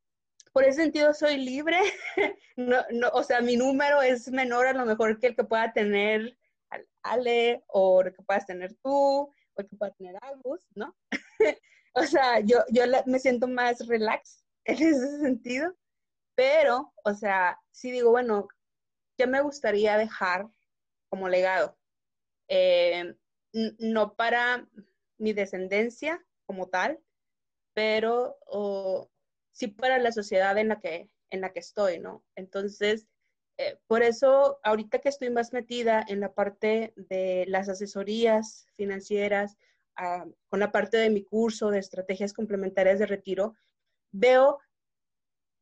por 0.53 0.65
ese 0.65 0.83
sentido 0.83 1.13
soy 1.15 1.39
libre, 1.39 1.79
no, 2.57 2.79
no, 2.91 3.09
o 3.13 3.23
sea, 3.23 3.41
mi 3.41 3.57
número 3.57 4.03
es 4.03 4.31
menor 4.31 4.67
a 4.67 4.73
lo 4.73 4.87
mejor 4.87 5.19
que 5.19 5.29
el 5.29 5.37
que 5.37 5.45
pueda 5.45 5.73
tener 5.73 6.37
Ale 7.03 7.65
o 7.69 8.03
el 8.03 8.13
que 8.13 8.23
puedas 8.23 8.47
tener 8.47 8.75
tú 8.83 8.91
o 8.93 9.33
el 9.57 9.69
que 9.69 9.77
pueda 9.77 9.93
tener 9.93 10.17
Agus, 10.23 10.69
¿no? 10.75 10.97
o 11.95 12.03
sea, 12.03 12.41
yo, 12.41 12.59
yo 12.71 12.85
me 13.07 13.19
siento 13.19 13.49
más 13.49 13.87
relax 13.87 14.45
en 14.65 14.75
ese 14.75 15.19
sentido 15.21 15.75
pero, 16.41 16.91
o 17.05 17.13
sea, 17.13 17.61
sí 17.71 17.91
digo, 17.91 18.13
bueno, 18.13 18.49
¿qué 19.21 19.27
me 19.27 19.43
gustaría 19.43 19.99
dejar 19.99 20.49
como 21.11 21.29
legado? 21.29 21.77
Eh, 22.49 23.15
no 23.53 24.15
para 24.15 24.67
mi 25.19 25.35
descendencia 25.35 26.25
como 26.47 26.71
tal, 26.71 26.99
pero 27.75 28.39
sí 29.53 29.67
para 29.67 29.99
la 29.99 30.11
sociedad 30.11 30.57
en 30.57 30.69
la 30.69 30.81
que, 30.81 31.11
en 31.29 31.43
la 31.43 31.53
que 31.53 31.61
estoy, 31.61 31.99
¿no? 31.99 32.25
Entonces, 32.35 33.09
eh, 33.59 33.79
por 33.87 34.03
eso, 34.03 34.59
ahorita 34.63 35.01
que 35.01 35.11
estoy 35.11 35.29
más 35.29 35.53
metida 35.53 36.03
en 36.09 36.21
la 36.21 36.33
parte 36.33 36.95
de 36.97 37.45
las 37.47 37.69
asesorías 37.69 38.69
financieras, 38.77 39.59
ah, 39.97 40.25
con 40.49 40.61
la 40.61 40.73
parte 40.73 40.97
de 40.97 41.11
mi 41.11 41.25
curso 41.25 41.69
de 41.69 41.79
estrategias 41.79 42.33
complementarias 42.33 42.99
de 42.99 43.05
retiro, 43.05 43.55
veo 44.13 44.61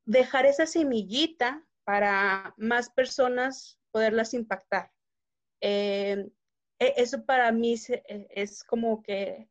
dejar 0.05 0.47
esa 0.47 0.65
semillita 0.65 1.68
para 1.89 2.53
más 2.59 2.91
personas 2.91 3.81
poderlas 3.91 4.35
impactar. 4.35 4.93
Eh, 5.63 6.29
e, 6.79 6.93
eso 6.99 7.25
para 7.25 7.51
mí 7.51 7.77
e, 7.89 8.27
es, 8.29 8.63
como 8.63 9.03
que 9.03 9.49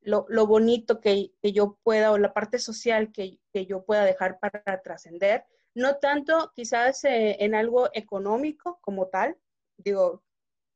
lo, 0.00 0.24
bonito 0.46 1.00
que, 1.00 1.32
yo 1.42 1.80
pueda, 1.82 2.12
o 2.12 2.18
la 2.18 2.32
parte 2.32 2.60
social 2.60 3.10
que, 3.10 3.40
yo 3.66 3.84
pueda 3.84 4.04
dejar 4.04 4.38
para 4.38 4.80
trascender. 4.82 5.44
No 5.74 5.96
tanto 5.96 6.52
quizás 6.54 7.02
eh, 7.02 7.38
en 7.40 7.56
algo 7.56 7.90
económico 7.92 8.78
como 8.82 9.08
tal, 9.08 9.36
digo, 9.76 10.22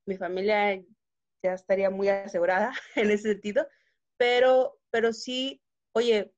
mi 0.06 0.16
familia 0.16 0.82
ya 1.44 1.52
estaría 1.52 1.90
muy 1.90 2.08
asegurada 2.08 2.72
en 2.96 3.12
ese 3.12 3.34
sentido, 3.34 3.68
pero, 4.16 4.80
pero 4.90 5.12
sí, 5.12 5.62
oye, 5.92 6.34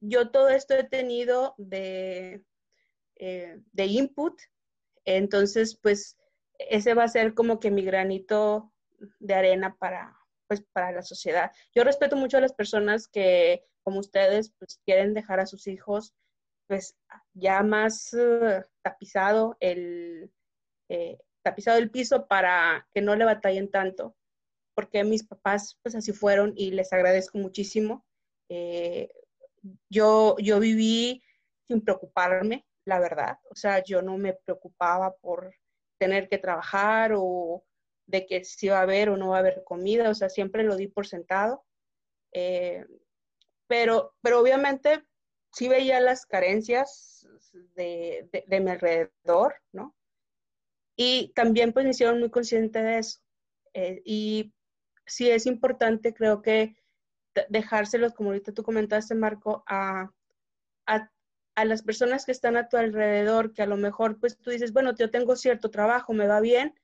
yo 0.00 0.30
todo 0.30 0.50
esto 0.50 0.74
he 0.74 0.84
tenido 0.84 1.54
de, 1.56 2.44
eh, 3.18 3.60
de 3.72 3.86
input, 3.86 4.40
entonces 5.04 5.78
pues 5.80 6.16
ese 6.58 6.94
va 6.94 7.04
a 7.04 7.08
ser 7.08 7.34
como 7.34 7.60
que 7.60 7.70
mi 7.70 7.84
granito 7.84 8.72
de 9.18 9.34
arena 9.34 9.76
para, 9.78 10.16
pues, 10.48 10.62
para 10.72 10.92
la 10.92 11.02
sociedad. 11.02 11.52
Yo 11.74 11.84
respeto 11.84 12.16
mucho 12.16 12.38
a 12.38 12.40
las 12.40 12.52
personas 12.52 13.06
que, 13.06 13.64
como 13.84 14.00
ustedes, 14.00 14.52
pues 14.58 14.80
quieren 14.84 15.14
dejar 15.14 15.40
a 15.40 15.46
sus 15.46 15.66
hijos 15.66 16.14
pues 16.66 16.94
ya 17.32 17.62
más 17.62 18.12
eh, 18.12 18.62
tapizado 18.82 19.56
el 19.60 20.30
eh, 20.90 21.18
tapizado 21.42 21.78
el 21.78 21.90
piso 21.90 22.26
para 22.26 22.86
que 22.92 23.00
no 23.00 23.16
le 23.16 23.24
batallen 23.24 23.70
tanto 23.70 24.14
porque 24.74 25.02
mis 25.02 25.24
papás 25.24 25.78
pues 25.82 25.94
así 25.94 26.12
fueron 26.12 26.52
y 26.56 26.72
les 26.72 26.92
agradezco 26.92 27.38
muchísimo 27.38 28.04
yo, 29.88 30.36
yo 30.38 30.60
viví 30.60 31.22
sin 31.66 31.82
preocuparme, 31.82 32.66
la 32.88 32.98
verdad. 32.98 33.38
O 33.50 33.54
sea, 33.54 33.84
yo 33.84 34.00
no 34.00 34.16
me 34.16 34.32
preocupaba 34.32 35.14
por 35.16 35.54
tener 35.98 36.28
que 36.28 36.38
trabajar 36.38 37.12
o 37.14 37.62
de 38.06 38.26
que 38.26 38.44
si 38.44 38.68
va 38.68 38.78
a 38.78 38.82
haber 38.82 39.10
o 39.10 39.18
no 39.18 39.28
va 39.28 39.36
a 39.36 39.40
haber 39.40 39.62
comida. 39.62 40.08
O 40.08 40.14
sea, 40.14 40.30
siempre 40.30 40.62
lo 40.64 40.74
di 40.74 40.88
por 40.88 41.06
sentado. 41.06 41.64
Eh, 42.32 42.86
pero, 43.66 44.14
pero 44.22 44.40
obviamente 44.40 45.04
sí 45.52 45.68
veía 45.68 46.00
las 46.00 46.24
carencias 46.24 47.28
de, 47.74 48.28
de, 48.46 48.60
mi 48.60 48.70
alrededor, 48.70 49.56
¿no? 49.72 49.94
Y 50.96 51.32
también 51.34 51.74
pues 51.74 51.84
me 51.84 51.90
hicieron 51.90 52.20
muy 52.20 52.30
consciente 52.30 52.82
de 52.82 52.98
eso. 52.98 53.20
Eh, 53.74 54.00
y 54.04 54.54
sí 55.04 55.30
es 55.30 55.44
importante, 55.44 56.14
creo 56.14 56.40
que 56.40 56.74
dejárselos, 57.50 58.14
como 58.14 58.30
ahorita 58.30 58.52
tú 58.52 58.62
comentaste, 58.62 59.14
Marco, 59.14 59.62
a, 59.66 60.10
a, 60.86 61.10
las 61.64 61.82
personas 61.82 62.24
que 62.24 62.32
están 62.32 62.56
a 62.56 62.68
tu 62.68 62.76
alrededor, 62.76 63.52
que 63.52 63.62
a 63.62 63.66
lo 63.66 63.76
mejor 63.76 64.18
pues 64.20 64.38
tú 64.38 64.50
dices, 64.50 64.72
bueno, 64.72 64.94
yo 64.96 65.10
tengo 65.10 65.36
cierto 65.36 65.70
trabajo, 65.70 66.12
me 66.12 66.26
va 66.26 66.40
bien, 66.40 66.74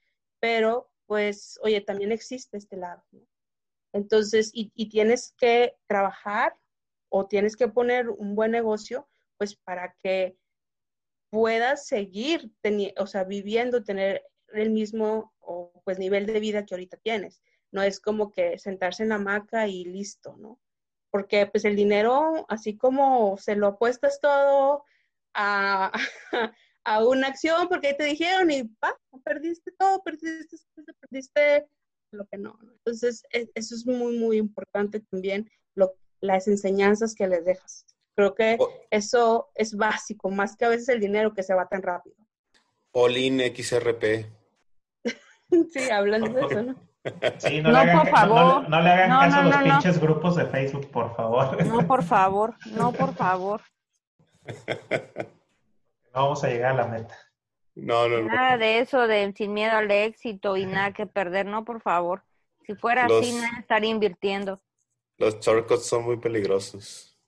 pero 0.41 0.91
pues, 1.07 1.59
oye, 1.63 1.81
también 1.81 2.13
existe 2.13 2.57
este 2.57 2.77
lado. 2.77 3.05
Entonces, 3.93 4.51
y, 4.53 4.73
y, 4.75 4.89
tienes 4.89 5.35
que 5.37 5.77
trabajar 5.87 6.57
o 7.09 7.27
tienes 7.27 7.57
que 7.57 7.69
poner 7.69 8.11
un 8.11 8.35
buen 8.35 8.51
negocio, 8.51 9.09
pues 9.39 9.55
para 9.55 9.95
que 10.03 10.37
puedas 11.31 11.87
seguir, 11.87 12.51
o 12.99 13.07
sea, 13.07 13.25
viviendo, 13.25 13.85
tener 13.85 14.25
el 14.53 14.71
mismo 14.71 15.33
o, 15.41 15.73
pues 15.85 15.99
nivel 15.99 16.27
de 16.27 16.41
vida 16.41 16.65
que 16.65 16.75
ahorita 16.75 16.97
tienes 16.97 17.43
no 17.75 17.83
es 17.83 18.01
como 18.01 18.31
que 18.31 18.57
sentarse 18.59 19.03
en 19.03 19.09
la 19.09 19.17
hamaca 19.17 19.67
y 19.67 19.85
listo, 19.85 20.37
¿no? 20.37 20.61
Porque 21.15 21.47
pues 21.47 21.65
el 21.65 21.77
dinero, 21.77 22.45
así 22.49 22.77
como 22.77 23.39
se 23.39 23.55
lo 23.55 23.69
apuestas 23.69 24.19
todo 24.21 24.83
a, 25.33 25.93
a 26.85 27.07
una 27.07 27.29
acción, 27.29 27.69
porque 27.69 27.87
ahí 27.87 27.97
te 27.97 28.03
dijeron 28.03 28.51
y 28.51 28.65
pa, 28.65 28.99
perdiste 29.23 29.71
todo, 29.79 30.03
perdiste, 30.03 30.57
perdiste 30.99 31.69
lo 32.11 32.27
que 32.27 32.37
no. 32.37 32.59
Entonces, 32.61 33.23
e, 33.33 33.49
eso 33.55 33.77
es 33.77 33.87
muy, 33.87 34.19
muy 34.19 34.39
importante 34.39 34.99
también, 35.09 35.49
lo, 35.77 35.95
las 36.21 36.49
enseñanzas 36.49 37.15
que 37.15 37.29
les 37.29 37.45
dejas. 37.45 37.87
Creo 38.17 38.35
que 38.35 38.59
eso 38.91 39.53
es 39.55 39.77
básico, 39.77 40.31
más 40.31 40.57
que 40.57 40.65
a 40.65 40.71
veces 40.71 40.89
el 40.89 40.99
dinero 40.99 41.33
que 41.33 41.45
se 41.45 41.55
va 41.55 41.69
tan 41.69 41.83
rápido. 41.83 42.17
Olin 42.91 43.39
XRP. 43.39 44.27
sí, 45.71 45.91
hablando 45.93 46.33
de 46.33 46.41
eso, 46.45 46.63
¿no? 46.65 46.94
Sí, 47.39 47.61
no, 47.61 47.71
le 47.71 47.79
hagan, 47.79 47.99
por 47.99 48.09
favor. 48.09 48.69
No, 48.69 48.81
le 48.81 48.91
hagan 48.91 49.11
caso 49.11 49.37
a 49.39 49.43
los 49.43 49.57
pinches 49.57 50.01
grupos 50.01 50.37
de 50.37 50.47
Facebook, 50.47 50.91
por 50.91 51.15
favor. 51.15 51.65
No, 51.67 51.87
por 51.87 52.03
favor, 52.03 52.55
no, 52.73 52.93
por 52.93 53.15
favor. 53.15 53.61
No 56.15 56.23
vamos 56.23 56.45
a 56.45 56.49
llegar 56.49 56.75
a 56.75 56.77
la 56.77 56.87
meta. 56.87 57.19
No, 57.75 58.09
no, 58.09 58.23
Nada 58.23 58.57
de 58.57 58.79
eso 58.79 59.09
de 59.09 59.33
sin 59.37 59.53
miedo 59.53 59.73
al 59.73 59.91
éxito 59.91 60.57
y 60.57 60.65
nada 60.65 60.93
que 60.93 61.07
perder, 61.07 61.45
no, 61.45 61.65
por 61.65 61.81
favor. 61.81 62.23
Si 62.65 62.77
fuera 62.77 63.07
así, 63.07 63.33
no 63.33 63.59
estaría 63.59 63.91
invirtiendo. 63.91 64.61
Los 65.19 65.41
shortcuts 65.41 65.87
son 65.87 66.05
muy 66.05 66.19
peligrosos. 66.19 67.19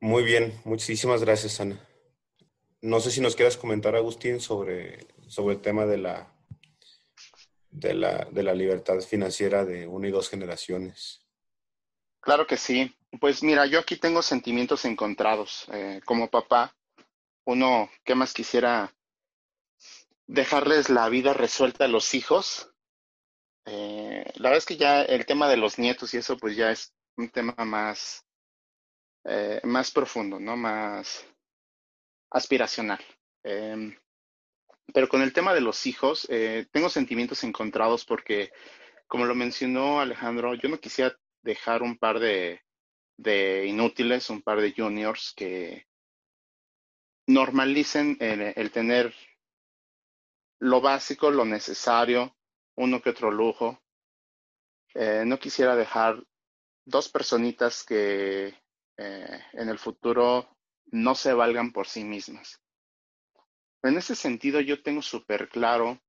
Muy 0.00 0.24
bien, 0.24 0.60
muchísimas 0.64 1.22
gracias, 1.22 1.60
Ana. 1.60 1.78
No 2.80 2.98
sé 2.98 3.12
si 3.12 3.20
nos 3.20 3.36
quieras 3.36 3.56
comentar, 3.56 3.94
Agustín, 3.94 4.40
sobre, 4.40 5.06
sobre 5.28 5.54
el 5.54 5.60
tema 5.60 5.86
de 5.86 5.98
la 5.98 6.26
de 7.72 7.94
la, 7.94 8.28
de 8.30 8.42
la 8.42 8.54
libertad 8.54 9.00
financiera 9.00 9.64
de 9.64 9.86
una 9.88 10.08
y 10.08 10.10
dos 10.10 10.28
generaciones. 10.28 11.26
Claro 12.20 12.46
que 12.46 12.56
sí. 12.56 12.94
Pues 13.20 13.42
mira, 13.42 13.66
yo 13.66 13.80
aquí 13.80 13.96
tengo 13.96 14.22
sentimientos 14.22 14.84
encontrados. 14.84 15.66
Eh, 15.72 16.00
como 16.04 16.30
papá, 16.30 16.74
uno, 17.44 17.90
¿qué 18.04 18.14
más 18.14 18.32
quisiera? 18.32 18.94
Dejarles 20.26 20.88
la 20.88 21.08
vida 21.08 21.32
resuelta 21.32 21.86
a 21.86 21.88
los 21.88 22.14
hijos. 22.14 22.70
Eh, 23.64 24.24
la 24.36 24.50
verdad 24.50 24.58
es 24.58 24.66
que 24.66 24.76
ya 24.76 25.02
el 25.02 25.26
tema 25.26 25.48
de 25.48 25.56
los 25.56 25.78
nietos 25.78 26.14
y 26.14 26.18
eso, 26.18 26.36
pues 26.36 26.56
ya 26.56 26.70
es 26.70 26.94
un 27.16 27.28
tema 27.28 27.54
más, 27.64 28.24
eh, 29.24 29.60
más 29.64 29.90
profundo, 29.90 30.38
¿no? 30.38 30.56
Más 30.56 31.26
aspiracional. 32.30 33.04
Em, 33.42 33.96
pero 34.92 35.08
con 35.08 35.22
el 35.22 35.32
tema 35.32 35.54
de 35.54 35.60
los 35.60 35.86
hijos, 35.86 36.26
eh, 36.30 36.66
tengo 36.70 36.88
sentimientos 36.88 37.44
encontrados 37.44 38.04
porque, 38.04 38.52
como 39.06 39.24
lo 39.24 39.34
mencionó 39.34 40.00
Alejandro, 40.00 40.54
yo 40.54 40.68
no 40.68 40.78
quisiera 40.78 41.16
dejar 41.42 41.82
un 41.82 41.98
par 41.98 42.18
de, 42.18 42.60
inútiles, 43.66 44.30
un 44.30 44.42
par 44.42 44.60
de 44.60 44.72
juniors 44.76 45.32
que 45.36 45.86
normalicen 47.26 48.16
el, 48.20 48.70
tener 48.70 49.14
lo 50.58 50.80
básico, 50.80 51.30
lo 51.30 51.44
necesario, 51.44 52.36
uno 52.76 53.00
que 53.00 53.10
otro 53.10 53.30
lujo. 53.30 53.80
Eh, 54.94 55.24
no 55.24 55.38
quisiera 55.38 55.74
dejar 55.74 56.22
dos 56.84 57.08
personitas 57.08 57.84
que 57.84 58.54
eh, 58.98 59.40
en 59.52 59.68
el 59.68 59.78
futuro 59.78 60.56
no 60.86 61.14
se 61.14 61.32
valgan 61.32 61.72
por 61.72 61.86
sí 61.86 62.04
mismas. 62.04 62.61
En 63.82 63.96
ese 63.96 64.14
sentido, 64.14 64.60
yo 64.60 64.82
tengo 64.82 65.02
súper 65.02 65.48
claro 65.48 66.00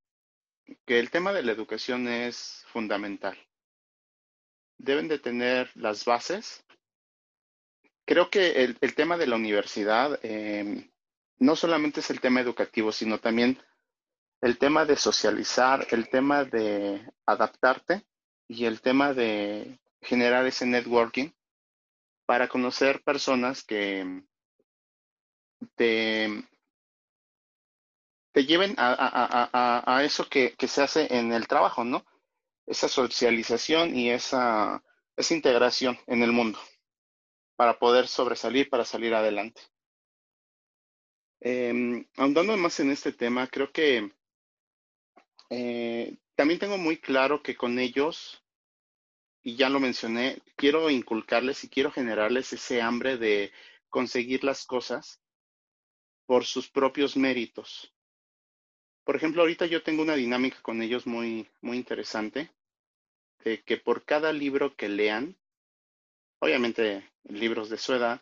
que 0.85 0.99
el 0.99 1.09
tema 1.09 1.33
de 1.33 1.43
la 1.43 1.51
educación 1.51 2.07
es 2.07 2.63
fundamental. 2.67 3.37
Deben 4.77 5.07
de 5.07 5.19
tener 5.19 5.71
las 5.75 6.05
bases. 6.05 6.63
Creo 8.05 8.29
que 8.29 8.63
el, 8.63 8.95
tema 8.95 9.17
de 9.17 9.27
la 9.27 9.37
universidad 9.37 10.19
em, 10.23 10.91
no 11.39 11.55
solamente 11.55 12.01
es 12.01 12.09
el 12.11 12.19
tema 12.19 12.41
educativo, 12.41 12.91
sino 12.91 13.19
también 13.19 13.57
el 14.41 14.57
tema 14.57 14.85
de 14.85 14.95
socializar, 14.95 15.87
el 15.91 16.09
tema 16.09 16.43
de 16.43 17.09
adaptarte 17.25 18.05
y 18.47 18.65
el 18.65 18.81
tema 18.81 19.13
de 19.13 19.79
generar 20.01 20.45
ese 20.45 20.65
networking 20.65 21.29
para 22.25 22.47
conocer 22.49 23.01
personas 23.03 23.63
que 23.63 24.23
te 25.75 26.43
te 28.33 28.45
lleven 28.45 28.73
a, 28.77 30.01
eso 30.03 30.27
que, 30.27 30.55
se 30.67 30.81
hace 30.81 31.15
en 31.15 31.31
el 31.31 31.47
trabajo, 31.47 31.83
¿no? 31.83 32.05
Esa 32.65 32.87
socialización 32.87 33.95
y 33.95 34.09
esa, 34.09 34.83
esa 35.15 35.33
integración 35.35 35.99
en 36.07 36.23
el 36.23 36.31
mundo 36.31 36.59
para 37.55 37.77
poder 37.77 38.07
sobresalir, 38.07 38.69
para 38.69 38.85
salir 38.85 39.13
adelante. 39.13 39.61
Eh, 41.41 42.05
ahondando 42.17 42.57
más 42.57 42.79
en 42.79 42.89
este 42.89 43.13
tema, 43.13 43.47
creo 43.47 43.71
que 43.71 44.11
eh, 45.49 46.17
también 46.35 46.59
tengo 46.59 46.79
muy 46.79 46.97
claro 46.97 47.43
que 47.43 47.55
con 47.55 47.77
ellos, 47.77 48.43
y 49.43 49.55
ya 49.55 49.69
lo 49.69 49.79
mencioné, 49.79 50.41
quiero 50.55 50.89
inculcarles 50.89 51.63
y 51.63 51.69
quiero 51.69 51.91
generarles 51.91 52.53
ese 52.53 52.81
hambre 52.81 53.17
de 53.17 53.51
conseguir 53.89 54.43
las 54.43 54.65
cosas 54.65 55.21
por 56.25 56.45
sus 56.45 56.69
propios 56.71 57.15
méritos. 57.15 57.92
Por 59.03 59.15
ejemplo, 59.15 59.41
ahorita 59.41 59.65
yo 59.65 59.83
tengo 59.83 60.01
una 60.01 60.15
dinámica 60.15 60.61
con 60.61 60.81
ellos 60.81 61.05
muy, 61.05 61.47
muy 61.61 61.77
interesante, 61.77 62.51
de 63.43 63.61
que 63.61 63.77
por 63.77 64.05
cada 64.05 64.31
libro 64.31 64.75
que 64.75 64.87
lean, 64.87 65.37
obviamente 66.39 67.09
libros 67.23 67.69
de 67.69 67.77
su 67.77 67.93
edad, 67.93 68.21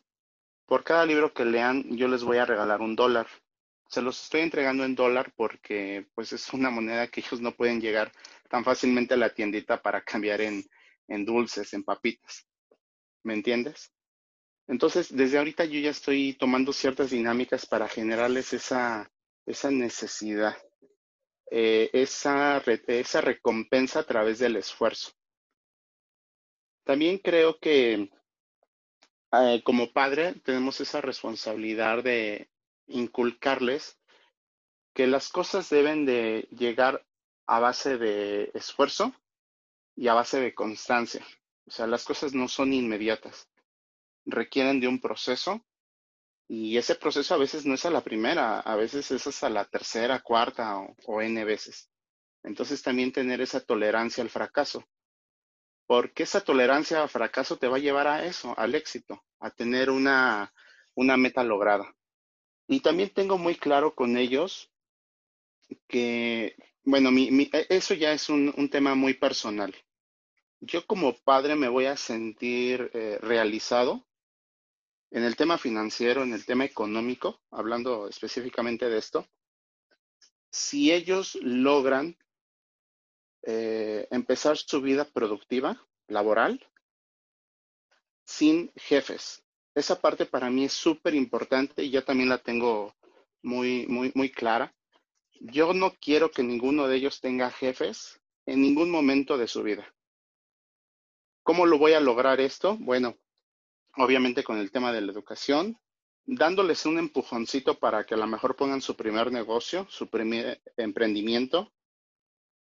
por 0.66 0.84
cada 0.84 1.06
libro 1.06 1.34
que 1.34 1.45
lean 1.45 1.84
yo 1.95 2.08
les 2.08 2.24
voy 2.24 2.38
a 2.38 2.45
regalar 2.45 2.82
un 2.82 2.95
dólar. 2.95 3.28
Se 3.88 4.02
los 4.02 4.24
estoy 4.24 4.41
entregando 4.41 4.84
en 4.84 4.95
dólar 4.95 5.34
porque 5.36 6.08
pues 6.16 6.32
es 6.34 6.52
una 6.53 6.70
moneda 6.70 7.08
que 7.08 7.20
ellos 7.20 7.41
no 7.41 7.52
pueden 7.52 7.82
llegar 7.82 8.12
tan 8.49 8.64
fácilmente 8.64 9.14
a 9.14 9.18
la 9.18 9.34
tiendita 9.34 9.82
para 9.82 10.02
cambiar 10.02 10.41
en, 10.41 10.64
en 11.08 11.26
dulces, 11.26 11.74
en 11.74 11.84
papitas. 11.84 12.48
¿Me 13.24 13.34
entiendes? 13.34 13.91
Entonces, 14.68 15.16
desde 15.16 15.38
ahorita 15.38 15.66
yo 15.66 15.80
ya 15.80 15.90
estoy 15.90 16.34
tomando 16.34 16.72
ciertas 16.72 17.12
dinámicas 17.12 17.66
para 17.66 17.90
generarles 17.90 18.53
esa, 18.53 19.12
esa 19.45 19.70
necesidad, 19.70 20.56
eh, 21.52 21.90
esa, 21.94 22.57
esa 22.88 23.22
recompensa 23.22 23.99
a 23.99 24.06
través 24.06 24.40
del 24.40 24.56
esfuerzo. 24.56 25.11
También 26.84 27.19
creo 27.19 27.60
que 27.60 28.10
eh, 29.34 29.61
como 29.64 29.94
padre 29.94 30.34
tenemos 30.44 30.82
esa 30.82 31.02
responsabilidad 31.02 32.03
de 32.03 32.49
inculcarles 32.88 33.99
que 34.94 35.06
las 35.06 35.30
cosas 35.30 35.69
deben 35.69 36.06
de 36.06 36.48
llegar 36.52 37.06
a 37.45 37.60
base 37.60 37.98
de 37.99 38.49
esfuerzo 38.56 39.14
y 39.95 40.07
a 40.07 40.15
base 40.15 40.40
de 40.40 40.56
constancia. 40.56 41.23
O 41.68 41.72
sea, 41.72 41.86
las 41.86 42.03
cosas 42.03 42.34
no 42.34 42.48
son 42.48 42.73
inmediatas 42.73 43.52
requieren 44.26 44.80
de 44.80 44.88
un 44.88 44.99
proceso 44.99 45.61
y 46.53 46.78
ese 46.78 46.95
proceso 46.95 47.34
a 47.34 47.38
veces 47.38 47.65
no 47.65 47.76
es 47.76 47.86
a 47.86 47.90
la 47.90 48.03
primera, 48.03 48.60
a 48.60 48.76
veces 48.76 49.10
es 49.10 49.26
hasta 49.26 49.49
la 49.49 49.64
tercera, 49.64 50.19
cuarta 50.19 50.80
o, 51.06 51.22
n 51.22 51.45
veces. 51.45 51.90
Entonces 52.44 52.82
también 52.84 53.14
tener 53.14 53.40
esa 53.40 53.61
tolerancia 53.61 54.22
al 54.22 54.30
fracaso, 54.30 54.84
porque 55.88 56.23
esa 56.23 56.41
tolerancia 56.41 57.02
al 57.02 57.07
fracaso 57.07 57.56
te 57.56 57.69
va 57.69 57.78
a 57.78 57.80
llevar 57.80 58.07
a 58.07 58.26
eso, 58.26 58.53
al 58.57 58.76
éxito, 58.76 59.23
a 59.40 59.49
tener 59.52 59.90
una, 59.90 60.53
una 60.94 61.15
meta 61.15 61.41
lograda. 61.41 61.95
Y 62.68 62.82
también 62.82 63.11
tengo 63.11 63.38
muy 63.38 63.56
claro 63.56 63.95
con 63.95 64.18
ellos 64.18 64.73
que, 65.88 66.57
bueno, 66.84 67.11
mi, 67.11 67.49
e, 67.53 67.68
eso 67.69 67.94
ya 67.94 68.11
es 68.11 68.28
un, 68.28 68.69
tema 68.69 68.94
muy 68.94 69.14
personal. 69.14 69.73
Yo 70.60 70.86
como 70.86 71.15
padre 71.15 71.56
me 71.56 71.69
voy 71.69 71.86
a 71.86 71.95
sentir 71.95 72.91
eh, 72.94 73.19
realizado 73.22 74.06
en 75.12 75.24
el 75.24 75.36
tema 75.36 75.58
financiero, 75.58 76.24
en 76.24 76.34
el 76.34 76.46
tema 76.46 76.66
económico, 76.66 77.42
hablando 77.52 78.08
específicamente 78.08 78.90
de 78.90 78.98
esto, 78.98 79.28
si 80.50 80.92
ellos 80.92 81.38
logran 81.42 82.18
eh, 83.44 84.08
empezar 84.12 84.58
su 84.58 84.82
vida 84.82 85.06
productiva, 85.06 85.86
laboral, 86.08 86.66
sin 88.26 88.72
jefes. 88.76 89.44
Esa 89.76 90.00
parte 90.00 90.26
para 90.26 90.50
mí 90.50 90.66
es 90.66 90.74
súper 90.74 91.14
importante 91.16 91.84
y 91.84 91.92
ya 91.92 92.04
también 92.04 92.30
la 92.30 92.38
tengo 92.38 92.96
muy, 93.42 93.88
muy, 93.88 94.12
muy 94.16 94.30
clara. 94.30 94.74
Yo 95.40 95.74
no 95.74 95.94
quiero 96.00 96.32
que 96.32 96.44
ninguno 96.44 96.88
de 96.88 96.98
ellos 96.98 97.20
tenga 97.20 97.50
jefes 97.50 98.22
en 98.46 98.62
ningún 98.62 98.90
momento 98.92 99.38
de 99.38 99.48
su 99.48 99.64
vida. 99.64 99.94
¿Cómo 101.44 101.66
lo 101.66 101.78
voy 101.78 101.94
a 101.94 102.00
lograr 102.00 102.40
esto? 102.40 102.78
Bueno, 102.80 103.18
obviamente 103.98 104.44
con 104.44 104.58
el 104.58 104.72
tema 104.72 104.92
de 104.92 105.02
la 105.02 105.12
educación, 105.12 105.78
dándoles 106.26 106.86
un 106.86 106.98
empujoncito 106.98 107.80
para 107.80 108.06
que 108.06 108.14
a 108.14 108.18
lo 108.18 108.28
mejor 108.28 108.56
pongan 108.56 108.82
su 108.82 108.96
primer 108.96 109.32
negocio, 109.32 109.88
su 109.90 110.10
primer 110.10 110.62
emprendimiento 110.78 111.72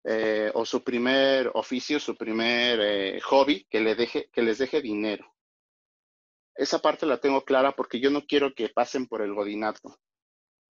eh, 0.04 0.50
o 0.54 0.64
su 0.64 0.82
primer 0.82 1.50
oficio, 1.54 2.00
su 2.00 2.16
primer 2.16 2.80
eh, 2.80 3.20
hobby 3.20 3.66
que, 3.70 3.80
deje, 3.80 4.30
que 4.32 4.42
les 4.42 4.58
deje 4.58 4.80
dinero. 4.80 5.32
Esa 6.54 6.80
parte 6.80 7.06
la 7.06 7.18
tengo 7.18 7.44
clara 7.44 7.72
porque 7.72 8.00
yo 8.00 8.10
no 8.10 8.26
quiero 8.26 8.54
que 8.54 8.68
pasen 8.68 9.06
por 9.06 9.22
el 9.22 9.34
godinato. 9.34 9.98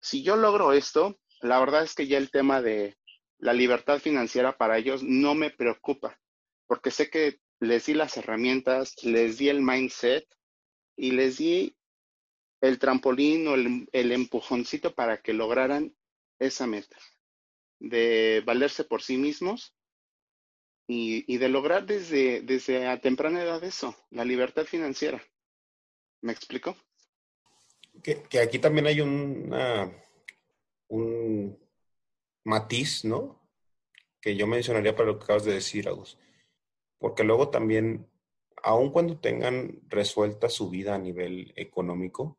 Si 0.00 0.22
yo 0.22 0.36
logro 0.36 0.72
esto, 0.72 1.18
la 1.40 1.58
verdad 1.60 1.84
es 1.84 1.94
que 1.94 2.06
ya 2.06 2.18
el 2.18 2.30
tema 2.30 2.60
de 2.60 2.96
la 3.38 3.52
libertad 3.52 3.98
financiera 3.98 4.56
para 4.56 4.78
ellos 4.78 5.02
no 5.02 5.34
me 5.34 5.50
preocupa, 5.50 6.18
porque 6.66 6.90
sé 6.90 7.10
que 7.10 7.40
les 7.62 7.86
di 7.86 7.94
las 7.94 8.16
herramientas, 8.16 9.04
les 9.04 9.38
di 9.38 9.48
el 9.48 9.62
mindset 9.62 10.26
y 10.96 11.12
les 11.12 11.38
di 11.38 11.76
el 12.60 12.80
trampolín 12.80 13.46
o 13.46 13.54
el, 13.54 14.12
empujoncito 14.12 14.96
para 14.96 15.22
que 15.22 15.32
lograran 15.32 15.94
esa 16.40 16.66
meta 16.66 16.96
de 17.78 18.42
valerse 18.44 18.82
por 18.82 19.00
sí 19.00 19.16
mismos 19.16 19.76
y, 20.88 21.38
de 21.38 21.48
lograr 21.48 21.86
desde, 21.86 22.42
desde 22.42 22.88
a 22.88 23.00
temprana 23.00 23.42
edad 23.42 23.62
eso, 23.62 23.96
la 24.10 24.24
libertad 24.24 24.64
financiera. 24.64 25.22
¿Me 26.20 26.32
explico? 26.32 26.76
Que, 28.02 28.40
aquí 28.40 28.58
también 28.58 28.88
hay 28.88 29.00
un 29.00 29.48
matiz, 32.42 33.04
¿no? 33.04 33.40
Que 34.20 34.36
yo 34.36 34.48
mencionaría 34.48 34.96
para 34.96 35.10
lo 35.10 35.18
que 35.18 35.24
acabas 35.24 35.44
de 35.44 35.54
decir, 35.54 35.88
Agus 35.88 36.18
porque 37.02 37.24
luego 37.24 37.48
también, 37.48 38.08
aun 38.62 38.92
cuando 38.92 39.18
tengan 39.18 39.80
resuelta 39.88 40.48
su 40.48 40.70
vida 40.70 40.94
a 40.94 40.98
nivel 40.98 41.52
económico, 41.56 42.38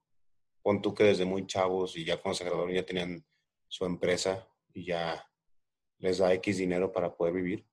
pon 0.61 0.81
tú 0.81 0.95
que 0.95 1.03
desde 1.03 1.25
muy 1.25 1.45
chavos 1.45 1.97
y 1.97 2.05
ya 2.05 2.21
cuando 2.21 2.37
se 2.37 2.45
graduaron 2.45 2.73
ya 2.73 2.85
tenían 2.85 3.25
su 3.67 3.83
empresa 3.83 4.47
y 4.73 4.85
ya 4.85 5.29
les 5.97 6.19
da 6.19 6.33
X 6.35 6.59
dinero 6.59 6.93
para 6.93 7.13
poder 7.13 7.33
vivir, 7.33 7.67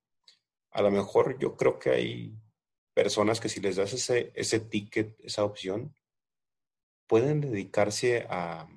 a 0.73 0.83
lo 0.83 0.91
mejor 0.91 1.39
yo 1.39 1.57
creo 1.57 1.79
que 1.79 1.91
hay 1.91 2.35
personas 2.93 3.39
que 3.39 3.49
si 3.49 3.61
les 3.61 3.77
das 3.77 3.93
ese, 3.93 4.33
ese 4.35 4.59
ticket, 4.59 5.17
esa 5.21 5.45
opción, 5.45 5.95
pueden 7.07 7.41
dedicarse 7.41 8.27
a, 8.29 8.69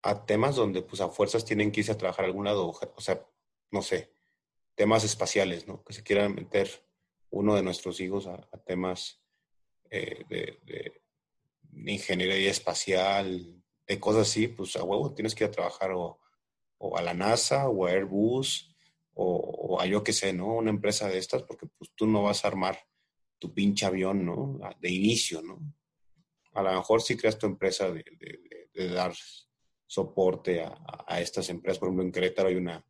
a 0.00 0.24
temas 0.24 0.56
donde 0.56 0.80
pues 0.80 1.02
a 1.02 1.10
fuerzas 1.10 1.44
tienen 1.44 1.72
que 1.72 1.80
irse 1.80 1.92
a 1.92 1.98
trabajar 1.98 2.24
a 2.24 2.28
algún 2.28 2.46
o 2.46 3.00
sea, 3.00 3.22
no 3.70 3.82
sé, 3.82 4.14
temas 4.80 5.04
espaciales, 5.04 5.68
¿no? 5.68 5.84
Que 5.84 5.92
se 5.92 6.02
quieran 6.02 6.34
meter 6.34 6.70
uno 7.28 7.54
de 7.54 7.62
nuestros 7.62 8.00
hijos 8.00 8.26
a, 8.26 8.38
temas 8.64 9.20
eh, 9.90 10.24
de, 10.30 11.02
ingeniería 11.84 12.50
espacial, 12.50 13.62
de 13.86 14.00
cosas 14.00 14.22
así, 14.22 14.48
pues 14.48 14.76
a 14.76 14.82
huevo 14.82 15.12
tienes 15.12 15.34
que 15.34 15.44
ir 15.44 15.48
a 15.48 15.52
trabajar 15.52 15.92
o, 15.92 16.18
a 16.96 17.02
la 17.02 17.12
NASA 17.12 17.68
o 17.68 17.84
a 17.84 17.90
Airbus 17.90 18.74
o, 19.12 19.78
a 19.78 19.84
yo 19.84 20.02
qué 20.02 20.14
sé, 20.14 20.32
¿no? 20.32 20.54
Una 20.54 20.70
empresa 20.70 21.08
de 21.08 21.18
estas, 21.18 21.42
porque 21.42 21.66
pues 21.66 21.90
tú 21.94 22.06
no 22.06 22.22
vas 22.22 22.42
a 22.46 22.48
armar 22.48 22.78
tu 23.38 23.52
pinche 23.52 23.84
avión, 23.84 24.24
¿no? 24.24 24.58
De 24.80 24.90
inicio, 24.90 25.42
¿no? 25.42 25.58
A 26.54 26.62
lo 26.62 26.72
mejor 26.72 27.02
si 27.02 27.18
creas 27.18 27.38
tu 27.38 27.44
empresa 27.44 27.90
de, 27.90 28.02
dar 28.94 29.12
soporte 29.86 30.62
a, 30.62 30.74
a, 31.06 31.20
estas 31.20 31.50
empresas. 31.50 31.78
Por 31.78 31.88
ejemplo, 31.88 32.06
en 32.06 32.12
Querétaro 32.12 32.48
hay 32.48 32.54
una, 32.54 32.82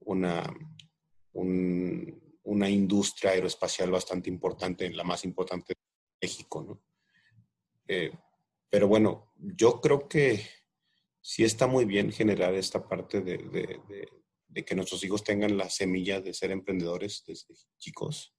una 0.00 0.42
una 1.38 2.68
industria 2.68 3.32
aeroespacial 3.32 3.90
bastante 3.90 4.30
importante, 4.30 4.90
la 4.90 5.04
más 5.04 5.24
importante 5.24 5.74
de 5.74 6.26
México, 6.26 6.62
¿no? 6.62 6.80
Eh, 7.86 8.12
pero 8.68 8.86
bueno, 8.86 9.32
yo 9.36 9.80
creo 9.80 10.08
que 10.08 10.44
sí 11.20 11.44
está 11.44 11.66
muy 11.66 11.84
bien 11.84 12.12
generar 12.12 12.54
esta 12.54 12.86
parte 12.86 13.20
de, 13.20 14.64
que 14.64 14.74
nuestros 14.74 15.04
hijos 15.04 15.24
tengan 15.24 15.56
la 15.56 15.70
semilla 15.70 16.20
de 16.20 16.34
ser 16.34 16.50
emprendedores 16.50 17.22
desde 17.26 17.54
chicos. 17.78 18.34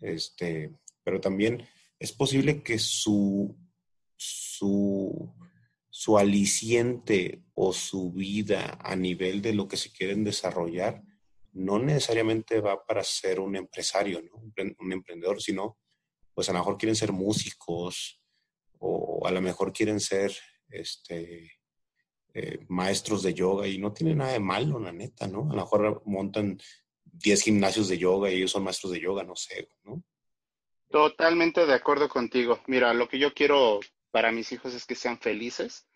Este, 0.00 0.72
pero 1.04 1.20
también 1.20 1.66
es 1.98 2.12
posible 2.12 2.62
que 2.62 2.78
su, 2.78 3.56
su, 4.16 5.32
su 5.90 6.18
aliciente 6.18 7.44
o 7.54 7.72
su 7.72 8.12
vida 8.12 8.78
a 8.82 8.96
nivel 8.96 9.42
de 9.42 9.54
lo 9.54 9.68
que 9.68 9.76
se 9.76 9.92
quieren 9.92 10.24
desarrollar 10.24 11.02
no 11.56 11.78
necesariamente 11.78 12.60
va 12.60 12.84
para 12.84 13.02
ser 13.02 13.40
un 13.40 13.56
empresario, 13.56 14.22
¿no? 14.22 14.36
un, 14.78 14.92
emprendedor, 14.92 15.40
sino 15.40 15.78
pues 16.34 16.48
a 16.48 16.52
lo 16.52 16.58
mejor 16.58 16.76
quieren 16.76 16.96
ser 16.96 17.12
músicos 17.12 18.20
o 18.78 19.26
a 19.26 19.30
lo 19.30 19.40
mejor 19.40 19.72
quieren 19.72 20.00
ser 20.00 20.36
este, 20.68 21.52
eh, 22.34 22.58
maestros 22.68 23.22
de 23.22 23.34
yoga 23.34 23.66
y 23.66 23.78
no 23.78 23.92
tiene 23.92 24.14
nada 24.14 24.32
de 24.32 24.40
malo, 24.40 24.78
la 24.78 24.92
neta, 24.92 25.26
¿no? 25.26 25.50
A 25.50 25.54
lo 25.54 25.62
mejor 25.62 26.02
montan 26.04 26.60
10 27.04 27.42
gimnasios 27.42 27.88
de 27.88 27.98
yoga 27.98 28.30
y 28.30 28.36
ellos 28.36 28.50
son 28.50 28.64
maestros 28.64 28.92
de 28.92 29.00
yoga, 29.00 29.24
no 29.24 29.34
sé, 29.34 29.68
¿no? 29.84 30.02
Totalmente 30.90 31.66
de 31.66 31.74
acuerdo 31.74 32.08
contigo. 32.08 32.60
Mira, 32.66 32.92
lo 32.94 33.08
que 33.08 33.18
yo 33.18 33.32
quiero 33.34 33.80
para 34.10 34.30
mis 34.30 34.52
hijos 34.52 34.74
es 34.74 34.84
que 34.84 34.94
sean 34.94 35.18
felices 35.18 35.86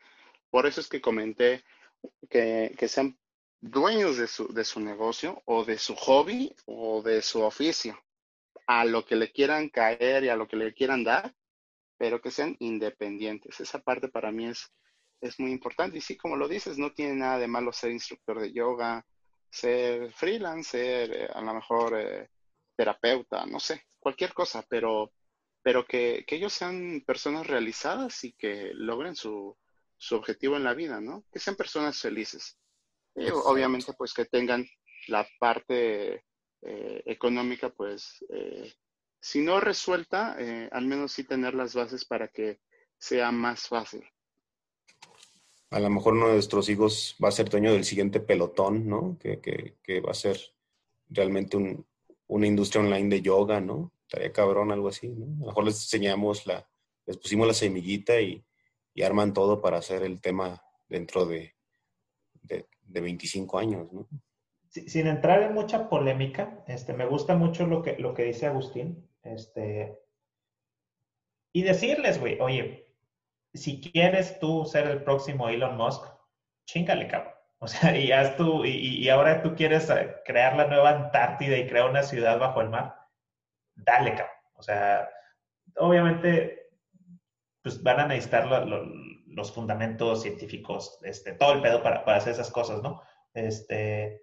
por 0.51 0.67
eso 0.67 0.81
es 0.81 0.89
que 0.89 1.01
comenté 1.01 1.65
que, 2.29 2.75
que 2.77 2.89
sean 2.89 3.19
dueños 3.61 4.17
de 4.17 4.27
su, 4.27 4.53
de 4.53 4.65
su 4.65 4.81
negocio 4.81 5.43
o 5.47 5.65
de 5.65 5.79
su 5.79 5.95
hobby 5.95 6.55
o 6.67 7.03
de 7.03 7.23
su 7.23 7.43
oficio, 7.43 7.99
a 8.67 8.85
lo 8.85 9.05
que 9.05 9.17
le 9.17 9.33
quieran 9.33 9.69
caer 9.69 10.25
y 10.25 10.29
a 10.29 10.37
lo 10.37 10.49
que 10.49 10.57
le 10.57 10.73
quieran 10.73 11.05
dar, 11.05 11.35
pero 11.99 12.21
que 12.21 12.31
sean 12.31 12.57
independientes. 12.61 13.61
Esa 13.61 13.81
parte 13.81 14.09
para 14.09 14.31
mí 14.33 14.47
es, 14.47 14.73
es 15.21 15.39
muy 15.39 15.51
importante. 15.51 15.99
Y 15.99 16.01
sí, 16.01 16.17
como 16.17 16.37
lo 16.37 16.49
dices, 16.49 16.79
no 16.79 16.93
tiene 16.93 17.15
nada 17.15 17.39
de 17.39 17.49
malo 17.49 17.73
ser 17.73 17.91
instructor 17.91 18.41
de 18.41 18.53
yoga, 18.53 19.05
ser 19.51 20.13
freelance, 20.13 20.71
ser 20.71 21.13
eh, 21.13 21.29
a 21.33 21.41
lo 21.43 21.55
mejor 21.55 21.99
eh, 21.99 22.31
terapeuta, 22.77 23.45
no 23.47 23.61
sé, 23.61 23.87
cualquier 23.99 24.33
cosa, 24.33 24.65
pero, 24.69 25.13
pero 25.63 25.85
que, 25.85 26.25
que, 26.27 26.37
ellos 26.37 26.53
sean 26.53 27.03
personas 27.07 27.47
realizadas 27.47 28.25
y 28.25 28.33
que 28.33 28.71
logren 28.75 29.17
su, 29.17 29.57
su 29.97 30.17
objetivo 30.17 30.57
en 30.57 30.65
la 30.65 30.75
vida, 30.75 31.01
¿no? 31.01 31.25
Que 31.33 31.39
sean 31.39 31.57
personas 31.57 32.01
felices. 32.01 32.57
Obviamente, 33.15 33.93
pues 33.97 34.15
que 34.15 34.25
tengan 34.25 34.67
la 35.09 35.27
parte 35.39 36.25
eh, 36.63 37.03
económica, 37.07 37.71
pues, 37.71 38.25
eh, 38.29 38.73
si 39.21 39.43
no 39.43 39.61
resuelta, 39.61 40.37
eh, 40.39 40.69
al 40.73 40.87
menos 40.87 41.13
sí 41.13 41.25
tener 41.25 41.55
las 41.55 41.75
bases 41.75 42.05
para 42.05 42.29
que 42.29 42.61
sea 42.99 43.31
más 43.33 43.69
fácil. 43.69 44.05
A 45.71 45.79
lo 45.79 45.91
mejor 45.91 46.15
uno 46.15 46.29
de 46.29 46.35
nuestros 46.35 46.69
hijos 46.69 47.17
va 47.23 47.29
a 47.29 47.33
ser 47.33 47.49
dueño 47.49 47.73
del 47.73 47.85
siguiente 47.85 48.21
pelotón, 48.21 48.89
¿no? 48.89 49.17
Que, 49.21 49.41
que, 49.41 49.77
que 49.83 50.01
va 50.01 50.11
a 50.11 50.15
ser 50.15 50.39
realmente 51.09 51.57
un, 51.57 51.87
una 52.27 52.47
industria 52.47 52.83
online 52.83 53.09
de 53.09 53.23
yoga, 53.23 53.61
¿no? 53.61 53.93
Estaría 54.03 54.33
cabrón, 54.33 54.73
algo 54.73 54.89
así, 54.89 55.09
¿no? 55.09 55.27
A 55.27 55.41
lo 55.41 55.47
mejor 55.47 55.65
les 55.65 55.77
enseñamos 55.77 56.47
la, 56.47 56.69
les 57.07 57.17
pusimos 57.19 57.47
la 57.47 57.55
semillita 57.55 58.21
y, 58.21 58.45
y 58.95 59.03
arman 59.03 59.33
todo 59.33 59.61
para 59.61 59.79
hacer 59.79 60.03
el 60.03 60.21
tema 60.21 60.63
dentro 60.89 61.27
de, 61.27 61.55
de, 62.43 62.67
25 62.99 63.59
años, 63.59 63.93
¿no? 63.93 64.09
Sin 64.69 65.07
entrar 65.07 65.43
en 65.43 65.55
mucha 65.55 65.89
polémica, 65.89 66.65
este, 66.67 66.93
me 66.93 67.07
gusta 67.07 67.37
mucho 67.37 67.67
lo 67.67 67.83
que, 67.83 67.97
lo 67.99 68.15
que 68.15 68.25
dice 68.25 68.47
Agustín. 68.47 69.09
Este, 69.23 69.99
y 71.53 71.63
decirles, 71.63 72.19
güey, 72.19 72.41
oye, 72.41 72.95
si 73.53 73.81
quieres 73.81 74.39
tú 74.39 74.65
ser 74.65 74.87
el 74.87 75.03
próximo 75.03 75.49
Elon 75.49 75.77
Musk, 75.77 76.05
chingale, 76.67 77.07
cabrón. 77.09 77.35
O 77.59 77.67
sea, 77.69 77.97
y, 77.97 78.11
haz 78.11 78.37
tú, 78.37 78.65
y, 78.65 78.71
y, 78.71 79.09
ahora 79.11 79.43
tú 79.43 79.55
quieres 79.55 79.91
eh, 79.91 80.17
crear 80.25 80.57
la 80.57 80.67
nueva 80.67 80.91
Antártida 80.91 81.59
y 81.59 81.67
crear 81.69 81.91
una 81.91 82.03
ciudad 82.03 82.39
bajo 82.39 82.61
el 82.63 82.71
mar, 82.71 82.95
dale, 83.75 84.15
cabrón. 84.15 84.37
O 84.55 84.63
sea, 84.63 85.11
obviamente 85.77 86.61
pues 87.63 87.83
van 87.83 88.01
a 88.01 88.07
necesitar 88.07 88.47
los 89.31 89.53
fundamentos 89.53 90.23
científicos, 90.23 90.99
este, 91.03 91.33
todo 91.33 91.53
el 91.53 91.63
pedo 91.63 91.83
para, 91.83 92.05
para, 92.05 92.19
hacer 92.19 92.33
esas 92.33 92.51
cosas, 92.51 92.83
¿no? 92.83 93.03
Este, 93.35 94.23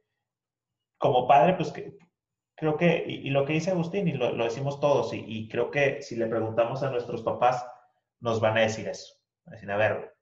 como 0.98 1.28
padre, 1.28 1.54
pues 1.54 1.74
creo 2.56 2.78
que, 2.78 3.04
y, 3.08 3.30
lo 3.30 3.46
que 3.46 3.54
dice 3.54 3.72
Agustín, 3.72 4.08
y 4.08 4.14
lo, 4.14 4.36
decimos 4.44 4.80
todos, 4.80 5.14
y, 5.14 5.48
creo 5.48 5.72
que 5.72 6.02
si 6.02 6.16
le 6.16 6.28
preguntamos 6.28 6.84
a 6.84 6.90
nuestros 6.90 7.22
papás, 7.22 7.66
nos 8.20 8.40
van 8.42 8.58
a 8.58 8.62
decir 8.62 8.88
eso. 8.88 9.16
Decir, 9.46 9.72
a 9.72 9.78
ver, 9.78 10.14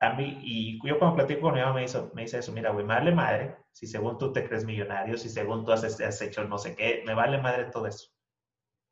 a 0.00 0.14
mí, 0.14 0.38
y 0.42 0.78
yo 0.86 0.98
cuando 0.98 1.16
platico 1.16 1.42
con 1.42 1.54
mi 1.54 1.60
mamá 1.60 1.74
me, 1.74 1.86
me 2.14 2.22
dice 2.22 2.38
eso, 2.38 2.52
mira, 2.52 2.70
güey, 2.70 2.86
me 2.86 2.94
vale 2.94 3.12
madre 3.12 3.56
si 3.72 3.86
según 3.86 4.16
tú 4.16 4.32
te 4.32 4.46
crees 4.46 4.64
millonario, 4.64 5.18
si 5.18 5.28
según 5.28 5.64
tú 5.64 5.72
has, 5.72 5.84
has 5.84 6.22
hecho 6.22 6.44
no 6.44 6.56
sé 6.56 6.74
qué, 6.74 7.02
me 7.04 7.14
vale 7.14 7.38
madre 7.38 7.66
todo 7.70 7.86
eso. 7.86 8.08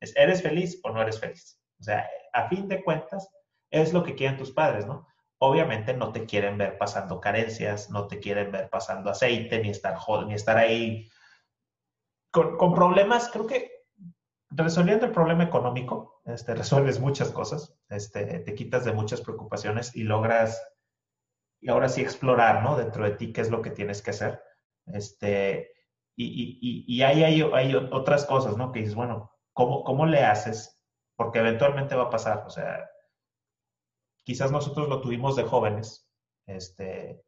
¿Eres 0.01 0.43
feliz 0.43 0.79
o 0.83 0.91
no 0.91 1.01
eres 1.01 1.19
feliz? 1.19 1.59
O 1.79 1.83
sea, 1.83 2.07
a 2.33 2.47
fin 2.47 2.67
de 2.67 2.83
cuentas, 2.83 3.29
es 3.71 3.93
lo 3.93 4.03
que 4.03 4.15
quieren 4.15 4.37
tus 4.37 4.51
padres, 4.51 4.85
¿no? 4.85 5.07
Obviamente 5.39 5.93
no 5.93 6.11
te 6.11 6.25
quieren 6.25 6.57
ver 6.57 6.77
pasando 6.77 7.21
carencias, 7.21 7.89
no 7.89 8.07
te 8.07 8.19
quieren 8.19 8.51
ver 8.51 8.69
pasando 8.69 9.09
aceite, 9.09 9.59
ni 9.59 9.69
estar, 9.69 9.97
ni 10.27 10.33
estar 10.33 10.57
ahí 10.57 11.09
con, 12.31 12.73
problemas. 12.73 13.29
Creo 13.29 13.47
que 13.47 13.71
resolviendo 14.49 15.05
el 15.05 15.11
problema 15.11 15.43
económico, 15.43 16.21
este, 16.25 16.55
resuelves 16.55 16.99
muchas 16.99 17.31
cosas, 17.31 17.77
este, 17.89 18.39
te 18.39 18.53
quitas 18.53 18.83
de 18.83 18.91
muchas 18.91 19.21
preocupaciones 19.21 19.95
y 19.95 20.03
logras, 20.03 20.61
y 21.61 21.69
ahora 21.69 21.89
sí 21.89 22.01
explorar, 22.01 22.63
¿no? 22.63 22.75
Dentro 22.75 23.03
de 23.03 23.11
ti 23.11 23.31
qué 23.31 23.41
es 23.41 23.49
lo 23.49 23.61
que 23.61 23.71
tienes 23.71 24.01
que 24.01 24.11
hacer. 24.11 24.41
Este, 24.87 25.71
y, 26.15 26.25
y, 26.61 26.85
y, 26.87 27.01
ahí 27.03 27.23
hay, 27.23 27.41
hay, 27.53 27.75
otras 27.75 28.25
cosas, 28.25 28.57
¿no? 28.57 28.71
Que 28.71 28.79
dices, 28.79 28.95
bueno, 28.95 29.31
¿cómo, 29.53 29.83
¿cómo 29.83 30.05
le 30.05 30.23
haces 30.23 30.79
porque 31.19 31.39
eventualmente 31.39 31.95
va 31.95 32.03
a 32.03 32.09
pasar. 32.09 32.45
O 32.47 32.49
sea, 32.49 32.89
quizás 34.29 34.51
nosotros 34.51 34.87
lo 34.87 35.01
tuvimos 35.01 35.35
de 35.35 35.41
jóvenes, 35.41 36.07
este, 36.45 37.19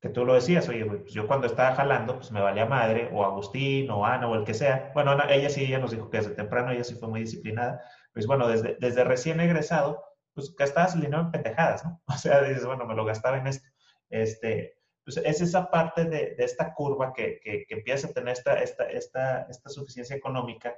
que 0.00 0.08
tú 0.08 0.24
lo 0.24 0.34
decías, 0.34 0.68
oye, 0.68 0.84
pues 0.84 1.12
yo 1.12 1.26
cuando 1.26 1.48
estaba 1.48 1.74
jalando, 1.74 2.14
pues 2.14 2.30
me 2.30 2.40
valía 2.40 2.64
madre, 2.64 3.10
o 3.12 3.24
Agustín, 3.24 3.90
o 3.90 4.06
Ana, 4.06 4.28
o 4.28 4.36
el 4.36 4.44
que 4.44 4.54
sea. 4.54 4.92
Bueno, 4.94 5.18
ella 5.28 5.50
sí, 5.50 5.64
ella 5.64 5.80
nos 5.80 5.90
dijo 5.90 6.08
que 6.10 6.18
desde 6.18 6.30
temprano 6.36 6.70
ella 6.70 6.84
sí 6.84 6.94
fue 6.94 7.08
muy 7.08 7.22
disciplinada. 7.22 7.82
Pues 8.12 8.28
bueno, 8.28 8.46
desde, 8.46 8.76
desde 8.78 9.02
recién 9.02 9.40
egresado, 9.40 10.04
pues 10.32 10.54
gastabas 10.54 10.94
el 10.94 11.00
dinero 11.00 11.22
en 11.22 11.32
pendejadas, 11.32 11.84
¿no? 11.84 12.00
O 12.06 12.16
sea, 12.16 12.40
dices, 12.42 12.64
bueno, 12.64 12.86
me 12.86 12.94
lo 12.94 13.04
gastaba 13.04 13.38
en 13.38 13.48
esto. 13.48 13.68
Este, 14.10 14.78
pues 15.04 15.16
es 15.16 15.40
esa 15.40 15.68
parte 15.72 16.04
de, 16.04 16.36
de 16.36 16.44
esta 16.44 16.72
curva 16.72 17.12
que, 17.12 17.40
que, 17.42 17.64
que, 17.66 17.74
empieza 17.74 18.06
a 18.06 18.12
tener 18.12 18.34
esta, 18.34 18.62
esta, 18.62 18.84
esta, 18.84 19.42
esta 19.50 19.70
suficiencia 19.70 20.14
económica 20.14 20.76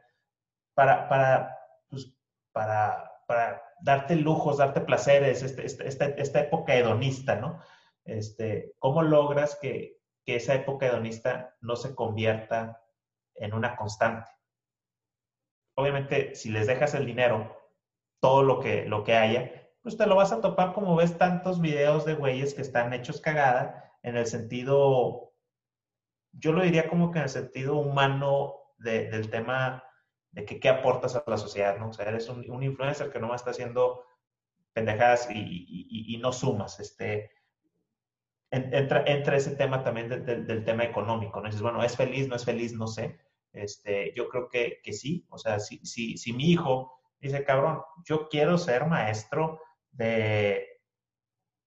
para, 0.73 1.07
para 1.11 1.55
pues, 1.91 2.11
para, 2.51 3.13
para 3.27 3.63
darte 3.81 4.17
lujos, 4.17 4.59
darte 4.59 4.81
placeres, 4.81 5.43
este, 5.43 5.67
este, 5.67 5.87
esta, 5.87 6.07
esta, 6.07 6.41
época 6.41 6.75
hedonista, 6.75 7.37
¿no? 7.37 7.61
Este, 8.05 8.75
¿Cómo 8.79 9.03
logras 9.03 9.59
que, 9.61 9.99
que 10.25 10.37
esa 10.37 10.55
época 10.55 10.87
hedonista 10.87 11.57
no 11.61 11.77
se 11.77 11.95
convierta 11.95 12.83
en 13.35 13.53
una 13.53 13.77
constante? 13.77 14.31
Obviamente, 15.77 16.35
si 16.35 16.51
les 16.51 16.67
dejas 16.67 16.95
el 16.95 17.05
dinero, 17.05 17.55
todo 18.21 18.43
lo 18.43 18.61
que, 18.61 18.87
lo 18.87 19.05
que 19.05 19.15
haya, 19.15 19.71
pues 19.83 19.97
te 19.97 20.07
lo 20.07 20.17
vas 20.17 20.33
a 20.33 20.41
topar 20.41 20.73
como 20.73 20.97
ves 20.97 21.19
tantos 21.19 21.61
videos 21.61 22.05
de 22.05 22.15
güeyes 22.15 22.55
que 22.55 22.63
están 22.63 22.93
hechos 22.93 23.21
cagada 23.21 23.93
en 24.03 24.17
el 24.17 24.27
sentido, 24.27 25.33
yo 26.33 26.53
lo 26.53 26.63
diría 26.63 26.89
como 26.89 27.11
que 27.11 27.19
en 27.19 27.25
el 27.25 27.31
sentido 27.31 27.77
humano 27.77 28.55
de, 28.79 29.11
del 29.11 29.31
tema 29.31 29.85
de 30.33 30.45
que 30.45 30.61
qué 30.61 30.69
aportas 30.69 31.17
a 31.17 31.25
la 31.27 31.39
sociedad, 31.39 31.79
¿no? 31.79 31.89
O 31.89 31.93
sea, 31.93 32.07
eres 32.07 32.29
un, 32.29 32.49
un 32.51 32.63
influencer 32.63 33.11
que 33.11 33.21
no 33.21 33.35
está 33.35 33.51
haciendo 33.51 34.05
pendejadas 34.73 35.29
y, 35.31 36.15
y, 36.15 36.19
no 36.19 36.33
sumas, 36.33 36.79
este, 36.81 37.31
entra, 38.51 39.05
entra 39.07 39.37
ese 39.39 39.57
tema 39.57 39.83
también 39.83 40.09
del 40.09 40.65
tema 40.65 40.85
económico, 40.85 41.41
¿no? 41.41 41.47
Dices, 41.47 41.63
bueno, 41.63 41.83
¿es 41.83 41.97
feliz, 41.97 42.29
no 42.29 42.37
es 42.37 42.45
feliz? 42.45 42.75
No 42.75 42.87
sé. 42.87 43.19
Este, 43.55 44.13
yo 44.15 44.29
creo 44.29 44.51
que, 44.51 44.81
que 44.83 44.93
sí, 44.93 45.27
o 45.31 45.39
sea, 45.39 45.61
si, 45.61 45.79
si, 45.79 46.19
si 46.19 46.35
mi 46.35 46.51
hijo 46.51 46.93
dice, 47.19 47.43
cabrón, 47.43 47.81
yo 48.05 48.29
quiero 48.29 48.59
ser 48.59 48.87
maestro 48.87 49.61
de, 49.93 50.67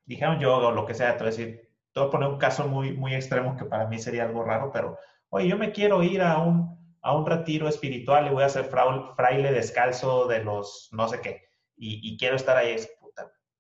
dijeron 0.06 0.40
yoga 0.40 0.68
o 0.68 0.72
lo 0.72 0.86
que 0.86 0.94
sea, 0.94 1.18
te 1.18 1.23
voy 1.23 1.34
a 1.34 1.36
decir, 1.36 1.69
te 1.91 1.99
voy 1.99 2.10
a 2.10 2.11
poner 2.11 2.30
un 2.30 2.38
caso 2.38 2.68
muy, 2.68 2.94
muy 2.94 3.15
extremo 3.15 3.57
que 3.57 3.65
para 3.65 3.88
mí 3.88 3.98
sería 3.98 4.26
algo 4.26 4.44
raro, 4.44 4.72
pero, 4.72 4.99
oye, 5.30 5.48
yo 5.48 5.57
me 5.57 5.72
quiero 5.72 6.03
ir 6.03 6.22
a 6.22 6.38
un, 6.38 6.78
a 7.01 7.15
un 7.15 7.26
retiro 7.26 7.67
espiritual 7.67 8.27
y 8.27 8.31
voy 8.31 8.43
a 8.43 8.49
ser 8.49 8.65
fraile 8.65 9.51
descalzo 9.51 10.27
de 10.27 10.43
los 10.43 10.89
no 10.91 11.07
sé 11.07 11.21
qué, 11.21 11.49
y, 11.80 12.17
quiero 12.17 12.35
estar 12.35 12.57
ahí, 12.57 12.71
es, 12.71 12.91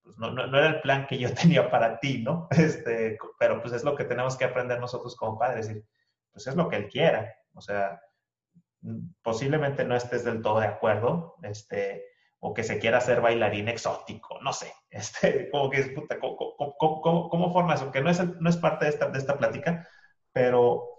pues 0.03 0.17
no, 0.17 0.31
no, 0.31 0.57
era 0.57 0.67
el 0.67 0.81
plan 0.81 1.07
que 1.07 1.17
yo 1.17 1.33
tenía 1.33 1.69
para 1.69 1.99
ti, 1.99 2.21
¿no? 2.21 2.47
Este, 2.51 3.17
pero 3.39 3.61
pues 3.61 3.73
es 3.73 3.83
lo 3.83 3.95
que 3.95 4.03
tenemos 4.03 4.35
que 4.37 4.45
aprender 4.45 4.79
nosotros 4.79 5.15
como 5.15 5.37
padres, 5.37 5.67
decir, 5.67 5.85
pues 6.31 6.47
es 6.47 6.55
lo 6.55 6.67
que 6.67 6.75
él 6.75 6.89
quiera, 6.89 7.33
o 7.53 7.61
sea, 7.61 8.01
posiblemente 9.21 9.83
no 9.83 9.95
estés 9.95 10.23
del 10.23 10.41
todo 10.41 10.59
de 10.59 10.67
acuerdo, 10.67 11.35
este, 11.43 12.05
o 12.39 12.53
que 12.53 12.63
se 12.63 12.79
quiera 12.79 12.99
hacer 12.99 13.21
bailarín 13.21 13.67
exótico, 13.67 14.39
no 14.41 14.53
sé, 14.53 14.73
este, 14.89 15.49
como 15.49 15.69
que 15.69 15.79
es, 15.79 15.89
puta, 15.89 16.19
¿cómo, 16.19 16.57
cómo, 16.77 17.29
cómo, 17.29 17.53
formas? 17.53 17.81
Aunque 17.81 18.01
no 18.01 18.09
es, 18.09 18.21
no 18.39 18.49
es 18.49 18.57
parte 18.57 18.85
de 18.85 18.91
esta, 18.91 19.07
de 19.07 19.19
esta 19.19 19.37
plática, 19.37 19.87
pero 20.31 20.98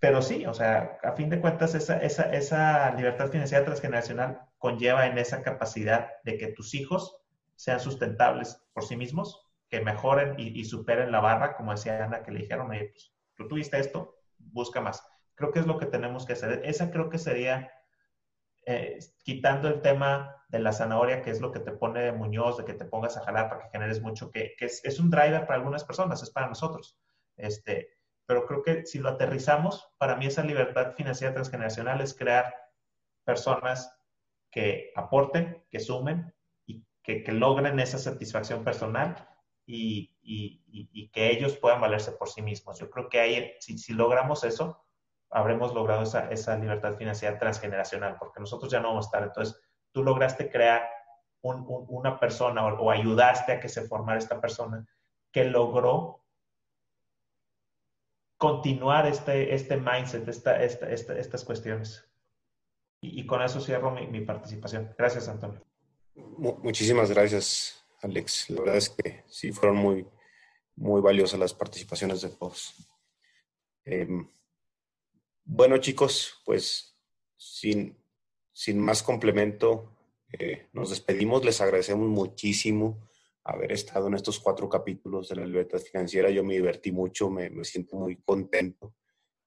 pero 0.00 0.22
sí, 0.22 0.46
o 0.46 0.54
sea, 0.54 0.98
a 1.02 1.12
fin 1.12 1.28
de 1.28 1.40
cuentas, 1.40 1.74
esa, 1.74 1.98
esa, 1.98 2.32
esa 2.32 2.94
libertad 2.94 3.30
financiera 3.30 3.66
transgeneracional 3.66 4.40
conlleva 4.56 5.06
en 5.06 5.18
esa 5.18 5.42
capacidad 5.42 6.08
de 6.24 6.38
que 6.38 6.48
tus 6.48 6.74
hijos 6.74 7.20
sean 7.54 7.80
sustentables 7.80 8.62
por 8.72 8.84
sí 8.84 8.96
mismos, 8.96 9.46
que 9.68 9.82
mejoren 9.82 10.34
y, 10.38 10.64
superen 10.64 11.12
la 11.12 11.20
barra, 11.20 11.54
como 11.54 11.72
decía 11.72 12.02
Ana, 12.02 12.22
que 12.22 12.32
le 12.32 12.40
dijeron, 12.40 12.70
oye, 12.70 12.88
pues 12.88 13.12
tú 13.36 13.46
tuviste 13.46 13.78
esto, 13.78 14.16
busca 14.38 14.80
más. 14.80 15.06
Creo 15.34 15.52
que 15.52 15.60
es 15.60 15.66
lo 15.66 15.78
que 15.78 15.86
tenemos 15.86 16.24
que 16.24 16.32
hacer. 16.32 16.62
Esa 16.64 16.90
creo 16.90 17.10
que 17.10 17.18
sería, 17.18 17.70
eh, 18.64 18.98
quitando 19.22 19.68
el 19.68 19.82
tema 19.82 20.34
de 20.48 20.60
la 20.60 20.72
zanahoria, 20.72 21.20
que 21.20 21.30
es 21.30 21.42
lo 21.42 21.52
que 21.52 21.60
te 21.60 21.72
pone 21.72 22.00
de 22.00 22.12
Muñoz, 22.12 22.56
de 22.56 22.64
que 22.64 22.74
te 22.74 22.86
pongas 22.86 23.18
a 23.18 23.22
jalar 23.22 23.50
para 23.50 23.64
que 23.64 23.70
generes 23.70 24.00
mucho, 24.00 24.30
que, 24.30 24.54
que 24.58 24.64
es, 24.64 24.82
es, 24.82 24.98
un 24.98 25.10
driver 25.10 25.46
para 25.46 25.58
algunas 25.58 25.84
personas, 25.84 26.22
es 26.22 26.30
para 26.30 26.48
nosotros. 26.48 26.98
Este, 27.36 27.99
pero 28.30 28.46
creo 28.46 28.62
que 28.62 28.86
si 28.86 29.00
lo 29.00 29.08
aterrizamos, 29.08 29.90
para 29.98 30.14
mí 30.14 30.24
esa 30.24 30.44
libertad 30.44 30.94
financiera 30.94 31.34
transgeneracional 31.34 32.00
es 32.00 32.14
crear 32.14 32.54
personas 33.24 33.92
que 34.52 34.92
aporten, 34.94 35.66
que 35.68 35.80
sumen 35.80 36.32
y 36.64 36.86
que, 37.02 37.24
logren 37.32 37.80
esa 37.80 37.98
satisfacción 37.98 38.62
personal 38.62 39.16
y, 39.66 41.08
que 41.12 41.32
ellos 41.32 41.56
puedan 41.56 41.80
valerse 41.80 42.12
por 42.12 42.28
sí 42.28 42.40
mismos. 42.40 42.78
Yo 42.78 42.88
creo 42.88 43.08
que 43.08 43.18
ahí, 43.18 43.52
si, 43.58 43.92
logramos 43.94 44.44
eso, 44.44 44.80
habremos 45.28 45.74
logrado 45.74 46.04
esa, 46.04 46.56
libertad 46.56 46.94
financiera 46.94 47.36
transgeneracional, 47.36 48.16
porque 48.16 48.38
nosotros 48.38 48.70
ya 48.70 48.78
no 48.78 48.90
vamos 48.90 49.06
a 49.06 49.08
estar. 49.08 49.22
Entonces, 49.24 49.60
tú 49.90 50.04
lograste 50.04 50.48
crear 50.48 50.88
una 51.42 52.20
persona 52.20 52.64
o, 52.64 52.92
ayudaste 52.92 53.50
a 53.50 53.58
que 53.58 53.68
se 53.68 53.88
formara 53.88 54.18
esta 54.20 54.40
persona 54.40 54.86
que 55.32 55.46
logró 55.46 56.19
continuar 58.40 59.06
este, 59.06 59.54
este 59.54 59.76
mindset, 59.76 60.26
esta, 60.26 60.64
estas 60.64 61.44
cuestiones. 61.44 62.08
Y, 63.02 63.26
con 63.26 63.42
eso 63.42 63.60
cierro 63.60 63.90
mi, 63.90 64.20
participación. 64.22 64.94
Gracias, 64.96 65.28
Antonio. 65.28 65.60
Muchísimas 66.14 67.10
gracias, 67.10 67.84
Alex. 68.00 68.48
La 68.48 68.60
verdad 68.60 68.76
es 68.76 68.88
que 68.88 69.24
sí 69.28 69.52
fueron 69.52 69.76
muy, 69.76 70.06
muy 70.74 71.02
valiosas 71.02 71.38
las 71.38 71.52
participaciones 71.52 72.22
de 72.22 72.30
todos. 72.30 72.74
Em, 73.84 74.26
bueno, 75.44 75.76
chicos, 75.76 76.40
pues 76.46 76.96
sin, 77.36 77.94
sin 78.54 78.80
más 78.80 79.02
complemento, 79.02 79.94
eh, 80.32 80.66
nos 80.72 80.88
despedimos. 80.88 81.44
Les 81.44 81.60
agradecemos 81.60 82.08
muchísimo 82.08 83.09
haber 83.44 83.72
estado 83.72 84.08
en 84.08 84.14
estos 84.14 84.38
cuatro 84.40 84.68
capítulos 84.68 85.28
de 85.28 85.36
la 85.36 85.46
libertad 85.46 85.78
financiera. 85.78 86.30
Yo 86.30 86.44
me 86.44 86.54
divertí 86.54 86.92
mucho, 86.92 87.30
me, 87.30 87.64
siento 87.64 87.96
muy 87.96 88.16
contento 88.16 88.94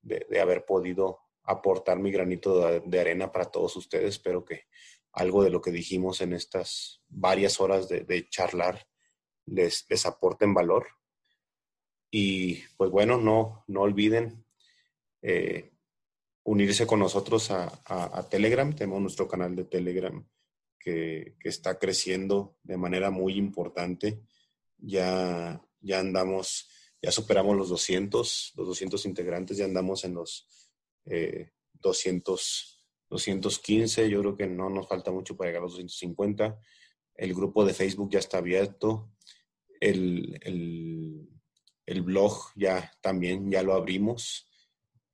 de, 0.02 0.40
haber 0.40 0.66
podido 0.66 1.20
aportar 1.44 2.00
mi 2.00 2.12
granito 2.12 2.82
de, 2.82 3.00
arena 3.00 3.32
para 3.32 3.46
todos 3.46 3.76
ustedes. 3.76 4.16
Espero 4.16 4.44
que 4.44 4.64
algo 5.14 5.44
de 5.44 5.50
lo 5.50 5.62
que 5.62 5.72
dijimos 5.72 6.22
en 6.22 6.34
estas 6.34 7.02
varias 7.08 7.60
horas 7.62 7.88
de, 7.88 8.28
charlar 8.30 8.88
les, 9.46 9.86
les 9.90 10.06
aporten 10.06 10.54
valor. 10.54 10.88
Y 12.10 12.62
pues 12.78 12.92
bueno, 12.92 13.18
no, 13.18 13.64
no 13.68 13.82
olviden 13.82 14.46
eh, 15.22 15.72
unirse 16.44 16.86
con 16.86 17.00
nosotros 17.00 17.52
a, 17.52 17.82
a, 17.86 18.30
Telegram. 18.30 18.74
Tenemos 18.76 19.02
nuestro 19.02 19.28
canal 19.28 19.56
de 19.56 19.66
Telegram 19.66 20.24
que, 20.84 21.36
está 21.44 21.80
creciendo 21.80 22.58
de 22.64 22.78
manera 22.78 23.10
muy 23.12 23.38
importante. 23.38 24.22
Ya, 24.78 25.64
ya 25.80 26.00
andamos, 26.00 26.70
ya 27.02 27.12
superamos 27.12 27.56
los 27.56 27.70
200, 27.70 28.54
los 28.56 28.68
200 28.68 29.06
integrantes, 29.06 29.58
ya 29.58 29.66
andamos 29.66 30.04
en 30.04 30.16
los 30.16 30.48
200, 31.74 32.80
eh, 32.80 33.10
215. 33.10 34.10
Yo 34.10 34.20
creo 34.20 34.36
que 34.36 34.48
no 34.48 34.70
nos 34.70 34.88
falta 34.88 35.12
mucho 35.12 35.38
para 35.38 35.50
llegar 35.50 35.62
a 35.62 35.66
los 35.66 35.74
250. 35.74 36.60
El 37.16 37.34
grupo 37.34 37.66
de 37.66 37.74
Facebook 37.74 38.12
ya 38.12 38.20
está 38.20 38.40
abierto. 38.40 39.12
El, 39.80 40.40
el, 41.86 42.02
blog 42.02 42.34
ya 42.56 42.92
también, 43.02 43.52
ya 43.52 43.62
lo 43.64 43.74
abrimos 43.74 44.50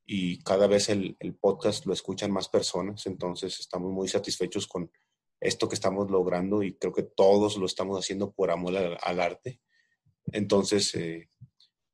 y 0.05 0.39
cada 0.39 0.67
vez 0.67 0.89
el, 0.89 1.15
el, 1.19 1.35
podcast 1.35 1.85
lo 1.85 1.93
escuchan 1.93 2.31
más 2.31 2.47
personas, 2.49 3.05
entonces 3.05 3.59
estamos 3.59 3.91
muy 3.91 4.07
satisfechos 4.07 4.67
con, 4.67 4.91
esto 5.39 5.69
que 5.69 5.75
estamos 5.75 6.09
logrando 6.11 6.63
y 6.63 6.75
creo 6.75 6.93
que 6.93 7.03
todos 7.03 7.57
lo 7.57 7.65
estamos 7.65 7.97
haciendo 7.97 8.31
por 8.31 8.51
amor 8.51 8.75
al, 9.01 9.19
arte. 9.19 9.61
Entonces, 10.31 10.93
eh, 10.95 11.29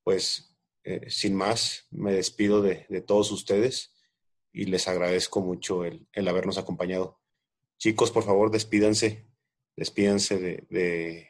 pues, 0.03 0.55
eh, 0.83 1.09
sin 1.09 1.35
más, 1.35 1.87
me 1.91 2.13
despido 2.13 2.61
de, 2.61 2.85
todos 3.05 3.31
ustedes 3.31 3.93
y 4.51 4.65
les 4.65 4.87
agradezco 4.87 5.41
mucho 5.41 5.83
el, 5.85 6.07
habernos 6.27 6.57
acompañado. 6.57 7.19
Chicos, 7.77 8.11
por 8.11 8.23
favor, 8.23 8.51
despídanse, 8.51 9.27
despídanse 9.75 10.39
de, 10.39 11.29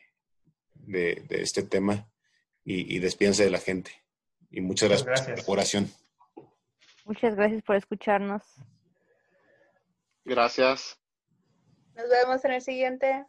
de, 0.73 1.25
este 1.29 1.63
tema 1.63 2.09
y, 2.63 2.95
y, 2.95 2.99
despídanse 2.99 3.43
de 3.43 3.49
la 3.49 3.59
gente. 3.59 3.91
Y 4.51 4.61
muchas 4.61 4.89
gracias, 4.89 5.07
gracias. 5.07 5.45
por 5.45 5.57
la 5.57 5.61
oración. 5.61 5.91
Muchas 7.05 7.35
gracias 7.35 7.61
por 7.63 7.75
escucharnos. 7.75 8.41
Gracias. 10.23 10.99
Nos 11.95 12.09
vemos 12.09 12.43
en 12.45 12.51
el 12.51 12.61
siguiente. 12.61 13.25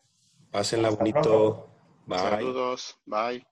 Pásenla 0.51 0.91
bonito. 0.91 1.69
Bye. 2.07 2.19
Saludos. 2.19 2.99
Bye. 3.07 3.47